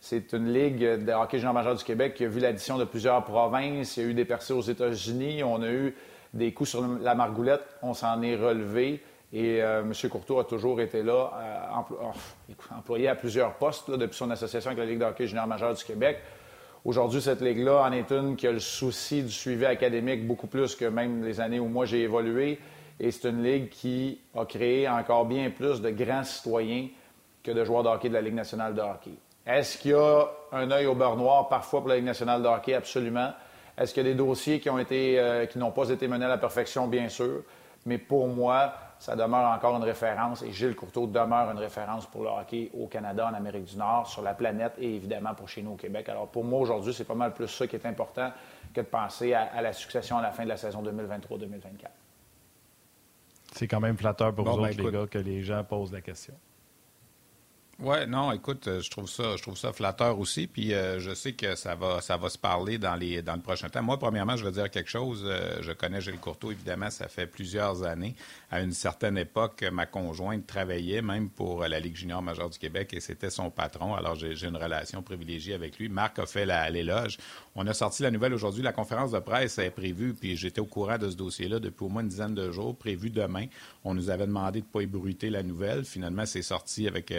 C'est 0.00 0.32
une 0.32 0.52
ligue 0.52 0.80
de 0.80 1.12
hockey 1.12 1.38
junior 1.38 1.54
majeur 1.54 1.76
du 1.76 1.84
Québec 1.84 2.14
qui 2.14 2.24
a 2.24 2.28
vu 2.28 2.40
l'addition 2.40 2.76
de 2.76 2.84
plusieurs 2.84 3.24
provinces. 3.24 3.96
Il 3.96 4.02
y 4.02 4.06
a 4.06 4.10
eu 4.10 4.14
des 4.14 4.24
percées 4.24 4.52
aux 4.52 4.60
États-Unis. 4.60 5.44
On 5.44 5.62
a 5.62 5.68
eu 5.68 5.94
des 6.34 6.52
coups 6.52 6.70
sur 6.70 6.86
la 7.00 7.14
margoulette. 7.14 7.62
On 7.82 7.94
s'en 7.94 8.20
est 8.20 8.36
relevé. 8.36 9.00
Et 9.34 9.60
euh, 9.60 9.82
M. 9.82 9.92
Courtois 10.08 10.42
a 10.42 10.44
toujours 10.44 10.80
été 10.80 11.02
là, 11.02 11.32
euh, 11.36 11.82
oh, 11.90 12.12
employé 12.78 13.08
à 13.08 13.16
plusieurs 13.16 13.54
postes 13.54 13.90
depuis 13.90 14.16
son 14.16 14.30
association 14.30 14.70
avec 14.70 14.78
la 14.78 14.88
Ligue 14.88 15.00
de 15.00 15.04
hockey 15.04 15.26
junior 15.26 15.48
majeur 15.48 15.74
du 15.74 15.82
Québec. 15.82 16.18
Aujourd'hui, 16.84 17.20
cette 17.20 17.40
ligue-là 17.40 17.82
en 17.82 17.90
est 17.90 18.12
une 18.12 18.36
qui 18.36 18.46
a 18.46 18.52
le 18.52 18.60
souci 18.60 19.24
du 19.24 19.32
suivi 19.32 19.66
académique 19.66 20.24
beaucoup 20.24 20.46
plus 20.46 20.76
que 20.76 20.84
même 20.84 21.24
les 21.24 21.40
années 21.40 21.58
où 21.58 21.66
moi 21.66 21.84
j'ai 21.84 22.02
évolué. 22.02 22.60
Et 23.00 23.10
c'est 23.10 23.28
une 23.28 23.42
ligue 23.42 23.70
qui 23.70 24.20
a 24.36 24.44
créé 24.44 24.88
encore 24.88 25.26
bien 25.26 25.50
plus 25.50 25.80
de 25.80 25.90
grands 25.90 26.22
citoyens 26.22 26.86
que 27.42 27.50
de 27.50 27.64
joueurs 27.64 27.82
de 27.82 27.88
hockey 27.88 28.10
de 28.10 28.14
la 28.14 28.22
Ligue 28.22 28.34
nationale 28.34 28.72
de 28.72 28.82
hockey. 28.82 29.14
Est-ce 29.44 29.78
qu'il 29.78 29.90
y 29.90 29.94
a 29.94 30.28
un 30.52 30.70
œil 30.70 30.86
au 30.86 30.94
beurre 30.94 31.16
noir 31.16 31.48
parfois 31.48 31.80
pour 31.80 31.88
la 31.88 31.96
Ligue 31.96 32.04
nationale 32.04 32.40
de 32.40 32.46
hockey? 32.46 32.74
Absolument. 32.74 33.32
Est-ce 33.76 33.92
qu'il 33.92 34.06
y 34.06 34.06
a 34.06 34.12
des 34.12 34.16
dossiers 34.16 34.60
qui 34.60 34.70
ont 34.70 34.78
euh, 34.78 35.46
qui 35.46 35.58
n'ont 35.58 35.72
pas 35.72 35.88
été 35.88 36.06
menés 36.06 36.26
à 36.26 36.28
la 36.28 36.38
perfection? 36.38 36.86
Bien 36.86 37.08
sûr. 37.08 37.42
Mais 37.84 37.98
pour 37.98 38.28
moi, 38.28 38.72
ça 39.04 39.16
demeure 39.16 39.50
encore 39.50 39.76
une 39.76 39.84
référence 39.84 40.40
et 40.40 40.50
Gilles 40.50 40.74
Courteau 40.74 41.06
demeure 41.06 41.50
une 41.50 41.58
référence 41.58 42.06
pour 42.06 42.22
le 42.22 42.30
hockey 42.30 42.70
au 42.72 42.86
Canada, 42.86 43.28
en 43.30 43.34
Amérique 43.34 43.66
du 43.66 43.76
Nord, 43.76 44.08
sur 44.08 44.22
la 44.22 44.32
planète 44.32 44.72
et 44.78 44.94
évidemment 44.94 45.34
pour 45.34 45.46
chez 45.46 45.62
nous 45.62 45.72
au 45.72 45.76
Québec. 45.76 46.08
Alors 46.08 46.28
pour 46.28 46.42
moi 46.42 46.60
aujourd'hui, 46.60 46.94
c'est 46.94 47.04
pas 47.04 47.14
mal 47.14 47.34
plus 47.34 47.48
ça 47.48 47.66
qui 47.66 47.76
est 47.76 47.84
important 47.84 48.32
que 48.72 48.80
de 48.80 48.86
penser 48.86 49.34
à, 49.34 49.60
la 49.60 49.74
succession 49.74 50.16
à 50.16 50.22
la 50.22 50.30
fin 50.30 50.44
de 50.44 50.48
la 50.48 50.56
saison 50.56 50.82
2023-2024. 50.82 51.88
C'est 53.52 53.68
quand 53.68 53.80
même 53.80 53.98
flatteur 53.98 54.34
pour 54.34 54.46
vous 54.46 54.56
ben, 54.56 54.70
autres, 54.70 54.82
les 54.82 54.90
gars, 54.90 55.06
que 55.06 55.18
les 55.18 55.42
gens 55.42 55.62
posent 55.64 55.92
la 55.92 56.00
question. 56.00 56.32
Oui, 57.80 58.06
non, 58.06 58.30
écoute, 58.30 58.68
euh, 58.68 58.80
je 58.80 58.88
trouve 58.88 59.08
ça, 59.08 59.36
je 59.36 59.42
trouve 59.42 59.56
ça 59.56 59.72
flatteur 59.72 60.18
aussi. 60.18 60.46
Puis 60.46 60.72
euh, 60.72 61.00
je 61.00 61.12
sais 61.12 61.32
que 61.32 61.56
ça 61.56 61.74
va, 61.74 62.00
ça 62.00 62.16
va 62.16 62.28
se 62.28 62.38
parler 62.38 62.78
dans 62.78 62.94
les, 62.94 63.20
dans 63.20 63.34
le 63.34 63.40
prochain 63.40 63.68
temps. 63.68 63.82
Moi, 63.82 63.98
premièrement, 63.98 64.36
je 64.36 64.44
veux 64.44 64.52
dire 64.52 64.70
quelque 64.70 64.90
chose. 64.90 65.24
Euh, 65.26 65.58
je 65.60 65.72
connais 65.72 66.00
Gilles 66.00 66.20
Courteau, 66.20 66.52
évidemment, 66.52 66.90
ça 66.90 67.08
fait 67.08 67.26
plusieurs 67.26 67.82
années. 67.82 68.14
À 68.54 68.60
une 68.60 68.70
certaine 68.70 69.18
époque, 69.18 69.64
ma 69.72 69.84
conjointe 69.84 70.46
travaillait 70.46 71.02
même 71.02 71.28
pour 71.28 71.66
la 71.66 71.80
Ligue 71.80 71.96
junior 71.96 72.22
majeure 72.22 72.48
du 72.48 72.56
Québec 72.56 72.94
et 72.94 73.00
c'était 73.00 73.28
son 73.28 73.50
patron. 73.50 73.96
Alors 73.96 74.14
j'ai 74.14 74.46
une 74.46 74.56
relation 74.56 75.02
privilégiée 75.02 75.54
avec 75.54 75.76
lui. 75.76 75.88
Marc 75.88 76.20
a 76.20 76.26
fait 76.26 76.46
l'éloge. 76.70 77.18
On 77.56 77.66
a 77.66 77.74
sorti 77.74 78.04
la 78.04 78.12
nouvelle 78.12 78.32
aujourd'hui. 78.32 78.62
La 78.62 78.72
conférence 78.72 79.10
de 79.10 79.18
presse 79.18 79.58
est 79.58 79.70
prévue, 79.70 80.14
puis 80.14 80.36
j'étais 80.36 80.60
au 80.60 80.66
courant 80.66 80.98
de 80.98 81.10
ce 81.10 81.16
dossier-là 81.16 81.58
depuis 81.58 81.84
au 81.84 81.88
moins 81.88 82.02
une 82.02 82.08
dizaine 82.08 82.36
de 82.36 82.52
jours, 82.52 82.76
prévu 82.76 83.10
demain. 83.10 83.46
On 83.82 83.92
nous 83.92 84.08
avait 84.08 84.26
demandé 84.26 84.60
de 84.60 84.66
ne 84.66 84.70
pas 84.70 84.82
ébruiter 84.82 85.30
la 85.30 85.42
nouvelle. 85.42 85.84
Finalement, 85.84 86.24
c'est 86.24 86.42
sorti 86.42 86.86
avec 86.86 87.12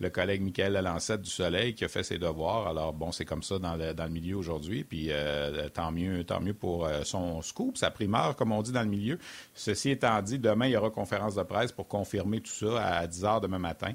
le 0.00 0.10
collègue 0.10 0.42
Michael 0.42 0.74
Lalancette 0.74 1.22
du 1.22 1.30
Soleil 1.30 1.74
qui 1.74 1.86
a 1.86 1.88
fait 1.88 2.02
ses 2.02 2.18
devoirs. 2.18 2.68
Alors, 2.68 2.92
bon, 2.92 3.10
c'est 3.10 3.24
comme 3.24 3.42
ça 3.42 3.58
dans 3.58 3.74
le, 3.74 4.08
milieu 4.10 4.36
aujourd'hui. 4.36 4.84
Puis, 4.84 5.06
euh, 5.08 5.70
tant 5.70 5.92
mieux 5.92 6.24
tant 6.24 6.42
mieux 6.42 6.52
pour 6.52 6.84
euh, 6.84 7.04
son 7.04 7.40
scoop, 7.40 7.78
sa 7.78 7.90
primeur, 7.90 8.36
comme 8.36 8.52
on 8.52 8.60
dit 8.60 8.72
dans 8.72 8.82
le 8.82 8.88
milieu. 8.88 9.18
Ceci 9.54 9.88
étant 9.88 10.20
dit, 10.20 10.38
demain, 10.38 10.73
il 10.74 10.76
y 10.76 10.78
aura 10.78 10.90
conférence 10.90 11.36
de 11.36 11.42
presse 11.44 11.70
pour 11.70 11.86
confirmer 11.86 12.40
tout 12.40 12.50
ça 12.50 12.84
à 12.84 13.06
10 13.06 13.24
heures 13.24 13.40
demain 13.40 13.60
matin. 13.60 13.92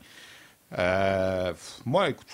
Euh, 0.77 1.53
moi, 1.86 2.10
écoute, 2.10 2.27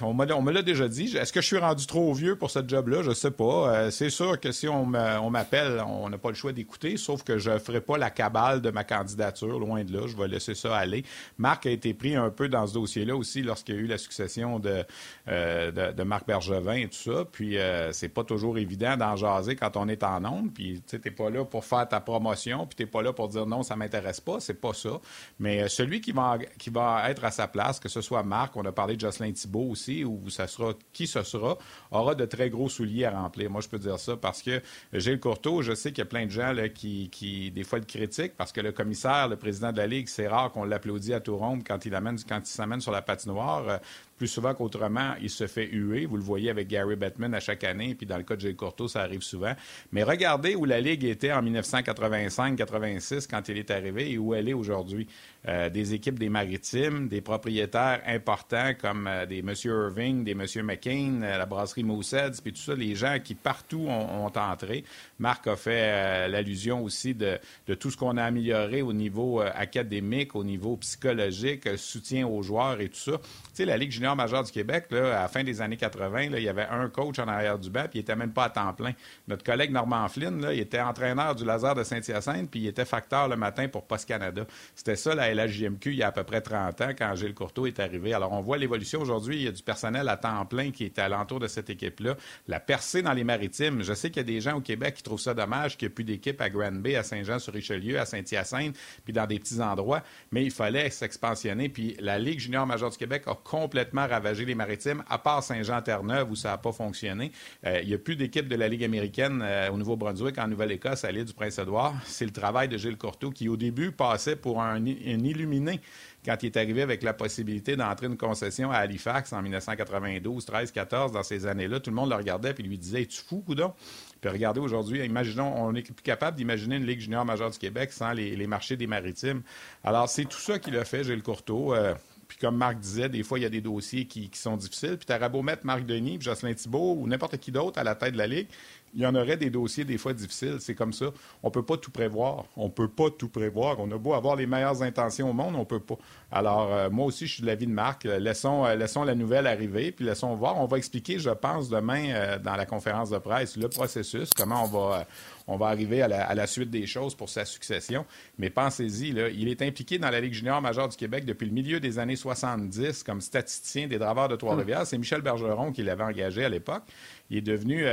on 0.00 0.14
me 0.14 0.52
l'a 0.52 0.62
déjà 0.62 0.88
dit. 0.88 1.16
Est-ce 1.16 1.32
que 1.32 1.40
je 1.40 1.46
suis 1.46 1.58
rendu 1.58 1.86
trop 1.86 2.12
vieux 2.14 2.36
pour 2.36 2.50
ce 2.50 2.60
job-là? 2.66 3.02
Je 3.02 3.12
sais 3.12 3.30
pas. 3.30 3.74
Euh, 3.74 3.90
c'est 3.90 4.10
sûr 4.10 4.38
que 4.38 4.52
si 4.52 4.68
on 4.68 4.86
m'appelle, 4.86 5.82
on 5.86 6.08
n'a 6.08 6.18
pas 6.18 6.28
le 6.28 6.34
choix 6.34 6.52
d'écouter, 6.52 6.96
sauf 6.96 7.24
que 7.24 7.38
je 7.38 7.50
ne 7.50 7.58
ferai 7.58 7.80
pas 7.80 7.98
la 7.98 8.10
cabale 8.10 8.60
de 8.60 8.70
ma 8.70 8.84
candidature, 8.84 9.58
loin 9.58 9.82
de 9.82 9.92
là. 9.92 10.06
Je 10.06 10.16
vais 10.16 10.28
laisser 10.28 10.54
ça 10.54 10.76
aller. 10.76 11.04
Marc 11.38 11.66
a 11.66 11.70
été 11.70 11.92
pris 11.94 12.14
un 12.14 12.30
peu 12.30 12.48
dans 12.48 12.66
ce 12.66 12.74
dossier-là 12.74 13.16
aussi 13.16 13.42
lorsqu'il 13.42 13.74
y 13.74 13.78
a 13.78 13.80
eu 13.80 13.86
la 13.86 13.98
succession 13.98 14.60
de, 14.60 14.84
euh, 15.28 15.92
de, 15.92 16.02
Marc 16.02 16.26
Bergevin 16.26 16.74
et 16.74 16.88
tout 16.88 17.12
ça. 17.12 17.24
Puis, 17.30 17.56
c'est 17.92 18.08
pas 18.08 18.24
toujours 18.24 18.58
évident 18.58 18.96
d'en 18.96 19.16
jaser 19.16 19.56
quand 19.56 19.76
on 19.76 19.88
est 19.88 20.04
en 20.04 20.24
onde. 20.24 20.52
Puis, 20.52 20.82
tu 20.86 21.00
n'es 21.04 21.10
pas 21.10 21.30
là 21.30 21.44
pour 21.44 21.64
faire 21.64 21.88
ta 21.88 22.00
promotion, 22.00 22.66
puis 22.66 22.76
tu 22.76 22.82
n'es 22.82 22.86
pas 22.86 23.02
là 23.02 23.12
pour 23.12 23.28
dire 23.28 23.46
non, 23.46 23.62
ça 23.62 23.74
m'intéresse 23.76 24.20
pas. 24.20 24.38
C'est 24.40 24.60
pas 24.60 24.72
ça. 24.72 25.00
Mais 25.38 25.68
celui 25.68 26.00
qui 26.00 26.12
va, 26.12 26.38
qui 26.58 26.70
va 26.70 27.10
être 27.10 27.24
à 27.24 27.30
sa 27.30 27.48
place, 27.48 27.71
que 27.80 27.88
ce 27.88 28.00
soit 28.00 28.22
Marc, 28.22 28.56
on 28.56 28.64
a 28.64 28.72
parlé 28.72 28.96
de 28.96 29.00
Jocelyn 29.00 29.32
Thibault 29.32 29.68
aussi, 29.70 30.04
ou 30.04 30.28
ça 30.30 30.46
sera 30.46 30.72
qui 30.92 31.06
ce 31.06 31.22
sera, 31.22 31.58
aura 31.90 32.14
de 32.14 32.24
très 32.24 32.50
gros 32.50 32.68
souliers 32.68 33.04
à 33.04 33.10
remplir. 33.10 33.50
Moi, 33.50 33.60
je 33.60 33.68
peux 33.68 33.78
dire 33.78 33.98
ça 33.98 34.16
parce 34.16 34.42
que 34.42 34.62
Gilles 34.92 35.20
Courteau, 35.20 35.62
je 35.62 35.74
sais 35.74 35.90
qu'il 35.90 35.98
y 35.98 36.02
a 36.02 36.06
plein 36.06 36.26
de 36.26 36.30
gens 36.30 36.54
qui, 36.74 37.08
qui, 37.10 37.50
des 37.50 37.64
fois, 37.64 37.78
le 37.78 37.84
critiquent 37.84 38.36
parce 38.36 38.52
que 38.52 38.60
le 38.60 38.72
commissaire, 38.72 39.28
le 39.28 39.36
président 39.36 39.72
de 39.72 39.78
la 39.78 39.86
Ligue, 39.86 40.08
c'est 40.08 40.28
rare 40.28 40.52
qu'on 40.52 40.64
l'applaudit 40.64 41.14
à 41.14 41.20
tout 41.20 41.36
rond 41.36 41.58
quand 41.66 41.84
il 41.84 41.92
quand 42.28 42.40
il 42.40 42.46
s'amène 42.46 42.80
sur 42.80 42.92
la 42.92 43.02
patinoire 43.02 43.80
plus 44.22 44.28
souvent 44.28 44.54
qu'autrement, 44.54 45.14
il 45.20 45.30
se 45.30 45.48
fait 45.48 45.66
huer. 45.66 46.06
Vous 46.06 46.16
le 46.16 46.22
voyez 46.22 46.48
avec 46.48 46.68
Gary 46.68 46.94
Bettman 46.94 47.34
à 47.34 47.40
chaque 47.40 47.64
année, 47.64 47.96
puis 47.96 48.06
dans 48.06 48.16
le 48.16 48.22
cas 48.22 48.36
de 48.36 48.40
Jay 48.40 48.54
Courteau, 48.54 48.86
ça 48.86 49.00
arrive 49.00 49.22
souvent. 49.22 49.52
Mais 49.90 50.04
regardez 50.04 50.54
où 50.54 50.64
la 50.64 50.80
Ligue 50.80 51.02
était 51.02 51.32
en 51.32 51.42
1985-86 51.42 53.26
quand 53.28 53.48
il 53.48 53.58
est 53.58 53.72
arrivé 53.72 54.12
et 54.12 54.18
où 54.18 54.32
elle 54.32 54.48
est 54.48 54.52
aujourd'hui. 54.52 55.08
Euh, 55.48 55.68
des 55.70 55.92
équipes 55.92 56.20
des 56.20 56.28
maritimes, 56.28 57.08
des 57.08 57.20
propriétaires 57.20 58.00
importants 58.06 58.74
comme 58.80 59.08
euh, 59.08 59.26
des 59.26 59.40
M. 59.40 59.52
Irving, 59.64 60.22
des 60.22 60.30
M. 60.30 60.46
McCain, 60.64 61.20
euh, 61.24 61.36
la 61.36 61.46
brasserie 61.46 61.82
Mooseheads, 61.82 62.40
puis 62.40 62.52
tout 62.52 62.60
ça, 62.60 62.76
les 62.76 62.94
gens 62.94 63.18
qui 63.18 63.34
partout 63.34 63.86
ont, 63.88 64.30
entré. 64.32 64.84
Marc 65.18 65.48
a 65.48 65.56
fait 65.56 66.28
l'allusion 66.28 66.84
aussi 66.84 67.12
de, 67.14 67.38
de, 67.66 67.74
tout 67.74 67.90
ce 67.90 67.96
qu'on 67.96 68.16
a 68.18 68.22
amélioré 68.22 68.82
au 68.82 68.92
niveau 68.92 69.40
académique, 69.40 70.36
au 70.36 70.44
niveau 70.44 70.76
psychologique, 70.76 71.68
soutien 71.76 72.26
aux 72.26 72.42
joueurs 72.42 72.80
et 72.80 72.88
tout 72.88 72.96
ça. 72.96 73.18
Tu 73.18 73.28
sais, 73.54 73.64
la 73.64 73.76
Ligue 73.76 73.90
junior 73.90 74.11
majeur 74.14 74.42
du 74.44 74.52
Québec, 74.52 74.86
à 74.92 75.00
la 75.00 75.28
fin 75.28 75.44
des 75.44 75.60
années 75.60 75.76
80, 75.76 76.22
il 76.22 76.42
y 76.42 76.48
avait 76.48 76.66
un 76.68 76.88
coach 76.88 77.18
en 77.18 77.28
arrière 77.28 77.58
du 77.58 77.70
banc, 77.70 77.84
puis 77.90 77.98
il 77.98 78.02
n'était 78.02 78.16
même 78.16 78.32
pas 78.32 78.44
à 78.44 78.50
temps 78.50 78.72
plein. 78.72 78.92
Notre 79.28 79.44
collègue 79.44 79.70
Normand 79.70 80.08
Flynn, 80.08 80.46
il 80.52 80.60
était 80.60 80.80
entraîneur 80.80 81.34
du 81.34 81.44
laser 81.44 81.74
de 81.74 81.84
Saint-Hyacinthe, 81.84 82.50
puis 82.50 82.60
il 82.60 82.66
était 82.66 82.84
facteur 82.84 83.28
le 83.28 83.36
matin 83.36 83.68
pour 83.68 83.86
Post 83.86 84.06
Canada. 84.06 84.46
C'était 84.74 84.96
ça 84.96 85.14
la 85.14 85.32
LHJMQ 85.32 85.92
il 85.92 85.96
y 85.96 86.02
a 86.02 86.08
à 86.08 86.12
peu 86.12 86.24
près 86.24 86.40
30 86.40 86.80
ans 86.80 86.90
quand 86.96 87.14
Gilles 87.14 87.34
Courteau 87.34 87.66
est 87.66 87.80
arrivé. 87.80 88.14
Alors 88.14 88.32
on 88.32 88.40
voit 88.40 88.58
l'évolution 88.58 89.00
aujourd'hui. 89.00 89.36
Il 89.36 89.42
y 89.42 89.48
a 89.48 89.52
du 89.52 89.62
personnel 89.62 90.08
à 90.08 90.16
temps 90.16 90.44
plein 90.46 90.70
qui 90.70 90.84
est 90.84 90.98
alentour 90.98 91.40
de 91.40 91.46
cette 91.46 91.70
équipe-là. 91.70 92.16
La 92.48 92.60
percée 92.60 93.02
dans 93.02 93.12
les 93.12 93.24
maritimes. 93.24 93.82
Je 93.82 93.92
sais 93.92 94.10
qu'il 94.10 94.18
y 94.18 94.20
a 94.20 94.24
des 94.24 94.40
gens 94.40 94.56
au 94.56 94.60
Québec 94.60 94.94
qui 94.94 95.02
trouvent 95.02 95.20
ça 95.20 95.34
dommage 95.34 95.76
qu'il 95.76 95.86
n'y 95.86 95.92
ait 95.92 95.94
plus 95.94 96.04
d'équipe 96.04 96.40
à 96.40 96.48
Grand 96.48 96.72
Bay, 96.72 96.96
à 96.96 97.02
Saint-Jean-sur-Richelieu, 97.02 97.98
à 97.98 98.06
Saint-Hyacinthe, 98.06 98.76
puis 99.04 99.12
dans 99.12 99.26
des 99.26 99.38
petits 99.38 99.60
endroits. 99.60 100.02
Mais 100.30 100.44
il 100.44 100.50
fallait 100.50 100.90
s'expansionner. 100.90 101.68
Puis 101.68 101.96
la 102.00 102.18
Ligue 102.18 102.40
junior 102.40 102.66
majeure 102.66 102.90
du 102.90 102.98
Québec 102.98 103.24
a 103.26 103.34
complètement 103.34 103.91
ravager 104.00 104.44
les 104.44 104.54
maritimes, 104.54 105.02
à 105.08 105.18
part 105.18 105.42
Saint-Jean-Terre-Neuve 105.42 106.30
où 106.30 106.36
ça 106.36 106.50
n'a 106.50 106.58
pas 106.58 106.72
fonctionné. 106.72 107.32
Euh, 107.66 107.80
il 107.82 107.88
n'y 107.88 107.94
a 107.94 107.98
plus 107.98 108.16
d'équipe 108.16 108.48
de 108.48 108.56
la 108.56 108.68
Ligue 108.68 108.84
américaine 108.84 109.42
euh, 109.42 109.70
au 109.70 109.76
Nouveau-Brunswick, 109.76 110.38
en 110.38 110.48
Nouvelle-Écosse, 110.48 111.04
à 111.04 111.12
l'île 111.12 111.24
du 111.24 111.34
Prince-Édouard. 111.34 111.94
C'est 112.04 112.24
le 112.24 112.30
travail 112.30 112.68
de 112.68 112.76
Gilles 112.78 112.98
Courteau 112.98 113.30
qui, 113.30 113.48
au 113.48 113.56
début, 113.56 113.92
passait 113.92 114.36
pour 114.36 114.62
un, 114.62 114.84
illuminé 114.84 115.80
quand 116.24 116.36
il 116.42 116.46
est 116.46 116.56
arrivé 116.56 116.82
avec 116.82 117.02
la 117.02 117.12
possibilité 117.12 117.74
d'entrer 117.76 118.06
une 118.06 118.16
concession 118.16 118.70
à 118.70 118.76
Halifax 118.76 119.32
en 119.32 119.42
1992, 119.42 120.44
13, 120.44 120.70
14, 120.70 121.12
dans 121.12 121.22
ces 121.22 121.46
années-là, 121.46 121.80
tout 121.80 121.90
le 121.90 121.96
monde 121.96 122.10
le 122.10 122.16
regardait 122.16 122.54
et 122.56 122.62
lui 122.62 122.78
disait 122.78 123.02
Es-tu 123.02 123.22
fou, 123.22 123.42
coudon 123.44 123.72
Puis 124.20 124.30
regardez 124.30 124.60
aujourd'hui, 124.60 125.04
imaginons, 125.04 125.52
on 125.56 125.74
est 125.74 125.82
plus 125.82 126.02
capable 126.02 126.36
d'imaginer 126.36 126.76
une 126.76 126.86
Ligue 126.86 127.00
junior 127.00 127.24
majeure 127.24 127.50
du 127.50 127.58
Québec 127.58 127.92
sans 127.92 128.12
les, 128.12 128.46
marchés 128.46 128.76
des 128.76 128.86
maritimes. 128.86 129.42
Alors, 129.82 130.08
c'est 130.08 130.24
tout 130.24 130.38
ça 130.38 130.58
qu'il 130.58 130.76
a 130.76 130.84
fait, 130.84 131.02
Gilles 131.02 131.22
Courteau. 131.22 131.74
Euh, 131.74 131.94
puis 132.32 132.38
comme 132.40 132.56
Marc 132.56 132.78
disait, 132.78 133.10
des 133.10 133.22
fois, 133.22 133.38
il 133.38 133.42
y 133.42 133.44
a 133.44 133.50
des 133.50 133.60
dossiers 133.60 134.06
qui, 134.06 134.30
sont 134.32 134.56
difficiles. 134.56 134.96
Puis 134.96 135.06
tu 135.06 135.28
beau 135.28 135.42
mettre 135.42 135.66
Marc 135.66 135.84
Denis, 135.84 136.16
Jocelyn 136.18 136.54
Thibault 136.54 136.94
ou 136.98 137.06
n'importe 137.06 137.36
qui 137.36 137.52
d'autre 137.52 137.78
à 137.78 137.84
la 137.84 137.94
tête 137.94 138.14
de 138.14 138.18
la 138.18 138.26
Ligue, 138.26 138.46
il 138.94 139.00
y 139.00 139.06
en 139.06 139.14
aurait 139.14 139.36
des 139.36 139.50
dossiers 139.50 139.84
des 139.84 139.98
fois 139.98 140.12
difficiles. 140.12 140.56
C'est 140.60 140.74
comme 140.74 140.92
ça. 140.92 141.06
On 141.42 141.48
ne 141.48 141.52
peut 141.52 141.64
pas 141.64 141.76
tout 141.76 141.90
prévoir. 141.90 142.44
On 142.56 142.66
ne 142.66 142.70
peut 142.70 142.88
pas 142.88 143.10
tout 143.10 143.28
prévoir. 143.28 143.80
On 143.80 143.90
a 143.90 143.98
beau 143.98 144.14
avoir 144.14 144.36
les 144.36 144.46
meilleures 144.46 144.82
intentions 144.82 145.30
au 145.30 145.32
monde, 145.32 145.54
on 145.54 145.60
ne 145.60 145.64
peut 145.64 145.80
pas. 145.80 145.96
Alors, 146.30 146.72
euh, 146.72 146.90
moi 146.90 147.06
aussi, 147.06 147.26
je 147.26 147.34
suis 147.34 147.42
de 147.42 147.46
l'avis 147.46 147.66
de 147.66 147.72
Marc. 147.72 148.04
Laissons, 148.04 148.64
euh, 148.64 148.74
laissons 148.74 149.04
la 149.04 149.14
nouvelle 149.14 149.46
arriver, 149.46 149.92
puis 149.92 150.04
laissons 150.04 150.34
voir. 150.34 150.60
On 150.60 150.66
va 150.66 150.78
expliquer, 150.78 151.18
je 151.18 151.30
pense, 151.30 151.68
demain 151.68 152.10
euh, 152.10 152.38
dans 152.38 152.56
la 152.56 152.66
conférence 152.66 153.10
de 153.10 153.18
presse, 153.18 153.56
le 153.56 153.68
processus, 153.68 154.30
comment 154.36 154.64
on 154.64 154.68
va, 154.68 155.06
on 155.46 155.56
va 155.56 155.66
arriver 155.66 156.02
à 156.02 156.34
la, 156.34 156.46
suite 156.46 156.70
des 156.70 156.86
choses 156.86 157.14
pour 157.14 157.28
sa 157.28 157.44
succession. 157.44 158.04
Mais 158.38 158.50
pensez-y, 158.50 159.08
il 159.08 159.48
est 159.48 159.62
impliqué 159.62 159.98
dans 159.98 160.10
la 160.10 160.20
Ligue 160.20 160.34
junior 160.34 160.60
majeure 160.60 160.88
du 160.88 160.96
Québec 160.96 161.24
depuis 161.24 161.46
le 161.46 161.52
milieu 161.52 161.80
des 161.80 161.98
années 161.98 162.16
70 162.16 163.02
comme 163.04 163.20
statisticien 163.20 163.86
des 163.86 163.98
Draveurs 163.98 164.28
de 164.28 164.36
Trois-Rivières. 164.36 164.86
C'est 164.86 164.98
Michel 164.98 165.22
Bergeron 165.22 165.72
qui 165.72 165.82
l'avait 165.82 166.04
engagé 166.04 166.44
à 166.44 166.48
l'époque. 166.48 166.82
Il 167.30 167.38
est 167.38 167.42
devenu 167.42 167.86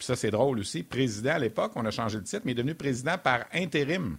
puis 0.00 0.06
ça 0.06 0.16
c'est 0.16 0.30
drôle 0.30 0.58
aussi, 0.58 0.82
président 0.82 1.32
à 1.32 1.38
l'époque, 1.38 1.72
on 1.74 1.84
a 1.84 1.90
changé 1.90 2.16
de 2.16 2.24
titre, 2.24 2.40
mais 2.46 2.52
il 2.52 2.54
est 2.54 2.62
devenu 2.62 2.74
président 2.74 3.18
par 3.18 3.44
intérim. 3.52 4.16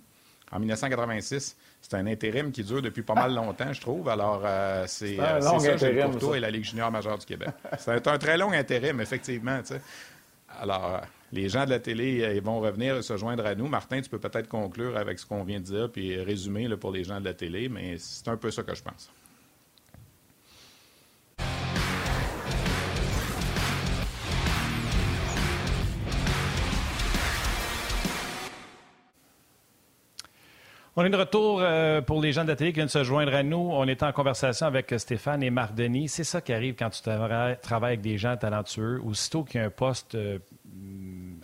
en 0.52 0.60
1986. 0.60 1.58
C'est 1.82 1.96
un 1.96 2.06
intérim 2.06 2.52
qui 2.52 2.64
dure 2.64 2.84
depuis 2.84 3.02
pas 3.02 3.16
mal 3.16 3.34
longtemps, 3.34 3.74
je 3.74 3.82
trouve. 3.82 4.08
Alors, 4.08 4.44
c'est 4.86 5.20
un 5.20 5.40
long 5.40 5.58
ça, 5.58 5.74
intérim, 5.74 6.20
toi 6.20 6.38
et 6.38 6.40
la 6.40 6.52
Ligue 6.52 6.66
junior 6.66 6.92
majeure 6.92 7.18
du 7.18 7.26
Québec. 7.26 7.50
c'est 7.80 8.08
un 8.08 8.18
très 8.20 8.38
long 8.38 8.52
intérim, 8.52 9.02
effectivement. 9.02 9.60
Alors, 10.60 11.02
les 11.32 11.50
gens 11.50 11.66
de 11.66 11.72
la 11.72 11.80
télé 11.80 12.32
ils 12.36 12.44
vont 12.44 12.60
revenir 12.60 12.98
et 12.98 13.02
se 13.02 13.18
joindre 13.18 13.44
à 13.48 13.56
nous. 13.56 13.68
Martin, 13.68 14.02
tu 14.02 14.10
peux 14.12 14.20
peut-être 14.20 14.50
conclure 14.50 14.96
avec 14.98 15.18
ce 15.18 15.26
qu'on 15.26 15.44
vient 15.44 15.60
de 15.60 15.66
dire 15.66 15.90
puis 15.92 16.22
résumer 16.22 16.68
là, 16.68 16.78
pour 16.78 16.92
les 16.92 17.04
gens 17.04 17.20
de 17.20 17.26
la 17.26 17.34
télé, 17.34 17.70
mais 17.70 17.96
c'est 17.98 18.28
un 18.28 18.38
peu 18.38 18.52
ça 18.52 18.62
que 18.62 18.76
je 18.76 18.84
pense. 18.84 19.10
On 30.98 31.06
est 31.06 31.10
de 31.10 31.16
retour 31.16 31.62
euh, 31.62 32.02
pour 32.02 32.22
les 32.22 32.34
gens 32.34 32.44
de 32.44 32.50
la 32.50 32.56
qui 32.58 32.70
viennent 32.74 32.90
se 32.90 33.06
joindre 33.06 33.34
à 33.34 33.44
nous. 33.44 33.56
On 33.56 33.88
est 33.88 34.04
en 34.04 34.12
conversation 34.12 34.66
avec 34.66 34.94
Stéphane 34.98 35.42
et 35.42 35.50
Marc 35.50 35.74
Denis. 35.74 36.10
C'est 36.10 36.26
ça 36.26 36.42
qui 36.42 36.52
arrive 36.52 36.76
quand 36.76 36.90
tu 36.90 37.02
travailles 37.02 37.58
avec 37.94 38.02
des 38.02 38.18
gens 38.18 38.36
talentueux. 38.36 39.00
Aussitôt 39.02 39.46
qu'il 39.46 39.62
y 39.62 39.64
a 39.64 39.68
un 39.68 39.70
poste 39.70 40.16
euh, 40.16 40.40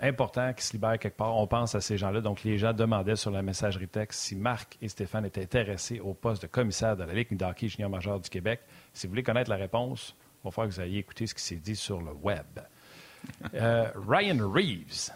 important 0.02 0.52
qui 0.52 0.66
se 0.66 0.74
libère 0.74 1.00
quelque 1.00 1.16
part, 1.16 1.34
on 1.34 1.48
pense 1.48 1.76
à 1.76 1.80
ces 1.80 1.98
gens-là. 1.98 2.20
Donc, 2.20 2.44
les 2.44 2.58
gens 2.58 2.74
demandaient 2.74 3.16
sur 3.16 3.32
la 3.32 3.42
messagerie 3.42 3.88
texte 3.88 4.20
si 4.20 4.36
Marc 4.36 4.78
et 4.82 4.90
Stéphane 4.90 5.26
étaient 5.26 5.44
intéressés 5.44 6.02
au 6.02 6.14
poste 6.14 6.42
de 6.42 6.48
commissaire 6.48 6.98
de 6.98 7.06
la 7.06 7.14
Ligue 7.14 7.42
hockey 7.42 7.70
junior 7.70 7.90
majeur 7.90 8.20
du 8.20 8.30
Québec. 8.30 8.60
Si 8.92 9.08
vous 9.08 9.12
voulez 9.12 9.24
connaître 9.24 9.50
la 9.50 9.56
réponse, 9.56 10.14
il 10.44 10.48
va 10.48 10.52
falloir 10.52 10.68
que 10.68 10.76
vous 10.76 10.82
ayez 10.82 11.00
écouté 11.00 11.26
ce 11.26 11.34
qui 11.34 11.42
s'est 11.42 11.56
dit 11.56 11.78
sur 11.78 12.02
le 12.02 12.12
web. 12.12 12.60
Euh, 13.54 13.88
Ryan 14.10 14.40
Reeves 14.42 15.12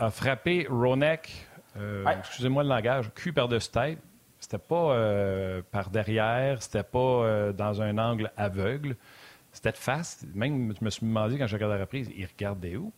a 0.00 0.10
frappé 0.10 0.66
Ronek 0.68 1.30
euh, 1.76 2.04
excusez-moi 2.18 2.62
le 2.62 2.68
langage, 2.68 3.10
cul 3.14 3.32
par-dessus 3.32 3.70
tête. 3.70 3.98
C'était 4.38 4.58
pas 4.58 4.94
euh, 4.94 5.60
par 5.70 5.90
derrière, 5.90 6.62
c'était 6.62 6.82
pas 6.82 6.98
euh, 6.98 7.52
dans 7.52 7.82
un 7.82 7.98
angle 7.98 8.32
aveugle. 8.36 8.96
C'était 9.52 9.72
de 9.72 9.76
face. 9.76 10.24
Même, 10.34 10.74
je 10.78 10.84
me 10.84 10.90
suis 10.90 11.06
demandé 11.06 11.38
quand 11.38 11.46
je 11.46 11.54
regardais 11.54 11.76
la 11.76 11.82
reprise, 11.82 12.10
il 12.16 12.26
regardait 12.26 12.76
où? 12.76 12.92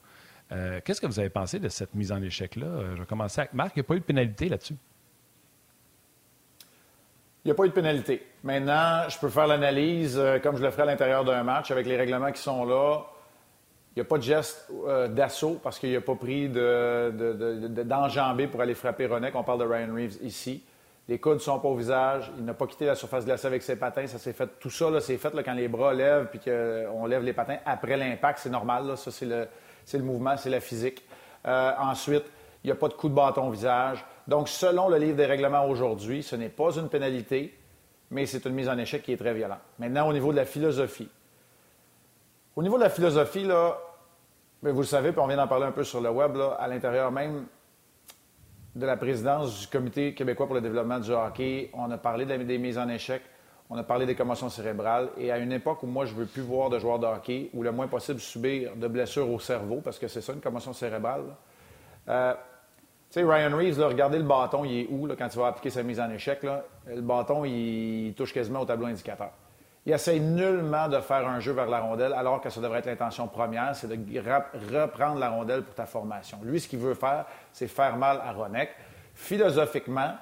Qu'est-ce 0.84 1.00
que 1.00 1.06
vous 1.06 1.18
avez 1.18 1.30
pensé 1.30 1.58
de 1.58 1.70
cette 1.70 1.94
mise 1.94 2.12
en 2.12 2.20
échec-là? 2.22 2.94
je 2.94 3.00
vais 3.00 3.06
commencer 3.06 3.40
avec 3.40 3.54
Marc. 3.54 3.72
Il 3.74 3.78
n'y 3.78 3.80
a 3.80 3.84
pas 3.84 3.94
eu 3.94 4.00
de 4.00 4.04
pénalité 4.04 4.50
là-dessus. 4.50 4.76
Il 7.42 7.48
n'y 7.48 7.52
a 7.52 7.54
pas 7.54 7.64
eu 7.64 7.70
de 7.70 7.72
pénalité. 7.72 8.26
Maintenant, 8.44 9.08
je 9.08 9.18
peux 9.18 9.30
faire 9.30 9.46
l'analyse 9.46 10.22
comme 10.42 10.58
je 10.58 10.62
le 10.62 10.70
ferai 10.70 10.82
à 10.82 10.84
l'intérieur 10.84 11.24
d'un 11.24 11.42
match 11.42 11.70
avec 11.70 11.86
les 11.86 11.96
règlements 11.96 12.30
qui 12.30 12.42
sont 12.42 12.66
là. 12.66 13.02
Il 13.94 13.98
n'y 13.98 14.02
a 14.02 14.04
pas 14.06 14.16
de 14.16 14.22
geste 14.22 14.70
euh, 14.86 15.06
d'assaut 15.06 15.60
parce 15.62 15.78
qu'il 15.78 15.92
n'a 15.92 16.00
pas 16.00 16.14
pris 16.14 16.48
d'enjambée 17.84 18.46
pour 18.46 18.62
aller 18.62 18.74
frapper 18.74 19.04
René. 19.06 19.30
On 19.34 19.44
parle 19.44 19.60
de 19.60 19.64
Ryan 19.64 19.94
Reeves 19.94 20.16
ici. 20.22 20.64
Les 21.08 21.18
coudes 21.18 21.34
ne 21.34 21.38
sont 21.40 21.58
pas 21.58 21.68
au 21.68 21.76
visage. 21.76 22.32
Il 22.38 22.44
n'a 22.44 22.54
pas 22.54 22.66
quitté 22.66 22.86
la 22.86 22.94
surface 22.94 23.26
glacée 23.26 23.48
avec 23.48 23.62
ses 23.62 23.76
patins. 23.76 24.06
Ça 24.06 24.16
s'est 24.18 24.32
fait. 24.32 24.48
Tout 24.58 24.70
ça, 24.70 24.86
c'est 25.00 25.18
fait 25.18 25.30
quand 25.44 25.52
les 25.52 25.68
bras 25.68 25.92
lèvent 25.92 26.28
puis 26.30 26.38
qu'on 26.38 27.04
lève 27.04 27.22
les 27.22 27.34
patins 27.34 27.58
après 27.66 27.98
l'impact. 27.98 28.38
C'est 28.38 28.50
normal. 28.50 28.96
Ça, 28.96 29.10
c'est 29.10 29.26
le, 29.26 29.46
mouvement, 30.04 30.38
c'est 30.38 30.48
la 30.48 30.60
physique. 30.60 31.04
Euh, 31.46 31.72
ensuite, 31.78 32.24
il 32.64 32.68
n'y 32.68 32.72
a 32.72 32.76
pas 32.76 32.88
de 32.88 32.94
coup 32.94 33.10
de 33.10 33.14
bâton 33.14 33.48
au 33.48 33.50
visage. 33.50 34.06
Donc, 34.26 34.48
selon 34.48 34.88
le 34.88 34.96
livre 34.96 35.16
des 35.16 35.26
règlements 35.26 35.66
aujourd'hui, 35.66 36.22
ce 36.22 36.36
n'est 36.36 36.48
pas 36.48 36.76
une 36.76 36.88
pénalité, 36.88 37.58
mais 38.10 38.24
c'est 38.24 38.46
une 38.46 38.54
mise 38.54 38.68
en 38.68 38.78
échec 38.78 39.02
qui 39.02 39.12
est 39.12 39.16
très 39.16 39.34
violente. 39.34 39.58
Maintenant, 39.78 40.08
au 40.08 40.12
niveau 40.12 40.30
de 40.30 40.36
la 40.36 40.44
philosophie, 40.46 41.08
au 42.54 42.62
niveau 42.62 42.76
de 42.76 42.82
la 42.82 42.90
philosophie, 42.90 43.44
là, 43.44 43.78
vous 44.62 44.80
le 44.80 44.86
savez, 44.86 45.12
puis 45.12 45.20
on 45.20 45.26
vient 45.26 45.36
d'en 45.36 45.48
parler 45.48 45.66
un 45.66 45.72
peu 45.72 45.84
sur 45.84 46.00
le 46.00 46.10
web, 46.10 46.36
à 46.58 46.68
l'intérieur 46.68 47.10
même 47.10 47.46
de 48.74 48.86
la 48.86 48.96
présidence 48.96 49.60
du 49.60 49.66
Comité 49.66 50.14
québécois 50.14 50.46
pour 50.46 50.54
le 50.54 50.60
développement 50.60 50.98
du 50.98 51.10
hockey, 51.10 51.70
on 51.74 51.90
a 51.90 51.98
parlé 51.98 52.24
des 52.24 52.58
mises 52.58 52.78
en 52.78 52.88
échec, 52.88 53.22
on 53.68 53.76
a 53.76 53.82
parlé 53.82 54.06
des 54.06 54.14
commotions 54.14 54.48
cérébrales, 54.48 55.10
et 55.16 55.32
à 55.32 55.38
une 55.38 55.52
époque 55.52 55.82
où 55.82 55.86
moi, 55.86 56.04
je 56.04 56.14
ne 56.14 56.20
veux 56.20 56.26
plus 56.26 56.42
voir 56.42 56.70
de 56.70 56.78
joueurs 56.78 56.98
de 56.98 57.06
hockey, 57.06 57.50
ou 57.54 57.62
le 57.62 57.72
moins 57.72 57.88
possible 57.88 58.20
subir 58.20 58.76
de 58.76 58.88
blessures 58.88 59.30
au 59.30 59.38
cerveau, 59.38 59.80
parce 59.82 59.98
que 59.98 60.08
c'est 60.08 60.20
ça, 60.20 60.32
une 60.32 60.40
commotion 60.40 60.72
cérébrale. 60.72 61.24
Euh, 62.08 62.34
tu 63.10 63.20
sais, 63.20 63.24
Ryan 63.24 63.56
Reeves, 63.56 63.80
regardez 63.80 64.18
le 64.18 64.24
bâton, 64.24 64.64
il 64.64 64.80
est 64.80 64.86
où 64.90 65.06
quand 65.18 65.28
il 65.30 65.38
va 65.38 65.48
appliquer 65.48 65.70
sa 65.70 65.82
mise 65.82 66.00
en 66.00 66.10
échec? 66.10 66.46
Le 66.86 67.00
bâton, 67.02 67.44
il 67.44 68.14
touche 68.16 68.32
quasiment 68.32 68.60
au 68.60 68.64
tableau 68.64 68.86
indicateur. 68.86 69.32
Il 69.84 69.92
essaie 69.92 70.20
nullement 70.20 70.88
de 70.88 71.00
faire 71.00 71.26
un 71.26 71.40
jeu 71.40 71.52
vers 71.52 71.66
la 71.66 71.80
rondelle, 71.80 72.12
alors 72.12 72.40
que 72.40 72.50
ça 72.50 72.60
devrait 72.60 72.78
être 72.78 72.86
l'intention 72.86 73.26
première, 73.26 73.74
c'est 73.74 73.88
de 73.88 74.78
reprendre 74.78 75.18
la 75.18 75.30
rondelle 75.30 75.62
pour 75.62 75.74
ta 75.74 75.86
formation. 75.86 76.38
Lui, 76.44 76.60
ce 76.60 76.68
qu'il 76.68 76.78
veut 76.78 76.94
faire, 76.94 77.24
c'est 77.52 77.66
faire 77.66 77.96
mal 77.96 78.20
à 78.24 78.32
Ronek. 78.32 78.70
Philosophiquement, 79.14 80.14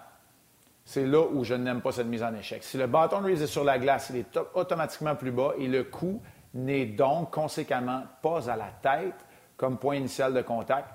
c'est 0.84 1.06
là 1.06 1.20
où 1.30 1.44
je 1.44 1.54
n'aime 1.54 1.82
pas 1.82 1.92
cette 1.92 2.06
mise 2.06 2.22
en 2.22 2.34
échec. 2.34 2.64
Si 2.64 2.78
le 2.78 2.86
bâton 2.86 3.20
de 3.20 3.28
est 3.28 3.46
sur 3.46 3.62
la 3.62 3.78
glace, 3.78 4.10
il 4.10 4.16
est 4.16 4.38
automatiquement 4.54 5.14
plus 5.14 5.30
bas 5.30 5.52
et 5.58 5.68
le 5.68 5.84
coup 5.84 6.22
n'est 6.54 6.86
donc 6.86 7.30
conséquemment 7.30 8.04
pas 8.22 8.50
à 8.50 8.56
la 8.56 8.70
tête 8.82 9.26
comme 9.58 9.78
point 9.78 9.96
initial 9.96 10.32
de 10.32 10.40
contact. 10.40 10.88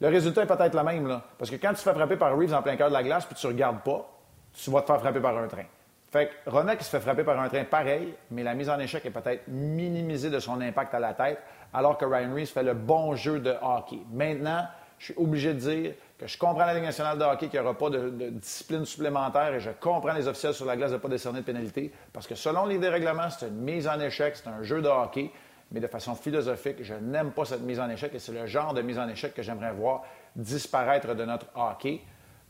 Le 0.00 0.08
résultat 0.08 0.42
est 0.42 0.46
peut-être 0.46 0.74
le 0.74 0.82
même. 0.82 1.20
Parce 1.38 1.50
que 1.50 1.56
quand 1.56 1.68
tu 1.68 1.76
te 1.76 1.80
fais 1.80 1.94
frapper 1.94 2.16
par 2.16 2.36
Reeves 2.36 2.52
en 2.52 2.62
plein 2.62 2.76
cœur 2.76 2.88
de 2.88 2.94
la 2.94 3.04
glace 3.04 3.24
puis 3.24 3.36
tu 3.36 3.46
ne 3.46 3.52
regardes 3.52 3.80
pas, 3.82 4.06
tu 4.52 4.70
vas 4.70 4.82
te 4.82 4.86
faire 4.86 4.98
frapper 4.98 5.20
par 5.20 5.38
un 5.38 5.46
train. 5.46 5.64
Fait 6.12 6.28
que 6.28 6.50
Ronak, 6.50 6.78
il 6.78 6.84
se 6.84 6.90
fait 6.90 7.00
frapper 7.00 7.24
par 7.24 7.40
un 7.40 7.48
train 7.48 7.64
pareil, 7.64 8.14
mais 8.30 8.42
la 8.42 8.54
mise 8.54 8.68
en 8.68 8.78
échec 8.78 9.04
est 9.06 9.10
peut-être 9.10 9.48
minimisée 9.48 10.28
de 10.28 10.38
son 10.40 10.60
impact 10.60 10.92
à 10.92 11.00
la 11.00 11.14
tête, 11.14 11.38
alors 11.72 11.96
que 11.96 12.04
Ryan 12.04 12.34
Reeves 12.34 12.48
fait 12.48 12.62
le 12.62 12.74
bon 12.74 13.14
jeu 13.14 13.40
de 13.40 13.54
hockey. 13.62 14.00
Maintenant, 14.12 14.66
je 14.98 15.06
suis 15.06 15.14
obligé 15.16 15.54
de 15.54 15.58
dire 15.58 15.94
que 16.18 16.26
je 16.26 16.36
comprends 16.36 16.66
la 16.66 16.74
Ligue 16.74 16.84
nationale 16.84 17.18
de 17.18 17.24
hockey 17.24 17.48
qu'il 17.48 17.58
n'y 17.58 17.66
aura 17.66 17.78
pas 17.78 17.88
de, 17.88 18.28
discipline 18.28 18.84
supplémentaire 18.84 19.54
et 19.54 19.60
je 19.60 19.70
comprends 19.70 20.12
les 20.12 20.28
officiels 20.28 20.52
sur 20.52 20.66
la 20.66 20.76
glace 20.76 20.90
de 20.90 20.96
ne 20.96 21.00
pas 21.00 21.08
décerner 21.08 21.40
de 21.40 21.46
pénalité 21.46 21.90
parce 22.12 22.26
que 22.26 22.34
selon 22.34 22.66
les 22.66 22.76
règlements, 22.88 23.30
c'est 23.30 23.48
une 23.48 23.62
mise 23.62 23.88
en 23.88 23.98
échec, 23.98 24.36
c'est 24.36 24.48
un 24.48 24.62
jeu 24.62 24.82
de 24.82 24.88
hockey, 24.88 25.30
mais 25.70 25.80
de 25.80 25.86
façon 25.86 26.14
philosophique, 26.14 26.82
je 26.82 26.92
n'aime 26.92 27.32
pas 27.32 27.46
cette 27.46 27.62
mise 27.62 27.80
en 27.80 27.88
échec 27.88 28.14
et 28.14 28.18
c'est 28.18 28.32
le 28.32 28.46
genre 28.46 28.74
de 28.74 28.82
mise 28.82 28.98
en 28.98 29.08
échec 29.08 29.32
que 29.32 29.42
j'aimerais 29.42 29.72
voir 29.72 30.02
disparaître 30.36 31.14
de 31.14 31.24
notre 31.24 31.46
hockey. 31.54 32.02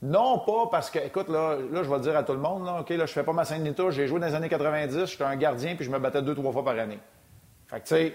Non 0.02 0.40
pas 0.40 0.66
parce 0.70 0.90
que, 0.90 0.98
écoute, 0.98 1.28
là, 1.28 1.56
là 1.70 1.82
je 1.84 1.88
vais 1.88 2.00
dire 2.00 2.16
à 2.16 2.24
tout 2.24 2.32
le 2.32 2.40
monde, 2.40 2.66
là, 2.66 2.80
OK, 2.80 2.90
là, 2.90 3.06
je 3.06 3.12
fais 3.12 3.22
pas 3.22 3.32
ma 3.32 3.44
scène 3.44 3.62
nita 3.62 3.88
j'ai 3.90 4.08
joué 4.08 4.18
dans 4.18 4.26
les 4.26 4.34
années 4.34 4.48
90, 4.48 5.06
j'étais 5.06 5.22
un 5.22 5.36
gardien, 5.36 5.76
puis 5.76 5.84
je 5.84 5.90
me 5.90 5.98
battais 5.98 6.22
deux, 6.22 6.34
trois 6.34 6.52
fois 6.52 6.64
par 6.64 6.76
année. 6.76 6.98
Fait 7.68 7.80
que, 7.80 7.86
tu 7.86 7.94
sais, 7.94 8.14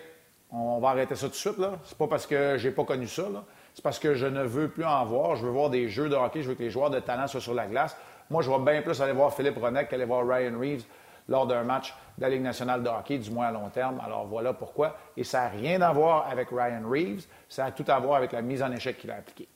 on 0.52 0.80
va 0.80 0.89
arrêter 0.89 1.15
ça 1.15 1.28
tout 1.28 1.32
de 1.32 1.36
suite, 1.36 1.58
là. 1.58 1.73
C'est 1.86 1.97
pas 1.97 2.08
parce 2.08 2.28
que 2.28 2.58
j'ai 2.58 2.71
pas 2.71 2.84
connu 2.84 3.08
ça, 3.08 3.23
là. 3.23 3.43
C'est 3.73 3.82
parce 3.82 4.00
que 4.00 4.15
je 4.15 4.26
ne 4.26 4.43
veux 4.43 4.69
plus 4.69 4.86
en 4.86 5.06
voir. 5.06 5.36
Je 5.36 5.45
veux 5.45 5.52
voir 5.52 5.69
des 5.69 5.88
jeux 5.88 6.10
de 6.10 6.15
hockey, 6.15 6.41
je 6.41 6.50
veux 6.50 6.56
que 6.56 6.63
les 6.63 6.69
joueurs 6.69 6.89
de 6.89 7.00
talent 7.00 7.28
soient 7.28 7.41
sur 7.41 7.54
la 7.54 7.67
glace. 7.67 7.95
Moi, 8.30 8.41
je 8.41 8.50
vais 8.50 8.60
bien 8.60 8.82
plus 8.82 9.02
aller 9.02 9.13
voir 9.13 9.34
Philippe 9.34 9.58
Ronek 9.58 9.88
qu'aller 9.88 10.06
voir 10.06 10.28
Ryan 10.28 10.60
Reeves 10.60 10.84
lors 11.30 11.47
d'un 11.47 11.63
match 11.63 11.93
de 12.17 12.23
la 12.23 12.30
Ligue 12.30 12.41
nationale 12.41 12.84
de 12.84 12.89
hockey, 12.89 13.17
du 13.17 13.32
moins 13.32 13.47
à 13.47 13.52
long 13.52 13.69
terme. 13.69 14.02
Alors 14.04 14.26
voilà 14.26 14.54
pourquoi. 14.54 14.97
Et 15.15 15.23
ça 15.23 15.41
n'a 15.41 15.50
rien 15.50 15.82
à 15.82 15.91
voir 15.93 16.28
avec 16.30 16.50
Ryan 16.50 16.82
Reeves, 16.89 17.26
ça 17.47 17.65
a 17.65 17.71
tout 17.71 17.86
à 17.88 18.00
voir 18.00 18.15
avec 18.15 18.32
la 18.32 18.41
mise 18.41 18.63
en 18.63 18.71
échec 18.71 18.97
qu'il 18.97 19.12
a 19.12 19.15
appliquée. 19.15 19.47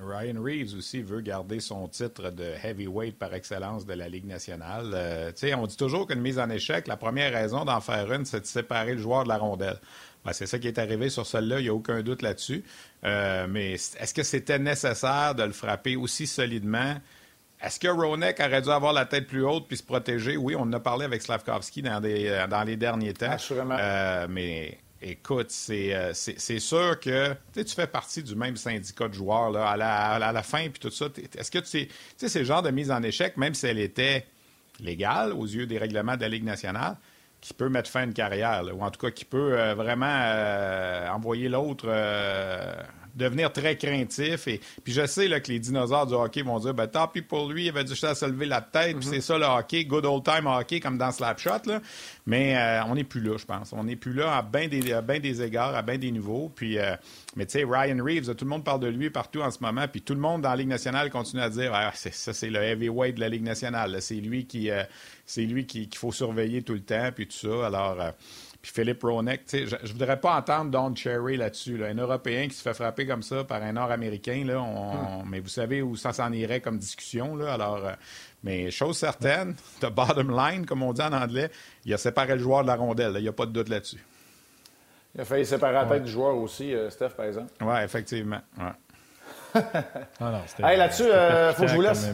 Ryan 0.00 0.42
Reeves 0.42 0.74
aussi 0.76 1.02
veut 1.02 1.20
garder 1.20 1.60
son 1.60 1.88
titre 1.88 2.30
de 2.30 2.52
heavyweight 2.62 3.18
par 3.18 3.34
excellence 3.34 3.86
de 3.86 3.94
la 3.94 4.08
Ligue 4.08 4.26
nationale. 4.26 4.90
Euh, 4.94 5.32
on 5.56 5.66
dit 5.66 5.76
toujours 5.76 6.06
qu'une 6.06 6.20
mise 6.20 6.38
en 6.38 6.50
échec, 6.50 6.86
la 6.86 6.96
première 6.96 7.32
raison 7.32 7.64
d'en 7.64 7.80
faire 7.80 8.12
une, 8.12 8.24
c'est 8.24 8.40
de 8.40 8.46
séparer 8.46 8.94
le 8.94 9.00
joueur 9.00 9.24
de 9.24 9.28
la 9.28 9.38
rondelle. 9.38 9.78
Ben, 10.24 10.32
c'est 10.32 10.46
ça 10.46 10.58
qui 10.58 10.68
est 10.68 10.78
arrivé 10.78 11.08
sur 11.08 11.26
celle-là, 11.26 11.58
il 11.58 11.64
n'y 11.64 11.68
a 11.68 11.74
aucun 11.74 12.02
doute 12.02 12.22
là-dessus. 12.22 12.64
Euh, 13.04 13.46
mais 13.48 13.72
est-ce 13.72 14.14
que 14.14 14.22
c'était 14.22 14.58
nécessaire 14.58 15.34
de 15.34 15.42
le 15.42 15.52
frapper 15.52 15.96
aussi 15.96 16.26
solidement? 16.26 16.94
Est-ce 17.60 17.78
que 17.78 17.88
Ronek 17.88 18.40
aurait 18.40 18.62
dû 18.62 18.70
avoir 18.70 18.92
la 18.92 19.06
tête 19.06 19.26
plus 19.26 19.44
haute 19.44 19.66
puis 19.68 19.76
se 19.76 19.82
protéger? 19.82 20.36
Oui, 20.36 20.54
on 20.56 20.62
en 20.62 20.72
a 20.72 20.80
parlé 20.80 21.04
avec 21.04 21.22
Slavkovski 21.22 21.82
dans, 21.82 22.00
euh, 22.04 22.46
dans 22.46 22.62
les 22.64 22.76
derniers 22.76 23.14
temps. 23.14 23.30
Assurément. 23.30 23.76
mais 24.28 24.78
Écoute, 25.04 25.52
euh, 25.70 26.12
c'est 26.14 26.58
sûr 26.60 27.00
que 27.00 27.34
tu 27.54 27.74
fais 27.74 27.88
partie 27.88 28.22
du 28.22 28.36
même 28.36 28.56
syndicat 28.56 29.08
de 29.08 29.14
joueurs 29.14 29.56
à, 29.56 29.76
la, 29.76 30.42
fin, 30.44 30.68
puis 30.68 30.78
tout 30.78 30.90
ça. 30.90 31.06
Est-ce 31.36 31.50
que 31.50 31.58
tu 31.58 31.88
c'est 32.16 32.38
le 32.38 32.44
genre 32.44 32.62
de 32.62 32.70
mise 32.70 32.90
en 32.92 33.02
échec, 33.02 33.36
même 33.36 33.52
si 33.54 33.66
elle 33.66 33.80
était 33.80 34.26
légale 34.78 35.32
aux 35.32 35.44
yeux 35.44 35.66
des 35.66 35.78
règlements 35.78 36.16
de 36.16 36.20
la 36.20 36.28
Ligue 36.28 36.44
nationale, 36.44 36.96
qui 37.40 37.52
peut 37.52 37.68
mettre 37.68 37.90
fin 37.90 38.02
à 38.02 38.04
une 38.04 38.14
carrière, 38.14 38.62
ou 38.72 38.80
en 38.80 38.90
tout 38.92 39.00
cas 39.00 39.10
qui 39.10 39.24
peut 39.24 39.58
euh, 39.58 39.74
vraiment 39.74 40.06
euh, 40.06 41.08
envoyer 41.08 41.48
l'autre 41.48 41.88
devenir 43.14 43.52
très 43.52 43.76
craintif. 43.76 44.48
Et 44.48 44.60
puis 44.84 44.92
je 44.92 45.06
sais 45.06 45.28
là, 45.28 45.40
que 45.40 45.50
les 45.50 45.58
dinosaures 45.58 46.06
du 46.06 46.14
hockey 46.14 46.42
vont 46.42 46.58
dire 46.58 46.74
ben, 46.74 46.86
tant 46.86 47.08
pis 47.08 47.22
pour 47.22 47.50
lui, 47.50 47.64
il 47.64 47.68
avait 47.68 47.84
du 47.84 47.92
juste 47.92 48.04
à 48.04 48.14
se 48.14 48.24
lever 48.24 48.46
la 48.46 48.60
tête, 48.60 48.98
puis 48.98 49.06
mhm. 49.06 49.14
c'est 49.14 49.20
ça 49.20 49.38
le 49.38 49.44
hockey, 49.44 49.84
good 49.84 50.04
old 50.06 50.24
time 50.24 50.46
hockey 50.46 50.80
comme 50.80 50.98
dans 50.98 51.12
Slapshot. 51.12 51.66
Là. 51.66 51.80
Mais 52.26 52.56
euh, 52.56 52.84
on 52.86 52.94
n'est 52.94 53.04
plus 53.04 53.20
là, 53.20 53.36
je 53.36 53.44
pense. 53.44 53.72
On 53.72 53.84
n'est 53.84 53.96
plus 53.96 54.12
là 54.12 54.36
à 54.36 54.42
bien 54.42 54.68
des, 54.68 54.80
des 55.20 55.42
égards, 55.42 55.74
à 55.74 55.82
bien 55.82 55.98
des 55.98 56.10
niveaux. 56.10 56.50
Puis, 56.54 56.78
euh, 56.78 56.96
mais 57.36 57.46
tu 57.46 57.52
sais, 57.52 57.64
Ryan 57.64 58.02
Reeves, 58.02 58.34
tout 58.34 58.44
le 58.44 58.50
monde 58.50 58.64
parle 58.64 58.80
de 58.80 58.88
lui 58.88 59.10
partout 59.10 59.40
en 59.40 59.50
ce 59.50 59.58
moment, 59.60 59.86
puis 59.88 60.02
tout 60.02 60.14
le 60.14 60.20
monde 60.20 60.42
dans 60.42 60.50
la 60.50 60.56
Ligue 60.56 60.68
nationale 60.68 61.10
continue 61.10 61.42
à 61.42 61.50
dire 61.50 61.72
ah, 61.74 61.92
ça, 61.94 62.32
c'est 62.32 62.50
le 62.50 62.62
heavyweight 62.62 63.16
de 63.16 63.20
la 63.20 63.28
Ligue 63.28 63.44
nationale. 63.44 63.96
C'est 64.00 64.14
lui 64.14 64.46
qui. 64.46 64.70
Euh, 64.70 64.82
c'est 65.24 65.42
lui 65.42 65.66
qu'il 65.66 65.94
faut 65.94 66.12
surveiller 66.12 66.62
tout 66.62 66.74
le 66.74 66.82
temps, 66.82 67.10
puis 67.14 67.26
tout 67.26 67.48
ça. 67.48 67.66
Alors, 67.66 67.96
puis 68.62 68.70
Philippe 68.70 69.02
Ronek, 69.02 69.42
je 69.50 69.74
ne 69.74 69.92
voudrais 69.92 70.20
pas 70.20 70.36
entendre 70.36 70.70
Don 70.70 70.94
Cherry 70.94 71.36
là-dessus. 71.36 71.84
Un 71.84 71.96
Européen 71.96 72.46
qui 72.46 72.54
se 72.54 72.62
fait 72.62 72.74
frapper 72.74 73.08
comme 73.08 73.24
ça 73.24 73.42
par 73.42 73.60
un 73.60 73.72
Nord-Américain, 73.72 74.44
là, 74.46 74.60
hmm. 74.60 75.28
mais 75.28 75.40
vous 75.40 75.48
savez 75.48 75.82
où 75.82 75.96
ça 75.96 76.12
s'en 76.12 76.32
irait 76.32 76.60
comme 76.60 76.78
discussion. 76.78 77.34
Là, 77.34 77.54
alors, 77.54 77.84
euh, 77.84 77.92
mais 78.44 78.70
chose 78.70 78.96
certaine, 78.96 79.56
the 79.80 79.90
bottom 79.90 80.30
line, 80.30 80.64
comme 80.64 80.84
on 80.84 80.92
dit 80.92 81.02
en 81.02 81.12
anglais, 81.12 81.50
il 81.84 81.92
a 81.92 81.98
séparé 81.98 82.34
le 82.34 82.38
joueur 82.38 82.62
de 82.62 82.68
la 82.68 82.76
rondelle. 82.76 83.14
Il 83.16 83.22
n'y 83.22 83.28
a 83.28 83.32
pas 83.32 83.46
de 83.46 83.52
doute 83.52 83.68
là-dessus. 83.68 84.04
Il 85.16 85.20
a 85.22 85.24
failli 85.24 85.44
séparer 85.44 85.74
la 85.74 85.84
tête 85.84 86.04
du 86.04 86.10
joueur 86.10 86.36
aussi, 86.36 86.72
euh, 86.72 86.88
Steph, 86.88 87.10
par 87.10 87.26
exemple. 87.26 87.52
Oui, 87.60 87.74
effectivement. 87.82 88.40
ah 89.54 89.66
là-dessus, 90.60 91.02
il 91.02 91.10
euh, 91.10 91.52
faut 91.52 91.62
que 91.62 91.68
je 91.68 91.74
vous 91.74 91.82
laisse. 91.82 92.08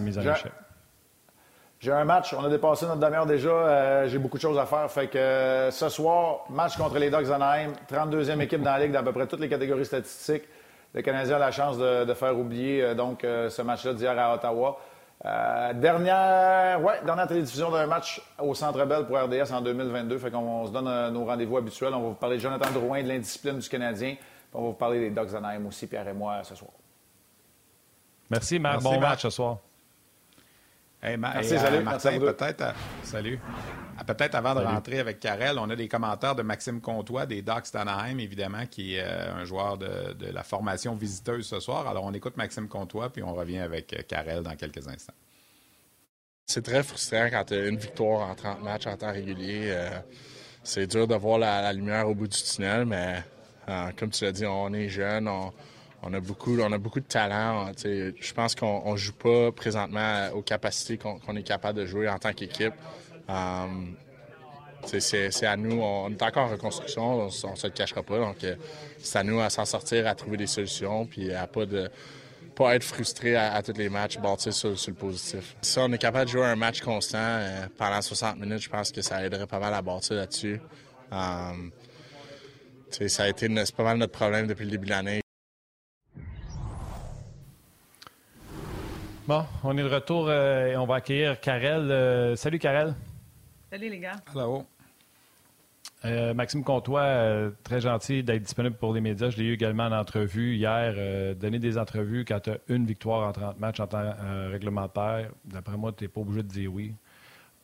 J'ai 1.80 1.92
un 1.92 2.04
match, 2.04 2.34
on 2.34 2.42
a 2.42 2.48
dépassé 2.48 2.86
notre 2.86 2.98
demi-heure 2.98 3.26
déjà. 3.26 3.50
Euh, 3.50 4.08
j'ai 4.08 4.18
beaucoup 4.18 4.36
de 4.36 4.42
choses 4.42 4.58
à 4.58 4.66
faire. 4.66 4.90
Fait 4.90 5.06
que 5.06 5.16
euh, 5.16 5.70
ce 5.70 5.88
soir, 5.88 6.40
match 6.50 6.76
contre 6.76 6.98
les 6.98 7.08
Ducks 7.08 7.30
Anaheim, 7.30 7.72
32e 7.88 8.40
équipe 8.40 8.62
dans 8.62 8.72
la 8.72 8.80
Ligue 8.80 8.92
dans 8.92 8.98
à 8.98 9.02
peu 9.04 9.12
près 9.12 9.28
toutes 9.28 9.38
les 9.40 9.48
catégories 9.48 9.84
statistiques. 9.84 10.42
Le 10.92 11.02
Canadien 11.02 11.36
a 11.36 11.38
la 11.38 11.50
chance 11.52 11.78
de, 11.78 12.12
faire 12.14 12.36
oublier 12.36 12.82
euh, 12.82 12.94
donc 12.94 13.20
ce 13.22 13.62
match-là 13.62 13.94
d'hier 13.94 14.18
à 14.18 14.34
Ottawa. 14.34 14.80
dernière, 15.74 16.82
ouais, 16.82 17.00
dernière 17.04 17.28
télédiffusion 17.28 17.70
d'un 17.70 17.86
match 17.86 18.20
au 18.40 18.54
Centre 18.54 18.84
Bell 18.84 19.06
pour 19.06 19.16
RDS 19.16 19.52
en 19.52 19.60
2022. 19.60 20.18
Fait 20.18 20.32
qu'on 20.32 20.66
se 20.66 20.72
donne 20.72 21.12
nos 21.12 21.26
rendez-vous 21.26 21.58
habituels. 21.58 21.94
On 21.94 22.00
va 22.00 22.08
vous 22.08 22.14
parler 22.14 22.38
de 22.38 22.42
Jonathan 22.42 22.72
Drouin, 22.72 23.04
de 23.04 23.08
l'indiscipline 23.08 23.60
du 23.60 23.68
Canadien. 23.68 24.16
On 24.52 24.62
va 24.62 24.66
vous 24.68 24.74
parler 24.74 24.98
des 24.98 25.10
Ducks 25.10 25.32
Anaheim 25.32 25.64
aussi, 25.66 25.86
Pierre 25.86 26.08
et 26.08 26.12
moi, 26.12 26.42
ce 26.42 26.56
soir. 26.56 26.72
Merci, 28.28 28.58
Marc. 28.58 28.82
Bon 28.82 28.98
match 28.98 29.22
ce 29.22 29.30
soir. 29.30 29.58
Hey, 31.00 31.16
Merci, 31.16 31.50
salut. 31.50 31.84
Martin, 31.84 32.18
peut-être, 32.18 32.60
euh, 32.60 32.72
salut. 33.04 33.38
Peut-être 34.04 34.34
avant 34.34 34.56
de 34.56 34.64
rentrer 34.64 34.98
avec 34.98 35.20
Karel, 35.20 35.56
on 35.56 35.70
a 35.70 35.76
des 35.76 35.86
commentaires 35.86 36.34
de 36.34 36.42
Maxime 36.42 36.80
Comtois 36.80 37.24
des 37.24 37.40
Ducks 37.40 37.72
d'Anaheim, 37.72 38.18
évidemment, 38.18 38.66
qui 38.66 38.96
est 38.96 39.04
euh, 39.04 39.36
un 39.36 39.44
joueur 39.44 39.78
de, 39.78 40.16
la 40.32 40.42
formation 40.42 40.96
visiteuse 40.96 41.46
ce 41.46 41.60
soir. 41.60 41.86
Alors, 41.86 42.02
on 42.02 42.12
écoute 42.14 42.36
Maxime 42.36 42.66
Comtois, 42.66 43.10
puis 43.10 43.22
on 43.22 43.32
revient 43.32 43.60
avec 43.60 43.92
euh, 43.92 44.02
Karel 44.08 44.42
dans 44.42 44.56
quelques 44.56 44.88
instants. 44.88 45.14
C'est 46.46 46.62
très 46.62 46.82
frustrant 46.82 47.28
quand 47.30 47.44
tu 47.44 47.54
as 47.54 47.68
une 47.68 47.76
victoire 47.76 48.28
en 48.28 48.34
30 48.34 48.64
matchs 48.64 48.88
en 48.88 48.96
temps 48.96 49.12
régulier. 49.12 49.72
c'est 50.64 50.88
dur 50.88 51.06
de 51.06 51.14
voir 51.14 51.38
la, 51.38 51.72
lumière 51.72 52.08
au 52.08 52.14
bout 52.14 52.26
du 52.26 52.42
tunnel, 52.42 52.86
mais 52.86 53.22
comme 53.96 54.08
tu 54.10 54.24
l'as 54.24 54.32
dit, 54.32 54.46
on 54.46 54.72
est 54.72 54.88
jeune, 54.88 55.28
on, 55.28 55.52
on 56.02 56.12
a 56.12 56.20
beaucoup, 56.20 56.58
on 56.60 56.72
a 56.72 56.78
beaucoup 56.78 57.00
de 57.00 57.06
talent. 57.06 57.72
Je 57.76 58.32
pense 58.32 58.54
qu'on 58.54 58.96
joue 58.96 59.12
pas 59.12 59.52
présentement 59.52 60.28
aux 60.34 60.42
capacités 60.42 60.98
qu'on 60.98 61.36
est 61.36 61.42
capable 61.42 61.80
de 61.80 61.86
jouer 61.86 62.08
en 62.08 62.18
tant 62.18 62.32
qu'équipe. 62.32 62.74
Um, 63.28 63.96
c'est 64.86 65.44
à 65.44 65.56
nous, 65.56 65.80
on 65.80 66.10
est 66.10 66.22
encore 66.22 66.46
en 66.46 66.50
reconstruction, 66.50 67.22
on 67.22 67.24
ne 67.26 67.30
se 67.30 67.66
le 67.66 67.72
cachera 67.72 68.02
pas. 68.02 68.18
Donc, 68.18 68.42
euh, 68.44 68.54
c'est 68.98 69.18
à 69.18 69.24
nous 69.24 69.40
à 69.40 69.50
s'en 69.50 69.64
sortir, 69.64 70.06
à 70.06 70.14
trouver 70.14 70.36
des 70.36 70.46
solutions, 70.46 71.04
puis 71.06 71.32
à 71.32 71.46
pas 71.46 71.66
de 71.66 71.90
pas 72.54 72.74
être 72.74 72.82
frustré 72.82 73.36
à, 73.36 73.62
tous 73.62 73.74
les 73.76 73.88
matchs, 73.88 74.18
bâtir 74.18 74.52
sur, 74.52 74.70
le 74.70 74.92
positif. 74.92 75.54
Si 75.62 75.78
on 75.78 75.92
est 75.92 75.98
capable 75.98 76.26
de 76.26 76.30
jouer 76.30 76.44
un 76.44 76.56
match 76.56 76.80
constant 76.80 77.18
euh, 77.20 77.66
pendant 77.76 78.02
60 78.02 78.36
minutes, 78.40 78.62
je 78.62 78.68
pense 78.68 78.90
que 78.90 79.00
ça 79.00 79.24
aiderait 79.24 79.46
pas 79.46 79.60
mal 79.60 79.72
à 79.74 79.80
bâtir 79.80 80.16
là-dessus. 80.16 80.60
Um, 81.12 81.70
ça 82.90 83.22
a 83.24 83.28
été 83.28 83.48
pas 83.76 83.84
mal 83.84 83.98
notre 83.98 84.12
problème 84.12 84.48
depuis 84.48 84.64
le 84.64 84.72
début 84.72 84.86
de 84.86 84.90
l'année. 84.90 85.20
Bon, 89.28 89.44
on 89.62 89.76
est 89.76 89.82
de 89.82 89.88
retour 89.94 90.28
euh, 90.30 90.68
et 90.68 90.76
on 90.78 90.86
va 90.86 90.94
accueillir 90.94 91.38
Karel. 91.38 91.90
Euh, 91.90 92.34
salut 92.34 92.58
Karel. 92.58 92.94
Salut 93.70 93.90
les 93.90 93.98
gars. 93.98 94.16
Hello. 94.34 94.64
Euh, 96.06 96.32
Maxime 96.32 96.64
Comtois, 96.64 97.50
très 97.62 97.82
gentil 97.82 98.22
d'être 98.22 98.40
disponible 98.40 98.76
pour 98.76 98.94
les 98.94 99.02
médias. 99.02 99.28
Je 99.28 99.36
l'ai 99.36 99.44
eu 99.44 99.52
également 99.52 99.84
en 99.84 99.92
entrevue 99.92 100.56
hier. 100.56 100.94
donner 101.36 101.58
des 101.58 101.76
entrevues 101.76 102.24
quand 102.24 102.40
tu 102.40 102.52
as 102.52 102.58
une 102.68 102.86
victoire 102.86 103.28
en 103.28 103.32
30 103.32 103.60
matchs 103.60 103.80
en 103.80 103.86
temps 103.86 104.14
réglementaire, 104.50 105.28
d'après 105.44 105.76
moi, 105.76 105.92
tu 105.92 106.04
n'es 106.04 106.08
pas 106.08 106.22
obligé 106.22 106.42
de 106.42 106.48
dire 106.48 106.72
oui. 106.72 106.94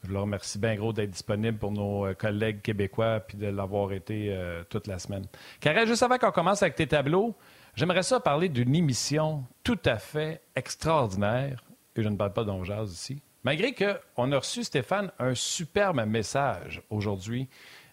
Je 0.06 0.12
le 0.12 0.18
remercie 0.18 0.58
bien 0.58 0.74
gros 0.74 0.92
d'être 0.92 1.12
disponible 1.12 1.56
pour 1.56 1.72
nos 1.72 2.12
collègues 2.12 2.60
québécois 2.60 3.20
puis 3.20 3.38
de 3.38 3.46
l'avoir 3.46 3.90
été 3.94 4.38
toute 4.68 4.86
la 4.86 4.98
semaine. 4.98 5.24
Karel, 5.60 5.88
juste 5.88 6.02
avant 6.02 6.18
qu'on 6.18 6.30
commence 6.30 6.62
avec 6.62 6.74
tes 6.74 6.86
tableaux, 6.86 7.34
J'aimerais 7.76 8.04
ça 8.04 8.20
parler 8.20 8.48
d'une 8.48 8.72
émission 8.76 9.44
tout 9.64 9.80
à 9.84 9.96
fait 9.96 10.42
extraordinaire, 10.54 11.64
et 11.96 12.04
je 12.04 12.08
ne 12.08 12.16
parle 12.16 12.32
pas 12.32 12.44
d'Onjaz 12.44 12.92
ici, 12.92 13.20
malgré 13.42 13.74
qu'on 13.74 14.30
a 14.30 14.38
reçu, 14.38 14.62
Stéphane, 14.62 15.10
un 15.18 15.34
superbe 15.34 16.00
message 16.06 16.82
aujourd'hui. 16.88 17.48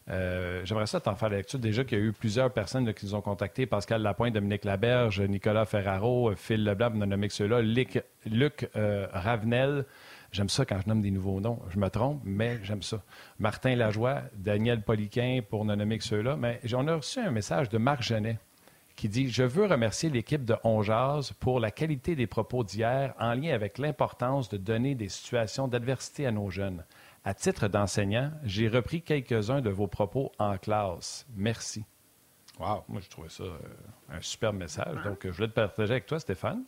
Euh, 0.09 0.61
j'aimerais 0.65 0.85
ça 0.85 0.99
t'en 0.99 1.15
faire 1.15 1.29
la 1.29 1.37
lecture. 1.37 1.57
Déjà 1.57 1.83
qu'il 1.83 1.97
y 1.97 2.01
a 2.01 2.03
eu 2.03 2.11
plusieurs 2.11 2.51
personnes 2.51 2.93
qui 2.93 3.05
nous 3.07 3.15
ont 3.15 3.21
contactés. 3.21 3.65
Pascal 3.65 4.03
Lapointe, 4.03 4.33
Dominique 4.33 4.65
Laberge, 4.65 5.19
Nicolas 5.21 5.65
Ferraro, 5.65 6.31
Phil 6.35 6.63
Leblanc, 6.63 6.91
on 6.95 7.01
a 7.01 7.05
nommé 7.07 7.29
ceux-là, 7.29 7.61
Luc, 7.61 8.69
euh, 8.75 9.07
Ravenel. 9.11 9.85
J'aime 10.31 10.49
ça 10.49 10.63
quand 10.63 10.79
je 10.79 10.89
nomme 10.89 11.01
des 11.01 11.11
nouveaux 11.11 11.39
noms. 11.39 11.59
Je 11.69 11.79
me 11.79 11.89
trompe, 11.89 12.21
mais 12.23 12.59
j'aime 12.63 12.83
ça. 12.83 13.01
Martin 13.39 13.75
Lajoie, 13.75 14.21
Daniel 14.35 14.81
Poliquin, 14.81 15.41
pour 15.47 15.65
ne 15.65 15.73
nommer 15.73 15.97
que 15.97 16.03
ceux-là. 16.03 16.35
Mais 16.35 16.59
on 16.73 16.87
a 16.87 16.95
reçu 16.95 17.19
un 17.19 17.31
message 17.31 17.69
de 17.69 17.79
Marc 17.79 18.03
Genet 18.03 18.37
qui 18.95 19.09
dit 19.09 19.29
Je 19.29 19.43
veux 19.43 19.65
remercier 19.65 20.09
l'équipe 20.09 20.45
de 20.45 20.55
Ongeaz 20.63 21.33
pour 21.39 21.59
la 21.59 21.71
qualité 21.71 22.15
des 22.15 22.27
propos 22.27 22.63
d'hier 22.63 23.13
en 23.19 23.33
lien 23.33 23.53
avec 23.53 23.77
l'importance 23.77 24.49
de 24.49 24.57
donner 24.57 24.95
des 24.95 25.09
situations 25.09 25.67
d'adversité 25.67 26.25
à 26.25 26.31
nos 26.31 26.49
jeunes. 26.49 26.83
À 27.23 27.33
titre 27.33 27.67
d'enseignant, 27.67 28.31
j'ai 28.43 28.67
repris 28.67 29.01
quelques-uns 29.01 29.61
de 29.61 29.69
vos 29.69 29.87
propos 29.87 30.31
en 30.39 30.57
classe. 30.57 31.25
Merci. 31.35 31.85
Wow, 32.59 32.83
moi, 32.87 33.01
je 33.01 33.09
trouvais 33.09 33.29
ça 33.29 33.43
euh, 33.43 33.57
un 34.09 34.21
super 34.21 34.53
message. 34.53 35.03
Donc, 35.03 35.19
je 35.23 35.29
voulais 35.29 35.47
te 35.47 35.53
partager 35.53 35.91
avec 35.91 36.05
toi, 36.05 36.19
Stéphane. 36.19 36.63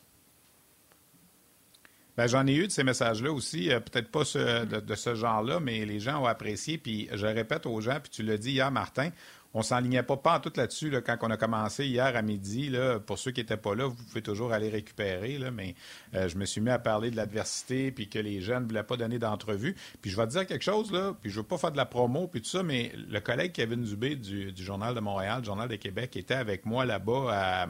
Ben, 2.16 2.28
j'en 2.28 2.46
ai 2.46 2.54
eu 2.54 2.68
de 2.68 2.72
ces 2.72 2.84
messages-là 2.84 3.32
aussi, 3.32 3.72
euh, 3.72 3.80
peut-être 3.80 4.12
pas 4.12 4.24
de, 4.24 4.80
de, 4.80 4.96
ce 4.96 5.16
genre-là, 5.16 5.60
mais 5.60 5.84
les 5.86 6.00
gens 6.00 6.22
ont 6.22 6.26
apprécié. 6.26 6.78
Puis 6.78 7.10
je 7.12 7.26
répète 7.26 7.66
aux 7.66 7.82
gens, 7.82 8.00
puis 8.00 8.12
tu 8.12 8.22
l'as 8.22 8.38
dit 8.38 8.52
hier, 8.52 8.70
Martin, 8.70 9.10
on 9.54 9.62
s'enlignait 9.62 10.04
pas, 10.04 10.18
pas 10.18 10.38
en 10.38 10.40
tout 10.40 10.52
là-dessus 10.56 10.92
quand 11.06 11.18
on 11.22 11.30
a 11.30 11.38
commencé 11.38 11.86
hier 11.86 12.16
à 12.16 12.22
midi. 12.22 12.70
Là, 12.70 13.00
pour 13.00 13.20
ceux 13.20 13.32
qui 13.32 13.42
n'étaient 13.42 13.58
pas 13.58 13.76
là, 13.76 13.86
vous 13.86 13.96
pouvez 13.96 14.22
toujours 14.22 14.52
aller 14.52 14.70
récupérer. 14.70 15.38
Là, 15.38 15.52
mais 15.52 15.76
euh, 16.16 16.28
je 16.28 16.38
me 16.38 16.46
suis 16.46 16.62
mis 16.62 16.72
à 16.72 16.80
parler 16.80 17.12
de 17.12 17.16
l'adversité 17.16 17.92
puis 17.92 18.10
que 18.10 18.20
les 18.20 18.42
jeunes 18.42 18.64
ne 18.64 18.68
voulaient 18.68 18.84
pas 18.84 18.98
donner 18.98 19.20
d'entrevue. 19.20 19.76
Puis 20.02 20.12
je 20.12 20.18
vais 20.18 20.26
te 20.26 20.32
dire 20.32 20.48
quelque 20.48 20.64
chose, 20.64 20.92
là, 20.92 21.16
puis 21.22 21.30
je 21.30 21.38
veux 21.38 21.46
pas 21.46 21.58
faire 21.58 21.72
de 21.72 21.78
la 21.78 21.86
promo 21.86 22.28
puis 22.28 22.42
tout 22.42 22.50
ça, 22.50 22.64
mais 22.64 22.92
le 22.96 23.20
collègue 23.20 23.52
Kevin 23.52 23.84
Dubé 23.84 24.16
du, 24.16 24.52
du 24.52 24.64
Journal 24.64 24.96
de 24.96 25.00
Montréal, 25.00 25.44
Journal 25.44 25.70
de 25.70 25.76
Québec, 25.76 26.18
était 26.18 26.34
avec 26.34 26.66
moi 26.66 26.86
là-bas 26.86 27.28
à 27.32 27.68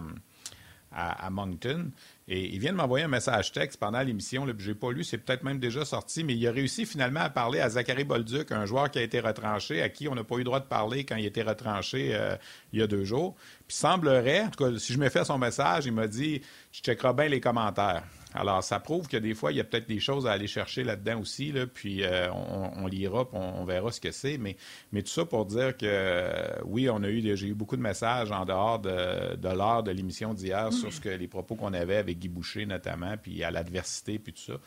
à, 0.96 1.30
Moncton. 1.30 1.92
Et 2.28 2.54
il 2.54 2.60
vient 2.60 2.72
de 2.72 2.78
m'envoyer 2.78 3.06
un 3.06 3.10
message 3.10 3.52
texte 3.52 3.80
pendant 3.80 4.02
l'émission. 4.02 4.48
Je 4.58 4.70
n'ai 4.70 4.76
pas 4.76 4.92
lu, 4.92 5.04
c'est 5.04 5.18
peut-être 5.18 5.44
même 5.44 5.60
déjà 5.60 5.84
sorti, 5.86 6.24
mais 6.24 6.36
il 6.36 6.48
a 6.48 6.52
réussi 6.52 6.86
finalement 6.86 7.20
à 7.22 7.30
parler 7.30 7.60
à 7.60 7.70
Zachary 7.70 8.04
Bolduc, 8.04 8.52
un 8.52 8.66
joueur 8.66 8.90
qui 8.90 9.00
a 9.00 9.02
été 9.02 9.20
retranché, 9.20 9.82
à 9.82 9.90
qui 9.90 10.08
on 10.08 10.16
n'a 10.16 10.24
pas 10.24 10.36
eu 10.36 10.40
le 10.40 10.44
droit 10.46 10.60
de 10.60 10.66
parler 10.66 11.04
quand 11.04 11.16
il 11.16 11.26
était 11.26 11.44
retranché 11.44 12.12
euh, 12.14 12.36
il 12.72 12.80
y 12.80 12.82
a 12.82 12.88
deux 12.88 13.04
jours. 13.04 13.36
Puis 13.68 13.76
semblerait, 13.76 14.42
en 14.42 14.50
tout 14.50 14.64
cas, 14.64 14.78
si 14.78 14.94
je 14.94 15.00
me 15.00 15.10
fais 15.10 15.26
son 15.26 15.38
message, 15.38 15.86
il 15.86 15.94
m'a 15.94 16.08
dit 16.08 16.42
Je 16.72 16.82
checkerai 16.82 17.14
bien 17.14 17.28
les 17.28 17.42
commentaires. 17.42 18.04
Alors, 18.34 18.64
ça 18.64 18.80
prouve 18.80 19.08
que 19.08 19.18
des 19.18 19.34
fois, 19.34 19.52
il 19.52 19.58
y 19.58 19.62
a 19.62 19.64
peut-être 19.64 19.88
des 19.88 20.00
choses 20.00 20.26
à 20.26 20.32
aller 20.32 20.48
chercher 20.48 20.84
là-dedans 20.84 21.20
aussi, 21.20 21.52
là, 21.52 21.68
puis 21.68 22.04
euh, 22.04 22.32
on, 22.32 22.88
lira, 22.88 23.30
puis 23.30 23.40
on, 23.40 23.64
verra 23.66 23.92
ce 23.92 24.02
que 24.02 24.12
c'est. 24.12 24.38
Mais, 24.38 24.58
mais 24.92 25.04
tout 25.04 25.12
ça 25.12 25.26
pour 25.26 25.46
dire 25.46 25.78
que 25.78 25.86
euh, 25.86 26.48
oui, 26.66 26.90
on 26.90 27.04
a 27.04 27.10
eu, 27.10 27.36
j'ai 27.36 27.48
eu 27.48 27.54
beaucoup 27.54 27.78
de 27.78 27.82
messages 27.82 28.32
en 28.32 28.46
dehors 28.46 28.80
de, 28.80 29.36
de 29.36 29.50
l'heure 29.50 29.84
de 29.84 29.92
l'émission 29.92 30.34
d'hier 30.34 30.74
sur 30.74 30.92
ce 30.92 31.00
que 31.00 31.10
les 31.10 31.28
propos 31.28 31.56
qu'on 31.56 31.74
avait 31.74 31.98
avec 31.98 32.20
Guy 32.20 32.30
Boucher 32.30 32.66
notamment, 32.66 33.16
puis 33.22 33.44
à 33.44 33.52
l'adversité, 33.52 34.20
puis 34.20 34.34
tout 34.34 34.42
ça. 34.42 34.60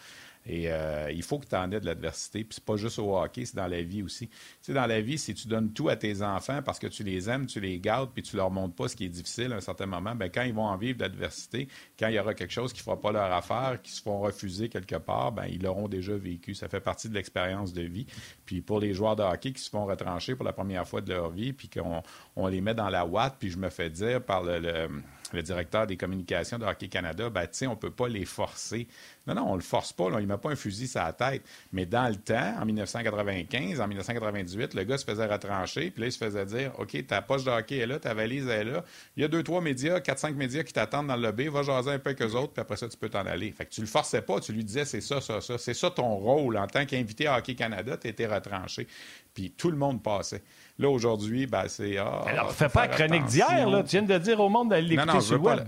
Et 0.47 0.71
euh, 0.71 1.11
il 1.13 1.23
faut 1.23 1.39
que 1.39 1.47
tu 1.47 1.57
en 1.57 1.71
aies 1.73 1.81
de 1.81 1.87
l'adversité. 1.87 2.45
Puis 2.45 2.55
c'est 2.55 2.65
pas 2.65 2.77
juste 2.77 2.99
au 2.99 3.17
hockey, 3.19 3.45
c'est 3.45 3.57
dans 3.57 3.67
la 3.67 3.83
vie 3.83 4.03
aussi. 4.03 4.29
Tu 4.29 4.37
sais, 4.63 4.73
dans 4.73 4.87
la 4.87 5.01
vie, 5.01 5.19
si 5.19 5.35
tu 5.35 5.49
donnes 5.49 5.73
tout 5.73 5.89
à 5.89 5.97
tes 5.97 6.23
enfants 6.23 6.63
parce 6.63 6.79
que 6.79 6.87
tu 6.87 7.03
les 7.03 7.29
aimes, 7.29 7.47
tu 7.47 7.61
les 7.61 7.79
gardes, 7.81 8.11
puis 8.13 8.23
tu 8.23 8.37
leur 8.37 8.51
montres 8.51 8.75
pas 8.75 8.89
ce 8.89 8.97
qui 8.97 9.05
est 9.05 9.11
difficile 9.11 9.53
à 9.53 9.57
un 9.57 9.61
certain 9.61 9.87
moment, 9.87 10.15
ben 10.15 10.31
quand 10.31 10.43
ils 10.43 10.55
vont 10.55 10.67
en 10.67 10.77
vivre 10.77 10.99
d'adversité, 10.99 11.69
quand 11.99 12.09
il 12.09 12.15
y 12.15 12.19
aura 12.19 12.35
quelque 12.35 12.53
chose 12.53 12.73
qui 12.73 12.81
fera 12.81 13.01
pas 13.01 13.13
leur 13.13 13.33
affaire, 13.33 13.81
qui 13.83 13.91
se 13.91 14.03
font 14.03 14.21
refuser 14.21 14.69
quelque 14.69 14.97
part, 14.97 15.33
ben 15.33 15.47
ils 15.47 15.63
l'auront 15.63 15.89
déjà 15.89 16.17
vécu. 16.17 16.55
Ça 16.55 16.69
fait 16.69 16.81
partie 16.81 17.09
de 17.09 17.15
l'expérience 17.15 17.73
de 17.73 17.83
vie. 17.83 18.07
Puis 18.45 18.61
pour 18.61 18.79
les 18.79 18.95
joueurs 18.95 19.17
de 19.17 19.23
hockey 19.23 19.53
qui 19.53 19.63
se 19.63 19.71
font 19.71 19.87
retrancher 19.87 20.37
pour 20.37 20.45
la 20.45 20.53
première 20.53 20.87
fois 20.87 21.01
de 21.01 21.13
leur 21.13 21.31
vie, 21.31 21.53
puis 21.53 21.69
qu'on 21.69 22.03
on 22.37 22.47
les 22.47 22.61
met 22.61 22.75
dans 22.75 22.89
la 22.89 23.05
ouate, 23.05 23.37
puis 23.39 23.51
je 23.51 23.59
me 23.59 23.69
fais 23.69 23.91
dire 23.91 24.23
par 24.23 24.43
le 24.43 24.89
le 25.33 25.43
directeur 25.43 25.87
des 25.87 25.97
communications 25.97 26.59
de 26.59 26.65
Hockey 26.65 26.89
Canada, 26.89 27.31
ben, 27.31 27.49
on 27.69 27.77
peut 27.77 27.91
pas 27.91 28.09
les 28.09 28.25
forcer. 28.25 28.87
Non, 29.27 29.35
non, 29.35 29.53
on 29.53 29.55
le 29.57 29.61
force 29.61 29.93
pas, 29.93 30.09
là, 30.09 30.20
il 30.20 30.27
met 30.27 30.37
pas 30.37 30.51
un 30.51 30.57
fusil 30.57 30.87
sur 30.87 31.03
la 31.03 31.12
tête. 31.12 31.43
Mais 31.72 31.85
dans 31.85 32.09
le 32.09 32.16
temps, 32.16 32.55
en 32.61 32.64
1995, 32.64 33.81
en 33.81 33.89
1998, 33.89 34.74
le 34.74 34.85
gars 34.85 34.99
se 34.99 35.05
faisait 35.05 35.27
retrancher, 35.27 35.91
puis 35.91 36.03
là, 36.03 36.07
il 36.07 36.12
se 36.12 36.18
faisait 36.18 36.47
dire, 36.47 36.72
OK, 36.79 37.07
ta 37.07 37.22
poche 37.22 37.45
de 37.45 37.51
hockey 37.51 37.79
est 37.79 37.87
là, 37.87 37.99
ta 37.99 38.14
valise 38.14 38.47
est 38.49 38.64
là. 38.64 38.85
Il 39.16 39.22
y 39.22 39.24
a 39.24 39.29
deux, 39.29 39.43
trois 39.43 39.61
médias, 39.61 40.01
quatre, 40.01 40.18
cinq 40.18 40.37
médias 40.37 40.62
qui 40.62 40.72
t'attendent 40.72 41.09
dans 41.09 41.16
le 41.16 41.22
lobby, 41.22 41.49
va 41.49 41.62
jaser 41.62 41.91
un 41.91 41.99
peu 41.99 42.11
avec 42.11 42.22
eux 42.22 42.35
autres, 42.37 42.53
puis 42.53 42.61
après 42.61 42.77
ça, 42.77 42.89
tu 42.89 42.97
peux 42.97 43.09
t'en 43.09 43.27
aller. 43.27 43.51
Fait 43.53 43.66
que 43.66 43.70
tu 43.70 43.81
le 43.81 43.87
forçais 43.87 44.22
pas, 44.22 44.41
tu 44.41 44.53
lui 44.53 44.64
disais, 44.64 44.85
c'est 44.85 45.01
ça, 45.01 45.20
ça, 45.20 45.41
ça. 45.41 45.59
C'est 45.59 45.74
ça 45.74 45.91
ton 45.91 46.14
rôle. 46.16 46.57
En 46.57 46.66
tant 46.66 46.85
qu'invité 46.87 47.27
à 47.27 47.39
Hockey 47.39 47.55
Canada, 47.55 47.97
tu 47.97 48.09
étais 48.09 48.27
retranché. 48.27 48.87
Puis 49.35 49.51
tout 49.51 49.70
le 49.70 49.77
monde 49.77 50.03
passait. 50.03 50.43
Là, 50.79 50.89
aujourd'hui, 50.89 51.47
ben, 51.47 51.64
c'est. 51.68 51.97
Ah, 51.99 52.22
Alors, 52.27 52.53
fais 52.53 52.68
pas 52.68 52.87
la 52.87 52.95
chronique 52.95 53.24
d'hier, 53.24 53.68
là. 53.68 53.83
Tu 53.83 53.91
viens 53.99 54.03
de 54.03 54.18
dire 54.18 54.39
au 54.41 54.49
monde 54.49 54.70
d'aller 54.70 54.97
l'écouter 54.97 55.20
sur 55.20 55.35
le 55.37 55.41
web. 55.41 55.61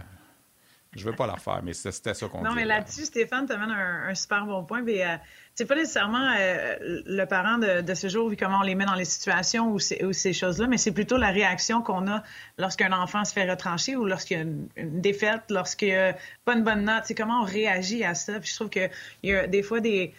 Je 0.97 1.05
veux 1.05 1.13
pas 1.13 1.27
la 1.27 1.35
refaire, 1.35 1.61
mais 1.63 1.75
c'était 1.75 2.15
ça 2.15 2.29
qu'on. 2.29 2.43
Non, 2.43 2.55
mais 2.55 2.65
là-dessus, 2.65 3.05
Stéphane, 3.05 3.47
tu 3.47 3.53
amènes 3.53 3.71
un, 3.71 4.15
super 4.15 4.47
bon 4.47 4.65
point. 4.65 4.83
Mais 4.83 5.05
euh, 5.05 5.17
c'est 5.55 5.67
pas 5.67 5.75
nécessairement 5.75 6.33
euh, 6.39 6.77
le 6.81 7.25
parent 7.27 7.59
de, 7.59 7.95
ce 7.95 8.09
jour, 8.09 8.29
vu 8.29 8.37
comment 8.37 8.61
on 8.61 8.63
les 8.63 8.75
met 8.75 8.87
dans 8.87 8.95
les 8.95 9.05
situations 9.05 9.71
ou, 9.71 9.79
ces 9.79 10.33
choses-là, 10.33 10.67
mais 10.67 10.79
c'est 10.79 10.93
plutôt 10.93 11.19
la 11.19 11.31
réaction 11.31 11.83
qu'on 11.83 12.09
a 12.09 12.23
lorsqu'un 12.57 12.93
enfant 12.93 13.25
se 13.25 13.33
fait 13.33 13.49
retrancher 13.49 13.97
ou 13.97 14.07
lorsqu'il 14.07 14.39
y 14.39 14.41
a 14.41 14.45
une, 14.45 15.01
défaite, 15.01 15.43
lorsqu'il 15.51 15.89
n'y 15.89 15.95
a 15.95 16.17
pas 16.45 16.55
une 16.55 16.65
bonne 16.65 16.85
note. 16.85 17.03
C'est 17.05 17.15
comment 17.15 17.43
on 17.43 17.45
réagit 17.45 18.03
à 18.03 18.15
ça. 18.15 18.41
Puis 18.41 18.51
je 18.51 18.55
trouve 18.55 18.71
qu'il 18.71 18.91
y 19.23 19.35
a 19.35 19.47
des 19.47 19.63
fois 19.63 19.81
des 19.81 20.15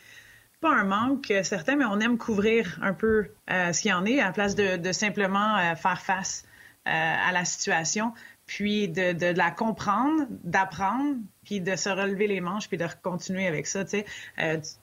pas 0.61 0.73
un 0.73 0.83
manque 0.83 1.33
certain, 1.43 1.75
mais 1.75 1.85
on 1.85 1.99
aime 1.99 2.17
couvrir 2.17 2.77
un 2.81 2.93
peu 2.93 3.29
euh, 3.49 3.73
ce 3.73 3.81
qu'il 3.81 3.91
y 3.91 3.93
en 3.93 4.05
est 4.05 4.19
à 4.19 4.25
la 4.25 4.31
place 4.31 4.55
de, 4.55 4.91
simplement 4.91 5.57
euh, 5.57 5.75
faire 5.75 6.01
face 6.01 6.43
euh, 6.87 6.91
à 6.91 7.31
la 7.31 7.45
situation, 7.45 8.13
puis 8.49 8.87
de, 8.87 9.37
la 9.37 9.51
comprendre, 9.51 10.23
d'apprendre, 10.43 11.17
puis 11.43 11.61
de 11.61 11.75
se 11.75 11.87
relever 11.87 12.25
les 12.25 12.41
manches, 12.41 12.67
puis 12.67 12.77
de 12.77 12.87
continuer 13.03 13.45
avec 13.45 13.67
ça. 13.67 13.85
Tu 13.85 13.99
sais. 13.99 14.05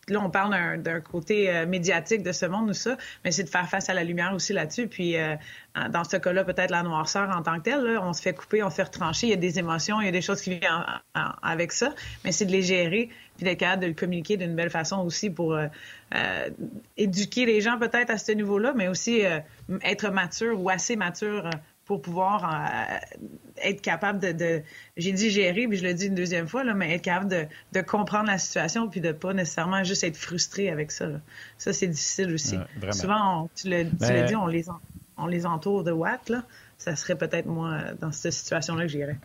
là, 0.09 0.21
on 0.21 0.31
parle 0.31 0.81
d'un 0.81 1.01
côté 1.01 1.65
médiatique 1.67 2.23
de 2.23 2.31
ce 2.31 2.47
monde 2.47 2.71
ou 2.71 2.75
ça, 2.75 2.97
mais 3.25 3.33
c'est 3.33 3.43
de 3.43 3.49
faire 3.49 3.69
face 3.69 3.91
à 3.91 3.95
la 3.95 4.05
lumière 4.05 4.33
aussi 4.35 4.53
là-dessus. 4.53 4.87
Puis 4.87 5.17
dans 5.91 6.05
ce 6.05 6.17
cas-là, 6.17 6.45
peut-être 6.45 6.71
la 6.71 6.85
noirceur 6.85 7.29
en 7.29 7.43
tant 7.43 7.59
que 7.59 7.65
telle, 7.65 7.99
on 8.01 8.13
se 8.13 8.23
fait 8.23 8.35
couper, 8.35 8.63
on 8.63 8.71
se 8.71 8.77
fait 8.77 8.85
retrancher, 8.85 9.27
il 9.27 9.31
y 9.31 9.33
a 9.33 9.37
des 9.37 9.59
émotions, 9.59 10.01
il 10.01 10.07
y 10.07 10.09
a 10.09 10.13
des 10.13 10.23
choses 10.23 10.41
qui 10.41 10.51
viennent 10.51 10.63
avec 11.43 11.73
ça, 11.73 11.93
mais 12.25 12.31
c'est 12.31 12.47
de 12.47 12.53
les 12.53 12.63
gérer 12.63 13.11
puis 13.37 13.45
d'être 13.45 13.59
capable 13.59 13.83
de 13.83 13.89
le 13.89 13.95
communiquer 13.95 14.37
d'une 14.37 14.55
belle 14.55 14.71
façon 14.71 14.99
aussi 15.05 15.31
pour 15.31 15.55
euh, 15.55 15.67
euh, 16.15 16.51
éduquer 16.97 17.47
les 17.47 17.61
gens 17.61 17.79
peut-être 17.79 18.11
à 18.11 18.19
ce 18.19 18.33
niveau-là, 18.33 18.73
mais 18.75 18.89
aussi 18.89 19.25
euh, 19.25 19.41
être 19.83 20.11
mature 20.11 20.61
ou 20.61 20.71
assez 20.71 20.97
mature 20.97 21.51
pour 21.87 22.03
pouvoir 22.03 22.53
être 23.63 23.81
capable 23.81 24.19
de, 24.19 24.63
j'ai 24.97 25.13
dit 25.13 25.31
gérer, 25.31 25.67
puis 25.69 25.79
je 25.79 25.85
le 25.85 25.95
dis 25.95 26.07
une 26.07 26.17
deuxième 26.17 26.49
fois, 26.49 26.65
là, 26.65 26.75
mais 26.75 26.93
être 26.95 27.03
capable 27.03 27.49
de, 27.73 27.81
comprendre 27.81 28.27
la 28.27 28.39
situation 28.39 28.89
puis 28.89 29.01
de 29.01 29.13
pas 29.13 29.33
nécessairement 29.33 29.85
juste 29.85 30.03
être 30.05 30.17
frustré 30.17 30.69
avec 30.69 30.91
ça. 30.91 31.07
Ça, 31.59 31.73
c'est 31.73 31.87
difficile 31.87 32.35
aussi. 32.35 32.59
Souvent, 32.91 33.49
tu 33.55 33.69
l'as 33.69 33.85
dit, 33.85 34.37
on 34.37 34.47
les, 34.47 34.65
on 35.17 35.27
les 35.27 35.47
entoure 35.47 35.85
de 35.85 35.93
Watt, 35.93 36.29
là. 36.29 36.43
Ça 36.77 36.95
serait 36.95 37.17
peut-être 37.17 37.47
moi, 37.47 37.95
dans 38.01 38.13
cette 38.13 38.33
situation-là, 38.33 38.83
que 38.83 38.91
j'irais. 38.91 39.19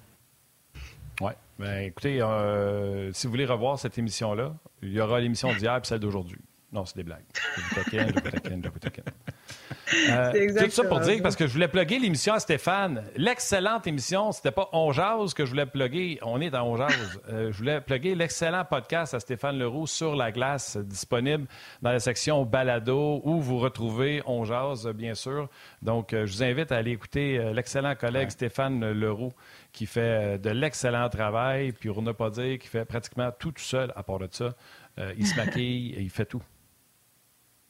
Oui. 1.20 1.32
Ben, 1.59 1.84
écoutez, 1.84 2.22
euh, 2.22 3.12
si 3.12 3.28
vous 3.28 3.32
voulez 3.32 3.45
revoir 3.45 3.78
cette 3.78 3.97
émission-là, 3.97 4.55
il 4.82 4.93
y 4.93 5.01
aura 5.01 5.20
l'émission 5.20 5.53
d'hier 5.53 5.78
et 5.78 5.86
celle 5.86 5.99
d'aujourd'hui. 5.99 6.39
Non, 6.72 6.86
c'est 6.86 6.95
des 6.95 7.03
blagues. 7.03 7.26
Je 7.57 7.62
vous 7.62 7.76
taquine, 7.76 8.07
je 8.07 8.14
vous 8.14 8.32
taquine, 8.32 8.64
je 8.64 8.70
vous 8.70 8.80
taquine. 8.80 9.03
Euh, 10.09 10.65
tout 10.65 10.71
ça 10.71 10.83
pour 10.83 10.99
dire, 11.01 11.21
parce 11.21 11.35
que 11.35 11.45
je 11.45 11.53
voulais 11.53 11.67
plugger 11.67 11.99
l'émission 11.99 12.33
à 12.33 12.39
Stéphane. 12.39 13.03
L'excellente 13.15 13.85
émission, 13.87 14.31
c'était 14.31 14.51
pas 14.51 14.67
On 14.73 14.91
Jase 14.91 15.33
que 15.33 15.45
je 15.45 15.51
voulais 15.51 15.65
plugger. 15.65 16.17
On 16.23 16.41
est 16.41 16.49
dans 16.49 16.63
On 16.63 16.75
Jase. 16.75 17.21
Euh, 17.29 17.51
je 17.51 17.57
voulais 17.57 17.81
plugger 17.81 18.15
l'excellent 18.15 18.65
podcast 18.65 19.13
à 19.13 19.19
Stéphane 19.19 19.59
Leroux 19.59 19.87
sur 19.87 20.15
la 20.15 20.31
glace, 20.31 20.77
disponible 20.77 21.45
dans 21.81 21.91
la 21.91 21.99
section 21.99 22.43
Balado, 22.43 23.21
où 23.23 23.39
vous 23.39 23.59
retrouvez 23.59 24.23
On 24.25 24.43
Jase, 24.43 24.87
bien 24.87 25.13
sûr. 25.13 25.49
Donc, 25.83 26.09
je 26.11 26.31
vous 26.31 26.43
invite 26.43 26.71
à 26.71 26.77
aller 26.77 26.91
écouter 26.91 27.51
l'excellent 27.53 27.95
collègue 27.95 28.31
Stéphane 28.31 28.91
Leroux 28.91 29.33
qui 29.71 29.85
fait 29.85 30.37
de 30.37 30.49
l'excellent 30.49 31.07
travail, 31.07 31.71
puis 31.71 31.89
pour 31.89 32.01
ne 32.01 32.11
pas 32.11 32.29
dire 32.29 32.59
qu'il 32.59 32.69
fait 32.69 32.83
pratiquement 32.83 33.31
tout 33.39 33.51
tout 33.51 33.61
seul 33.61 33.91
à 33.95 34.03
part 34.03 34.19
de 34.19 34.27
ça. 34.31 34.55
Euh, 34.99 35.13
il 35.17 35.27
se 35.27 35.35
maquille, 35.35 35.95
il 35.97 36.09
fait 36.09 36.25
tout. 36.25 36.41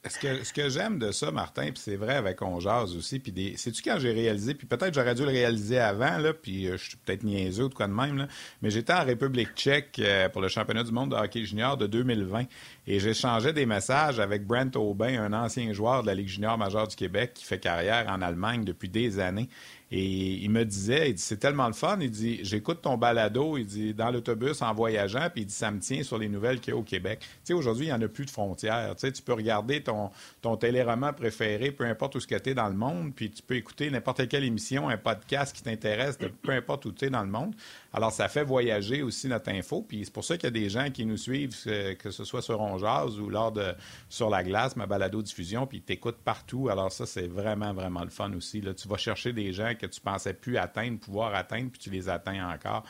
Ce 0.04 0.52
que, 0.52 0.68
j'aime 0.68 0.98
de 0.98 1.12
ça, 1.12 1.30
Martin, 1.30 1.66
puis 1.66 1.76
c'est 1.76 1.94
vrai 1.94 2.16
avec 2.16 2.42
On 2.42 2.56
aussi, 2.56 3.20
puis 3.20 3.30
des... 3.30 3.56
sais-tu 3.56 3.82
quand 3.82 4.00
j'ai 4.00 4.10
réalisé, 4.10 4.52
puis 4.52 4.66
peut-être 4.66 4.92
j'aurais 4.94 5.14
dû 5.14 5.22
le 5.22 5.28
réaliser 5.28 5.78
avant, 5.78 6.18
là, 6.18 6.32
puis 6.32 6.66
euh, 6.66 6.76
je 6.76 6.88
suis 6.88 6.96
peut-être 6.96 7.22
niaiseux 7.22 7.66
ou 7.66 7.70
quoi 7.70 7.86
de 7.86 7.92
même, 7.92 8.18
là, 8.18 8.26
mais 8.62 8.70
j'étais 8.70 8.92
en 8.92 9.04
République 9.04 9.50
tchèque 9.54 10.00
euh, 10.00 10.28
pour 10.28 10.42
le 10.42 10.48
championnat 10.48 10.82
du 10.82 10.90
monde 10.90 11.12
de 11.12 11.14
hockey 11.14 11.44
junior 11.44 11.76
de 11.76 11.86
2020 11.86 12.46
et 12.88 12.98
j'échangeais 12.98 13.52
des 13.52 13.64
messages 13.64 14.18
avec 14.18 14.44
Brent 14.44 14.74
Aubin, 14.74 15.22
un 15.22 15.32
ancien 15.32 15.72
joueur 15.72 16.02
de 16.02 16.08
la 16.08 16.14
Ligue 16.14 16.26
junior 16.26 16.58
majeure 16.58 16.88
du 16.88 16.96
Québec 16.96 17.30
qui 17.34 17.44
fait 17.44 17.60
carrière 17.60 18.08
en 18.08 18.22
Allemagne 18.22 18.64
depuis 18.64 18.88
des 18.88 19.20
années. 19.20 19.48
Et 19.94 20.42
il 20.42 20.48
me 20.48 20.64
disait, 20.64 21.10
il 21.10 21.14
dit, 21.16 21.22
c'est 21.22 21.36
tellement 21.36 21.66
le 21.66 21.74
fun. 21.74 21.98
Il 22.00 22.10
dit, 22.10 22.40
j'écoute 22.42 22.80
ton 22.80 22.96
balado, 22.96 23.58
il 23.58 23.66
dit, 23.66 23.92
dans 23.92 24.10
l'autobus 24.10 24.62
en 24.62 24.72
voyageant, 24.72 25.28
puis 25.30 25.42
il 25.42 25.44
dit, 25.44 25.52
ça 25.52 25.70
me 25.70 25.80
tient 25.80 26.02
sur 26.02 26.16
les 26.16 26.30
nouvelles 26.30 26.60
qu'il 26.60 26.72
y 26.72 26.74
a 26.74 26.78
au 26.78 26.82
Québec. 26.82 27.18
Tu 27.20 27.28
sais, 27.44 27.52
aujourd'hui, 27.52 27.84
il 27.84 27.88
n'y 27.88 27.94
en 27.94 28.00
a 28.00 28.08
plus 28.08 28.24
de 28.24 28.30
frontières. 28.30 28.94
Tu 28.94 29.00
sais, 29.00 29.12
tu 29.12 29.20
peux 29.20 29.34
regarder 29.34 29.82
ton, 29.82 30.10
ton 30.40 30.56
téléroman 30.56 31.12
préféré, 31.12 31.72
peu 31.72 31.84
importe 31.84 32.14
où 32.14 32.20
ce 32.20 32.26
que 32.26 32.36
tu 32.36 32.50
es 32.50 32.54
dans 32.54 32.68
le 32.68 32.74
monde, 32.74 33.12
puis 33.14 33.30
tu 33.30 33.42
peux 33.42 33.54
écouter 33.54 33.90
n'importe 33.90 34.26
quelle 34.28 34.44
émission, 34.44 34.88
un 34.88 34.96
podcast 34.96 35.54
qui 35.54 35.62
t'intéresse, 35.62 36.16
peu 36.40 36.52
importe 36.52 36.86
où 36.86 36.92
tu 36.92 37.04
es 37.04 37.10
dans 37.10 37.22
le 37.22 37.30
monde. 37.30 37.54
Alors, 37.94 38.10
ça 38.10 38.28
fait 38.28 38.44
voyager 38.44 39.02
aussi 39.02 39.28
notre 39.28 39.50
info. 39.50 39.84
Puis 39.86 40.04
c'est 40.04 40.12
pour 40.12 40.24
ça 40.24 40.36
qu'il 40.36 40.44
y 40.44 40.48
a 40.48 40.50
des 40.50 40.68
gens 40.70 40.90
qui 40.90 41.04
nous 41.04 41.16
suivent, 41.16 41.54
euh, 41.66 41.94
que 41.94 42.10
ce 42.10 42.24
soit 42.24 42.42
sur 42.42 42.60
Ongeaz 42.60 43.18
ou 43.20 43.28
lors 43.28 43.52
de 43.52 43.74
Sur 44.08 44.30
la 44.30 44.42
glace, 44.42 44.76
ma 44.76 44.86
balado-diffusion, 44.86 45.66
puis 45.66 45.82
ils 45.86 45.98
partout. 46.24 46.68
Alors 46.68 46.90
ça, 46.90 47.06
c'est 47.06 47.26
vraiment, 47.26 47.72
vraiment 47.72 48.02
le 48.02 48.10
fun 48.10 48.32
aussi. 48.34 48.60
Là, 48.60 48.74
tu 48.74 48.88
vas 48.88 48.96
chercher 48.96 49.32
des 49.32 49.52
gens 49.52 49.74
que 49.78 49.86
tu 49.86 50.00
pensais 50.00 50.34
plus 50.34 50.56
atteindre, 50.56 50.98
pouvoir 50.98 51.34
atteindre, 51.34 51.70
puis 51.70 51.80
tu 51.80 51.90
les 51.90 52.08
atteins 52.08 52.50
encore. 52.50 52.84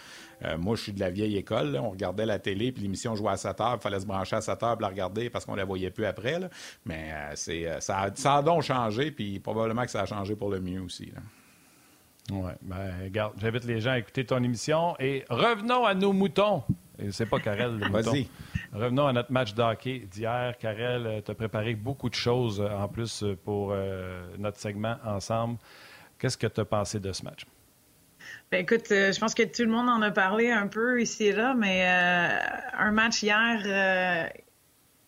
Euh, 0.45 0.57
moi, 0.57 0.77
je 0.77 0.83
suis 0.83 0.93
de 0.93 1.01
la 1.01 1.11
vieille 1.11 1.37
école. 1.37 1.79
On 1.81 1.91
regardait 1.91 2.27
la 2.27 2.39
télé, 2.39 2.73
puis 2.73 2.83
l'émission 2.83 3.15
jouait 3.15 3.33
à 3.33 3.37
7 3.37 3.61
heures. 3.61 3.79
Il 3.81 3.83
fallait 3.83 4.01
se 4.01 4.07
brancher 4.07 4.37
à 4.37 4.41
7 4.41 4.63
heures 4.63 4.77
la 4.81 4.89
regarder 4.89 5.31
parce 5.31 5.45
qu'on 5.45 5.55
la 5.55 5.65
voyait 5.65 5.91
plus 5.91 6.07
après. 6.07 6.39
Mais 6.85 7.11
euh, 7.13 7.33
c'est, 7.35 7.81
ça, 7.81 8.11
ça, 8.15 8.37
a 8.37 8.43
donc 8.43 8.63
changé, 8.63 9.11
puis 9.11 9.41
probablement 9.41 9.85
que 9.85 9.91
ça 9.91 10.03
a 10.03 10.07
changé 10.07 10.37
pour 10.37 10.51
le 10.51 10.61
mieux 10.61 10.81
aussi. 10.81 11.07
Là. 11.07 11.21
Oui, 12.31 12.53
ben, 12.63 12.93
regarde, 13.05 13.35
j'invite 13.39 13.65
les 13.65 13.81
gens 13.81 13.91
à 13.93 13.99
écouter 13.99 14.25
ton 14.25 14.43
émission 14.43 14.95
et 15.01 15.25
revenons 15.29 15.85
à 15.85 15.95
nos 15.95 16.13
moutons. 16.13 16.63
Et 16.99 17.11
c'est 17.11 17.27
pas 17.27 17.41
Karel 17.41 17.79
le 17.79 17.89
mouton. 17.89 18.13
Vas-y. 18.13 18.29
Revenons 18.73 19.07
à 19.07 19.13
notre 19.13 19.33
match 19.33 19.55
d'hockey 19.55 20.07
d'hier. 20.11 20.57
Karel, 20.59 21.07
euh, 21.07 21.21
tu 21.21 21.31
as 21.31 21.35
préparé 21.35 21.75
beaucoup 21.75 22.09
de 22.09 22.15
choses 22.15 22.61
euh, 22.61 22.71
en 22.71 22.89
plus 22.89 23.23
euh, 23.23 23.37
pour 23.45 23.75
notre 24.39 24.59
segment 24.59 24.97
ensemble. 25.05 25.59
Qu'est-ce 26.19 26.39
que 26.39 26.47
tu 26.47 26.61
as 26.61 26.65
pensé 26.65 27.01
de 27.01 27.13
ce 27.13 27.25
match? 27.25 27.45
Ben 28.51 28.63
écoute, 28.63 28.87
je 28.89 29.19
pense 29.19 29.35
que 29.35 29.43
tout 29.43 29.63
le 29.63 29.69
monde 29.69 29.89
en 29.89 30.01
a 30.03 30.11
parlé 30.13 30.51
un 30.51 30.69
peu 30.69 31.03
ici 31.03 31.25
et 31.25 31.33
là, 31.33 31.55
mais 31.55 31.85
un 31.85 32.93
match 32.93 33.23
hier, 33.23 34.31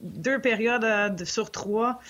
deux 0.00 0.40
périodes 0.40 1.24
sur 1.24 1.52
trois, 1.52 2.00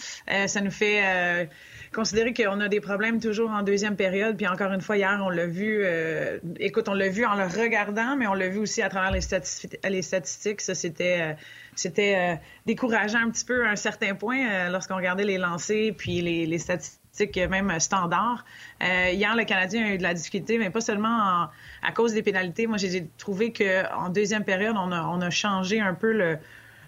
ça 0.46 0.61
nous 0.62 0.70
fait 0.70 1.50
considérer 1.95 2.34
qu'on 2.34 2.61
a 2.61 2.68
des 2.68 2.80
problèmes 2.80 3.20
toujours 3.20 3.51
en 3.51 3.62
deuxième 3.62 3.97
période. 3.97 4.36
Puis 4.36 4.47
encore 4.47 4.72
une 4.72 4.80
fois, 4.80 4.97
hier, 4.97 5.18
on 5.24 5.30
l'a 5.30 5.47
vu. 5.47 5.80
Euh, 5.82 6.38
écoute, 6.59 6.88
on 6.88 6.95
l'a 6.95 7.09
vu 7.09 7.24
en 7.24 7.34
le 7.34 7.45
regardant, 7.45 8.16
mais 8.16 8.26
on 8.26 8.34
l'a 8.34 8.49
vu 8.49 8.59
aussi 8.59 8.82
à 8.82 8.90
travers 8.90 9.11
les, 9.11 9.20
statistiques. 9.20 9.78
Les. 9.84 10.03
Ça, 10.03 10.74
c'était, 10.74 11.18
euh, 11.20 11.32
c'était 11.74 12.16
euh, 12.16 12.36
décourageant 12.66 13.20
un 13.20 13.30
petit 13.30 13.45
peu 13.45 13.66
à 13.66 13.70
un 13.70 13.76
certain 13.76 14.14
point 14.14 14.68
lorsqu'on 14.68 14.97
regardait 14.97 15.24
les 15.24 15.38
lancers 15.38 15.92
puis 15.97 16.20
les, 16.20 16.59
statistiques 16.59 17.36
même 17.36 17.78
standards. 17.78 18.45
hier, 18.80 19.36
le 19.36 19.45
Canadien 19.45 19.86
a 19.86 19.95
eu 19.95 19.99
de 19.99 20.03
la 20.03 20.14
difficulté, 20.14 20.59
mais 20.59 20.70
pas 20.70 20.80
seulement 20.80 21.49
à 21.82 21.92
cause 21.95 22.12
des 22.12 22.22
pénalités. 22.22 22.66
Moi, 22.66 22.76
j'ai 22.76 23.09
trouvé 23.18 23.53
qu'en 23.53 24.09
deuxième 24.09 24.45
période, 24.45 24.74
on 24.76 24.90
a, 24.90 25.03
on 25.03 25.20
a 25.20 25.30
changé 25.30 25.80
un 25.80 25.95
peu 25.95 26.12
le 26.12 26.38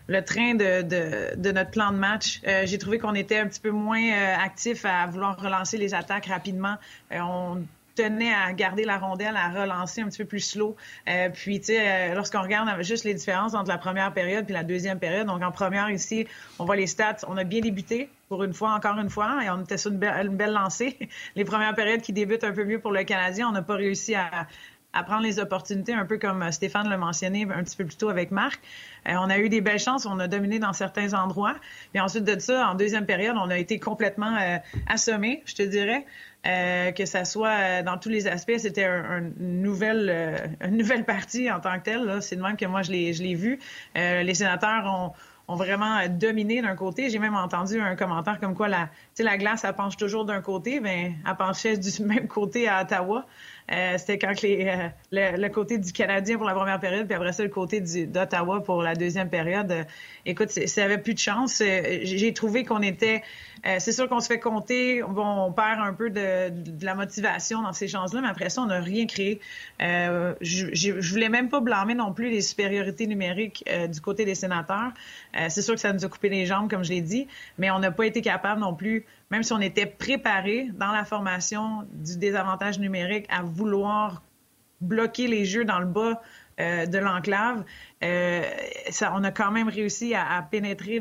le 0.08 0.24
train 0.24 0.54
de, 0.54 0.82
de, 0.82 1.36
de, 1.36 1.52
notre 1.52 1.70
plan 1.70 1.92
de 1.92 1.96
match. 1.96 2.40
Euh, 2.46 2.62
j'ai 2.64 2.78
trouvé 2.78 2.98
qu'on 2.98 3.14
était 3.14 3.38
un 3.38 3.46
petit 3.46 3.60
peu 3.60 3.70
moins 3.70 4.02
euh, 4.02 4.36
actif 4.36 4.84
à 4.84 5.06
vouloir 5.06 5.40
relancer 5.40 5.76
les 5.76 5.94
attaques 5.94 6.26
rapidement. 6.26 6.76
Euh, 7.12 7.18
on 7.20 7.62
tenait 7.96 8.32
à 8.32 8.52
garder 8.52 8.84
la 8.84 8.98
rondelle, 8.98 9.36
à 9.36 9.48
relancer 9.48 10.02
un 10.02 10.08
petit 10.08 10.18
peu 10.18 10.26
plus 10.26 10.40
slow. 10.40 10.76
puis, 11.32 11.60
tu 11.60 11.68
sais, 11.68 12.14
lorsqu'on 12.14 12.42
regarde 12.42 12.82
juste 12.82 13.04
les 13.04 13.14
différences 13.14 13.54
entre 13.54 13.70
la 13.70 13.78
première 13.78 14.12
période 14.12 14.44
puis 14.44 14.52
la 14.52 14.64
deuxième 14.64 14.98
période, 14.98 15.26
donc 15.26 15.42
en 15.42 15.50
première 15.50 15.88
ici, 15.88 16.26
on 16.58 16.66
voit 16.66 16.76
les 16.76 16.86
stats, 16.86 17.16
on 17.26 17.38
a 17.38 17.44
bien 17.44 17.60
débuté 17.60 18.10
pour 18.28 18.44
une 18.44 18.52
fois, 18.52 18.74
encore 18.74 18.98
une 18.98 19.08
fois, 19.08 19.42
et 19.42 19.48
on 19.48 19.62
était 19.62 19.78
sur 19.78 19.92
une, 19.92 19.98
belle, 19.98 20.26
une 20.26 20.36
belle 20.36 20.52
lancée. 20.52 20.98
Les 21.36 21.44
premières 21.44 21.74
périodes 21.74 22.02
qui 22.02 22.12
débutent 22.12 22.44
un 22.44 22.52
peu 22.52 22.64
mieux 22.64 22.80
pour 22.80 22.90
le 22.90 23.04
Canadien, 23.04 23.48
on 23.48 23.52
n'a 23.52 23.62
pas 23.62 23.76
réussi 23.76 24.14
à, 24.14 24.46
à 24.92 25.02
prendre 25.02 25.22
les 25.22 25.38
opportunités, 25.38 25.92
un 25.92 26.06
peu 26.06 26.18
comme 26.18 26.50
Stéphane 26.50 26.88
l'a 26.88 26.96
mentionné 26.96 27.46
un 27.54 27.62
petit 27.62 27.76
peu 27.76 27.84
plus 27.84 27.96
tôt 27.96 28.08
avec 28.08 28.30
Marc. 28.30 28.60
Euh, 29.08 29.14
on 29.18 29.28
a 29.28 29.38
eu 29.38 29.48
des 29.48 29.60
belles 29.60 29.78
chances, 29.78 30.06
on 30.06 30.18
a 30.18 30.28
dominé 30.28 30.58
dans 30.58 30.72
certains 30.72 31.14
endroits. 31.14 31.56
Puis 31.92 32.00
ensuite 32.00 32.24
de 32.24 32.38
ça, 32.38 32.68
en 32.68 32.74
deuxième 32.74 33.06
période, 33.06 33.36
on 33.38 33.50
a 33.50 33.58
été 33.58 33.78
complètement 33.78 34.36
euh, 34.36 34.56
assommés, 34.86 35.42
je 35.46 35.54
te 35.54 35.62
dirais. 35.62 36.06
Euh, 36.46 36.92
que 36.92 37.06
ça 37.06 37.24
soit 37.24 37.82
dans 37.82 37.98
tous 37.98 38.08
les 38.08 38.28
aspects, 38.28 38.56
c'était 38.58 38.86
une 38.86 39.62
nouvelle 39.62 40.56
une 40.60 40.76
nouvelle 40.76 41.04
partie 41.04 41.50
en 41.50 41.58
tant 41.58 41.76
que 41.78 41.82
telle. 41.82 42.22
C'est 42.22 42.36
de 42.36 42.42
même 42.42 42.56
que 42.56 42.66
moi 42.66 42.82
je 42.82 42.92
l'ai 42.92 43.34
vu. 43.34 43.58
les 43.96 44.34
sénateurs 44.34 44.86
ont 44.86 45.12
ont 45.48 45.54
vraiment 45.54 46.00
dominé 46.08 46.60
d'un 46.62 46.74
côté. 46.74 47.10
J'ai 47.10 47.18
même 47.18 47.36
entendu 47.36 47.80
un 47.80 47.94
commentaire 47.96 48.40
comme 48.40 48.54
quoi 48.54 48.68
la, 48.68 48.88
la 49.18 49.36
glace, 49.36 49.64
elle 49.64 49.74
penche 49.74 49.96
toujours 49.96 50.24
d'un 50.24 50.40
côté, 50.40 50.80
mais 50.80 51.14
elle 51.26 51.36
penchait 51.36 51.76
du 51.76 52.02
même 52.02 52.26
côté 52.26 52.68
à 52.68 52.82
Ottawa. 52.82 53.26
Euh, 53.72 53.98
c'était 53.98 54.18
quand 54.18 54.42
les, 54.42 54.68
euh, 54.68 55.36
le, 55.36 55.48
côté 55.48 55.78
du 55.78 55.92
Canadien 55.92 56.36
pour 56.36 56.46
la 56.46 56.54
première 56.54 56.78
période, 56.78 57.06
puis 57.06 57.14
après 57.14 57.32
ça, 57.32 57.42
le 57.42 57.48
côté 57.48 57.80
d'Ottawa 57.80 58.62
pour 58.62 58.82
la 58.82 58.94
deuxième 58.94 59.28
période. 59.28 59.72
Euh, 59.72 59.84
écoute, 60.24 60.50
ça 60.50 60.84
avait 60.84 60.98
plus 60.98 61.14
de 61.14 61.18
chance. 61.18 61.62
J'ai 62.02 62.32
trouvé 62.32 62.64
qu'on 62.64 62.82
était... 62.82 63.22
c'est 63.78 63.92
sûr 63.92 64.08
qu'on 64.08 64.20
se 64.20 64.28
fait 64.28 64.38
compter, 64.38 65.02
bon, 65.02 65.46
on 65.46 65.52
perd 65.52 65.80
un 65.80 65.92
peu 65.92 66.10
de, 66.10 66.52
la 66.84 66.94
motivation 66.94 67.62
dans 67.62 67.72
ces 67.72 67.88
chances-là, 67.88 68.20
mais 68.20 68.28
après 68.28 68.50
ça, 68.50 68.62
on 68.62 68.66
n'a 68.66 68.80
rien 68.80 69.06
créé. 69.06 69.40
je, 69.80 71.10
voulais 71.10 71.28
même 71.28 71.48
pas 71.48 71.60
blâmer 71.60 71.94
non 71.94 72.12
plus 72.12 72.30
les 72.30 72.42
supériorités 72.42 73.06
numériques 73.06 73.64
du 73.90 74.00
côté 74.00 74.24
des 74.24 74.34
sénateurs. 74.34 74.92
c'est 75.48 75.62
sûr 75.62 75.74
que 75.74 75.80
ça 75.80 75.92
nous 75.92 76.04
a 76.04 76.08
coupé 76.08 76.28
les 76.28 76.46
jambes, 76.46 76.70
comme 76.70 76.84
je 76.84 76.90
l'ai 76.90 77.00
dit, 77.00 77.26
mais 77.58 77.70
on 77.70 77.78
n'a 77.78 77.90
pas 77.90 78.06
été 78.06 78.20
capable 78.20 78.60
non 78.60 78.74
plus 78.74 79.04
même 79.30 79.42
si 79.42 79.52
on 79.52 79.60
était 79.60 79.86
préparé 79.86 80.70
dans 80.74 80.92
la 80.92 81.04
formation 81.04 81.86
du 81.92 82.16
désavantage 82.18 82.78
numérique 82.78 83.26
à 83.28 83.42
vouloir 83.42 84.22
bloquer 84.80 85.26
les 85.26 85.44
jeux 85.44 85.64
dans 85.64 85.78
le 85.78 85.86
bas 85.86 86.20
euh, 86.58 86.86
de 86.86 86.98
l'enclave, 86.98 87.64
euh, 88.02 88.42
on 89.12 89.24
a 89.24 89.30
quand 89.30 89.50
même 89.50 89.68
réussi 89.68 90.14
à, 90.14 90.46
pénétrer 90.50 91.00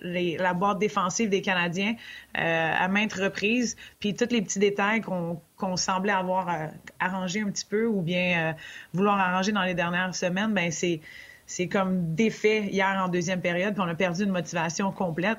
la 0.00 0.54
boîte 0.54 0.78
défensive 0.78 1.28
des 1.28 1.42
Canadiens 1.42 1.94
euh, 2.36 2.72
à 2.78 2.88
maintes 2.88 3.12
reprises. 3.12 3.76
Puis 4.00 4.14
tous 4.14 4.30
les 4.30 4.42
petits 4.42 4.58
détails 4.58 5.02
qu'on 5.02 5.76
semblait 5.76 6.12
avoir 6.12 6.70
arrangés 6.98 7.42
un 7.42 7.50
petit 7.50 7.66
peu 7.66 7.86
ou 7.86 8.00
bien 8.00 8.54
vouloir 8.94 9.18
arranger 9.18 9.52
dans 9.52 9.64
les 9.64 9.74
dernières 9.74 10.14
semaines, 10.14 10.54
ben 10.54 10.70
c'est 10.70 11.00
c'est 11.46 11.68
comme 11.68 12.14
défait 12.14 12.64
hier 12.64 13.00
en 13.00 13.08
deuxième 13.08 13.40
période, 13.40 13.74
puis 13.74 13.82
on 13.84 13.88
a 13.88 13.94
perdu 13.94 14.24
une 14.24 14.32
motivation 14.32 14.90
complète. 14.90 15.38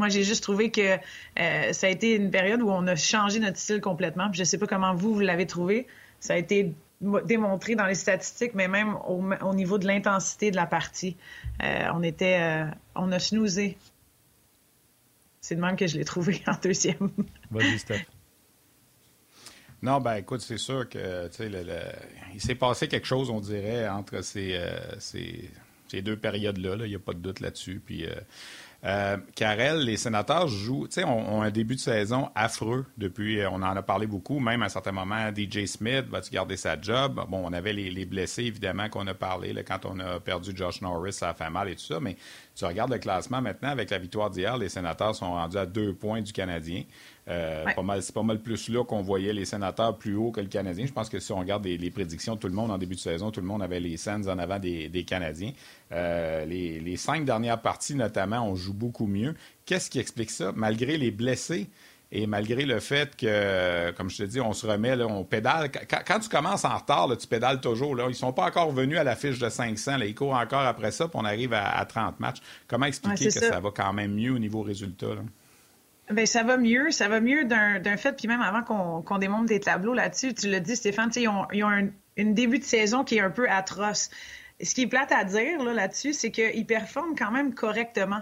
Moi, 0.00 0.08
j'ai 0.08 0.22
juste 0.22 0.42
trouvé 0.42 0.70
que 0.70 0.96
euh, 1.38 1.72
ça 1.74 1.86
a 1.86 1.90
été 1.90 2.14
une 2.14 2.30
période 2.30 2.62
où 2.62 2.70
on 2.70 2.86
a 2.86 2.96
changé 2.96 3.38
notre 3.38 3.58
style 3.58 3.82
complètement. 3.82 4.32
je 4.32 4.40
ne 4.40 4.44
sais 4.44 4.56
pas 4.56 4.66
comment 4.66 4.94
vous, 4.94 5.12
vous 5.12 5.20
l'avez 5.20 5.46
trouvé. 5.46 5.86
Ça 6.20 6.32
a 6.32 6.36
été 6.38 6.72
démontré 7.26 7.74
dans 7.74 7.84
les 7.84 7.94
statistiques, 7.94 8.54
mais 8.54 8.66
même 8.66 8.96
au, 9.06 9.54
niveau 9.54 9.76
de 9.76 9.86
l'intensité 9.86 10.50
de 10.50 10.56
la 10.56 10.64
partie. 10.64 11.18
Euh, 11.62 11.84
on 11.92 12.02
était, 12.02 12.38
euh, 12.40 12.70
on 12.94 13.12
a 13.12 13.18
snoozé. 13.18 13.76
C'est 15.42 15.56
de 15.56 15.60
même 15.60 15.76
que 15.76 15.86
je 15.86 15.98
l'ai 15.98 16.04
trouvé 16.06 16.40
en 16.46 16.56
deuxième. 16.62 17.10
Vas-y, 17.50 17.78
Steph. 17.78 18.06
Non, 19.82 20.00
ben 20.00 20.14
écoute, 20.14 20.40
c'est 20.40 20.56
sûr 20.56 20.88
que 20.88 21.28
il 22.32 22.40
s'est 22.40 22.54
passé 22.54 22.88
quelque 22.88 23.06
chose, 23.06 23.28
on 23.28 23.40
dirait, 23.40 23.86
entre 23.86 24.22
ces, 24.24 24.58
ces, 24.98 26.00
deux 26.00 26.16
périodes-là. 26.16 26.76
Il 26.86 26.88
n'y 26.88 26.94
a 26.94 26.98
pas 26.98 27.12
de 27.12 27.18
doute 27.18 27.40
là-dessus. 27.40 27.82
Puis 27.84 28.06
euh, 28.06 28.14
Karel, 28.82 29.80
les 29.80 29.98
sénateurs 29.98 30.48
jouent, 30.48 30.86
tu 30.86 30.94
sais, 30.94 31.04
ont, 31.04 31.42
un 31.42 31.50
début 31.50 31.74
de 31.74 31.80
saison 31.80 32.30
affreux 32.34 32.86
depuis, 32.96 33.40
euh, 33.40 33.50
on 33.50 33.56
en 33.56 33.76
a 33.76 33.82
parlé 33.82 34.06
beaucoup, 34.06 34.40
même 34.40 34.62
à 34.62 34.66
un 34.66 34.68
certain 34.70 34.92
moment, 34.92 35.30
DJ 35.34 35.66
Smith 35.66 36.06
va-tu 36.08 36.30
garder 36.30 36.56
sa 36.56 36.80
job? 36.80 37.20
Bon, 37.28 37.42
on 37.44 37.52
avait 37.52 37.74
les, 37.74 38.06
blessés, 38.06 38.44
évidemment, 38.44 38.88
qu'on 38.88 39.06
a 39.06 39.14
parlé 39.14 39.52
là, 39.52 39.62
quand 39.62 39.84
on 39.84 39.98
a 40.00 40.18
perdu 40.18 40.52
Josh 40.54 40.80
Norris, 40.80 41.12
ça 41.12 41.30
a 41.30 41.34
fait 41.34 41.50
mal 41.50 41.68
et 41.68 41.76
tout 41.76 41.84
ça, 41.84 42.00
mais 42.00 42.16
tu 42.54 42.64
regardes 42.64 42.90
le 42.90 42.98
classement 42.98 43.42
maintenant, 43.42 43.68
avec 43.68 43.90
la 43.90 43.98
victoire 43.98 44.30
d'hier, 44.30 44.56
les 44.56 44.70
sénateurs 44.70 45.14
sont 45.14 45.30
rendus 45.30 45.58
à 45.58 45.66
deux 45.66 45.94
points 45.94 46.22
du 46.22 46.32
Canadien. 46.32 46.84
Euh, 47.30 47.64
c'est 48.00 48.14
pas 48.14 48.22
mal 48.22 48.40
plus 48.40 48.68
là 48.68 48.84
qu'on 48.84 49.02
voyait 49.02 49.32
les 49.32 49.44
sénateurs 49.44 49.96
plus 49.96 50.16
haut 50.16 50.32
que 50.32 50.40
le 50.40 50.48
Canadien. 50.48 50.86
Je 50.86 50.92
pense 50.92 51.08
que 51.08 51.20
si 51.20 51.30
on 51.32 51.38
regarde 51.38 51.64
les, 51.64 51.90
prédictions, 51.90 52.36
tout 52.36 52.48
le 52.48 52.54
monde 52.54 52.70
en 52.72 52.78
début 52.78 52.96
de 52.96 53.00
saison, 53.00 53.30
tout 53.30 53.40
le 53.40 53.46
monde 53.46 53.62
avait 53.62 53.78
les 53.78 53.96
Sens 53.96 54.26
en 54.26 54.38
avant 54.38 54.58
des, 54.58 55.04
Canadiens. 55.06 55.52
Euh, 55.92 56.44
les, 56.44 56.96
cinq 56.96 57.24
dernières 57.24 57.60
parties, 57.60 57.94
notamment, 57.94 58.48
on 58.48 58.56
joue 58.56 58.74
beaucoup 58.74 59.06
mieux. 59.06 59.34
Qu'est-ce 59.64 59.90
qui 59.90 60.00
explique 60.00 60.30
ça? 60.30 60.52
Malgré 60.56 60.96
les 60.98 61.12
blessés 61.12 61.68
et 62.10 62.26
malgré 62.26 62.64
le 62.64 62.80
fait 62.80 63.14
que, 63.14 63.92
comme 63.92 64.10
je 64.10 64.16
te 64.16 64.22
dis, 64.24 64.40
on 64.40 64.52
se 64.52 64.66
remet, 64.66 64.96
là, 64.96 65.06
on 65.06 65.22
pédale. 65.22 65.70
Quand, 65.70 66.18
tu 66.18 66.28
commences 66.28 66.64
en 66.64 66.76
retard, 66.76 67.08
tu 67.16 67.28
pédales 67.28 67.60
toujours. 67.60 67.94
Là. 67.94 68.06
Ils 68.08 68.16
sont 68.16 68.32
pas 68.32 68.46
encore 68.46 68.72
venus 68.72 68.98
à 68.98 69.04
la 69.04 69.14
fiche 69.14 69.38
de 69.38 69.48
500. 69.48 69.98
Là. 69.98 70.06
Ils 70.06 70.16
courent 70.16 70.34
encore 70.34 70.62
après 70.62 70.90
ça, 70.90 71.06
puis 71.06 71.20
on 71.22 71.24
arrive 71.24 71.52
à, 71.54 71.84
30 71.84 72.18
matchs. 72.18 72.38
Comment 72.66 72.86
expliquer 72.86 73.26
que 73.26 73.30
ça. 73.30 73.60
va 73.60 73.70
quand 73.70 73.92
même 73.92 74.14
mieux 74.14 74.32
au 74.32 74.38
niveau 74.40 74.62
résultat? 74.62 75.06
Ben 76.12 76.26
ça 76.26 76.42
va 76.42 76.56
mieux, 76.56 76.90
ça 76.90 77.08
va 77.08 77.20
mieux 77.20 77.44
d'un 77.44 77.96
fait, 77.96 78.12
puis 78.12 78.26
même 78.26 78.40
avant 78.40 78.62
qu'on 79.04 79.18
démonte 79.18 79.46
des 79.46 79.60
tableaux 79.60 79.94
là-dessus, 79.94 80.34
tu 80.34 80.48
l'as 80.48 80.60
dit 80.60 80.74
Stéphane, 80.74 81.10
ils 81.16 81.28
ont, 81.28 81.46
ils 81.52 81.62
ont 81.62 81.68
un, 81.68 81.88
une 82.16 82.34
début 82.34 82.58
de 82.58 82.64
saison 82.64 83.04
qui 83.04 83.16
est 83.16 83.20
un 83.20 83.30
peu 83.30 83.48
atroce. 83.48 84.10
Ce 84.62 84.74
qui 84.74 84.82
est 84.82 84.86
plate 84.86 85.12
à 85.12 85.24
dire 85.24 85.62
là-dessus, 85.62 86.12
c'est 86.12 86.30
qu'ils 86.30 86.66
performent 86.66 87.14
quand 87.16 87.30
même 87.30 87.54
correctement. 87.54 88.20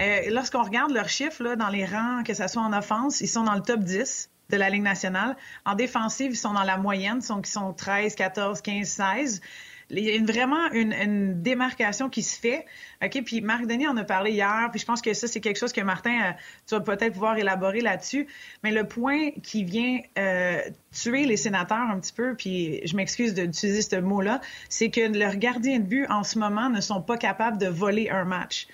Euh, 0.00 0.20
Lorsqu'on 0.30 0.62
regarde 0.62 0.92
leurs 0.92 1.08
chiffres 1.08 1.42
là, 1.42 1.56
dans 1.56 1.68
les 1.68 1.84
rangs, 1.84 2.22
que 2.24 2.34
ce 2.34 2.46
soit 2.46 2.62
en 2.62 2.72
offense, 2.72 3.20
ils 3.20 3.28
sont 3.28 3.42
dans 3.42 3.54
le 3.54 3.62
top 3.62 3.80
10 3.80 4.30
de 4.50 4.56
la 4.56 4.70
Ligue 4.70 4.82
nationale. 4.82 5.36
En 5.64 5.74
défensive, 5.74 6.32
ils 6.32 6.36
sont 6.36 6.52
dans 6.52 6.62
la 6.62 6.76
moyenne, 6.76 7.20
sont, 7.22 7.40
ils 7.40 7.46
sont 7.46 7.72
13, 7.72 8.14
14, 8.14 8.60
15, 8.60 8.86
16 8.86 9.40
il 9.90 10.04
y 10.04 10.16
a 10.16 10.24
vraiment 10.24 10.70
une, 10.72 11.42
démarcation 11.42 12.08
qui 12.08 12.22
se 12.22 12.38
fait. 12.38 12.66
OK? 13.04 13.22
Puis 13.24 13.40
Marc 13.40 13.66
Denis 13.66 13.86
en 13.86 13.96
a 13.96 14.04
parlé 14.04 14.32
hier, 14.32 14.68
puis 14.70 14.80
je 14.80 14.86
pense 14.86 15.00
que 15.02 15.12
ça, 15.14 15.26
c'est 15.26 15.40
quelque 15.40 15.58
chose 15.58 15.72
que 15.72 15.80
Martin, 15.80 16.10
euh, 16.10 16.32
tu 16.66 16.74
vas 16.74 16.80
peut-être 16.80 17.12
pouvoir 17.12 17.36
élaborer 17.36 17.80
là-dessus. 17.80 18.26
Mais 18.62 18.70
le 18.70 18.86
point 18.86 19.30
qui 19.42 19.64
vient 19.64 20.00
euh, 20.18 20.60
tuer 20.92 21.24
les 21.24 21.36
sénateurs 21.36 21.90
un 21.90 21.98
petit 21.98 22.12
peu, 22.12 22.34
puis 22.34 22.86
je 22.86 22.96
m'excuse 22.96 23.34
d'utiliser 23.34 23.82
ce 23.82 23.96
mot-là, 23.96 24.40
c'est 24.68 24.90
que 24.90 25.00
leurs 25.00 25.36
gardiens 25.36 25.78
de 25.78 25.84
but 25.84 26.06
en 26.08 26.24
ce 26.24 26.38
moment 26.38 26.70
ne 26.70 26.80
sont 26.80 27.02
pas 27.02 27.16
capables 27.16 27.58
de 27.58 27.66
voler 27.66 28.10
un 28.10 28.24
match. 28.24 28.68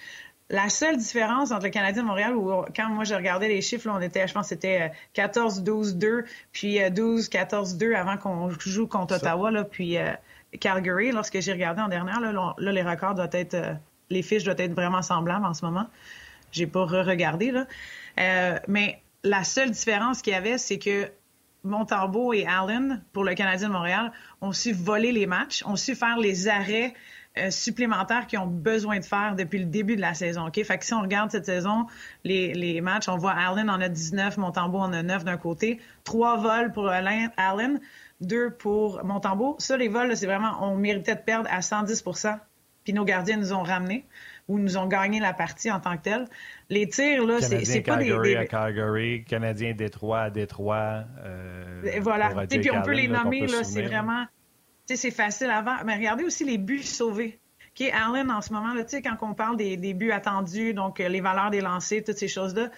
La 0.48 0.68
seule 0.68 0.96
différence 0.96 1.50
entre 1.50 1.64
le 1.64 1.70
Canadien 1.70 2.02
de 2.02 2.06
Montréal, 2.06 2.36
où 2.36 2.52
quand 2.74 2.88
moi 2.88 3.02
j'ai 3.02 3.16
regardé 3.16 3.48
les 3.48 3.62
chiffres, 3.62 3.90
on 3.92 4.00
était, 4.00 4.28
je 4.28 4.32
pense 4.32 4.46
c'était 4.48 4.92
14-12-2, 5.16 6.04
euh, 6.04 6.24
puis 6.52 6.78
12-14-2 6.78 7.94
avant 7.96 8.16
qu'on 8.16 8.50
joue 8.50 8.86
contre 8.86 9.16
Ottawa, 9.16 9.50
là, 9.50 9.64
puis 9.64 9.98
Calgary, 10.58 11.12
lorsque 11.12 11.40
j'ai 11.40 11.52
regardé 11.52 11.82
en 11.82 11.88
dernière, 11.88 12.20
là, 12.20 12.54
les 12.58 12.82
records 12.82 13.14
doivent 13.14 13.28
être, 13.32 13.54
euh, 13.54 13.74
les 14.10 14.22
fiches 14.22 14.44
doivent 14.44 14.60
être 14.60 14.74
vraiment 14.74 15.02
semblables 15.02 15.44
en 15.44 15.54
ce 15.54 15.64
moment. 15.64 15.86
J'ai 16.52 16.66
pas 16.66 16.84
re-regardé, 16.84 17.50
là. 17.50 17.66
Euh, 18.18 18.58
mais 18.68 19.02
la 19.24 19.44
seule 19.44 19.70
différence 19.70 20.22
qu'il 20.22 20.32
y 20.32 20.36
avait, 20.36 20.58
c'est 20.58 20.78
que 20.78 21.10
Montembeau 21.64 22.32
et 22.32 22.46
Allen, 22.46 23.02
pour 23.12 23.24
le 23.24 23.34
Canadien 23.34 23.68
de 23.68 23.72
Montréal, 23.72 24.12
ont 24.40 24.52
su 24.52 24.72
voler 24.72 25.12
les 25.12 25.26
matchs, 25.26 25.64
ont 25.66 25.76
su 25.76 25.94
faire 25.94 26.16
les 26.16 26.48
arrêts 26.48 26.94
euh, 27.38 27.50
supplémentaires 27.50 28.26
qu'ils 28.26 28.38
ont 28.38 28.46
besoin 28.46 28.98
de 28.98 29.04
faire 29.04 29.34
depuis 29.36 29.58
le 29.58 29.66
début 29.66 29.96
de 29.96 30.00
la 30.00 30.14
saison. 30.14 30.46
OK? 30.46 30.62
Fait 30.64 30.78
que 30.78 30.84
si 30.86 30.94
on 30.94 31.02
regarde 31.02 31.30
cette 31.30 31.44
saison, 31.44 31.86
les, 32.24 32.80
matchs, 32.80 33.08
on 33.08 33.18
voit 33.18 33.32
Allen 33.32 33.68
en 33.68 33.80
a 33.80 33.90
19, 33.90 34.38
Montembeau 34.38 34.78
en 34.78 34.92
a 34.92 35.02
9 35.02 35.24
d'un 35.24 35.36
côté, 35.36 35.80
trois 36.04 36.38
vols 36.38 36.72
pour 36.72 36.88
Allen, 36.88 37.80
deux 38.20 38.50
pour 38.50 39.04
Montembeau. 39.04 39.56
Ça, 39.58 39.76
les 39.76 39.88
vols, 39.88 40.16
c'est 40.16 40.26
vraiment, 40.26 40.58
on 40.62 40.76
méritait 40.76 41.14
de 41.14 41.20
perdre 41.20 41.48
à 41.50 41.60
110% 41.60 42.38
puis 42.86 42.92
nos 42.92 43.04
gardiens 43.04 43.36
nous 43.36 43.52
ont 43.52 43.64
ramenés 43.64 44.06
ou 44.46 44.60
nous 44.60 44.78
ont 44.78 44.86
gagné 44.86 45.18
la 45.18 45.32
partie 45.32 45.72
en 45.72 45.80
tant 45.80 45.96
que 45.96 46.02
telle. 46.02 46.24
Les 46.70 46.88
tirs, 46.88 47.26
là, 47.26 47.40
c'est 47.40 47.80
pas 47.80 47.96
des, 47.96 48.16
des... 48.22 48.36
à 48.36 48.46
Calgary, 48.46 49.24
Canadien 49.24 49.74
Détroit 49.74 50.20
à 50.20 50.30
Détroit. 50.30 51.02
Euh, 51.24 51.98
voilà. 52.00 52.46
Puis 52.46 52.70
on 52.70 52.82
peut 52.82 52.92
les 52.92 53.08
nommer, 53.08 53.44
là, 53.48 53.64
c'est 53.64 53.82
vraiment... 53.82 54.24
c'est 54.86 55.10
facile 55.10 55.50
avant. 55.50 55.74
Mais 55.84 55.96
regardez 55.96 56.22
aussi 56.22 56.44
les 56.44 56.58
buts 56.58 56.84
sauvés. 56.84 57.40
OK, 57.72 57.90
Allen, 57.92 58.30
en 58.30 58.40
ce 58.40 58.52
moment, 58.52 58.72
là, 58.72 58.84
quand 59.02 59.16
on 59.20 59.34
parle 59.34 59.56
des, 59.56 59.76
des, 59.76 59.92
buts 59.92 60.12
attendus, 60.12 60.72
donc 60.72 61.00
euh, 61.00 61.08
les 61.08 61.20
valeurs 61.20 61.50
des 61.50 61.60
lancers, 61.60 62.02
toutes 62.06 62.16
ces 62.16 62.28
choses-là, 62.28 62.70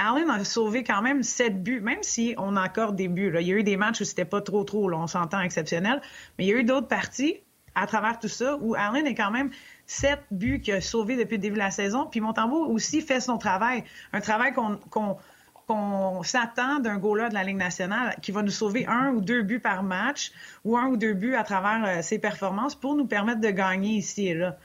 Allen 0.00 0.30
a 0.30 0.44
sauvé 0.44 0.82
quand 0.82 1.02
même 1.02 1.22
sept 1.22 1.62
buts, 1.62 1.80
même 1.80 2.02
si 2.02 2.34
on 2.38 2.56
accorde 2.56 2.96
des 2.96 3.08
buts. 3.08 3.32
Il 3.38 3.46
y 3.46 3.52
a 3.52 3.56
eu 3.56 3.62
des 3.62 3.76
matchs 3.76 4.00
où 4.00 4.04
c'était 4.04 4.24
pas 4.24 4.40
trop 4.40 4.64
trop, 4.64 4.88
là, 4.88 4.96
on 4.98 5.06
s'entend 5.06 5.40
exceptionnel, 5.40 6.00
mais 6.38 6.46
il 6.46 6.48
y 6.48 6.54
a 6.54 6.56
eu 6.56 6.64
d'autres 6.64 6.88
parties 6.88 7.36
à 7.74 7.86
travers 7.86 8.18
tout 8.18 8.28
ça 8.28 8.56
où 8.60 8.74
Allen 8.74 9.06
est 9.06 9.14
quand 9.14 9.30
même 9.30 9.50
sept 9.86 10.20
buts 10.30 10.60
qu'il 10.60 10.74
a 10.74 10.80
sauvés 10.80 11.16
depuis 11.16 11.36
le 11.36 11.42
début 11.42 11.54
de 11.54 11.60
la 11.60 11.70
saison. 11.70 12.06
Puis 12.06 12.20
Montembeau 12.20 12.66
aussi 12.66 13.00
fait 13.02 13.20
son 13.20 13.38
travail, 13.38 13.84
un 14.12 14.20
travail 14.20 14.54
qu'on 14.54 16.22
s'attend 16.22 16.80
d'un 16.80 16.96
goaler 16.98 17.28
de 17.28 17.34
la 17.34 17.44
Ligue 17.44 17.58
nationale 17.58 18.16
qui 18.22 18.32
va 18.32 18.42
nous 18.42 18.50
sauver 18.50 18.86
un 18.86 19.10
ou 19.10 19.20
deux 19.20 19.42
buts 19.42 19.60
par 19.60 19.82
match 19.82 20.32
ou 20.64 20.78
un 20.78 20.86
ou 20.86 20.96
deux 20.96 21.14
buts 21.14 21.34
à 21.34 21.44
travers 21.44 21.84
euh, 21.84 22.02
ses 22.02 22.18
performances 22.18 22.74
pour 22.74 22.96
nous 22.96 23.06
permettre 23.06 23.40
de 23.40 23.50
gagner 23.50 23.96
ici 23.96 24.28
et 24.28 24.34
là. 24.34 24.56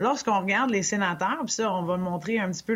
Lorsqu'on 0.00 0.40
regarde 0.40 0.70
les 0.70 0.82
sénateurs, 0.82 1.42
puis 1.44 1.52
ça, 1.52 1.72
on 1.72 1.82
va 1.82 1.96
montrer 1.96 2.38
un 2.38 2.50
petit 2.50 2.62
peu 2.62 2.74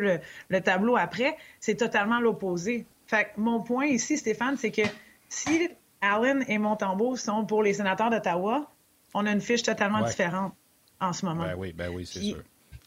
le, 0.50 0.60
tableau 0.60 0.96
après, 0.96 1.36
c'est 1.58 1.74
totalement 1.74 2.20
l'opposé. 2.20 2.86
Fait 3.06 3.24
que 3.24 3.40
mon 3.40 3.62
point 3.62 3.86
ici, 3.86 4.16
Stéphane, 4.16 4.56
c'est 4.56 4.70
que 4.70 4.82
si 5.28 5.68
Allen 6.00 6.44
et 6.48 6.58
Montembeau 6.58 7.16
sont 7.16 7.46
pour 7.46 7.62
les 7.62 7.74
sénateurs 7.74 8.10
d'Ottawa, 8.10 8.70
on 9.14 9.26
a 9.26 9.32
une 9.32 9.40
fiche 9.40 9.62
totalement 9.62 10.02
différente 10.02 10.54
en 11.00 11.12
ce 11.12 11.24
moment. 11.24 11.44
Ben 11.44 11.54
oui, 11.56 11.72
ben 11.72 11.90
oui, 11.92 12.06
c'est 12.06 12.20
sûr. 12.20 12.42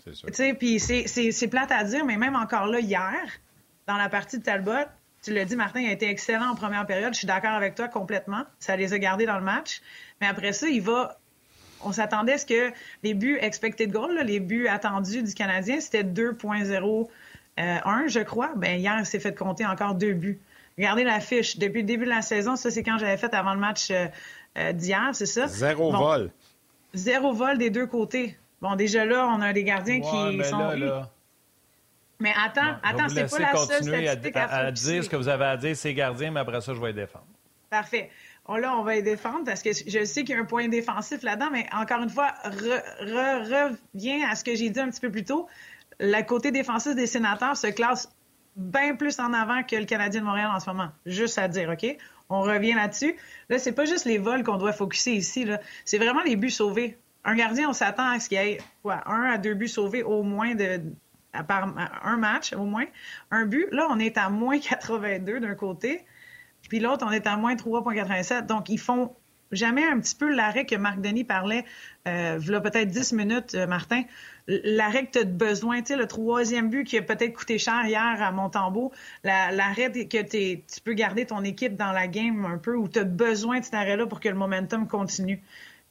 Tu 0.05 0.33
sais, 0.33 0.53
puis 0.53 0.79
c'est 0.79 1.47
plate 1.47 1.71
à 1.71 1.83
dire, 1.83 2.05
mais 2.05 2.17
même 2.17 2.35
encore 2.35 2.67
là, 2.67 2.79
hier, 2.79 3.11
dans 3.87 3.97
la 3.97 4.07
partie 4.07 4.37
de 4.37 4.43
Talbot, 4.43 4.85
tu 5.23 5.33
l'as 5.33 5.45
dit, 5.45 5.55
Martin, 5.55 5.81
il 5.81 5.89
a 5.89 5.91
été 5.91 6.07
excellent 6.09 6.51
en 6.51 6.55
première 6.55 6.85
période. 6.85 7.13
Je 7.13 7.17
suis 7.19 7.27
d'accord 7.27 7.51
avec 7.51 7.75
toi 7.75 7.87
complètement. 7.87 8.45
Ça 8.59 8.77
les 8.77 8.93
a 8.93 8.99
gardés 8.99 9.25
dans 9.25 9.37
le 9.37 9.43
match. 9.43 9.81
Mais 10.21 10.27
après 10.27 10.53
ça, 10.53 10.67
il 10.67 10.81
va. 10.81 11.19
On 11.83 11.91
s'attendait 11.91 12.33
à 12.33 12.37
ce 12.37 12.45
que 12.45 12.71
les 13.03 13.13
buts 13.13 13.37
expected 13.41 13.91
goals, 13.91 14.19
les 14.23 14.39
buts 14.39 14.67
attendus 14.67 15.23
du 15.23 15.33
Canadien, 15.33 15.79
c'était 15.79 16.03
2.01, 16.03 17.07
je 18.07 18.19
crois. 18.21 18.51
Ben 18.55 18.79
hier, 18.79 18.95
il 18.99 19.05
s'est 19.05 19.19
fait 19.19 19.35
compter 19.35 19.65
encore 19.65 19.95
deux 19.95 20.13
buts. 20.13 20.39
Regardez 20.77 21.03
la 21.03 21.19
fiche. 21.19 21.57
Depuis 21.57 21.81
le 21.81 21.87
début 21.87 22.05
de 22.05 22.09
la 22.09 22.21
saison, 22.21 22.55
ça, 22.55 22.69
c'est 22.69 22.83
quand 22.83 22.97
j'avais 22.97 23.17
fait 23.17 23.33
avant 23.33 23.53
le 23.53 23.59
match 23.59 23.89
euh, 23.89 24.05
euh, 24.57 24.73
d'hier, 24.73 25.09
c'est 25.13 25.25
ça? 25.25 25.47
Zéro 25.47 25.91
vol. 25.91 26.31
Zéro 26.93 27.33
vol 27.33 27.57
des 27.57 27.69
deux 27.69 27.87
côtés. 27.87 28.37
Bon, 28.61 28.75
déjà 28.75 29.05
là, 29.05 29.27
on 29.27 29.41
a 29.41 29.53
des 29.53 29.63
gardiens 29.63 29.99
qui 30.01 30.43
sont. 30.43 31.07
Mais 32.19 32.33
attends, 32.35 32.77
attends, 32.81 33.09
c'est 33.09 33.29
pas 33.29 33.39
la 33.39 33.55
seule 33.55 33.83
statistique 33.83 34.35
à, 34.35 34.45
à, 34.45 34.57
à 34.65 34.71
dire 34.71 35.03
ce 35.03 35.09
que 35.09 35.15
vous 35.15 35.27
avez 35.27 35.45
à 35.45 35.57
dire, 35.57 35.75
c'est 35.75 35.93
gardien, 35.93 36.31
mais 36.31 36.39
après 36.39 36.61
ça, 36.61 36.73
je 36.73 36.79
vais 36.81 36.87
les 36.87 36.93
défendre. 36.93 37.25
Parfait. 37.69 38.09
Là, 38.55 38.75
on 38.77 38.83
va 38.83 38.95
les 38.95 39.01
défendre 39.01 39.43
parce 39.45 39.61
que 39.61 39.71
je 39.73 40.05
sais 40.05 40.23
qu'il 40.23 40.35
y 40.35 40.37
a 40.37 40.41
un 40.41 40.45
point 40.45 40.67
défensif 40.67 41.21
là-dedans, 41.23 41.49
mais 41.51 41.67
encore 41.73 42.01
une 42.01 42.09
fois, 42.09 42.33
reviens 42.45 44.29
à 44.29 44.35
ce 44.35 44.43
que 44.43 44.55
j'ai 44.55 44.69
dit 44.69 44.79
un 44.79 44.89
petit 44.89 45.01
peu 45.01 45.11
plus 45.11 45.25
tôt. 45.25 45.47
Le 45.99 46.21
côté 46.23 46.51
défensif 46.51 46.95
des 46.95 47.07
sénateurs 47.07 47.57
se 47.57 47.67
classe 47.67 48.09
bien 48.55 48.95
plus 48.95 49.19
en 49.19 49.33
avant 49.33 49.63
que 49.63 49.75
le 49.75 49.85
Canadien 49.85 50.21
de 50.21 50.25
Montréal 50.25 50.49
en 50.53 50.59
ce 50.59 50.69
moment. 50.69 50.89
Juste 51.05 51.37
à 51.37 51.47
dire, 51.47 51.69
OK? 51.69 51.85
On 52.29 52.41
revient 52.41 52.73
là-dessus. 52.73 53.15
Là, 53.49 53.59
c'est 53.59 53.71
pas 53.71 53.85
juste 53.85 54.05
les 54.05 54.17
vols 54.17 54.43
qu'on 54.43 54.57
doit 54.57 54.73
focuser 54.73 55.13
ici. 55.13 55.47
C'est 55.85 55.97
vraiment 55.97 56.21
les 56.23 56.35
buts 56.35 56.49
sauvés. 56.49 56.97
Un 57.23 57.35
gardien, 57.35 57.69
on 57.69 57.73
s'attend 57.73 58.09
à 58.09 58.19
ce 58.19 58.29
qu'il 58.29 58.37
y 58.37 58.41
ait 58.41 58.57
quoi, 58.83 59.01
un 59.05 59.23
à 59.23 59.37
deux 59.37 59.53
buts 59.53 59.67
sauvés 59.67 60.03
au 60.03 60.23
moins 60.23 60.55
de, 60.55 60.81
à 61.33 61.45
un 62.03 62.17
match 62.17 62.53
au 62.53 62.63
moins, 62.63 62.85
un 63.31 63.45
but. 63.45 63.67
Là, 63.71 63.87
on 63.89 63.99
est 63.99 64.17
à 64.17 64.29
moins 64.29 64.59
82 64.59 65.39
d'un 65.39 65.55
côté, 65.55 66.05
puis 66.69 66.79
l'autre, 66.79 67.05
on 67.07 67.11
est 67.11 67.27
à 67.27 67.37
moins 67.37 67.55
3,87. 67.55 68.45
Donc, 68.45 68.69
ils 68.69 68.79
font 68.79 69.11
jamais 69.51 69.85
un 69.85 69.99
petit 69.99 70.15
peu 70.15 70.33
l'arrêt 70.33 70.65
que 70.65 70.75
Marc 70.75 70.99
Denis 71.01 71.23
parlait, 71.23 71.65
euh, 72.07 72.39
là 72.47 72.61
peut-être 72.61 72.89
10 72.89 73.13
minutes, 73.13 73.55
euh, 73.55 73.67
Martin, 73.67 74.03
l'arrêt 74.47 75.05
que 75.05 75.11
tu 75.11 75.19
as 75.19 75.23
besoin, 75.23 75.81
tu 75.81 75.87
sais, 75.87 75.95
le 75.95 76.07
troisième 76.07 76.69
but 76.69 76.83
qui 76.83 76.97
a 76.97 77.01
peut-être 77.01 77.33
coûté 77.33 77.57
cher 77.57 77.85
hier 77.85 78.21
à 78.21 78.31
Montembeau, 78.31 78.91
l'arrêt 79.23 79.91
que 79.91 80.21
tu 80.21 80.81
peux 80.83 80.93
garder 80.93 81.25
ton 81.25 81.43
équipe 81.43 81.75
dans 81.75 81.91
la 81.91 82.07
game 82.07 82.45
un 82.45 82.57
peu, 82.57 82.75
où 82.75 82.87
tu 82.87 82.99
as 82.99 83.03
besoin 83.03 83.59
de 83.59 83.65
cet 83.65 83.73
arrêt-là 83.73 84.05
pour 84.05 84.19
que 84.19 84.29
le 84.29 84.35
momentum 84.35 84.87
continue. 84.87 85.41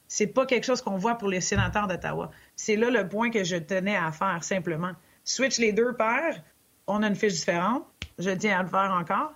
C'est 0.07 0.27
pas 0.27 0.45
quelque 0.45 0.63
chose 0.63 0.81
qu'on 0.81 0.97
voit 0.97 1.15
pour 1.15 1.27
les 1.27 1.41
sénateurs 1.41 1.87
d'Ottawa. 1.87 2.31
C'est 2.55 2.77
là 2.77 2.89
le 2.89 3.07
point 3.09 3.29
que 3.29 3.43
je 3.43 3.57
tenais 3.57 3.97
à 3.97 4.11
faire, 4.11 4.43
simplement. 4.43 4.91
Switch 5.25 5.57
les 5.57 5.73
deux 5.73 5.93
paires, 5.93 6.41
on 6.87 7.03
a 7.03 7.07
une 7.07 7.15
fiche 7.15 7.33
différente. 7.33 7.83
Je 8.17 8.29
tiens 8.31 8.59
à 8.59 8.63
le 8.63 8.69
faire 8.69 8.95
encore. 8.97 9.33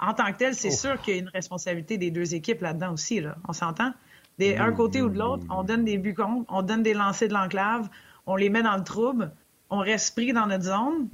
En 0.00 0.12
tant 0.12 0.32
que 0.32 0.38
tel, 0.38 0.54
c'est 0.54 0.70
sûr 0.70 1.00
qu'il 1.00 1.14
y 1.14 1.16
a 1.18 1.20
une 1.20 1.28
responsabilité 1.28 1.98
des 1.98 2.10
deux 2.10 2.34
équipes 2.34 2.62
là-dedans 2.62 2.92
aussi. 2.92 3.20
Là. 3.20 3.36
On 3.48 3.52
s'entend? 3.52 3.92
D'un 4.38 4.72
côté 4.72 5.00
ou 5.00 5.08
de 5.08 5.18
l'autre, 5.18 5.44
on 5.48 5.62
donne 5.62 5.84
des 5.84 5.96
buts 5.96 6.14
contre, 6.14 6.52
on 6.52 6.62
donne 6.62 6.82
des 6.82 6.94
lancers 6.94 7.28
de 7.28 7.34
l'enclave, 7.34 7.88
on 8.26 8.34
les 8.34 8.50
met 8.50 8.62
dans 8.62 8.76
le 8.76 8.82
trouble, 8.82 9.30
on 9.70 9.78
reste 9.78 10.14
pris 10.16 10.32
dans 10.32 10.46
notre 10.46 10.64
zone. 10.64 11.08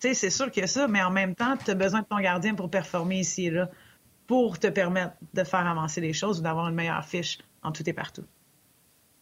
Tu 0.00 0.08
sais, 0.08 0.14
c'est 0.14 0.30
sûr 0.30 0.50
qu'il 0.50 0.60
y 0.60 0.64
a 0.64 0.68
ça, 0.68 0.86
mais 0.86 1.02
en 1.02 1.10
même 1.10 1.34
temps, 1.34 1.56
tu 1.56 1.70
as 1.70 1.74
besoin 1.74 2.02
de 2.02 2.06
ton 2.06 2.18
gardien 2.18 2.54
pour 2.54 2.70
performer 2.70 3.18
ici 3.18 3.46
et 3.46 3.50
là, 3.50 3.68
pour 4.26 4.58
te 4.58 4.68
permettre 4.68 5.14
de 5.34 5.42
faire 5.42 5.66
avancer 5.66 6.00
les 6.00 6.12
choses 6.12 6.38
ou 6.38 6.42
d'avoir 6.42 6.68
une 6.68 6.74
meilleure 6.74 7.04
fiche 7.04 7.38
en 7.62 7.72
tout 7.72 7.88
et 7.88 7.92
partout. 7.92 8.24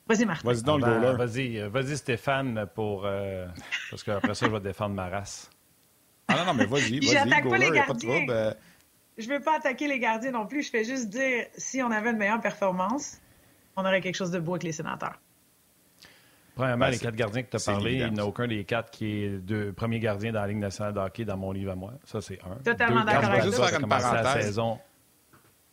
Vas-y, 0.07 0.27
Martin. 0.27 0.47
Vas-y, 0.47 0.63
dans 0.63 0.77
le 0.77 0.85
ben, 0.85 1.17
Vas-y, 1.17 1.61
euh, 1.61 1.69
vas-y, 1.71 1.97
Stéphane, 1.97 2.67
pour. 2.75 3.05
Euh, 3.07 3.47
parce 3.91 4.03
qu'après 4.03 4.35
ça, 4.35 4.47
je 4.47 4.51
vais 4.51 4.61
défendre 4.61 4.95
ma 4.95 5.09
race. 5.09 5.51
Ah 6.29 6.37
non, 6.37 6.45
non, 6.47 6.55
mais 6.55 6.67
vas-y, 6.67 7.01
vas-y. 7.01 7.13
J'attaque 7.13 7.49
pas 7.49 7.57
les 7.57 7.71
gardiens. 7.71 8.27
Je 9.17 9.29
veux 9.29 9.41
pas 9.41 9.57
attaquer 9.57 9.87
les 9.87 9.99
gardiens 9.99 10.33
non 10.33 10.47
plus. 10.47 10.63
Je 10.63 10.71
fais 10.71 10.85
juste 10.85 11.09
dire, 11.09 11.47
si 11.57 11.83
on 11.83 11.91
avait 11.91 12.11
une 12.11 12.17
meilleure 12.17 12.41
performance, 12.41 13.19
on 13.77 13.85
aurait 13.85 14.01
quelque 14.01 14.17
chose 14.17 14.31
de 14.31 14.39
beau 14.39 14.53
avec 14.53 14.65
les 14.65 14.73
sénateurs. 14.73 15.21
Premièrement, 16.55 16.87
ben, 16.87 16.91
les 16.91 16.99
quatre 16.99 17.17
gardiens 17.17 17.43
que 17.43 17.51
tu 17.51 17.57
as 17.57 17.65
parlé, 17.65 17.95
il 17.95 18.13
n'y 18.13 18.21
a 18.21 18.27
aucun 18.27 18.47
des 18.47 18.65
quatre 18.65 18.91
qui 18.91 19.25
est 19.25 19.45
de 19.45 19.73
premier 19.73 19.99
gardien 19.99 20.33
dans 20.33 20.41
la 20.41 20.47
Ligue 20.47 20.59
nationale 20.59 20.95
de 20.95 21.01
hockey 21.01 21.25
dans 21.25 21.37
mon 21.37 21.51
livre 21.51 21.73
à 21.73 21.75
moi. 21.75 21.95
Ça, 22.05 22.21
c'est 22.21 22.39
un. 22.45 22.57
Totalement 22.63 23.05
d'accord 23.05 23.25
avec 23.25 23.43
juste 23.43 23.63
faire 23.63 23.81
une 23.81 23.89
parenthèse. 23.89 24.23
La 24.23 24.43
saison. 24.43 24.79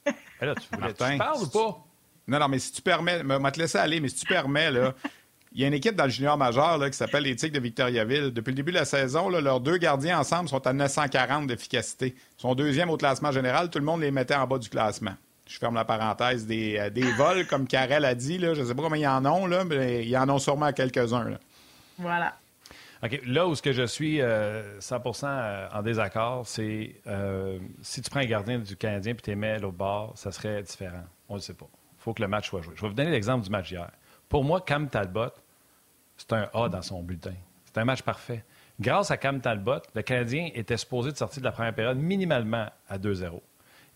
là, 0.42 0.56
tu, 0.56 0.76
voulais, 0.76 0.94
tu 0.94 1.18
parles 1.18 1.44
ou 1.44 1.48
pas? 1.48 1.86
Non, 2.28 2.40
non, 2.40 2.48
mais 2.48 2.60
si 2.60 2.72
tu 2.72 2.82
permets, 2.82 3.20
je 3.20 3.26
vais 3.26 3.52
te 3.52 3.60
laisser 3.60 3.78
aller, 3.78 4.00
mais 4.00 4.08
si 4.08 4.16
tu 4.16 4.26
permets, 4.26 4.72
là, 4.72 4.94
il 5.54 5.62
y 5.62 5.66
a 5.66 5.68
une 5.68 5.74
équipe 5.74 5.96
dans 5.96 6.06
le 6.06 6.10
junior 6.10 6.38
majeur 6.38 6.78
là, 6.78 6.90
qui 6.90 6.98
s'appelle 6.98 7.24
les 7.24 7.36
Tigres 7.36 7.56
de 7.56 7.60
Victoriaville. 7.60 8.32
Depuis 8.32 8.52
le 8.52 8.56
début 8.56 8.72
de 8.72 8.78
la 8.78 8.86
saison, 8.86 9.30
là, 9.30 9.42
leurs 9.42 9.60
deux 9.60 9.78
gardiens 9.78 10.20
ensemble 10.20 10.48
sont 10.48 10.66
à 10.66 10.72
940 10.72 11.48
d'efficacité. 11.48 12.16
Ils 12.38 12.42
sont 12.42 12.56
deuxième 12.56 12.90
au 12.90 12.98
classement 12.98 13.32
général. 13.32 13.70
Tout 13.70 13.80
le 13.80 13.86
monde 13.86 14.02
les 14.02 14.12
mettait 14.12 14.36
en 14.36 14.48
bas 14.48 14.58
du 14.58 14.70
classement. 14.70 15.14
Je 15.48 15.58
ferme 15.58 15.76
la 15.76 15.84
parenthèse. 15.84 16.46
Des, 16.46 16.78
euh, 16.80 16.90
des 16.90 17.12
vols, 17.18 17.46
comme 17.48 17.68
Karel 17.68 18.06
a 18.06 18.16
dit, 18.16 18.38
là, 18.38 18.54
je 18.54 18.62
ne 18.62 18.66
sais 18.66 18.74
pas 18.74 18.84
combien 18.84 18.98
il 18.98 19.04
y 19.04 19.08
en 19.08 19.26
ont, 19.26 19.46
là, 19.46 19.66
mais 19.66 20.04
il 20.04 20.10
y 20.10 20.18
en 20.18 20.30
a 20.30 20.40
sûrement 20.40 20.72
quelques-uns. 20.72 21.38
Voilà. 21.98 22.36
OK. 23.04 23.20
Là 23.26 23.48
où 23.48 23.56
ce 23.56 23.62
que 23.62 23.74
je 23.74 23.86
suis 23.86 24.20
100% 24.20 24.22
euh, 24.22 24.80
euh, 25.26 25.68
en 25.74 25.82
désaccord, 25.82 26.48
c'est 26.48 26.96
si 27.82 28.02
tu 28.02 28.10
prends 28.10 28.22
un 28.22 28.26
gardien 28.26 28.60
du 28.60 28.78
Canadien 28.78 29.14
et 29.14 29.16
tu 29.18 29.36
mets 29.36 29.60
l'autre 29.60 29.78
bord, 29.78 30.14
ça 30.16 30.32
serait 30.32 30.64
différent. 30.64 31.04
On 31.28 31.34
ne 31.34 31.40
le 31.40 31.44
sait 31.44 31.56
pas. 31.56 31.68
Il 32.00 32.04
faut 32.04 32.14
que 32.14 32.22
le 32.22 32.30
match 32.30 32.48
soit 32.48 32.62
joué. 32.62 32.74
Je 32.78 32.82
vais 32.82 32.88
vous 32.88 32.94
donner 32.94 33.12
l'exemple 33.12 33.44
du 33.44 33.50
match 33.50 33.70
hier. 33.70 33.92
Pour 34.32 34.46
moi, 34.46 34.62
Cam 34.62 34.88
Talbot, 34.88 35.34
c'est 36.16 36.32
un 36.32 36.50
A 36.54 36.70
dans 36.70 36.82
son 36.82 37.04
bulletin. 37.04 37.34
C'est 37.66 37.78
un 37.80 37.84
match 37.84 38.02
parfait. 38.02 38.46
Grâce 38.80 39.12
à 39.12 39.18
Cam 39.18 39.42
Talbot, 39.42 39.82
le 39.94 40.02
Canadien 40.04 40.50
était 40.56 40.78
supposé 40.78 41.12
de 41.12 41.18
sortir 41.18 41.42
de 41.42 41.46
la 41.46 41.52
première 41.52 41.76
période 41.76 41.98
minimalement 41.98 42.68
à 42.88 42.98
2-0. 42.98 43.42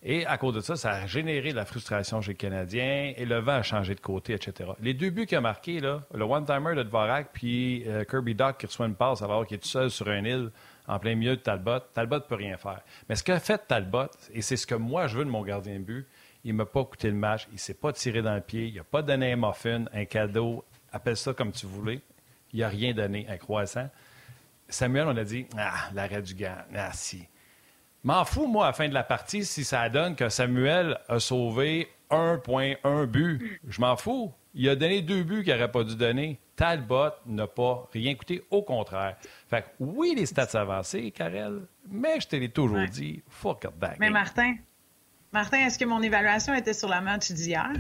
Et 0.04 0.26
à 0.26 0.38
cause 0.38 0.54
de 0.54 0.60
ça, 0.60 0.76
ça 0.76 0.92
a 0.92 1.06
généré 1.06 1.52
de 1.52 1.56
la 1.56 1.64
frustration 1.64 2.20
chez 2.20 2.34
le 2.34 2.38
Canadien 2.38 3.14
et 3.16 3.24
le 3.24 3.40
vent 3.40 3.54
a 3.54 3.62
changé 3.62 3.96
de 3.96 4.02
côté, 4.02 4.34
etc. 4.34 4.72
Les 4.82 4.94
deux 4.94 5.10
buts 5.10 5.26
qu'il 5.26 5.38
a 5.38 5.42
marqués, 5.42 5.80
le 5.80 6.24
one-timer 6.26 6.76
de 6.76 6.84
Dvorak 6.84 7.30
puis 7.32 7.88
euh, 7.88 8.04
Kirby 8.04 8.36
Doc 8.36 8.58
qui 8.58 8.66
reçoit 8.66 8.88
une 8.88 8.96
passe 8.96 9.22
alors 9.22 9.48
qu'il 9.48 9.56
est 9.56 9.60
tout 9.60 9.70
seul 9.70 9.90
sur 9.90 10.10
une 10.10 10.26
île 10.26 10.52
en 10.86 11.00
plein 11.00 11.16
milieu 11.16 11.38
de 11.38 11.42
Talbot, 11.42 11.80
Talbot 11.94 12.18
ne 12.18 12.20
peut 12.20 12.36
rien 12.36 12.58
faire. 12.58 12.82
Mais 13.08 13.16
ce 13.16 13.24
qu'a 13.24 13.40
fait 13.40 13.58
Talbot, 13.70 14.10
et 14.34 14.42
c'est 14.42 14.58
ce 14.58 14.68
que 14.68 14.76
moi 14.76 15.08
je 15.08 15.18
veux 15.18 15.24
de 15.24 15.30
mon 15.30 15.44
gardien 15.44 15.80
de 15.80 15.86
but, 15.86 16.08
il 16.46 16.54
ne 16.54 16.58
m'a 16.58 16.66
pas 16.66 16.86
coûté 16.86 17.10
le 17.10 17.16
match. 17.16 17.48
Il 17.50 17.56
ne 17.56 17.60
s'est 17.60 17.74
pas 17.74 17.92
tiré 17.92 18.22
dans 18.22 18.36
le 18.36 18.42
pied. 18.42 18.68
Il 18.68 18.76
n'a 18.76 18.84
pas 18.84 19.02
donné 19.02 19.34
un 19.34 19.36
muffin, 19.36 19.86
un 19.92 20.06
cadeau. 20.06 20.64
Appelle 20.94 21.18
ça 21.18 21.34
comme 21.34 21.52
tu 21.52 21.66
voulais. 21.66 22.00
Il 22.54 22.60
n'a 22.60 22.70
rien 22.70 22.94
donné, 22.94 23.26
un 23.28 23.38
croissant. 23.38 23.90
Samuel, 24.70 25.08
on 25.08 25.18
a 25.18 25.24
dit 25.24 25.48
Ah, 25.58 25.90
l'arrêt 25.94 26.22
du 26.22 26.36
gant. 26.36 26.56
Ah, 26.74 26.92
si. 26.94 27.28
M'en 28.04 28.24
fous, 28.24 28.46
moi, 28.46 28.66
à 28.66 28.70
la 28.70 28.74
fin 28.74 28.88
de 28.88 28.94
la 28.94 29.04
partie, 29.04 29.44
si 29.44 29.64
ça 29.64 29.90
donne 29.90 30.16
que 30.16 30.30
Samuel 30.30 31.00
a 31.10 31.20
sauvé 31.20 31.90
1,1 32.12 33.06
but. 33.08 33.60
Je 33.68 33.82
m'en 33.82 33.96
fous. 33.98 34.32
Il 34.54 34.70
a 34.70 34.76
donné 34.76 35.02
deux 35.02 35.24
buts 35.24 35.44
qu'il 35.44 35.52
n'aurait 35.52 35.72
pas 35.72 35.84
dû 35.84 35.96
donner. 35.96 36.40
Talbot 36.56 37.10
n'a 37.26 37.48
pas 37.48 37.90
rien 37.92 38.14
coûté, 38.16 38.44
au 38.52 38.62
contraire. 38.62 39.18
Fait 39.50 39.64
que 39.64 39.68
oui, 39.80 40.14
les 40.16 40.28
stats 40.28 40.60
avancées, 40.60 41.12
Karel, 41.12 41.64
mais 41.90 42.20
je 42.22 42.28
te 42.28 42.36
l'ai 42.36 42.50
toujours 42.50 42.88
dit, 42.88 43.22
fuck 43.28 43.62
that 43.80 43.96
Mais 44.00 44.10
Martin, 44.10 44.56
Martin, 45.36 45.58
est-ce 45.66 45.78
que 45.78 45.84
mon 45.84 46.02
évaluation 46.02 46.54
était 46.54 46.74
sur 46.74 46.88
la 46.88 47.02
match 47.02 47.30
d'hier? 47.34 47.74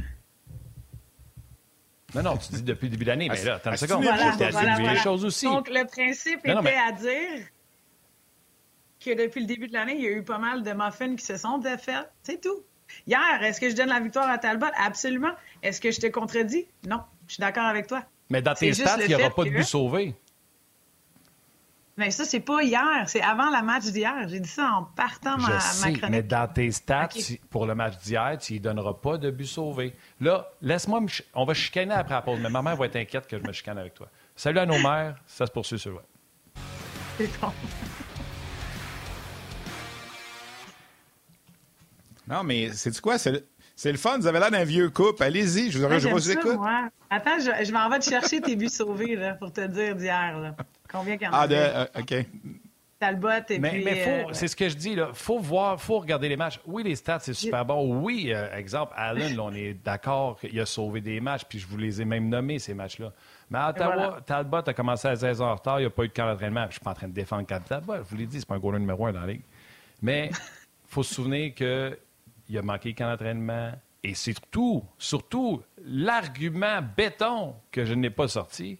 Non, 2.13 2.21
non, 2.21 2.35
tu 2.35 2.51
dis 2.51 2.63
depuis 2.63 2.87
le 2.87 2.91
début 2.91 3.05
de 3.05 3.09
l'année, 3.09 3.29
mais 3.29 3.41
là, 3.45 3.55
attends 3.55 3.71
une 3.71 3.77
seconde. 3.77 4.03
Voilà, 4.03 4.31
voilà, 4.51 4.93
les 4.93 4.99
choses 4.99 5.23
aussi? 5.23 5.45
Donc, 5.45 5.69
le 5.69 5.85
principe 5.85 6.45
était 6.45 6.75
à 6.75 6.91
dire 6.91 7.47
que 8.99 9.23
depuis 9.23 9.39
le 9.39 9.47
début 9.47 9.69
de 9.69 9.73
l'année, 9.73 9.95
il 9.95 10.03
y 10.03 10.07
a 10.07 10.11
eu 10.11 10.21
pas 10.21 10.37
mal 10.37 10.63
de 10.63 10.71
muffins 10.73 11.15
qui 11.15 11.23
se 11.23 11.37
sont 11.37 11.57
défaits. 11.57 12.11
C'est 12.23 12.41
tout. 12.41 12.61
Hier, 13.07 13.41
est-ce 13.41 13.61
que 13.61 13.69
je 13.69 13.75
donne 13.75 13.87
la 13.87 14.01
victoire 14.01 14.29
à 14.29 14.37
Talbot? 14.37 14.67
Absolument. 14.77 15.31
Est-ce 15.63 15.79
que 15.79 15.91
je 15.91 16.01
te 16.01 16.07
contredis? 16.07 16.65
Non. 16.85 16.99
Je 17.27 17.35
suis 17.35 17.41
d'accord 17.41 17.67
avec 17.67 17.87
toi. 17.87 18.03
Mais 18.29 18.41
dans 18.41 18.53
tes 18.53 18.73
stats, 18.73 18.97
il 18.99 19.07
n'y 19.07 19.15
aura 19.15 19.29
pas 19.29 19.45
de 19.45 19.51
but 19.51 19.63
sauvé. 19.63 20.13
Mais 21.97 22.11
ça, 22.11 22.25
c'est 22.25 22.41
pas 22.41 22.61
hier, 22.61 23.03
c'est 23.07 23.21
avant 23.21 23.49
la 23.49 23.61
match 23.61 23.85
d'hier. 23.85 24.27
J'ai 24.27 24.41
dit 24.41 24.49
ça 24.49 24.69
en 24.73 24.83
partant 24.83 25.37
ma, 25.37 25.61
sais, 25.61 25.93
chronique. 25.93 26.09
Mais 26.09 26.23
dans 26.23 26.45
tes 26.51 26.69
stats, 26.71 27.07
pour 27.49 27.65
le 27.65 27.73
match 27.73 27.97
d'hier, 27.99 28.37
tu 28.37 28.55
ne 28.55 28.59
donneras 28.59 28.95
pas 28.95 29.17
de 29.17 29.31
but 29.31 29.45
sauvé. 29.45 29.95
Là, 30.19 30.45
laisse-moi 30.61 30.99
me 30.99 31.07
On 31.33 31.45
va 31.45 31.53
chicaner 31.53 31.93
après 31.93 32.15
la 32.15 32.21
pause, 32.21 32.39
mais 32.41 32.49
ma 32.49 32.61
mère 32.61 32.75
va 32.75 32.87
être 32.87 32.97
inquiète 32.97 33.27
que 33.27 33.37
je 33.39 33.43
me 33.43 33.53
chicane 33.53 33.77
avec 33.77 33.93
toi. 33.93 34.09
Salut 34.35 34.59
à 34.59 34.65
nos 34.65 34.79
mères, 34.79 35.15
ça 35.25 35.45
se 35.45 35.51
poursuit 35.51 35.79
sur 35.79 35.91
le 35.91 35.95
web. 35.97 36.05
C'est 37.17 37.39
bon. 37.39 37.53
Non, 42.27 42.43
mais 42.43 42.73
c'est 42.73 42.99
quoi? 42.99 43.17
C'est 43.17 43.45
le... 43.83 43.97
fun. 43.97 44.17
Vous 44.17 44.27
avez 44.27 44.39
l'air 44.39 44.51
d'un 44.51 44.63
vieux 44.63 44.89
couple. 44.89 45.23
Allez-y, 45.23 45.71
je 45.71 45.79
vous, 45.79 45.85
ouais, 45.85 45.99
je 45.99 46.07
vous 46.07 46.31
écoute. 46.31 46.59
Attends, 47.09 47.39
je, 47.39 47.65
je 47.65 47.71
m'en 47.71 47.89
vais 47.89 47.99
te 47.99 48.05
chercher 48.09 48.41
tes 48.41 48.55
buts 48.55 48.69
sauvés 48.69 49.15
là, 49.15 49.33
pour 49.35 49.51
te 49.51 49.61
dire 49.67 49.95
d'hier. 49.95 50.53
Combien 50.91 51.17
qu'il 51.17 51.27
y 51.27 51.29
en 51.29 51.33
Ah, 51.33 51.47
de, 51.47 51.55
euh, 51.55 51.85
OK. 51.99 52.13
Talbot 52.99 53.29
et 53.49 53.59
mais, 53.59 53.69
puis... 53.71 53.83
Mais 53.83 54.25
c'est 54.31 54.47
ce 54.47 54.55
que 54.55 54.69
je 54.69 54.75
dis, 54.75 54.91
il 54.93 55.05
faut 55.13 55.39
voir, 55.39 55.79
faut 55.81 55.99
regarder 55.99 56.29
les 56.29 56.37
matchs. 56.37 56.61
Oui, 56.65 56.81
les 56.83 56.95
stats, 56.95 57.19
c'est 57.19 57.33
super 57.33 57.65
bon. 57.65 58.01
Oui, 58.01 58.31
exemple, 58.53 58.93
Allen, 58.95 59.37
on 59.39 59.53
est 59.53 59.73
d'accord 59.73 60.39
qu'il 60.39 60.57
a 60.59 60.65
sauvé 60.65 61.01
des 61.01 61.19
matchs, 61.19 61.43
puis 61.47 61.59
je 61.59 61.67
vous 61.67 61.77
les 61.77 62.01
ai 62.01 62.05
même 62.05 62.29
nommés, 62.29 62.57
ces 62.57 62.73
matchs-là. 62.73 63.11
Mais 63.49 63.59
à 63.59 63.69
Ottawa, 63.69 64.21
Talbot 64.25 64.61
a 64.65 64.73
commencé 64.73 65.07
à 65.07 65.15
16 65.15 65.41
ans 65.41 65.51
en 65.51 65.55
retard, 65.55 65.79
il 65.79 65.83
n'y 65.83 65.87
a 65.87 65.91
pas 65.91 66.03
eu 66.03 66.07
de 66.07 66.13
camp 66.13 66.25
d'entraînement. 66.25 66.61
Je 66.61 66.67
ne 66.67 66.71
suis 66.71 66.79
pas 66.79 66.91
en 66.91 66.95
train 66.95 67.07
de 67.07 67.13
défendre 67.13 67.45
Talbot, 67.45 67.97
je 67.97 68.09
vous 68.09 68.15
l'ai 68.15 68.25
dit, 68.25 68.39
c'est 68.39 68.47
pas 68.47 68.55
un 68.55 68.59
goaler 68.59 68.79
numéro 68.79 69.05
un 69.05 69.11
dans 69.11 69.21
la 69.21 69.27
ligue. 69.27 69.41
Mais 70.01 70.29
il 70.31 70.37
faut 70.87 71.03
se 71.03 71.15
souvenir 71.15 71.53
qu'il 72.45 72.57
a 72.57 72.61
manqué 72.61 72.89
le 72.89 72.95
camp 72.95 73.09
d'entraînement. 73.09 73.71
Et 74.03 74.13
surtout, 74.13 74.83
surtout, 74.97 75.63
l'argument 75.83 76.79
béton 76.95 77.55
que 77.71 77.85
je 77.85 77.93
n'ai 77.93 78.11
pas 78.11 78.27
sorti, 78.27 78.77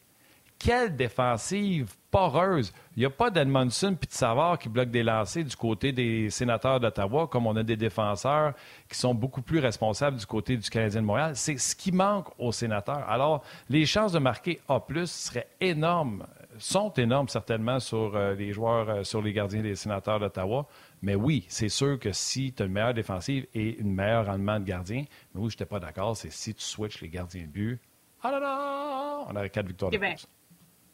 quelle 0.60 0.96
défensive 0.96 1.94
poreuse. 2.10 2.72
Il 2.96 3.02
n'y 3.02 3.06
a 3.06 3.10
pas 3.10 3.30
d'Edmondson 3.30 3.96
puis 4.00 4.08
de 4.08 4.14
Savard 4.14 4.58
qui 4.58 4.70
bloquent 4.70 4.92
des 4.92 5.04
lancers 5.04 5.44
du 5.44 5.56
côté 5.56 5.92
des 5.92 6.30
sénateurs 6.30 6.80
d'Ottawa, 6.80 7.28
comme 7.28 7.46
on 7.46 7.56
a 7.56 7.64
des 7.64 7.76
défenseurs 7.76 8.54
qui 8.90 8.98
sont 8.98 9.14
beaucoup 9.14 9.42
plus 9.42 9.60
responsables 9.60 10.18
du 10.18 10.26
côté 10.26 10.56
du 10.56 10.70
Canadien 10.70 11.02
de 11.02 11.06
Montréal. 11.06 11.32
C'est 11.36 11.58
ce 11.58 11.76
qui 11.76 11.92
manque 11.92 12.28
aux 12.40 12.52
sénateurs. 12.52 13.04
Alors, 13.10 13.44
les 13.70 13.86
chances 13.86 14.14
de 14.14 14.20
marquer 14.20 14.62
A+, 14.70 14.82
seraient 15.06 15.50
énormes, 15.60 16.26
sont 16.58 16.94
énormes 16.94 17.28
certainement 17.28 17.80
sur 17.80 18.16
euh, 18.16 18.34
les 18.34 18.54
joueurs, 18.54 18.90
euh, 18.90 19.04
sur 19.04 19.22
les 19.22 19.34
gardiens 19.34 19.62
des 19.62 19.76
sénateurs 19.76 20.20
d'Ottawa. 20.20 20.66
Mais 21.06 21.16
oui, 21.16 21.46
c'est 21.48 21.70
sûr 21.70 22.00
que 22.00 22.12
si 22.12 22.52
tu 22.52 22.64
as 22.64 22.66
une 22.66 22.74
meilleure 22.74 22.94
défensive 22.94 23.46
et 23.54 23.80
une 23.80 23.94
meilleure 23.94 24.26
rendement 24.26 24.60
de 24.60 24.66
gardien, 24.66 25.06
mais 25.34 25.42
oui, 25.42 25.50
je 25.50 25.56
n'étais 25.56 25.66
pas 25.66 25.80
d'accord, 25.80 26.18
c'est 26.18 26.32
si 26.32 26.54
tu 26.54 26.64
switches 26.64 27.00
les 27.02 27.10
gardiens 27.10 27.44
de 27.44 27.48
but, 27.48 27.80
ah 28.24 28.32
là 28.32 28.40
là, 28.40 29.26
on 29.30 29.36
aurait 29.36 29.50
quatre 29.50 29.68
victoires 29.68 29.92
de 29.92 29.98
plus 29.98 30.28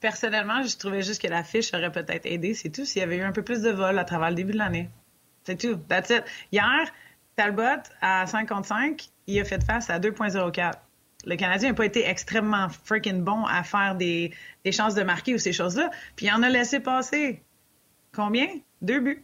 personnellement, 0.02 0.64
je 0.64 0.76
trouvais 0.76 1.04
juste 1.04 1.22
que 1.22 1.28
la 1.28 1.44
fiche 1.44 1.74
aurait 1.74 1.92
peut-être 1.92 2.26
aidé, 2.26 2.54
c'est 2.54 2.70
tout, 2.70 2.84
s'il 2.84 3.00
y 3.00 3.04
avait 3.04 3.18
eu 3.18 3.22
un 3.22 3.32
peu 3.32 3.44
plus 3.44 3.62
de 3.62 3.70
vol 3.70 3.98
à 3.98 4.04
travers 4.04 4.30
le 4.30 4.36
début 4.36 4.52
de 4.52 4.58
l'année. 4.58 4.90
C'est 5.44 5.58
tout. 5.58 5.76
That's 5.88 6.10
it. 6.10 6.24
Hier, 6.52 6.92
Talbot, 7.38 7.84
à 8.02 8.28
5 8.28 8.50
contre 8.50 8.68
5, 8.68 9.08
il 9.28 9.40
a 9.40 9.46
fait 9.46 9.64
face 9.64 9.90
à 9.90 10.00
2.04. 10.00 10.74
Le 11.26 11.36
Canadien 11.36 11.70
n'a 11.70 11.76
pas 11.76 11.86
été 11.86 12.08
extrêmement 12.08 12.68
freaking 12.84 13.24
bon 13.24 13.46
à 13.46 13.64
faire 13.64 13.96
des, 13.96 14.34
chances 14.72 14.96
de 14.96 15.04
marquer 15.04 15.36
ou 15.36 15.38
ces 15.38 15.54
choses-là. 15.54 15.92
Puis 16.16 16.26
il 16.26 16.32
en 16.32 16.42
a 16.42 16.50
laissé 16.50 16.80
passer. 16.80 17.44
Combien? 18.14 18.48
Deux 18.82 19.00
buts. 19.00 19.24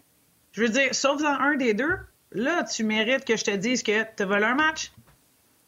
Je 0.57 0.63
veux 0.63 0.69
dire, 0.69 0.95
sauf 0.95 1.21
dans 1.21 1.39
un 1.39 1.55
des 1.55 1.75
deux, 1.75 1.99
là, 2.31 2.63
tu 2.63 2.83
mérites 2.83 3.25
que 3.25 3.37
je 3.37 3.45
te 3.45 3.51
dise 3.51 3.83
que 3.83 4.03
tu 4.15 4.23
as 4.23 4.25
volé 4.25 4.43
un 4.43 4.55
match. 4.55 4.91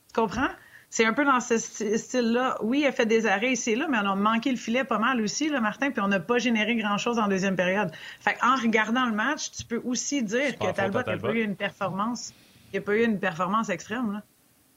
Tu 0.07 0.19
comprends? 0.19 0.49
c'est 0.89 1.05
un 1.05 1.13
peu 1.13 1.23
dans 1.23 1.39
ce 1.39 1.57
style-là. 1.59 2.57
Oui, 2.61 2.79
il 2.79 2.87
a 2.87 2.91
fait 2.91 3.05
des 3.05 3.27
arrêts 3.27 3.51
ici 3.51 3.71
et 3.71 3.75
là, 3.75 3.87
mais 3.87 3.99
on 3.99 4.09
a 4.09 4.15
manqué 4.15 4.49
le 4.49 4.57
filet 4.57 4.83
pas 4.83 4.97
mal 4.97 5.21
aussi, 5.21 5.47
là, 5.47 5.61
Martin, 5.61 5.91
puis 5.91 6.01
on 6.01 6.07
n'a 6.07 6.19
pas 6.19 6.39
généré 6.39 6.75
grand-chose 6.75 7.19
en 7.19 7.27
deuxième 7.27 7.55
période. 7.55 7.91
Fait 8.19 8.35
en 8.41 8.55
regardant 8.55 9.05
le 9.05 9.11
match, 9.11 9.51
tu 9.51 9.63
peux 9.63 9.79
aussi 9.85 10.23
dire 10.23 10.57
que 10.57 10.71
Talbot 10.71 11.03
n'a 11.03 11.17
pas 11.17 11.33
eu 11.33 11.43
une 11.43 11.55
performance. 11.55 12.33
Il 12.73 12.79
n'a 12.79 12.85
pas 12.85 12.95
eu 12.95 13.03
une 13.03 13.19
performance 13.19 13.69
extrême, 13.69 14.13
là. 14.13 14.23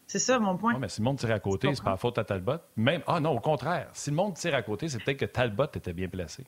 C'est 0.07 0.19
ça 0.19 0.39
mon 0.39 0.59
point. 0.59 0.77
mais 0.79 0.91
si 0.91 1.01
le 1.01 1.05
monde 1.07 1.19
tire 1.19 1.31
à 1.31 1.39
côté, 1.39 1.75
c'est 1.75 1.83
pas 1.83 1.97
faute 1.97 2.19
à 2.19 2.25
Talbot. 2.25 2.59
Même, 2.77 3.01
ah 3.07 3.19
non, 3.19 3.31
au 3.31 3.41
contraire. 3.41 3.89
Si 3.95 4.11
le 4.11 4.17
monde 4.17 4.35
tire 4.35 4.55
à 4.55 4.61
côté, 4.61 4.91
c'est 4.91 5.03
peut-être 5.03 5.21
que 5.21 5.25
Talbot 5.25 5.65
était 5.75 5.95
bien 5.95 6.09
placé. 6.09 6.45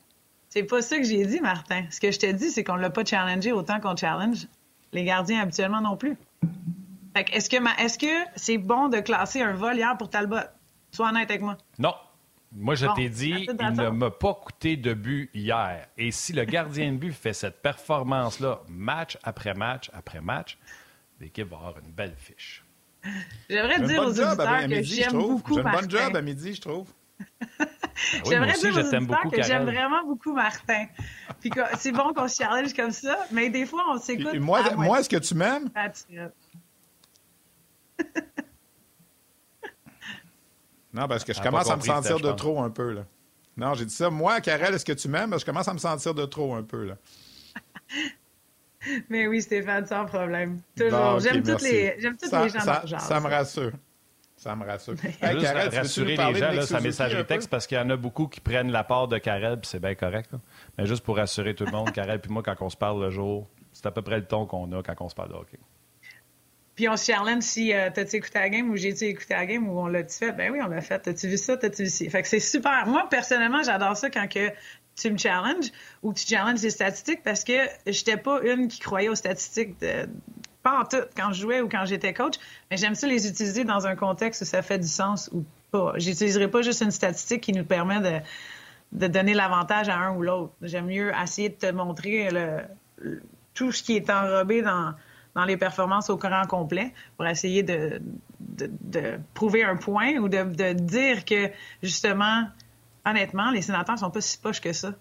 C'est 0.55 0.63
pas 0.63 0.83
ça 0.83 0.99
que 0.99 1.03
j'ai 1.03 1.27
dit, 1.27 1.41
Martin. 1.41 1.83
Ce 1.91 1.99
que 1.99 2.13
je 2.13 2.19
t'ai 2.21 2.33
dit, 2.33 2.49
c'est 2.49 2.63
qu'on 2.63 2.77
l'a 2.77 2.89
pas 2.89 3.05
challengé 3.05 3.51
autant 3.51 3.81
qu'on 3.81 3.97
challenge 3.97 4.47
les 4.93 5.03
gardiens 5.03 5.41
habituellement 5.41 5.81
non 5.81 5.97
plus. 5.97 6.17
Est-ce 7.17 7.51
que 7.51 7.57
est-ce 7.83 7.99
que 7.99 8.31
c'est 8.37 8.59
bon 8.59 8.89
de 8.89 9.01
classer 9.01 9.43
un 9.43 9.55
vol 9.55 9.75
hier 9.75 9.97
pour 9.99 10.11
Talbot? 10.11 10.47
Sois 10.93 11.09
honnête 11.09 11.29
avec 11.29 11.43
moi. 11.43 11.59
Non. 11.81 11.93
Moi, 12.53 12.77
je 12.77 12.87
t'ai 12.95 13.09
dit, 13.09 13.49
il 13.49 13.57
ne 13.57 13.89
m'a 13.89 14.13
pas 14.13 14.33
coûté 14.35 14.77
de 14.77 14.95
but 14.95 15.29
hier. 15.35 15.89
Et 15.99 16.13
si 16.13 16.33
le 16.33 16.45
gardien 16.45 16.93
de 16.93 16.99
but 16.99 17.13
fait 17.13 17.33
cette 17.33 17.61
performance-là, 17.61 18.61
match 18.69 19.19
après 19.25 19.55
match 19.55 19.91
après 19.93 20.21
match, 20.21 20.57
l'équipe 21.21 21.49
va 21.49 21.57
avoir 21.57 21.79
une 21.85 21.91
belle 21.91 22.15
fiche. 22.17 22.65
J'aimerais 23.51 23.81
dire 23.81 24.03
aux 24.05 24.21
auditeurs 24.21 24.69
que 24.69 24.83
j'aime 24.85 25.13
beaucoup. 25.15 25.55
J'ai 25.55 25.67
un 25.67 25.73
bon 25.73 25.91
job 25.91 26.15
à 26.15 26.23
midi, 26.23 26.55
je 26.55 26.61
trouve. 26.61 26.87
Ah 27.97 28.19
J'aimerais 28.29 28.55
dire 28.55 28.75
aux 28.75 28.81
auditeurs 28.81 29.31
que 29.31 29.43
j'aime 29.43 29.65
vraiment 29.65 30.05
beaucoup 30.05 30.33
Martin. 30.33 30.87
Puis 31.41 31.51
c'est 31.79 31.93
bon 31.93 32.13
qu'on 32.13 32.27
se 32.29 32.43
challenge 32.43 32.75
comme 32.75 32.91
ça, 32.91 33.17
mais 33.31 33.51
des 33.51 33.67
fois, 33.67 33.85
on 33.93 33.99
s'écoute. 33.99 34.35
Moi, 34.41 34.63
moi 34.77 34.99
est-ce 35.01 35.09
que 35.09 35.17
tu 35.17 35.35
m'aimes? 35.35 35.71
non, 40.93 41.07
parce 41.09 41.25
que 41.25 41.33
je 41.33 41.41
commence 41.41 41.71
à 41.71 41.77
me 41.77 41.83
sentir 41.83 42.19
de 42.19 42.33
trop 42.33 42.61
un 42.63 42.71
peu. 42.71 42.93
Là. 42.93 43.05
Non, 43.57 43.75
j'ai 43.75 43.85
dit 43.85 43.95
ça. 43.95 44.11
Moi, 44.11 44.41
Karel, 44.41 44.75
est-ce 44.75 44.85
que 44.85 44.93
tu 44.93 45.07
m'aimes? 45.09 45.39
Je 45.39 45.45
commence 45.45 45.69
à 45.69 45.75
me 45.75 45.79
sentir 45.79 46.13
de 46.15 46.25
trop 46.25 46.55
un 46.55 46.65
peu. 46.65 46.85
Là. 46.85 46.97
Mais 49.09 49.27
oui, 49.27 49.41
Stéphane, 49.41 49.87
sans 49.87 50.05
problème. 50.05 50.61
Toujours. 50.77 51.19
j'aime 51.21 51.43
toutes 51.43 51.63
les, 51.63 51.97
j'aime 51.99 52.17
toutes 52.17 52.33
les 52.33 52.49
gens 52.51 52.61
ça, 52.61 52.85
ça 52.99 53.21
me 53.21 53.29
rassure. 53.29 53.73
Ça 54.45 54.55
me 54.55 54.67
rassure. 54.67 54.95
Hey, 55.23 55.41
Karel, 55.41 55.75
rassurer 55.75 56.17
les 56.19 56.35
gens, 56.35 56.53
là, 56.53 56.67
sa 56.67 56.79
messagerie 56.79 57.25
texte, 57.25 57.49
parce 57.49 57.67
qu'il 57.67 57.79
y 57.79 57.81
en 57.81 57.89
a 57.89 57.97
beaucoup 57.97 58.29
qui 58.29 58.41
prennent 58.41 58.71
la 58.71 58.85
part 58.85 59.09
de 59.09 59.17
Karel, 59.17 59.59
puis 59.59 59.71
c'est 59.71 59.81
bien 59.81 59.95
correct. 59.95 60.33
Mais 60.77 60.85
juste 60.85 61.03
pour 61.03 61.17
rassurer 61.17 61.55
tout 61.55 61.65
le 61.65 61.73
monde, 61.73 61.91
Karel 61.93 62.21
puis 62.21 62.31
moi, 62.31 62.43
quand 62.43 62.55
on 62.61 62.69
se 62.69 62.77
parle 62.77 63.03
le 63.03 63.09
jour, 63.09 63.49
c'est 63.73 63.87
à 63.87 63.91
peu 63.91 64.03
près 64.03 64.19
le 64.19 64.27
ton 64.27 64.45
qu'on 64.45 64.71
a 64.73 64.83
quand 64.83 65.01
on 65.01 65.09
se 65.09 65.15
parle 65.15 65.31
de 65.31 65.35
hockey. 65.35 65.59
Puis 66.75 66.91
on 66.91 66.97
se 66.99 67.11
challenge 67.11 67.43
si 67.43 67.73
euh, 67.73 67.89
t'as-tu 67.95 68.17
écouté 68.17 68.39
la 68.39 68.51
game 68.51 68.69
ou 68.69 68.77
j'ai-tu 68.77 69.05
écouté 69.05 69.33
la 69.33 69.47
game 69.47 69.67
ou 69.67 69.81
on 69.81 69.87
l'a-tu 69.87 70.15
fait? 70.15 70.33
Ben 70.33 70.53
oui, 70.53 70.59
on 70.63 70.69
l'a 70.69 70.83
fait. 70.83 70.99
T'as-tu 70.99 71.27
vu 71.27 71.39
ça? 71.39 71.57
T'as-tu 71.57 71.85
vu 71.85 71.89
ça? 71.89 72.11
Fait 72.11 72.21
que 72.21 72.29
c'est 72.29 72.39
super. 72.39 72.87
Moi, 72.87 73.07
personnellement, 73.09 73.63
j'adore 73.63 73.97
ça 73.97 74.11
quand 74.11 74.29
que 74.29 74.51
tu 74.95 75.11
me 75.11 75.17
challenges 75.17 75.71
ou 76.03 76.13
tu 76.13 76.27
challenges 76.27 76.61
les 76.61 76.71
statistiques 76.71 77.23
parce 77.23 77.45
que 77.45 77.67
j'étais 77.87 78.19
pas 78.19 78.43
une 78.43 78.69
qui 78.69 78.81
croyait 78.81 79.09
aux 79.09 79.15
statistiques 79.15 79.81
de, 79.81 80.07
pas 80.65 80.81
en 80.81 80.85
tout 80.85 81.05
quand 81.17 81.33
je 81.33 81.43
jouais 81.43 81.61
ou 81.61 81.69
quand 81.69 81.85
j'étais 81.85 82.13
coach, 82.13 82.35
mais 82.71 82.77
j'aime 82.77 82.97
ça 82.97 83.07
les 83.07 83.29
utiliser 83.29 83.63
dans 83.63 83.87
un 83.87 83.95
contexte 83.95 84.43
où 84.43 84.45
ça 84.45 84.63
fait 84.63 84.81
du 84.81 84.89
sens 84.89 85.31
ou 85.33 85.45
pas. 85.71 85.93
J'utiliserai 85.97 86.49
pas 86.49 86.63
juste 86.63 86.81
une 86.81 86.91
statistique 86.91 87.43
qui 87.43 87.53
nous 87.53 87.65
permet 87.65 88.01
de, 88.01 88.19
de 88.93 89.07
donner 89.07 89.35
l'avantage 89.35 89.89
à 89.89 89.97
un 89.97 90.17
ou 90.17 90.23
l'autre. 90.23 90.53
J'aime 90.63 90.87
mieux 90.87 91.13
essayer 91.23 91.51
de 91.51 91.55
te 91.55 91.71
montrer 91.71 92.29
tout 93.55 93.71
ce 93.71 93.83
qui 93.85 93.95
est 93.95 94.11
enrobé 94.11 94.63
dans 94.63 94.95
dans 95.35 95.45
les 95.45 95.57
performances 95.57 96.11
au 96.11 96.17
courant 96.17 96.47
complet 96.47 96.93
pour 97.17 97.27
essayer 97.27 97.63
de, 97.63 98.01
de, 98.41 99.19
prouver 99.35 99.65
un 99.65 99.77
point 99.77 100.17
ou 100.17 100.29
de, 100.29 100.45
de, 100.45 100.73
dire 100.73 101.25
que, 101.25 101.51
justement, 101.83 102.45
honnêtement, 103.05 103.51
les 103.51 103.63
sénateurs 103.63 103.99
sont 103.99 104.11
pas 104.11 104.21
si 104.21 104.39
poches 104.39 104.61
que 104.61 104.73
ça. 104.73 104.95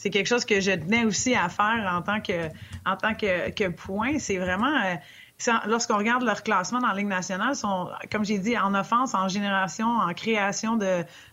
C'est 0.00 0.08
quelque 0.08 0.28
chose 0.28 0.46
que 0.46 0.60
je 0.60 0.70
tenais 0.70 1.04
aussi 1.04 1.34
à 1.34 1.50
faire 1.50 1.92
en 1.92 2.00
tant 2.00 2.22
que, 2.22 2.48
en 2.86 2.96
tant 2.96 3.12
que, 3.12 3.50
que 3.50 3.68
point. 3.68 4.18
C'est 4.18 4.38
vraiment... 4.38 4.74
Euh, 4.74 4.94
lorsqu'on 5.66 5.98
regarde 5.98 6.22
leur 6.22 6.42
classement 6.42 6.80
dans 6.80 6.88
la 6.88 6.94
Ligue 6.94 7.06
nationale, 7.06 7.54
sont, 7.54 7.90
comme 8.10 8.24
j'ai 8.24 8.38
dit, 8.38 8.56
en 8.56 8.74
offense, 8.74 9.12
en 9.12 9.28
génération, 9.28 9.86
en 9.86 10.14
création 10.14 10.78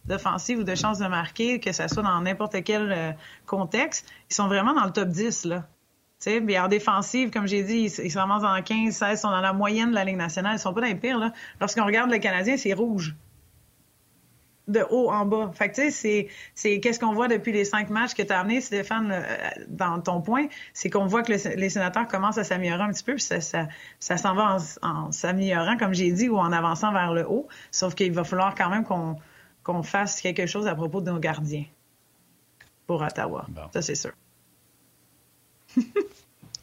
d'offensive 0.04 0.60
ou 0.60 0.64
de 0.64 0.76
chances 0.76 1.00
de 1.00 1.08
marquer, 1.08 1.62
que 1.62 1.72
ce 1.72 1.88
soit 1.88 2.04
dans 2.04 2.20
n'importe 2.20 2.62
quel 2.66 2.92
euh, 2.92 3.12
contexte, 3.46 4.12
ils 4.30 4.34
sont 4.36 4.50
vraiment 4.50 4.74
dans 4.74 4.84
le 4.84 4.92
top 4.92 5.08
10. 5.08 5.46
Là. 5.46 5.64
mais 6.44 6.60
en 6.60 6.68
défensive, 6.68 7.30
comme 7.30 7.48
j'ai 7.48 7.64
dit, 7.64 7.90
ils, 8.04 8.12
sont 8.12 8.20
vraiment 8.20 8.46
en 8.46 8.62
15, 8.62 8.94
16, 8.94 9.10
ils 9.14 9.18
sont 9.18 9.32
dans 9.32 9.40
la 9.40 9.54
moyenne 9.54 9.92
de 9.92 9.96
la 9.96 10.04
Ligue 10.04 10.18
nationale. 10.18 10.58
Ils 10.58 10.60
sont 10.60 10.74
pas 10.74 10.82
dans 10.82 10.88
les 10.88 10.96
pires. 10.96 11.32
Lorsqu'on 11.62 11.86
regarde 11.86 12.12
le 12.12 12.18
Canadien, 12.18 12.58
c'est 12.58 12.74
rouge. 12.74 13.16
De 14.68 14.86
haut 14.90 15.10
en 15.10 15.26
bas. 15.26 15.52
Fait 15.54 15.70
que, 15.70 15.76
tu 15.76 15.92
sais, 15.92 16.28
c'est 16.54 16.80
qu'est-ce 16.82 17.00
qu'on 17.00 17.14
voit 17.14 17.30
depuis 17.30 17.54
les 17.54 17.64
cinq 17.64 17.90
matchs 17.90 18.14
que 18.14 18.22
tu 18.22 18.34
as 18.34 18.40
amené, 18.42 18.60
Stéphane, 18.60 19.12
euh, 19.12 19.24
dans 19.70 20.02
ton 20.02 20.22
point, 20.22 20.48
c'est 20.74 20.90
qu'on 20.90 21.06
voit 21.06 21.24
que 21.24 21.32
les 21.32 21.70
sénateurs 21.70 22.08
commencent 22.08 22.38
à 22.38 22.44
s'améliorer 22.44 22.84
un 22.84 22.92
petit 22.92 23.04
peu, 23.04 23.14
puis 23.14 23.24
ça, 23.24 23.40
ça, 23.40 23.68
ça 24.00 24.18
s'en 24.18 24.36
va 24.36 24.58
en, 24.82 25.12
s'améliorant, 25.12 25.78
comme 25.78 25.94
j'ai 25.94 26.12
dit, 26.12 26.28
ou 26.28 26.38
en 26.38 26.52
avançant 26.52 26.92
vers 26.92 27.14
le 27.14 27.26
haut. 27.26 27.48
Sauf 27.72 27.96
qu'il 27.96 28.12
va 28.12 28.24
falloir 28.24 28.56
quand 28.56 28.70
même 28.70 28.84
qu'on 28.84 29.16
qu'on 29.68 29.84
fasse 29.84 30.22
quelque 30.22 30.46
chose 30.46 30.66
à 30.66 30.76
propos 30.76 31.02
de 31.02 31.12
nos 31.12 31.20
gardiens 31.20 31.66
pour 32.86 33.02
Ottawa. 33.02 33.46
Ça, 33.74 33.82
c'est 33.82 33.96
sûr. 33.96 34.14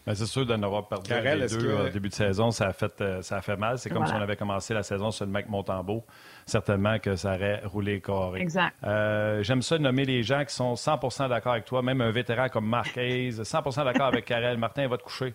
Ben, 0.07 0.15
c'est 0.15 0.27
sûr 0.27 0.45
de 0.45 0.55
n'avoir 0.55 0.87
perdu 0.87 1.11
les 1.15 1.47
deux 1.47 1.73
au 1.73 1.89
début 1.89 2.11
de 2.11 2.15
saison, 2.15 2.51
ça 2.51 2.67
a 2.67 2.73
fait, 2.75 3.01
euh, 3.01 3.23
ça 3.23 3.39
a 3.39 3.41
fait 3.41 3.57
mal. 3.57 3.79
C'est 3.79 3.89
comme 3.89 4.07
si 4.07 4.13
on 4.13 4.21
avait 4.21 4.37
commencé 4.37 4.75
la 4.75 4.83
saison 4.83 5.11
sur 5.11 5.25
le 5.25 5.31
mec 5.31 5.49
Montembeau. 5.49 6.05
Certainement 6.45 6.99
que 6.99 7.17
ça 7.17 7.35
aurait 7.35 7.63
roulé 7.65 8.03
carré. 8.03 8.41
Exact. 8.41 8.77
Euh, 8.85 9.43
j'aime 9.43 9.63
ça 9.63 9.79
nommer 9.79 10.05
les 10.05 10.23
gens 10.23 10.45
qui 10.45 10.55
sont 10.55 10.75
100% 10.75 11.31
d'accord 11.31 11.53
avec 11.53 11.65
toi, 11.65 11.81
même 11.81 12.03
un 12.03 12.11
vétéran 12.11 12.51
comme 12.51 12.67
Marc 12.67 12.99
Hayes, 12.99 13.41
100% 13.41 13.85
d'accord 13.85 14.07
avec 14.09 14.27
Karel. 14.27 14.59
Martin 14.59 14.87
va 14.89 14.99
te 14.99 15.05
coucher. 15.05 15.35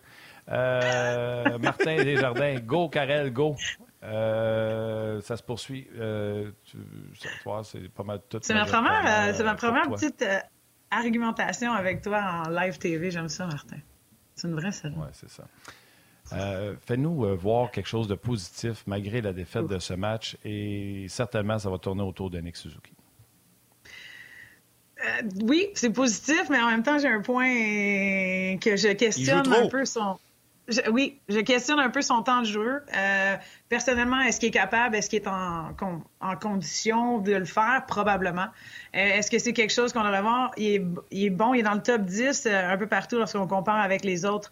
Euh, 0.51 1.57
Martin 1.57 1.95
Desjardins, 2.03 2.59
go 2.59 2.89
Karel, 2.89 3.33
go. 3.33 3.55
ça 4.03 5.35
se 5.35 5.41
poursuit. 5.41 5.87
c'est 7.63 7.89
pas 7.89 8.03
mal 8.03 8.19
tout. 8.29 8.37
C'est 8.43 8.53
ma 8.53 8.65
première, 8.65 9.33
c'est 9.33 9.43
ma 9.43 9.55
première 9.55 9.89
petite 9.89 10.23
argumentation 10.91 11.73
avec 11.73 12.03
toi 12.03 12.43
en 12.45 12.49
live 12.51 12.77
TV. 12.77 13.09
J'aime 13.09 13.29
ça, 13.29 13.47
Martin. 13.47 13.77
C'est 14.39 14.47
une 14.47 14.55
vraie 14.55 14.71
saison. 14.71 14.95
Oui, 14.97 15.07
c'est 15.11 15.29
ça. 15.29 15.43
Euh, 16.31 16.75
Fais-nous 16.85 17.25
euh, 17.25 17.35
voir 17.35 17.71
quelque 17.71 17.87
chose 17.87 18.07
de 18.07 18.15
positif 18.15 18.83
malgré 18.87 19.19
la 19.19 19.33
défaite 19.33 19.67
de 19.67 19.79
ce 19.79 19.93
match 19.93 20.37
et 20.45 21.07
certainement 21.09 21.57
ça 21.59 21.69
va 21.69 21.77
tourner 21.77 22.03
autour 22.03 22.29
de 22.29 22.39
Nick 22.39 22.55
Suzuki. 22.55 22.93
Euh, 25.03 25.21
oui, 25.43 25.67
c'est 25.73 25.91
positif, 25.91 26.43
mais 26.49 26.59
en 26.61 26.69
même 26.69 26.83
temps, 26.83 26.99
j'ai 26.99 27.07
un 27.07 27.21
point 27.21 27.47
que 28.57 28.75
je 28.75 28.93
questionne 28.93 29.51
un 29.51 29.67
peu 29.67 29.85
son. 29.85 30.17
Oui, 30.91 31.19
je 31.29 31.39
questionne 31.39 31.79
un 31.79 31.89
peu 31.89 32.01
son 32.01 32.21
temps 32.23 32.41
de 32.41 32.45
jeu. 32.45 32.81
Euh, 32.95 33.35
personnellement, 33.69 34.19
est-ce 34.21 34.39
qu'il 34.39 34.49
est 34.49 34.51
capable, 34.51 34.95
est-ce 34.95 35.09
qu'il 35.09 35.21
est 35.21 35.27
en, 35.27 35.75
en, 36.19 36.35
condition 36.35 37.19
de 37.19 37.33
le 37.33 37.45
faire? 37.45 37.83
Probablement. 37.87 38.47
Euh, 38.95 39.17
est-ce 39.17 39.31
que 39.31 39.39
c'est 39.39 39.53
quelque 39.53 39.73
chose 39.73 39.93
qu'on 39.93 40.03
devrait 40.03 40.21
voir? 40.21 40.51
Il 40.57 40.65
est, 40.67 40.85
il 41.11 41.25
est, 41.25 41.29
bon, 41.29 41.53
il 41.53 41.59
est 41.59 41.63
dans 41.63 41.73
le 41.73 41.81
top 41.81 42.01
10 42.01 42.47
un 42.47 42.77
peu 42.77 42.87
partout 42.87 43.17
lorsqu'on 43.17 43.47
compare 43.47 43.79
avec 43.79 44.03
les 44.03 44.25
autres 44.25 44.51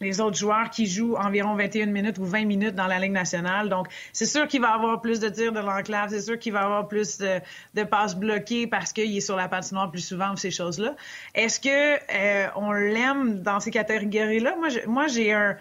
les 0.00 0.20
autres 0.20 0.36
joueurs 0.36 0.70
qui 0.70 0.86
jouent 0.86 1.16
environ 1.16 1.54
21 1.54 1.86
minutes 1.86 2.18
ou 2.18 2.24
20 2.24 2.44
minutes 2.44 2.74
dans 2.74 2.86
la 2.86 2.98
Ligue 2.98 3.12
nationale. 3.12 3.68
Donc, 3.68 3.88
c'est 4.12 4.26
sûr 4.26 4.46
qu'il 4.46 4.60
va 4.60 4.70
avoir 4.70 5.00
plus 5.00 5.20
de 5.20 5.28
tirs 5.28 5.52
de 5.52 5.60
l'enclave, 5.60 6.10
c'est 6.10 6.20
sûr 6.20 6.38
qu'il 6.38 6.52
va 6.52 6.62
avoir 6.62 6.88
plus 6.88 7.18
de, 7.18 7.84
passes 7.84 8.16
bloquées 8.16 8.66
parce 8.66 8.92
qu'il 8.92 9.16
est 9.16 9.20
sur 9.20 9.36
la 9.36 9.48
patinoire 9.48 9.90
plus 9.90 10.06
souvent 10.06 10.32
ou 10.32 10.36
ces 10.36 10.50
choses-là. 10.50 10.94
Est-ce 11.34 11.60
que 11.60 11.68
euh, 11.68 12.48
on 12.56 12.72
l'aime 12.72 13.40
dans 13.42 13.60
ces 13.60 13.70
catégories-là? 13.70 14.56
Moi, 14.58 14.68
moi, 14.86 15.06
j'ai 15.06 15.32
un, 15.32 15.56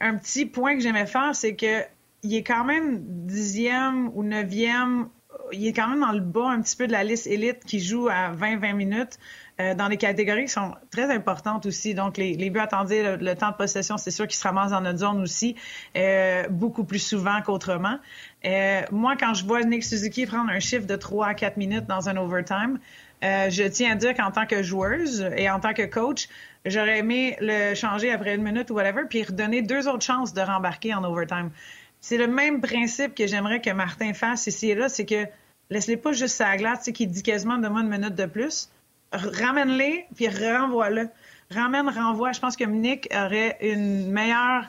un 0.00 0.16
petit 0.16 0.46
point 0.46 0.74
que 0.74 0.80
j'aimais 0.80 1.06
faire, 1.06 1.34
c'est 1.34 1.56
que 1.56 1.82
il 2.24 2.34
est 2.34 2.42
quand 2.42 2.64
même 2.64 2.98
dixième 3.26 4.10
ou 4.14 4.24
neuvième 4.24 5.08
il 5.52 5.66
est 5.66 5.72
quand 5.72 5.88
même 5.88 6.00
dans 6.00 6.12
le 6.12 6.20
bas 6.20 6.48
un 6.48 6.60
petit 6.60 6.76
peu 6.76 6.86
de 6.86 6.92
la 6.92 7.04
liste 7.04 7.26
élite 7.26 7.64
qui 7.64 7.80
joue 7.80 8.08
à 8.08 8.32
20-20 8.32 8.74
minutes. 8.74 9.18
Euh, 9.60 9.74
dans 9.74 9.88
des 9.88 9.96
catégories 9.96 10.44
qui 10.44 10.52
sont 10.52 10.76
très 10.92 11.12
importantes 11.12 11.66
aussi. 11.66 11.92
Donc, 11.92 12.16
les, 12.16 12.34
les 12.34 12.48
buts 12.48 12.60
attendus, 12.60 13.02
le, 13.02 13.34
temps 13.34 13.50
de 13.50 13.56
possession, 13.56 13.96
c'est 13.96 14.12
sûr 14.12 14.28
qu'ils 14.28 14.36
se 14.36 14.44
ramassent 14.44 14.70
dans 14.70 14.80
notre 14.80 15.00
zone 15.00 15.20
aussi, 15.20 15.56
euh, 15.96 16.44
beaucoup 16.48 16.84
plus 16.84 17.00
souvent 17.00 17.42
qu'autrement. 17.42 17.98
Euh, 18.44 18.82
moi, 18.92 19.16
quand 19.18 19.34
je 19.34 19.44
vois 19.44 19.62
Nick 19.62 19.82
Suzuki 19.82 20.26
prendre 20.26 20.48
un 20.48 20.60
chiffre 20.60 20.86
de 20.86 20.94
3 20.94 21.26
à 21.26 21.34
4 21.34 21.56
minutes 21.56 21.86
dans 21.86 22.08
un 22.08 22.16
overtime, 22.16 22.78
euh, 23.24 23.50
je 23.50 23.64
tiens 23.64 23.92
à 23.92 23.94
dire 23.96 24.14
qu'en 24.14 24.30
tant 24.30 24.46
que 24.46 24.62
joueuse 24.62 25.28
et 25.36 25.50
en 25.50 25.58
tant 25.58 25.74
que 25.74 25.86
coach, 25.86 26.28
j'aurais 26.64 26.98
aimé 26.98 27.36
le 27.40 27.74
changer 27.74 28.12
après 28.12 28.36
une 28.36 28.44
minute 28.44 28.70
ou 28.70 28.74
whatever, 28.74 29.02
puis 29.10 29.24
redonner 29.24 29.62
deux 29.62 29.88
autres 29.88 30.04
chances 30.04 30.32
de 30.32 30.40
rembarquer 30.40 30.94
en 30.94 31.02
overtime. 31.02 31.50
C'est 32.00 32.16
le 32.16 32.28
même 32.28 32.60
principe 32.60 33.16
que 33.16 33.26
j'aimerais 33.26 33.60
que 33.60 33.70
Martin 33.70 34.12
fasse 34.12 34.46
ici 34.46 34.70
et 34.70 34.76
là, 34.76 34.88
c'est 34.88 35.04
que 35.04 35.26
laisse-les 35.68 35.96
pas 35.96 36.12
juste 36.12 36.40
à 36.40 36.50
la 36.50 36.56
glace, 36.58 36.88
qui 36.94 37.08
dit 37.08 37.24
quasiment 37.24 37.58
de 37.58 37.66
une 37.66 37.88
minute 37.88 38.14
de 38.14 38.26
plus 38.26 38.70
ramène-les, 39.12 40.06
puis 40.14 40.28
renvoie-le. 40.28 41.08
Ramène, 41.50 41.88
renvoie. 41.88 42.32
Je 42.32 42.40
pense 42.40 42.56
que 42.56 42.64
Nick 42.64 43.08
aurait 43.14 43.56
une 43.60 44.10
meilleure, 44.10 44.64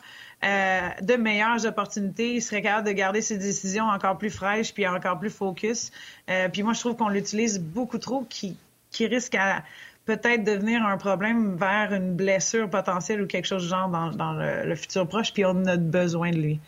euh, 0.46 0.90
de 1.02 1.16
meilleures 1.16 1.66
opportunités. 1.66 2.36
Il 2.36 2.42
serait 2.42 2.62
capable 2.62 2.88
de 2.88 2.94
garder 2.94 3.22
ses 3.22 3.38
décisions 3.38 3.86
encore 3.86 4.18
plus 4.18 4.30
fraîches, 4.30 4.74
puis 4.74 4.88
encore 4.88 5.20
plus 5.20 5.30
focus. 5.30 5.92
Euh, 6.30 6.48
puis 6.48 6.64
moi, 6.64 6.74
je 6.74 6.80
trouve 6.80 6.96
qu'on 6.96 7.10
l'utilise 7.10 7.60
beaucoup 7.60 7.98
trop, 7.98 8.26
qui, 8.30 8.58
qui 8.92 9.08
risque 9.08 9.36
à 9.36 9.64
peut-être 10.06 10.44
devenir 10.44 10.84
un 10.86 10.98
problème 10.98 11.56
vers 11.56 11.94
une 11.94 12.16
blessure 12.16 12.70
potentielle 12.70 13.22
ou 13.22 13.28
quelque 13.28 13.46
chose 13.46 13.64
du 13.64 13.70
genre 13.70 13.90
dans, 13.90 14.10
dans 14.10 14.34
le, 14.34 14.76
futur 14.76 15.08
proche, 15.08 15.34
puis 15.34 15.46
on 15.46 15.66
a 15.66 15.78
besoin 15.78 16.32
de 16.32 16.38
lui. 16.38 16.60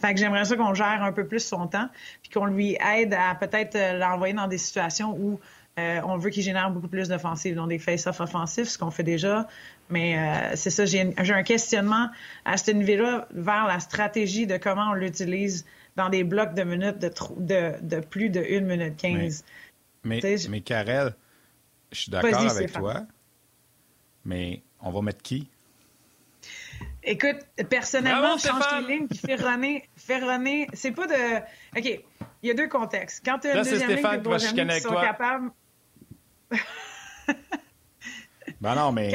Fait 0.00 0.14
que 0.14 0.20
j'aimerais 0.20 0.44
ça 0.44 0.56
qu'on 0.56 0.74
gère 0.74 1.02
un 1.02 1.12
peu 1.12 1.26
plus 1.26 1.40
son 1.40 1.66
temps, 1.66 1.88
puis 2.22 2.30
qu'on 2.30 2.46
lui 2.46 2.78
aide 2.94 3.14
à 3.14 3.34
peut-être 3.34 3.76
euh, 3.76 3.98
l'envoyer 3.98 4.34
dans 4.34 4.46
des 4.46 4.58
situations 4.58 5.16
où 5.18 5.40
euh, 5.78 6.00
on 6.04 6.16
veut 6.16 6.30
qu'il 6.30 6.42
génère 6.42 6.70
beaucoup 6.70 6.88
plus 6.88 7.08
d'offensives, 7.08 7.54
donc 7.54 7.68
des 7.68 7.78
face-off 7.78 8.20
offensifs, 8.20 8.68
ce 8.68 8.78
qu'on 8.78 8.90
fait 8.90 9.02
déjà. 9.02 9.46
Mais 9.90 10.18
euh, 10.18 10.56
c'est 10.56 10.70
ça, 10.70 10.86
j'ai 10.86 11.12
un 11.18 11.42
questionnement 11.42 12.08
à 12.46 12.56
ce 12.56 12.70
niveau-là 12.70 13.28
vers 13.32 13.66
la 13.66 13.78
stratégie 13.78 14.46
de 14.46 14.56
comment 14.56 14.92
on 14.92 14.94
l'utilise 14.94 15.66
dans 15.96 16.08
des 16.08 16.24
blocs 16.24 16.54
de 16.54 16.62
minutes 16.62 16.98
de, 16.98 17.74
de, 17.82 18.00
plus 18.00 18.30
de 18.30 18.40
1 18.40 18.60
minute 18.60 18.96
15. 18.96 19.44
Mais, 20.04 20.20
mais, 20.48 20.60
Karel, 20.62 21.14
je 21.92 22.00
suis 22.00 22.10
d'accord 22.10 22.50
avec 22.50 22.72
toi, 22.72 23.02
mais 24.24 24.62
on 24.80 24.90
va 24.90 25.02
mettre 25.02 25.22
qui? 25.22 25.50
Écoute, 27.02 27.36
personnellement, 27.68 28.38
change 28.38 28.64
tes 28.68 28.92
lignes 28.92 29.08
puis 29.08 29.18
fais 29.18 29.36
runner. 29.36 29.88
Fais 29.96 30.18
runner. 30.18 30.68
C'est 30.72 30.92
pas 30.92 31.06
de. 31.06 31.36
OK, 31.76 32.00
il 32.42 32.48
y 32.48 32.50
a 32.50 32.54
deux 32.54 32.68
contextes. 32.68 33.22
Quand 33.24 33.38
tu 33.38 33.48
as 33.48 33.56
une 33.56 33.62
deuxième 33.62 33.90
ligne 33.90 33.98
et 33.98 34.22
troisième 34.22 34.56
ligne 34.56 34.76
qui 34.76 34.80
sont 34.80 34.94
capables 34.94 35.50
ben 38.60 38.74
non, 38.74 38.92
mais. 38.92 39.12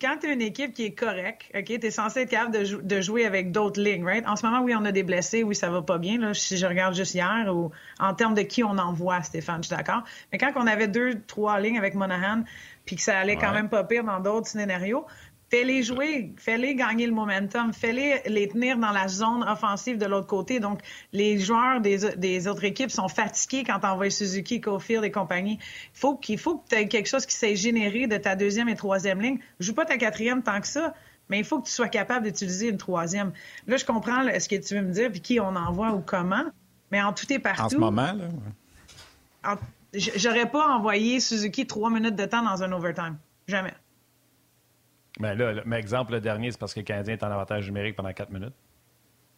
Quand 0.00 0.18
tu 0.18 0.28
as 0.28 0.32
une 0.32 0.42
équipe 0.42 0.74
qui 0.74 0.84
est 0.84 0.94
correcte, 0.94 1.50
OK, 1.56 1.64
tu 1.64 1.86
es 1.86 1.90
censé 1.90 2.20
être 2.20 2.30
capable 2.30 2.56
de, 2.86 3.00
jouer 3.00 3.24
avec 3.24 3.50
d'autres 3.50 3.80
lignes, 3.80 4.04
right? 4.04 4.24
En 4.28 4.36
ce 4.36 4.46
moment, 4.46 4.60
oui, 4.60 4.74
on 4.76 4.84
a 4.84 4.92
des 4.92 5.02
blessés, 5.02 5.42
oui, 5.42 5.56
ça 5.56 5.70
va 5.70 5.82
pas 5.82 5.98
bien, 5.98 6.18
là, 6.18 6.34
si 6.34 6.56
je 6.56 6.66
regarde 6.66 6.94
juste 6.94 7.14
hier, 7.14 7.46
ou 7.52 7.72
en 7.98 8.14
termes 8.14 8.34
de 8.34 8.42
qui 8.42 8.62
on 8.62 8.78
envoie, 8.78 9.22
Stéphane, 9.22 9.62
je 9.62 9.68
suis 9.68 9.76
d'accord. 9.76 10.04
Mais 10.30 10.38
quand 10.38 10.52
on 10.56 10.66
avait 10.66 10.88
deux, 10.88 11.20
trois 11.26 11.58
lignes 11.58 11.78
avec 11.78 11.94
Monahan, 11.94 12.44
puis 12.84 12.96
que 12.96 13.02
ça 13.02 13.18
allait 13.18 13.36
quand 13.36 13.52
même 13.52 13.68
pas 13.68 13.82
pire 13.82 14.04
dans 14.04 14.20
d'autres 14.20 14.46
scénarios, 14.46 15.04
Fais-les 15.50 15.82
jouer, 15.82 16.34
fais-les 16.36 16.74
gagner 16.74 17.06
le 17.06 17.14
momentum, 17.14 17.72
fais-les 17.72 18.20
les 18.26 18.48
tenir 18.48 18.76
dans 18.76 18.90
la 18.90 19.08
zone 19.08 19.42
offensive 19.44 19.96
de 19.96 20.04
l'autre 20.04 20.26
côté. 20.26 20.60
Donc, 20.60 20.80
les 21.14 21.38
joueurs 21.38 21.80
des, 21.80 22.48
autres 22.48 22.64
équipes 22.64 22.90
sont 22.90 23.08
fatigués 23.08 23.64
quand 23.64 23.82
envoies 23.84 24.10
Suzuki, 24.10 24.60
Cofield 24.60 25.04
et 25.04 25.10
compagnie. 25.10 25.58
Il 25.94 25.98
faut 25.98 26.16
qu'il 26.16 26.38
faut 26.38 26.58
que 26.58 26.68
tu 26.68 26.76
aies 26.76 26.88
quelque 26.88 27.08
chose 27.08 27.24
qui 27.24 27.34
s'est 27.34 27.56
généré 27.56 28.06
de 28.06 28.18
ta 28.18 28.36
deuxième 28.36 28.68
et 28.68 28.76
troisième 28.76 29.22
ligne. 29.22 29.38
Joue 29.58 29.72
pas 29.72 29.86
ta 29.86 29.96
quatrième 29.96 30.42
tant 30.42 30.60
que 30.60 30.66
ça, 30.66 30.92
mais 31.30 31.38
il 31.38 31.44
faut 31.44 31.60
que 31.60 31.66
tu 31.66 31.72
sois 31.72 31.88
capable 31.88 32.26
d'utiliser 32.26 32.68
une 32.68 32.76
troisième. 32.76 33.32
Là, 33.66 33.78
je 33.78 33.86
comprends 33.86 34.24
ce 34.38 34.48
que 34.48 34.56
tu 34.56 34.74
veux 34.74 34.82
me 34.82 34.92
dire, 34.92 35.10
puis 35.10 35.22
qui 35.22 35.40
on 35.40 35.56
envoie 35.56 35.92
ou 35.92 36.00
comment, 36.00 36.44
mais 36.92 37.00
en 37.00 37.14
tout 37.14 37.32
et 37.32 37.38
partout. 37.38 37.62
En 37.62 37.68
ce 37.70 37.76
moment, 37.76 38.12
là. 38.12 39.56
J'aurais 39.94 40.50
pas 40.50 40.66
envoyé 40.68 41.18
Suzuki 41.20 41.66
trois 41.66 41.88
minutes 41.88 42.16
de 42.16 42.26
temps 42.26 42.42
dans 42.42 42.62
un 42.62 42.70
overtime. 42.72 43.16
Jamais. 43.46 43.72
Mais 45.18 45.34
là, 45.34 45.62
mais 45.64 45.78
exemple, 45.78 46.12
le 46.12 46.20
dernier, 46.20 46.50
c'est 46.52 46.58
parce 46.58 46.74
que 46.74 46.80
le 46.80 46.84
Canadien 46.84 47.14
est 47.14 47.22
en 47.22 47.30
avantage 47.30 47.66
numérique 47.66 47.96
pendant 47.96 48.12
4 48.12 48.30
minutes. 48.30 48.54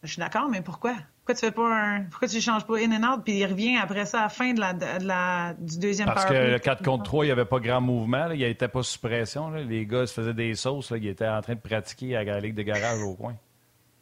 Je 0.02 0.12
suis 0.12 0.20
d'accord, 0.20 0.48
mais 0.48 0.62
pourquoi? 0.62 0.94
Pourquoi 1.18 1.34
tu 1.34 1.40
fais 1.40 1.50
pas 1.52 1.74
un... 1.74 2.02
Pourquoi 2.04 2.26
tu 2.26 2.36
ne 2.36 2.40
changes 2.40 2.66
pas 2.66 2.78
in 2.78 2.90
and 2.92 3.12
out 3.12 3.22
puis 3.22 3.38
il 3.38 3.46
revient 3.46 3.76
après 3.76 4.06
ça 4.06 4.20
à 4.20 4.22
la 4.24 4.28
fin 4.30 4.54
de 4.54 4.60
la, 4.60 4.72
de 4.72 5.06
la, 5.06 5.54
du 5.58 5.78
deuxième 5.78 6.06
Parce 6.06 6.24
que 6.24 6.32
le 6.32 6.58
4 6.58 6.82
contre 6.82 7.04
3, 7.04 7.24
il 7.24 7.28
n'y 7.28 7.32
avait 7.32 7.44
pas 7.44 7.60
grand 7.60 7.82
mouvement. 7.82 8.30
Il 8.30 8.40
n'était 8.40 8.68
pas 8.68 8.82
sous 8.82 8.98
pression. 8.98 9.50
Les 9.50 9.84
gars 9.84 10.06
se 10.06 10.14
faisaient 10.14 10.32
des 10.32 10.54
sauces. 10.54 10.90
Là. 10.90 10.96
Ils 10.96 11.08
étaient 11.08 11.28
en 11.28 11.42
train 11.42 11.54
de 11.54 11.60
pratiquer 11.60 12.16
à 12.16 12.24
la 12.24 12.40
ligue 12.40 12.54
de 12.54 12.62
garage 12.62 13.02
au 13.02 13.14
coin. 13.14 13.36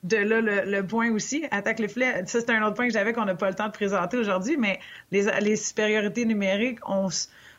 De 0.04 0.16
là, 0.16 0.40
le, 0.40 0.86
point 0.86 1.10
aussi, 1.10 1.44
attaque 1.50 1.80
le 1.80 1.88
filet. 1.88 2.24
Ça, 2.26 2.38
c'est 2.40 2.50
un 2.50 2.62
autre 2.62 2.74
point 2.74 2.86
que 2.86 2.92
j'avais 2.92 3.12
qu'on 3.12 3.24
n'a 3.24 3.34
pas 3.34 3.48
le 3.48 3.56
temps 3.56 3.66
de 3.66 3.72
présenter 3.72 4.16
aujourd'hui, 4.16 4.56
mais 4.56 4.78
les, 5.10 5.24
les 5.40 5.56
supériorités 5.56 6.24
numériques, 6.24 6.78
on 6.86 7.08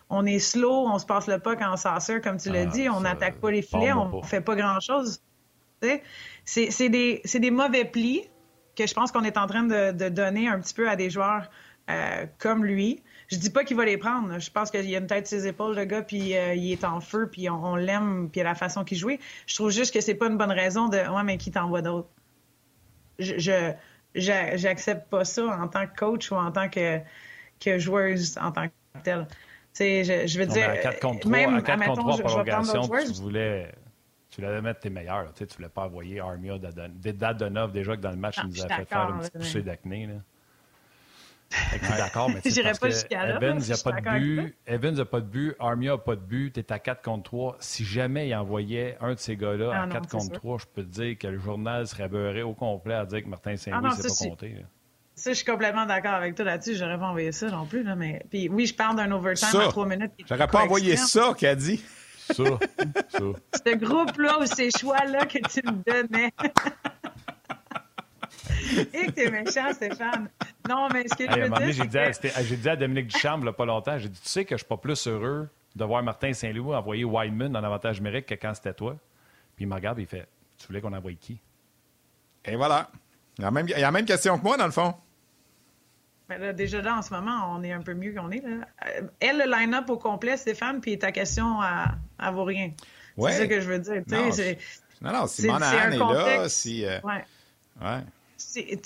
on 0.09 0.25
est 0.25 0.39
slow, 0.39 0.87
on 0.87 0.97
se 0.97 1.05
passe 1.05 1.27
le 1.27 1.39
puck 1.39 1.61
en 1.61 1.77
saucer, 1.77 2.19
comme 2.21 2.37
tu 2.37 2.49
l'as 2.49 2.61
ah, 2.61 2.65
dit, 2.65 2.89
on 2.89 3.01
n'attaque 3.01 3.39
pas 3.39 3.51
les 3.51 3.61
filets, 3.61 3.93
on 3.93 4.17
ne 4.17 4.23
fait 4.23 4.41
pas 4.41 4.55
grand-chose. 4.55 5.21
C'est 6.45 6.89
des, 6.89 7.21
des, 7.23 7.51
mauvais 7.51 7.85
plis 7.85 8.23
que 8.75 8.87
je 8.87 8.93
pense 8.93 9.11
qu'on 9.11 9.23
est 9.23 9.37
en 9.37 9.47
train 9.47 9.63
de, 9.63 10.09
donner 10.09 10.47
un 10.47 10.59
petit 10.59 10.73
peu 10.73 10.89
à 10.89 10.95
des 10.95 11.09
joueurs 11.09 11.49
euh, 11.89 12.25
comme 12.39 12.65
lui. 12.65 13.03
Je 13.27 13.37
dis 13.37 13.51
pas 13.51 13.63
qu'il 13.63 13.77
va 13.77 13.85
les 13.85 13.97
prendre. 13.97 14.39
Je 14.39 14.49
pense 14.49 14.71
qu'il 14.71 14.93
a 14.93 14.97
une 14.97 15.07
tête 15.07 15.27
sur 15.27 15.39
ses 15.39 15.47
épaules, 15.47 15.75
le 15.75 15.85
gars, 15.85 16.01
puis 16.01 16.35
euh, 16.35 16.55
il 16.55 16.71
est 16.71 16.83
en 16.83 16.99
feu, 16.99 17.29
puis 17.31 17.49
on, 17.49 17.75
l'aime, 17.75 18.29
puis 18.31 18.41
la 18.41 18.55
façon 18.55 18.83
qu'il 18.83 18.97
joue. 18.97 19.11
Je 19.45 19.55
trouve 19.55 19.69
juste 19.69 19.93
que 19.93 20.01
c'est 20.01 20.15
pas 20.15 20.27
une 20.27 20.37
bonne 20.37 20.51
raison 20.51 20.89
de 20.89 20.97
«Ouais, 21.15 21.23
mais 21.23 21.37
qui 21.37 21.51
t'envoie 21.51 21.81
d'autres?» 21.81 22.09
Je 23.19 23.73
j'accepte 24.15 25.07
pas 25.09 25.23
ça 25.23 25.45
en 25.45 25.67
tant 25.67 25.85
que 25.85 25.95
coach 25.95 26.31
ou 26.31 26.35
en 26.35 26.51
tant 26.51 26.67
que, 26.67 26.99
que 27.59 27.77
joueuse 27.77 28.37
en 28.39 28.51
tant 28.51 28.67
que 28.67 29.01
telle. 29.03 29.27
Je, 29.79 30.27
je 30.27 30.39
veux 30.39 30.45
dire, 30.45 30.69
à 30.69 30.77
4 30.77 30.99
contre 30.99 31.19
3, 31.21 31.31
même, 31.31 31.55
à 31.55 31.61
4 31.61 31.85
contre 31.85 32.01
3 32.01 32.17
prolongation, 32.17 32.81
tu 32.81 33.13
voulais, 33.13 33.71
tu 34.29 34.41
voulais 34.41 34.61
mettre 34.61 34.81
tes 34.81 34.89
meilleurs. 34.89 35.33
Tu 35.33 35.43
ne 35.43 35.49
voulais 35.49 35.69
pas 35.69 35.85
envoyer 35.85 36.19
Armia 36.19 36.57
d'Adonov 36.57 37.71
déjà 37.71 37.95
que 37.95 38.01
dans 38.01 38.11
le 38.11 38.17
match, 38.17 38.39
il 38.43 38.49
nous 38.49 38.63
a 38.63 38.67
fait 38.67 38.85
faire 38.85 39.09
une 39.09 39.19
petite 39.19 39.33
poussée 39.33 39.61
d'acné. 39.61 40.09
d'accord, 41.97 42.29
mais 42.29 42.41
c'est 42.43 42.61
parce 42.61 42.77
que 42.77 42.87
Evans 43.11 43.57
n'a 43.57 43.77
pas 43.77 43.91
de 43.91 44.19
but, 44.19 44.55
Evans 44.67 44.95
n'a 44.95 45.05
pas 45.05 45.19
de 45.19 45.25
but, 45.25 45.55
Armia 45.59 45.91
n'a 45.93 45.97
pas 45.97 46.15
de 46.15 46.21
but, 46.21 46.53
tu 46.53 46.59
es 46.59 46.71
à 46.71 46.77
4 46.77 47.01
contre 47.01 47.23
3. 47.23 47.57
Si 47.59 47.85
jamais 47.85 48.27
il 48.27 48.35
envoyait 48.35 48.97
un 49.01 49.13
de 49.13 49.19
ces 49.19 49.35
gars-là 49.35 49.81
à 49.81 49.87
4 49.87 50.03
ah 50.03 50.07
contre 50.11 50.33
3, 50.33 50.57
je 50.59 50.65
peux 50.73 50.83
te 50.83 50.89
dire 50.89 51.17
que 51.17 51.27
le 51.27 51.39
journal 51.39 51.87
serait 51.87 52.07
beurré 52.07 52.43
au 52.43 52.53
complet 52.53 52.93
à 52.93 53.05
dire 53.05 53.23
que 53.23 53.29
Martin 53.29 53.55
Saint-Louis 53.55 53.89
ne 53.89 53.95
s'est 53.95 54.25
pas 54.25 54.29
compté. 54.29 54.55
Ça, 55.19 55.31
je 55.31 55.35
suis 55.35 55.45
complètement 55.45 55.85
d'accord 55.85 56.13
avec 56.13 56.35
toi 56.35 56.45
là-dessus. 56.45 56.75
J'aurais 56.75 56.97
pas 56.97 57.07
envoyé 57.07 57.33
ça 57.33 57.47
non 57.47 57.65
plus. 57.65 57.83
Là, 57.83 57.93
mais... 57.93 58.23
Puis 58.29 58.47
oui, 58.47 58.65
je 58.65 58.73
parle 58.73 58.95
d'un 58.95 59.11
overtime 59.11 59.59
à 59.59 59.67
trois 59.67 59.85
minutes. 59.85 60.13
J'aurais 60.25 60.47
pas 60.47 60.63
envoyé 60.63 60.95
ça, 60.95 61.33
qu'a 61.37 61.55
dit. 61.55 61.83
Ça. 62.17 62.45
ça. 63.09 63.19
Ce 63.19 63.75
groupe-là 63.75 64.39
ou 64.39 64.45
ces 64.45 64.69
choix-là 64.79 65.25
que 65.25 65.39
tu 65.39 65.61
me 65.65 65.83
donnais. 65.83 66.31
Et 68.93 69.07
que 69.07 69.11
t'es 69.11 69.29
méchant, 69.29 69.73
Stéphane. 69.73 70.29
Non, 70.69 70.87
mais 70.93 71.05
ce 71.07 71.15
que 71.15 71.29
je 71.29 71.39
veux 71.39 71.49
dire. 71.87 72.13
J'ai 72.43 72.55
dit, 72.55 72.69
à, 72.69 72.77
Dominique 72.77 73.07
Duchamp, 73.07 73.39
il 73.39 73.43
n'y 73.43 73.49
a 73.49 73.53
pas 73.53 73.65
longtemps, 73.65 73.97
j'ai 73.97 74.07
dit 74.07 74.21
Tu 74.21 74.29
sais 74.29 74.45
que 74.45 74.55
je 74.55 74.59
suis 74.59 74.67
pas 74.67 74.77
plus 74.77 75.05
heureux 75.07 75.49
de 75.75 75.83
voir 75.83 76.01
Martin 76.01 76.31
Saint-Louis 76.31 76.73
envoyer 76.75 77.03
Wideman 77.03 77.57
en 77.57 77.63
avantage 77.63 77.99
numérique 77.99 78.27
que 78.27 78.35
quand 78.35 78.53
c'était 78.53 78.73
toi. 78.73 78.95
Puis 79.55 79.65
il 79.65 79.67
me 79.67 79.73
regarde 79.73 79.99
et 79.99 80.03
il 80.03 80.07
fait 80.07 80.29
Tu 80.57 80.67
voulais 80.67 80.79
qu'on 80.79 80.93
envoie 80.93 81.11
qui? 81.13 81.41
Et 82.45 82.55
voilà. 82.55 82.89
Il 83.37 83.43
y, 83.43 83.45
a 83.45 83.51
même, 83.51 83.67
il 83.67 83.71
y 83.71 83.73
a 83.73 83.79
la 83.79 83.91
même 83.91 84.05
question 84.05 84.37
que 84.37 84.43
moi, 84.43 84.55
dans 84.55 84.65
le 84.65 84.71
fond. 84.71 84.95
Mais 86.29 86.37
là, 86.37 86.53
déjà 86.53 86.81
là, 86.81 86.97
en 86.97 87.01
ce 87.01 87.11
moment, 87.11 87.55
on 87.55 87.63
est 87.63 87.71
un 87.71 87.81
peu 87.81 87.95
mieux 87.95 88.13
qu'on 88.13 88.29
est. 88.29 88.41
Là. 88.41 88.67
Euh, 88.85 89.01
elle, 89.19 89.39
le 89.39 89.51
line-up 89.51 89.89
au 89.89 89.97
complet, 89.97 90.37
Stéphane, 90.37 90.79
puis 90.79 90.97
ta 90.99 91.11
question, 91.11 91.57
elle, 92.19 92.33
vaut 92.33 92.43
rien. 92.43 92.71
C'est 93.17 93.31
ça 93.31 93.47
que 93.47 93.59
je 93.59 93.67
veux 93.67 93.79
dire. 93.79 94.03
Non, 94.07 94.29
non, 95.01 95.13
non, 95.21 95.27
si 95.27 95.47
Monahan 95.47 95.91
est, 95.91 95.97
là, 95.97 96.49
si... 96.49 96.85
Euh, 96.85 96.99
ouais. 97.03 97.23
ouais. 97.81 97.99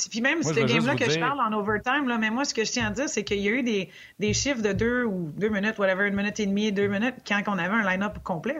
Puis 0.10 0.22
même 0.22 0.42
ce 0.44 0.54
game-là 0.54 0.96
que 0.96 1.10
je 1.10 1.20
parle 1.20 1.40
en 1.40 1.52
overtime, 1.58 2.08
là, 2.08 2.18
mais 2.18 2.30
moi, 2.30 2.46
ce 2.46 2.54
que 2.54 2.64
je 2.64 2.72
tiens 2.72 2.88
à 2.88 2.92
dire, 2.92 3.10
c'est 3.10 3.24
qu'il 3.24 3.40
y 3.40 3.48
a 3.48 3.52
eu 3.52 3.64
des, 3.64 3.90
des, 4.20 4.34
chiffres 4.34 4.62
de 4.62 4.74
deux 4.74 5.04
ou 5.04 5.32
deux 5.36 5.50
minutes, 5.50 5.78
whatever, 5.78 6.08
une 6.08 6.16
minute 6.16 6.40
et 6.40 6.46
demie, 6.46 6.72
deux 6.72 6.88
minutes, 6.88 7.16
quand 7.28 7.42
on 7.48 7.58
avait 7.58 7.76
un 7.76 7.84
line-up 7.84 8.20
complet. 8.24 8.58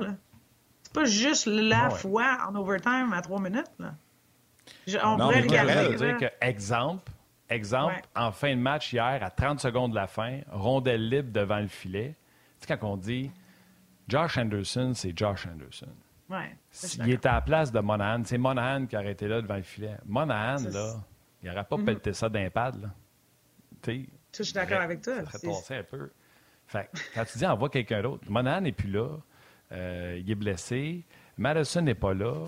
C'est 0.84 0.94
pas 0.94 1.06
juste 1.06 1.46
la 1.48 1.90
fois 1.90 2.38
en 2.48 2.56
overtime 2.56 3.12
à 3.14 3.22
trois 3.22 3.40
minutes. 3.40 3.72
Là. 3.80 3.94
on 5.04 5.18
pourrait 5.18 5.42
regarder. 5.42 5.96
dire 5.96 6.18
que, 6.18 6.26
exemple, 6.46 7.12
exemple 7.54 8.02
en 8.16 8.32
fin 8.32 8.56
de 8.56 8.62
match 8.62 8.92
hier, 8.94 9.20
à 9.22 9.30
30 9.30 9.60
secondes 9.60 9.92
de 9.92 9.96
la 9.96 10.08
fin, 10.08 10.42
rondelle 10.52 11.08
libre 11.10 11.32
devant 11.32 11.60
le 11.60 11.68
filet. 11.68 12.16
Tu 12.60 12.68
sais, 12.68 12.78
quand 12.78 12.88
on 12.88 12.98
dit 12.98 13.32
Josh 14.08 14.38
Anderson, 14.38 14.92
c'est 14.94 15.18
Josh 15.18 15.48
Anderson. 15.48 15.94
Ouais, 16.30 16.56
il 17.00 17.12
était 17.12 17.30
à 17.30 17.34
la 17.34 17.42
place 17.42 17.72
de 17.72 17.80
Monahan. 17.80 18.24
C'est 18.26 18.38
Monahan 18.38 18.86
qui 18.86 18.98
aurait 18.98 19.12
été 19.12 19.28
là 19.28 19.42
devant 19.42 19.56
le 19.56 19.64
filet. 19.64 19.98
Monahan, 20.06 20.58
là, 20.72 20.96
il 21.42 21.50
n'aurait 21.50 21.64
pas 21.64 21.78
mm 21.78 21.86
pelleté 21.86 22.14
ça 22.14 22.30
d'un 22.30 22.50
pad. 22.50 22.82
Là. 22.82 22.90
je 23.88 24.44
suis 24.44 24.54
d'accord 24.54 24.82
avec 24.82 25.02
toi. 25.02 25.26
Ça 25.26 25.38
serait 25.38 25.80
un 25.80 25.84
peu. 25.84 26.12
Fait, 26.66 26.90
quand 27.14 27.26
tu 27.26 27.38
dis 27.38 27.46
envoie 27.46 27.70
quelqu'un 27.70 28.02
d'autre, 28.02 28.24
Monahan 28.30 28.62
n'est 28.62 28.72
plus 28.72 28.90
là. 28.90 29.10
Euh, 29.72 30.18
il 30.20 30.32
est 30.32 30.36
blessé. 30.36 31.06
Madison 31.38 31.82
n'est 31.82 31.96
pas 31.96 32.14
là 32.14 32.48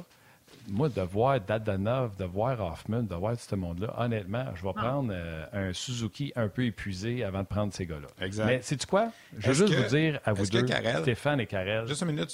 moi, 0.67 0.89
de 0.89 1.01
voir 1.01 1.39
Dadanov, 1.39 2.15
de 2.17 2.25
voir 2.25 2.59
Hoffman, 2.59 3.03
de 3.03 3.15
voir 3.15 3.33
tout 3.33 3.43
ce 3.47 3.55
monde-là, 3.55 3.93
honnêtement, 3.97 4.45
je 4.55 4.63
vais 4.63 4.73
prendre 4.73 5.11
euh, 5.13 5.45
un 5.53 5.73
Suzuki 5.73 6.31
un 6.35 6.47
peu 6.47 6.65
épuisé 6.65 7.23
avant 7.23 7.41
de 7.41 7.47
prendre 7.47 7.73
ces 7.73 7.85
gars-là. 7.85 8.07
Exact. 8.25 8.45
Mais 8.45 8.59
c'est-tu 8.61 8.87
quoi? 8.87 9.11
Je 9.37 9.47
veux 9.47 9.53
juste 9.53 9.73
vous 9.73 9.95
dire 9.95 10.19
à 10.25 10.33
vous 10.33 10.45
deux, 10.45 10.65
Stéphane 11.01 11.39
et 11.39 11.45
Karel, 11.45 11.85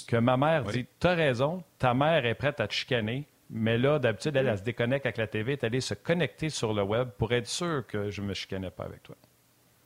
que 0.06 0.16
ma 0.16 0.36
mère 0.36 0.64
dit 0.64 0.86
Tu 1.00 1.06
as 1.06 1.14
raison, 1.14 1.62
ta 1.78 1.94
mère 1.94 2.24
est 2.24 2.34
prête 2.34 2.60
à 2.60 2.66
te 2.66 2.72
chicaner, 2.72 3.26
mais 3.50 3.76
là, 3.76 3.98
d'habitude, 3.98 4.36
elle, 4.36 4.48
elle, 4.48 4.58
se 4.58 4.62
déconnecte 4.62 5.06
avec 5.06 5.18
la 5.18 5.26
TV, 5.26 5.52
elle 5.52 5.58
est 5.58 5.64
allée 5.64 5.80
se 5.80 5.94
connecter 5.94 6.48
sur 6.48 6.72
le 6.72 6.82
web 6.82 7.08
pour 7.18 7.32
être 7.32 7.48
sûre 7.48 7.86
que 7.86 8.10
je 8.10 8.22
ne 8.22 8.28
me 8.28 8.34
chicanais 8.34 8.70
pas 8.70 8.84
avec 8.84 9.02
toi. 9.02 9.16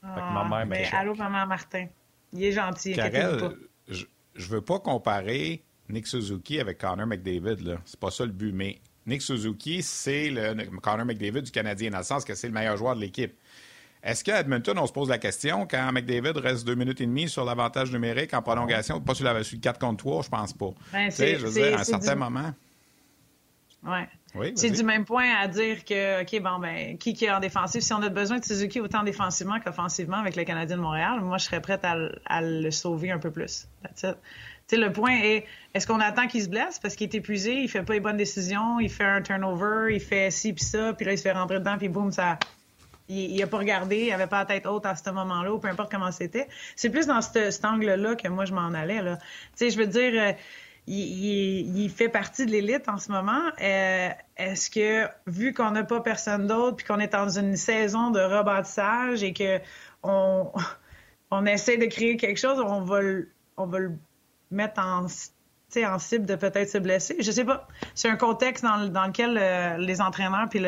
ma 0.03 0.45
mère 0.45 0.53
ah, 0.53 0.65
mais 0.65 0.89
allô, 0.93 1.15
maman 1.15 1.47
Martin. 1.47 1.87
Il 2.33 2.45
est 2.45 2.53
gentil. 2.53 2.95
Karel, 2.95 3.57
je 3.89 4.05
ne 4.37 4.45
veux 4.45 4.61
pas 4.61 4.79
comparer 4.79 5.63
Nick 5.89 6.07
Suzuki 6.07 6.61
avec 6.61 6.79
Connor 6.79 7.07
McDavid. 7.07 7.63
Là. 7.65 7.77
C'est 7.85 8.01
pas 8.01 8.11
ça 8.11 8.25
le 8.25 8.33
but. 8.33 8.53
Mais 8.53 8.79
Nick 9.07 9.23
Suzuki, 9.23 9.83
c'est 9.83 10.31
le 10.31 10.55
Connor 10.81 11.07
McDavid 11.07 11.43
du 11.43 11.51
Canadien, 11.51 11.91
dans 11.91 11.99
le 11.99 12.05
sens 12.05 12.25
que 12.25 12.35
c'est 12.35 12.49
le 12.49 12.55
meilleur 12.55 12.77
joueur 12.77 12.97
de 12.97 13.01
l'équipe. 13.01 13.35
Est-ce 14.03 14.23
qu'à 14.23 14.41
Edmonton, 14.41 14.79
on 14.79 14.87
se 14.87 14.93
pose 14.93 15.09
la 15.09 15.19
question, 15.19 15.67
quand 15.67 15.91
McDavid 15.93 16.39
reste 16.39 16.65
deux 16.65 16.77
minutes 16.77 17.01
et 17.01 17.07
demie 17.07 17.29
sur 17.29 17.45
l'avantage 17.45 17.91
numérique 17.91 18.35
en 18.35 18.43
prolongation, 18.43 19.01
pas 19.01 19.15
sur 19.15 19.25
la 19.25 19.43
suite 19.43 19.61
4 19.61 19.81
contre 19.81 19.97
3, 19.97 20.23
je 20.23 20.29
pense 20.29 20.53
pas. 20.53 20.71
Ben, 20.93 21.09
tu 21.09 21.17
sais, 21.17 21.39
je 21.39 21.47
veux 21.47 21.53
dire, 21.53 21.77
à 21.77 21.81
un 21.81 21.85
certain 21.85 22.15
moment. 22.15 22.53
Ouais. 23.85 24.09
Oui, 24.35 24.53
c'est 24.55 24.71
du 24.71 24.85
même 24.85 25.05
point 25.05 25.35
à 25.41 25.49
dire 25.49 25.85
que, 25.85 26.23
OK, 26.23 26.43
bon, 26.43 26.59
ben, 26.59 26.99
qui, 26.99 27.15
qui 27.15 27.25
est 27.25 27.31
en 27.31 27.41
défensive? 27.41 27.81
Si 27.81 27.93
on 27.95 28.03
a 28.03 28.09
besoin 28.09 28.39
de 28.39 28.45
Suzuki 28.45 28.81
autant 28.81 29.03
défensivement 29.03 29.59
qu'offensivement 29.61 30.19
avec 30.19 30.37
le 30.37 30.45
Canadien 30.45 30.77
de 30.77 30.83
Montréal, 30.83 31.21
moi, 31.23 31.39
je 31.39 31.47
serais 31.47 31.61
prête 31.61 31.85
à, 31.85 31.97
à 32.27 32.43
le 32.43 32.71
sauver 32.71 33.11
un 33.11 33.19
peu 33.19 33.31
plus. 33.31 33.67
That's 33.83 34.15
le 34.73 34.93
point 34.93 35.17
est, 35.23 35.47
est-ce 35.75 35.87
qu'on 35.87 36.01
attend 36.01 36.27
qu'il 36.27 36.43
se 36.43 36.49
blesse? 36.49 36.79
Parce 36.79 36.97
qu'il 36.97 37.09
est 37.09 37.15
épuisé, 37.15 37.55
il 37.55 37.69
fait 37.69 37.83
pas 37.83 37.93
les 37.93 38.01
bonnes 38.01 38.17
décisions, 38.17 38.81
il 38.81 38.91
fait 38.91 39.05
un 39.05 39.23
turnover, 39.23 39.95
il 39.95 40.01
fait 40.01 40.31
ci 40.31 40.53
puis 40.53 40.65
ça, 40.65 40.93
puis 40.93 41.07
là, 41.07 41.13
il 41.13 41.19
se 41.19 41.23
fait 41.23 41.33
rentrer 41.33 41.59
dedans, 41.59 41.77
puis 41.79 41.89
boum, 41.89 42.13
ça... 42.13 42.39
Il, 43.09 43.41
a 43.41 43.47
pas 43.47 43.59
regardé, 43.59 44.07
il 44.07 44.13
avait 44.13 44.27
pas 44.27 44.41
la 44.41 44.47
tête 44.47 44.67
haute 44.67 44.85
à 44.85 44.97
ce 44.97 45.09
moment-là, 45.11 45.53
ou 45.53 45.61
peu 45.61 45.69
importe 45.69 45.93
comment 45.93 46.11
c'était. 46.11 46.49
C'est 46.75 46.91
plus 46.91 47.07
dans 47.07 47.21
cet 47.23 47.65
angle-là 47.65 48.17
que 48.17 48.27
moi, 48.27 48.47
je 48.47 48.53
m'en 48.53 48.75
allais, 48.75 49.01
là. 49.01 49.19
Tu 49.19 49.23
sais, 49.55 49.71
je 49.71 49.79
veux 49.79 49.87
dire... 49.87 50.13
Euh, 50.21 50.33
il, 50.89 51.91
fait 51.91 52.09
partie 52.09 52.47
de 52.47 52.53
l'élite 52.53 52.89
en 52.89 52.99
ce 52.99 53.11
moment. 53.11 53.43
Euh, 53.61 54.09
est-ce 54.37 54.71
que, 54.71 55.09
vu 55.27 55.53
qu'on 55.53 55.73
n'a 55.73 55.85
pas 55.85 56.01
personne 56.01 56.47
d'autre, 56.47 56.77
puis 56.77 56.87
qu'on 56.87 57.01
est 57.01 57.13
dans 57.13 57.29
une 57.29 57.57
saison 57.57 58.11
de 58.11 58.21
rebâtissage 58.21 59.23
et 59.23 59.33
que 59.33 59.61
on, 60.03 60.53
on 61.31 61.47
essaie 61.47 61.77
de 61.77 61.87
créer 61.87 62.17
quelque 62.17 62.39
chose, 62.39 62.61
on 62.61 62.83
va 62.83 63.01
on 63.57 63.67
va 63.67 63.79
le 63.79 63.93
mettre 64.51 64.81
en, 64.81 65.07
cible 65.99 66.27
de 66.27 66.37
peut-être 66.37 66.71
se 66.71 66.79
blesser. 66.79 67.17
Je 67.21 67.31
sais 67.31 67.45
pas. 67.45 67.69
C'est 67.95 68.09
un 68.09 68.17
contexte 68.17 68.65
dans, 68.65 68.77
lequel 68.77 69.37
euh, 69.39 69.77
les 69.79 70.01
entraîneurs 70.01 70.49
puis 70.49 70.61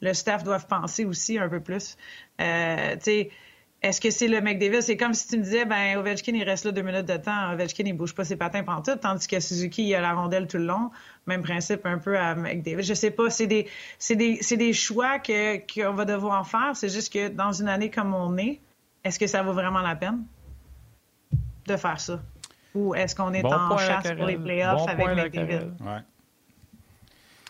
le, 0.00 0.14
staff 0.14 0.44
doivent 0.44 0.66
penser 0.66 1.04
aussi 1.04 1.38
un 1.38 1.48
peu 1.48 1.60
plus. 1.60 1.96
Euh, 2.40 2.96
est-ce 3.84 4.00
que 4.00 4.08
c'est 4.08 4.28
le 4.28 4.40
McDavid? 4.40 4.80
C'est 4.80 4.96
comme 4.96 5.12
si 5.12 5.28
tu 5.28 5.36
me 5.36 5.42
disais, 5.42 5.66
ben 5.66 5.98
Ovechkin, 5.98 6.32
il 6.32 6.42
reste 6.42 6.64
là 6.64 6.72
deux 6.72 6.80
minutes 6.80 7.04
de 7.04 7.18
temps. 7.18 7.52
Ovechkin, 7.52 7.84
il 7.84 7.92
bouge 7.92 8.14
pas 8.14 8.24
ses 8.24 8.36
patins 8.36 8.64
pendant 8.64 8.80
tout, 8.80 8.96
tandis 8.96 9.26
que 9.26 9.38
Suzuki, 9.40 9.86
il 9.86 9.94
a 9.94 10.00
la 10.00 10.14
rondelle 10.14 10.46
tout 10.46 10.56
le 10.56 10.64
long. 10.64 10.90
Même 11.26 11.42
principe 11.42 11.84
un 11.84 11.98
peu 11.98 12.18
à 12.18 12.34
McDavid. 12.34 12.82
Je 12.82 12.94
sais 12.94 13.10
pas. 13.10 13.28
C'est 13.28 13.46
des, 13.46 13.68
des 14.08 14.72
choix 14.72 15.18
que, 15.18 15.58
qu'on 15.58 15.92
va 15.92 16.06
devoir 16.06 16.48
faire. 16.48 16.70
C'est 16.72 16.88
juste 16.88 17.12
que 17.12 17.28
dans 17.28 17.52
une 17.52 17.68
année 17.68 17.90
comme 17.90 18.14
on 18.14 18.38
est, 18.38 18.58
est-ce 19.04 19.18
que 19.18 19.26
ça 19.26 19.42
vaut 19.42 19.52
vraiment 19.52 19.82
la 19.82 19.96
peine 19.96 20.24
de 21.66 21.76
faire 21.76 22.00
ça? 22.00 22.22
Ou 22.74 22.94
est-ce 22.94 23.14
qu'on 23.14 23.32
est, 23.32 23.44
en 23.44 23.78
chasse 23.78 24.12
pour 24.16 24.26
les 24.26 24.36
playoffs 24.36 24.88
avec 24.88 25.06
McDavid? 25.06 25.74
Ouais. 25.80 26.00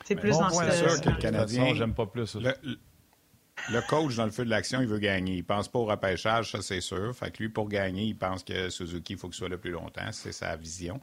C'est 0.04 0.16
plus 0.16 0.38
dans 0.38 0.50
ce 0.50 0.70
sûr 0.70 1.00
que 1.00 1.08
le 1.08 1.16
Canadien, 1.16 1.74
j'aime 1.74 1.94
pas 1.94 2.06
plus 2.06 2.36
Le, 2.36 3.88
coach, 3.88 4.16
dans 4.16 4.26
le 4.26 4.30
feu 4.30 4.44
de 4.44 4.50
l'action, 4.50 4.82
il 4.82 4.86
veut 4.86 4.98
gagner. 4.98 5.36
Il 5.36 5.44
pense 5.44 5.68
pas 5.68 5.78
au 5.78 5.86
repêchage, 5.86 6.52
ça 6.52 6.60
c'est 6.60 6.82
sûr. 6.82 7.16
Fait 7.16 7.30
que 7.30 7.42
lui, 7.42 7.48
pour 7.48 7.70
gagner, 7.70 8.04
il 8.04 8.16
pense 8.16 8.44
que 8.44 8.68
Suzuki, 8.68 9.14
il 9.14 9.18
faut 9.18 9.28
qu'il 9.28 9.36
soit 9.36 9.48
là 9.48 9.56
plus 9.56 9.70
longtemps. 9.70 10.12
C'est 10.12 10.32
sa 10.32 10.56
vision. 10.56 11.00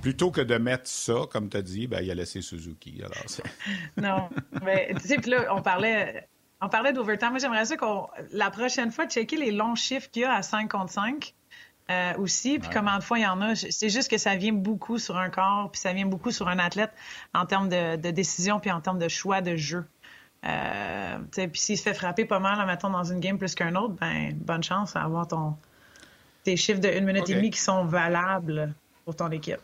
Plutôt 0.00 0.30
que 0.30 0.40
de 0.40 0.56
mettre 0.56 0.86
ça, 0.88 1.22
comme 1.32 1.48
tu 1.48 1.56
as 1.56 1.62
dit, 1.62 1.88
ben, 1.88 2.00
il 2.00 2.10
a 2.12 2.14
laissé 2.14 2.42
Suzuki. 2.42 3.02
Alors, 3.02 3.24
non, 3.96 4.28
mais 4.64 4.94
tu 5.00 5.08
sais, 5.08 5.16
puis 5.16 5.32
là, 5.32 5.52
on 5.52 5.60
parlait, 5.60 6.28
on 6.60 6.68
parlait 6.68 6.92
d'overtime. 6.92 7.30
Moi, 7.30 7.40
j'aimerais 7.40 7.64
ça 7.64 7.76
qu'on, 7.76 8.06
la 8.30 8.52
prochaine 8.52 8.92
fois, 8.92 9.08
checker 9.08 9.36
les 9.36 9.50
longs 9.50 9.74
chiffres 9.74 10.08
qu'il 10.12 10.22
y 10.22 10.24
a 10.24 10.32
à 10.32 10.42
5 10.42 10.70
contre 10.70 10.92
5 10.92 11.34
euh, 11.90 12.14
aussi, 12.16 12.58
puis 12.58 12.70
combien 12.72 12.98
de 12.98 13.04
fois 13.04 13.18
il 13.18 13.22
y 13.22 13.26
en 13.26 13.42
a. 13.42 13.54
C'est 13.54 13.90
juste 13.90 14.10
que 14.10 14.16
ça 14.16 14.36
vient 14.36 14.54
beaucoup 14.54 14.98
sur 14.98 15.18
un 15.18 15.28
corps, 15.28 15.70
puis 15.70 15.80
ça 15.80 15.92
vient 15.92 16.06
beaucoup 16.06 16.30
sur 16.30 16.48
un 16.48 16.58
athlète 16.58 16.92
en 17.34 17.44
termes 17.44 17.68
de, 17.68 17.96
de 17.96 18.10
décision, 18.10 18.58
puis 18.58 18.70
en 18.70 18.80
termes 18.80 18.98
de 18.98 19.08
choix 19.08 19.42
de 19.42 19.56
jeu. 19.56 19.84
Euh, 20.46 21.18
puis 21.30 21.50
s'il 21.54 21.76
se 21.76 21.82
fait 21.82 21.94
frapper 21.94 22.24
pas 22.24 22.38
mal, 22.38 22.66
mettons, 22.66 22.90
dans 22.90 23.04
une 23.04 23.20
game 23.20 23.38
plus 23.38 23.54
qu'un 23.54 23.74
autre, 23.76 23.94
ben 24.00 24.34
bonne 24.34 24.62
chance 24.62 24.96
à 24.96 25.02
avoir 25.02 25.28
ton, 25.28 25.56
tes 26.42 26.56
chiffres 26.56 26.80
de 26.80 26.88
une 26.88 27.04
minute 27.04 27.28
et 27.28 27.34
demie 27.34 27.50
qui 27.50 27.60
sont 27.60 27.84
valables 27.84 28.72
pour 29.04 29.16
ton 29.16 29.30
équipe. 29.30 29.60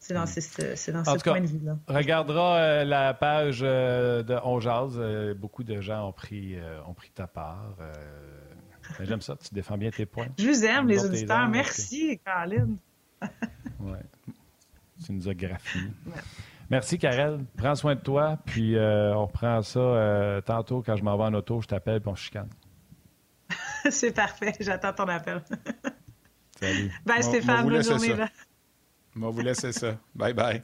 C'est 0.00 0.14
dans, 0.14 0.24
ce, 0.24 0.90
dans 0.90 1.04
ce 1.04 1.22
point 1.22 1.40
de 1.42 1.46
vue-là. 1.46 1.76
Regardera 1.86 2.56
euh, 2.56 2.84
la 2.84 3.12
page 3.12 3.60
de 3.60 4.38
On 4.42 4.60
Jazz. 4.60 4.98
beaucoup 5.36 5.64
de 5.64 5.82
gens 5.82 6.08
ont 6.08 6.12
pris, 6.12 6.56
ont 6.86 6.94
pris 6.94 7.10
ta 7.10 7.26
part. 7.26 7.76
Ben, 8.98 9.06
j'aime 9.06 9.20
ça, 9.20 9.36
tu 9.36 9.54
défends 9.54 9.76
bien 9.76 9.90
tes 9.90 10.06
points. 10.06 10.28
Je 10.38 10.48
vous 10.48 10.64
aime, 10.64 10.88
les 10.88 11.04
auditeurs. 11.04 11.48
Merci, 11.48 12.20
Caroline. 12.24 12.76
oui. 13.80 13.98
Tu 15.04 15.12
nous 15.12 15.28
as. 15.28 15.34
Merci, 16.70 16.98
Karel. 16.98 17.44
Prends 17.56 17.74
soin 17.74 17.94
de 17.94 18.00
toi. 18.00 18.38
Puis 18.44 18.76
euh, 18.76 19.14
on 19.14 19.26
reprend 19.26 19.62
ça 19.62 19.80
euh, 19.80 20.40
tantôt 20.40 20.82
quand 20.82 20.96
je 20.96 21.02
m'en 21.02 21.16
vais 21.16 21.24
en 21.24 21.34
auto. 21.34 21.60
Je 21.60 21.66
t'appelle 21.66 22.00
puis 22.00 22.10
on 22.10 22.14
chicane. 22.14 22.48
C'est 23.90 24.12
parfait. 24.12 24.52
J'attends 24.60 24.92
ton 24.92 25.08
appel. 25.08 25.42
Salut. 26.58 26.92
Bye, 27.06 27.22
Stéphane. 27.22 27.68
Bonne 27.68 27.82
journée. 27.82 28.14
Là. 28.14 28.28
On 29.16 29.20
va 29.20 29.30
vous 29.30 29.40
laisser 29.40 29.72
ça. 29.72 29.98
Bye 30.14 30.34
bye. 30.34 30.62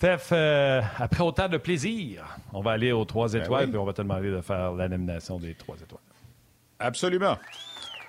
Steph, 0.00 0.32
euh, 0.32 0.80
après 0.98 1.22
autant 1.22 1.46
de 1.46 1.58
plaisir, 1.58 2.24
on 2.54 2.62
va 2.62 2.70
aller 2.70 2.90
aux 2.90 3.04
trois 3.04 3.28
ben 3.28 3.42
étoiles, 3.42 3.68
puis 3.68 3.76
on 3.76 3.84
va 3.84 3.92
te 3.92 4.00
demander 4.00 4.30
de 4.30 4.40
faire 4.40 4.72
la 4.72 4.88
nomination 4.88 5.38
des 5.38 5.52
trois 5.52 5.76
étoiles. 5.76 6.00
Absolument. 6.78 7.36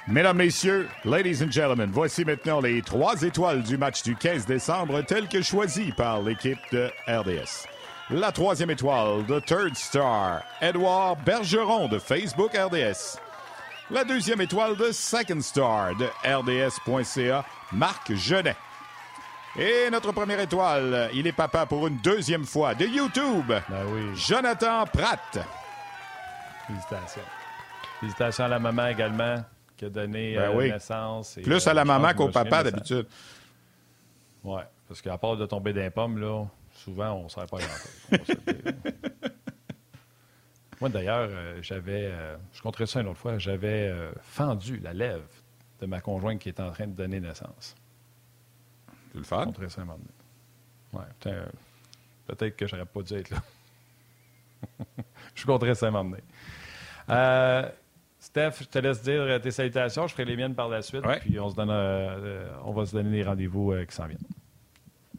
Mesdames, 0.08 0.38
Messieurs, 0.38 0.88
Ladies 1.04 1.44
and 1.44 1.52
Gentlemen, 1.52 1.90
voici 1.92 2.24
maintenant 2.24 2.62
les 2.62 2.82
trois 2.82 3.22
étoiles 3.24 3.62
du 3.64 3.76
match 3.76 4.04
du 4.04 4.16
15 4.16 4.46
décembre 4.46 5.02
telles 5.02 5.28
que 5.28 5.42
choisies 5.42 5.92
par 5.92 6.22
l'équipe 6.22 6.60
de 6.72 6.90
RDS. 7.10 7.68
La 8.10 8.32
troisième 8.32 8.70
étoile, 8.70 9.26
The 9.28 9.46
Third 9.46 9.76
Star, 9.76 10.44
Edouard 10.62 11.18
Bergeron 11.26 11.90
de 11.90 12.00
Facebook 12.00 12.52
RDS. 12.56 13.20
La 13.90 14.06
deuxième 14.06 14.40
étoile 14.40 14.78
de 14.78 14.94
Second 14.94 15.42
Star 15.42 15.94
de 15.98 16.06
RDS.ca, 16.24 17.44
Marc 17.74 18.14
Genet. 18.14 18.56
Et 19.58 19.90
notre 19.92 20.14
première 20.14 20.40
étoile, 20.40 21.10
il 21.14 21.28
est 21.28 21.34
papa 21.34 21.66
pour 21.66 21.86
une 21.86 21.98
deuxième 21.98 22.46
fois 22.46 22.74
de 22.74 22.86
YouTube. 22.86 23.48
Ben 23.48 23.86
oui. 23.88 24.16
Jonathan 24.16 24.86
Pratt. 24.86 25.40
Félicitations. 26.68 27.22
Félicitations 28.00 28.46
à 28.46 28.48
la 28.48 28.60
maman 28.60 28.88
également, 28.88 29.44
qui 29.76 29.86
a 29.86 29.90
donné 29.90 30.36
ben 30.36 30.58
euh, 30.58 30.72
naissance. 30.72 31.38
Plus 31.44 31.68
à 31.68 31.74
la 31.74 31.82
euh, 31.82 31.86
maman 31.86 32.14
qu'au 32.14 32.30
papa 32.30 32.64
d'habitude. 32.64 33.06
Oui, 34.46 34.62
parce 34.88 35.02
qu'à 35.02 35.18
part 35.18 35.36
de 35.36 35.46
tomber 35.46 35.74
d'un 35.74 35.92
pomme, 35.92 36.18
là, 36.18 36.46
souvent, 36.74 37.12
on 37.12 37.24
ne 37.26 37.30
sert 37.30 37.46
pas 37.46 37.58
grand-chose. 37.58 38.36
Moi, 40.80 40.90
d'ailleurs, 40.90 41.28
euh, 41.30 41.60
j'avais, 41.62 42.06
euh, 42.06 42.38
je 42.54 42.62
compterai 42.62 42.86
ça 42.88 43.02
une 43.02 43.08
autre 43.10 43.20
fois, 43.20 43.38
j'avais 43.38 43.94
fendu 44.24 44.78
la 44.78 44.94
lèvre 44.94 45.28
de 45.82 45.86
ma 45.88 46.00
conjointe 46.00 46.40
qui 46.40 46.48
est 46.48 46.60
en 46.62 46.72
train 46.72 46.88
de 46.88 46.96
donner 46.96 47.20
naissance. 47.20 47.76
Le 49.14 49.24
fais? 49.24 49.36
Je 49.60 49.68
ça 49.68 49.82
un 49.82 49.86
moment 49.86 50.00
donné. 50.00 51.06
Ouais, 51.06 51.36
peut-être 52.28 52.56
que 52.56 52.68
j'aurais 52.68 52.86
pas 52.86 53.02
dû 53.02 53.14
être 53.14 53.30
là. 53.30 53.38
je 55.36 55.46
compterai 55.46 55.76
ça 55.76 55.88
un 55.88 55.92
moment 55.92 56.16
donné. 56.16 57.72
Steph, 58.20 58.52
je 58.60 58.66
te 58.66 58.80
laisse 58.80 59.02
dire 59.02 59.42
tes 59.42 59.52
salutations. 59.52 60.08
Je 60.08 60.14
ferai 60.14 60.26
les 60.26 60.36
miennes 60.36 60.56
par 60.56 60.70
la 60.70 60.82
suite. 60.82 61.04
Puis 61.22 61.40
on, 61.40 61.50
se 61.50 61.56
donne, 61.56 61.72
on 62.64 62.72
va 62.72 62.86
se 62.86 62.94
donner 62.94 63.12
des 63.12 63.24
rendez-vous 63.24 63.74
qui 63.88 63.96
s'en 63.96 64.06
viennent. 64.06 64.20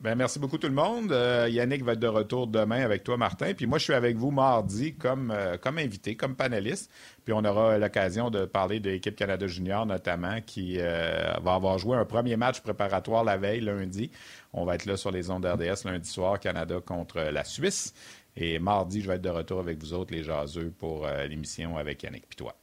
Ben, 0.03 0.17
merci 0.17 0.41
beaucoup 0.41 0.59
tout 0.59 0.67
le 0.67 0.75
monde. 0.75 1.13
Euh, 1.13 1.47
Yannick 1.49 1.85
va 1.85 1.93
être 1.93 2.01
de 2.01 2.09
retour 2.09 2.49
demain 2.49 2.83
avec 2.83 3.05
toi, 3.05 3.17
Martin. 3.17 3.55
Puis 3.55 3.67
moi, 3.67 3.79
je 3.79 3.85
suis 3.85 3.93
avec 3.93 4.17
vous 4.17 4.33
mardi 4.33 4.97
comme, 4.97 5.31
euh, 5.31 5.57
comme 5.57 5.79
invité, 5.79 6.17
comme 6.17 6.35
panéliste. 6.35 6.91
Puis 7.25 7.33
on 7.33 7.45
aura 7.45 7.79
l'occasion 7.79 8.29
de 8.29 8.45
parler 8.45 8.81
de 8.81 8.91
l'équipe 8.91 9.15
Canada 9.15 9.47
Junior, 9.47 9.87
notamment, 9.87 10.41
qui 10.45 10.79
euh, 10.81 11.35
va 11.45 11.55
avoir 11.55 11.79
joué 11.79 11.97
un 11.97 12.05
premier 12.05 12.37
match 12.37 12.63
préparatoire 12.63 13.23
la 13.23 13.37
veille, 13.37 13.61
lundi. 13.61 14.11
On 14.53 14.65
va 14.65 14.75
être 14.75 14.87
là 14.87 14.97
sur 14.97 15.13
les 15.13 15.31
ondes 15.31 15.47
RDS 15.47 15.85
lundi 15.85 16.11
soir, 16.11 16.41
Canada 16.41 16.81
contre 16.85 17.21
la 17.21 17.45
Suisse. 17.45 17.95
Et 18.37 18.59
mardi, 18.59 19.03
je 19.03 19.07
vais 19.07 19.15
être 19.15 19.23
de 19.23 19.29
retour 19.29 19.61
avec 19.61 19.79
vous 19.79 19.95
autres, 19.95 20.13
les 20.13 20.25
jaseux, 20.25 20.73
pour 20.81 21.07
l'émission 21.29 21.77
avec 21.77 22.03
Yannick 22.03 22.27
puis 22.29 22.37
toi. 22.37 22.57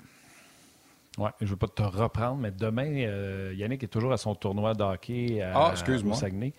Oui, 1.18 1.30
je 1.40 1.46
ne 1.46 1.52
veux 1.52 1.56
pas 1.56 1.68
te 1.68 1.84
reprendre, 1.84 2.38
mais 2.38 2.52
demain, 2.52 3.52
Yannick 3.54 3.84
est 3.84 3.88
toujours 3.88 4.12
à 4.12 4.18
son 4.18 4.36
tournoi 4.36 4.74
d'hockey 4.74 5.42
à, 5.42 5.68
ah, 5.68 5.72
excuse-moi. 5.72 6.16
Saguenay 6.16 6.54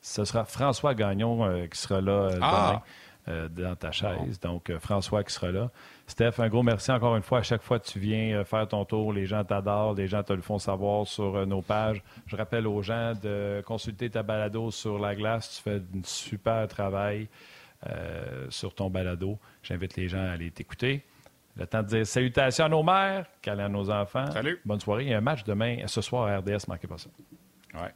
ce 0.00 0.24
sera 0.24 0.44
François 0.44 0.94
Gagnon 0.94 1.44
euh, 1.44 1.66
qui 1.66 1.78
sera 1.78 2.00
là 2.00 2.12
euh, 2.12 2.38
ah! 2.40 2.68
demain 2.70 2.82
euh, 3.28 3.48
dans 3.48 3.76
ta 3.76 3.92
chaise. 3.92 4.40
Donc, 4.40 4.74
François 4.78 5.22
qui 5.22 5.32
sera 5.32 5.50
là. 5.50 5.70
Steph, 6.06 6.32
un 6.38 6.48
gros 6.48 6.62
merci 6.62 6.90
encore 6.90 7.16
une 7.16 7.22
fois. 7.22 7.40
À 7.40 7.42
chaque 7.42 7.62
fois 7.62 7.78
que 7.78 7.86
tu 7.86 7.98
viens 7.98 8.42
faire 8.44 8.66
ton 8.66 8.84
tour, 8.84 9.12
les 9.12 9.26
gens 9.26 9.44
t'adorent, 9.44 9.94
les 9.94 10.08
gens 10.08 10.22
te 10.22 10.32
le 10.32 10.42
font 10.42 10.58
savoir 10.58 11.06
sur 11.06 11.46
nos 11.46 11.62
pages. 11.62 12.02
Je 12.26 12.36
rappelle 12.36 12.66
aux 12.66 12.82
gens 12.82 13.12
de 13.22 13.62
consulter 13.66 14.10
ta 14.10 14.22
balado 14.22 14.70
sur 14.70 14.98
la 14.98 15.14
glace. 15.14 15.56
Tu 15.56 15.62
fais 15.62 15.76
un 15.76 16.02
super 16.02 16.66
travail 16.66 17.28
sur 18.48 18.74
ton 18.74 18.90
balado. 18.90 19.38
J'invite 19.62 19.96
les 19.96 20.08
gens 20.08 20.24
à 20.26 20.30
aller 20.30 20.50
t'écouter. 20.50 21.04
Le 21.56 21.66
temps 21.66 21.82
de 21.82 21.88
dire 21.88 22.06
salutations 22.06 22.64
à 22.64 22.68
nos 22.68 22.82
mères, 22.82 23.26
câlins 23.42 23.66
à 23.66 23.68
nos 23.68 23.90
enfants. 23.90 24.30
Salut. 24.30 24.60
Bonne 24.64 24.80
soirée. 24.80 25.04
Il 25.04 25.10
y 25.10 25.14
a 25.14 25.18
un 25.18 25.20
match 25.20 25.44
demain, 25.44 25.86
ce 25.86 26.00
soir 26.00 26.26
à 26.26 26.38
RDS, 26.38 26.66
manquez 26.68 26.86
pas 26.88 26.98
ça. 26.98 27.10
Ouais. 27.74 27.92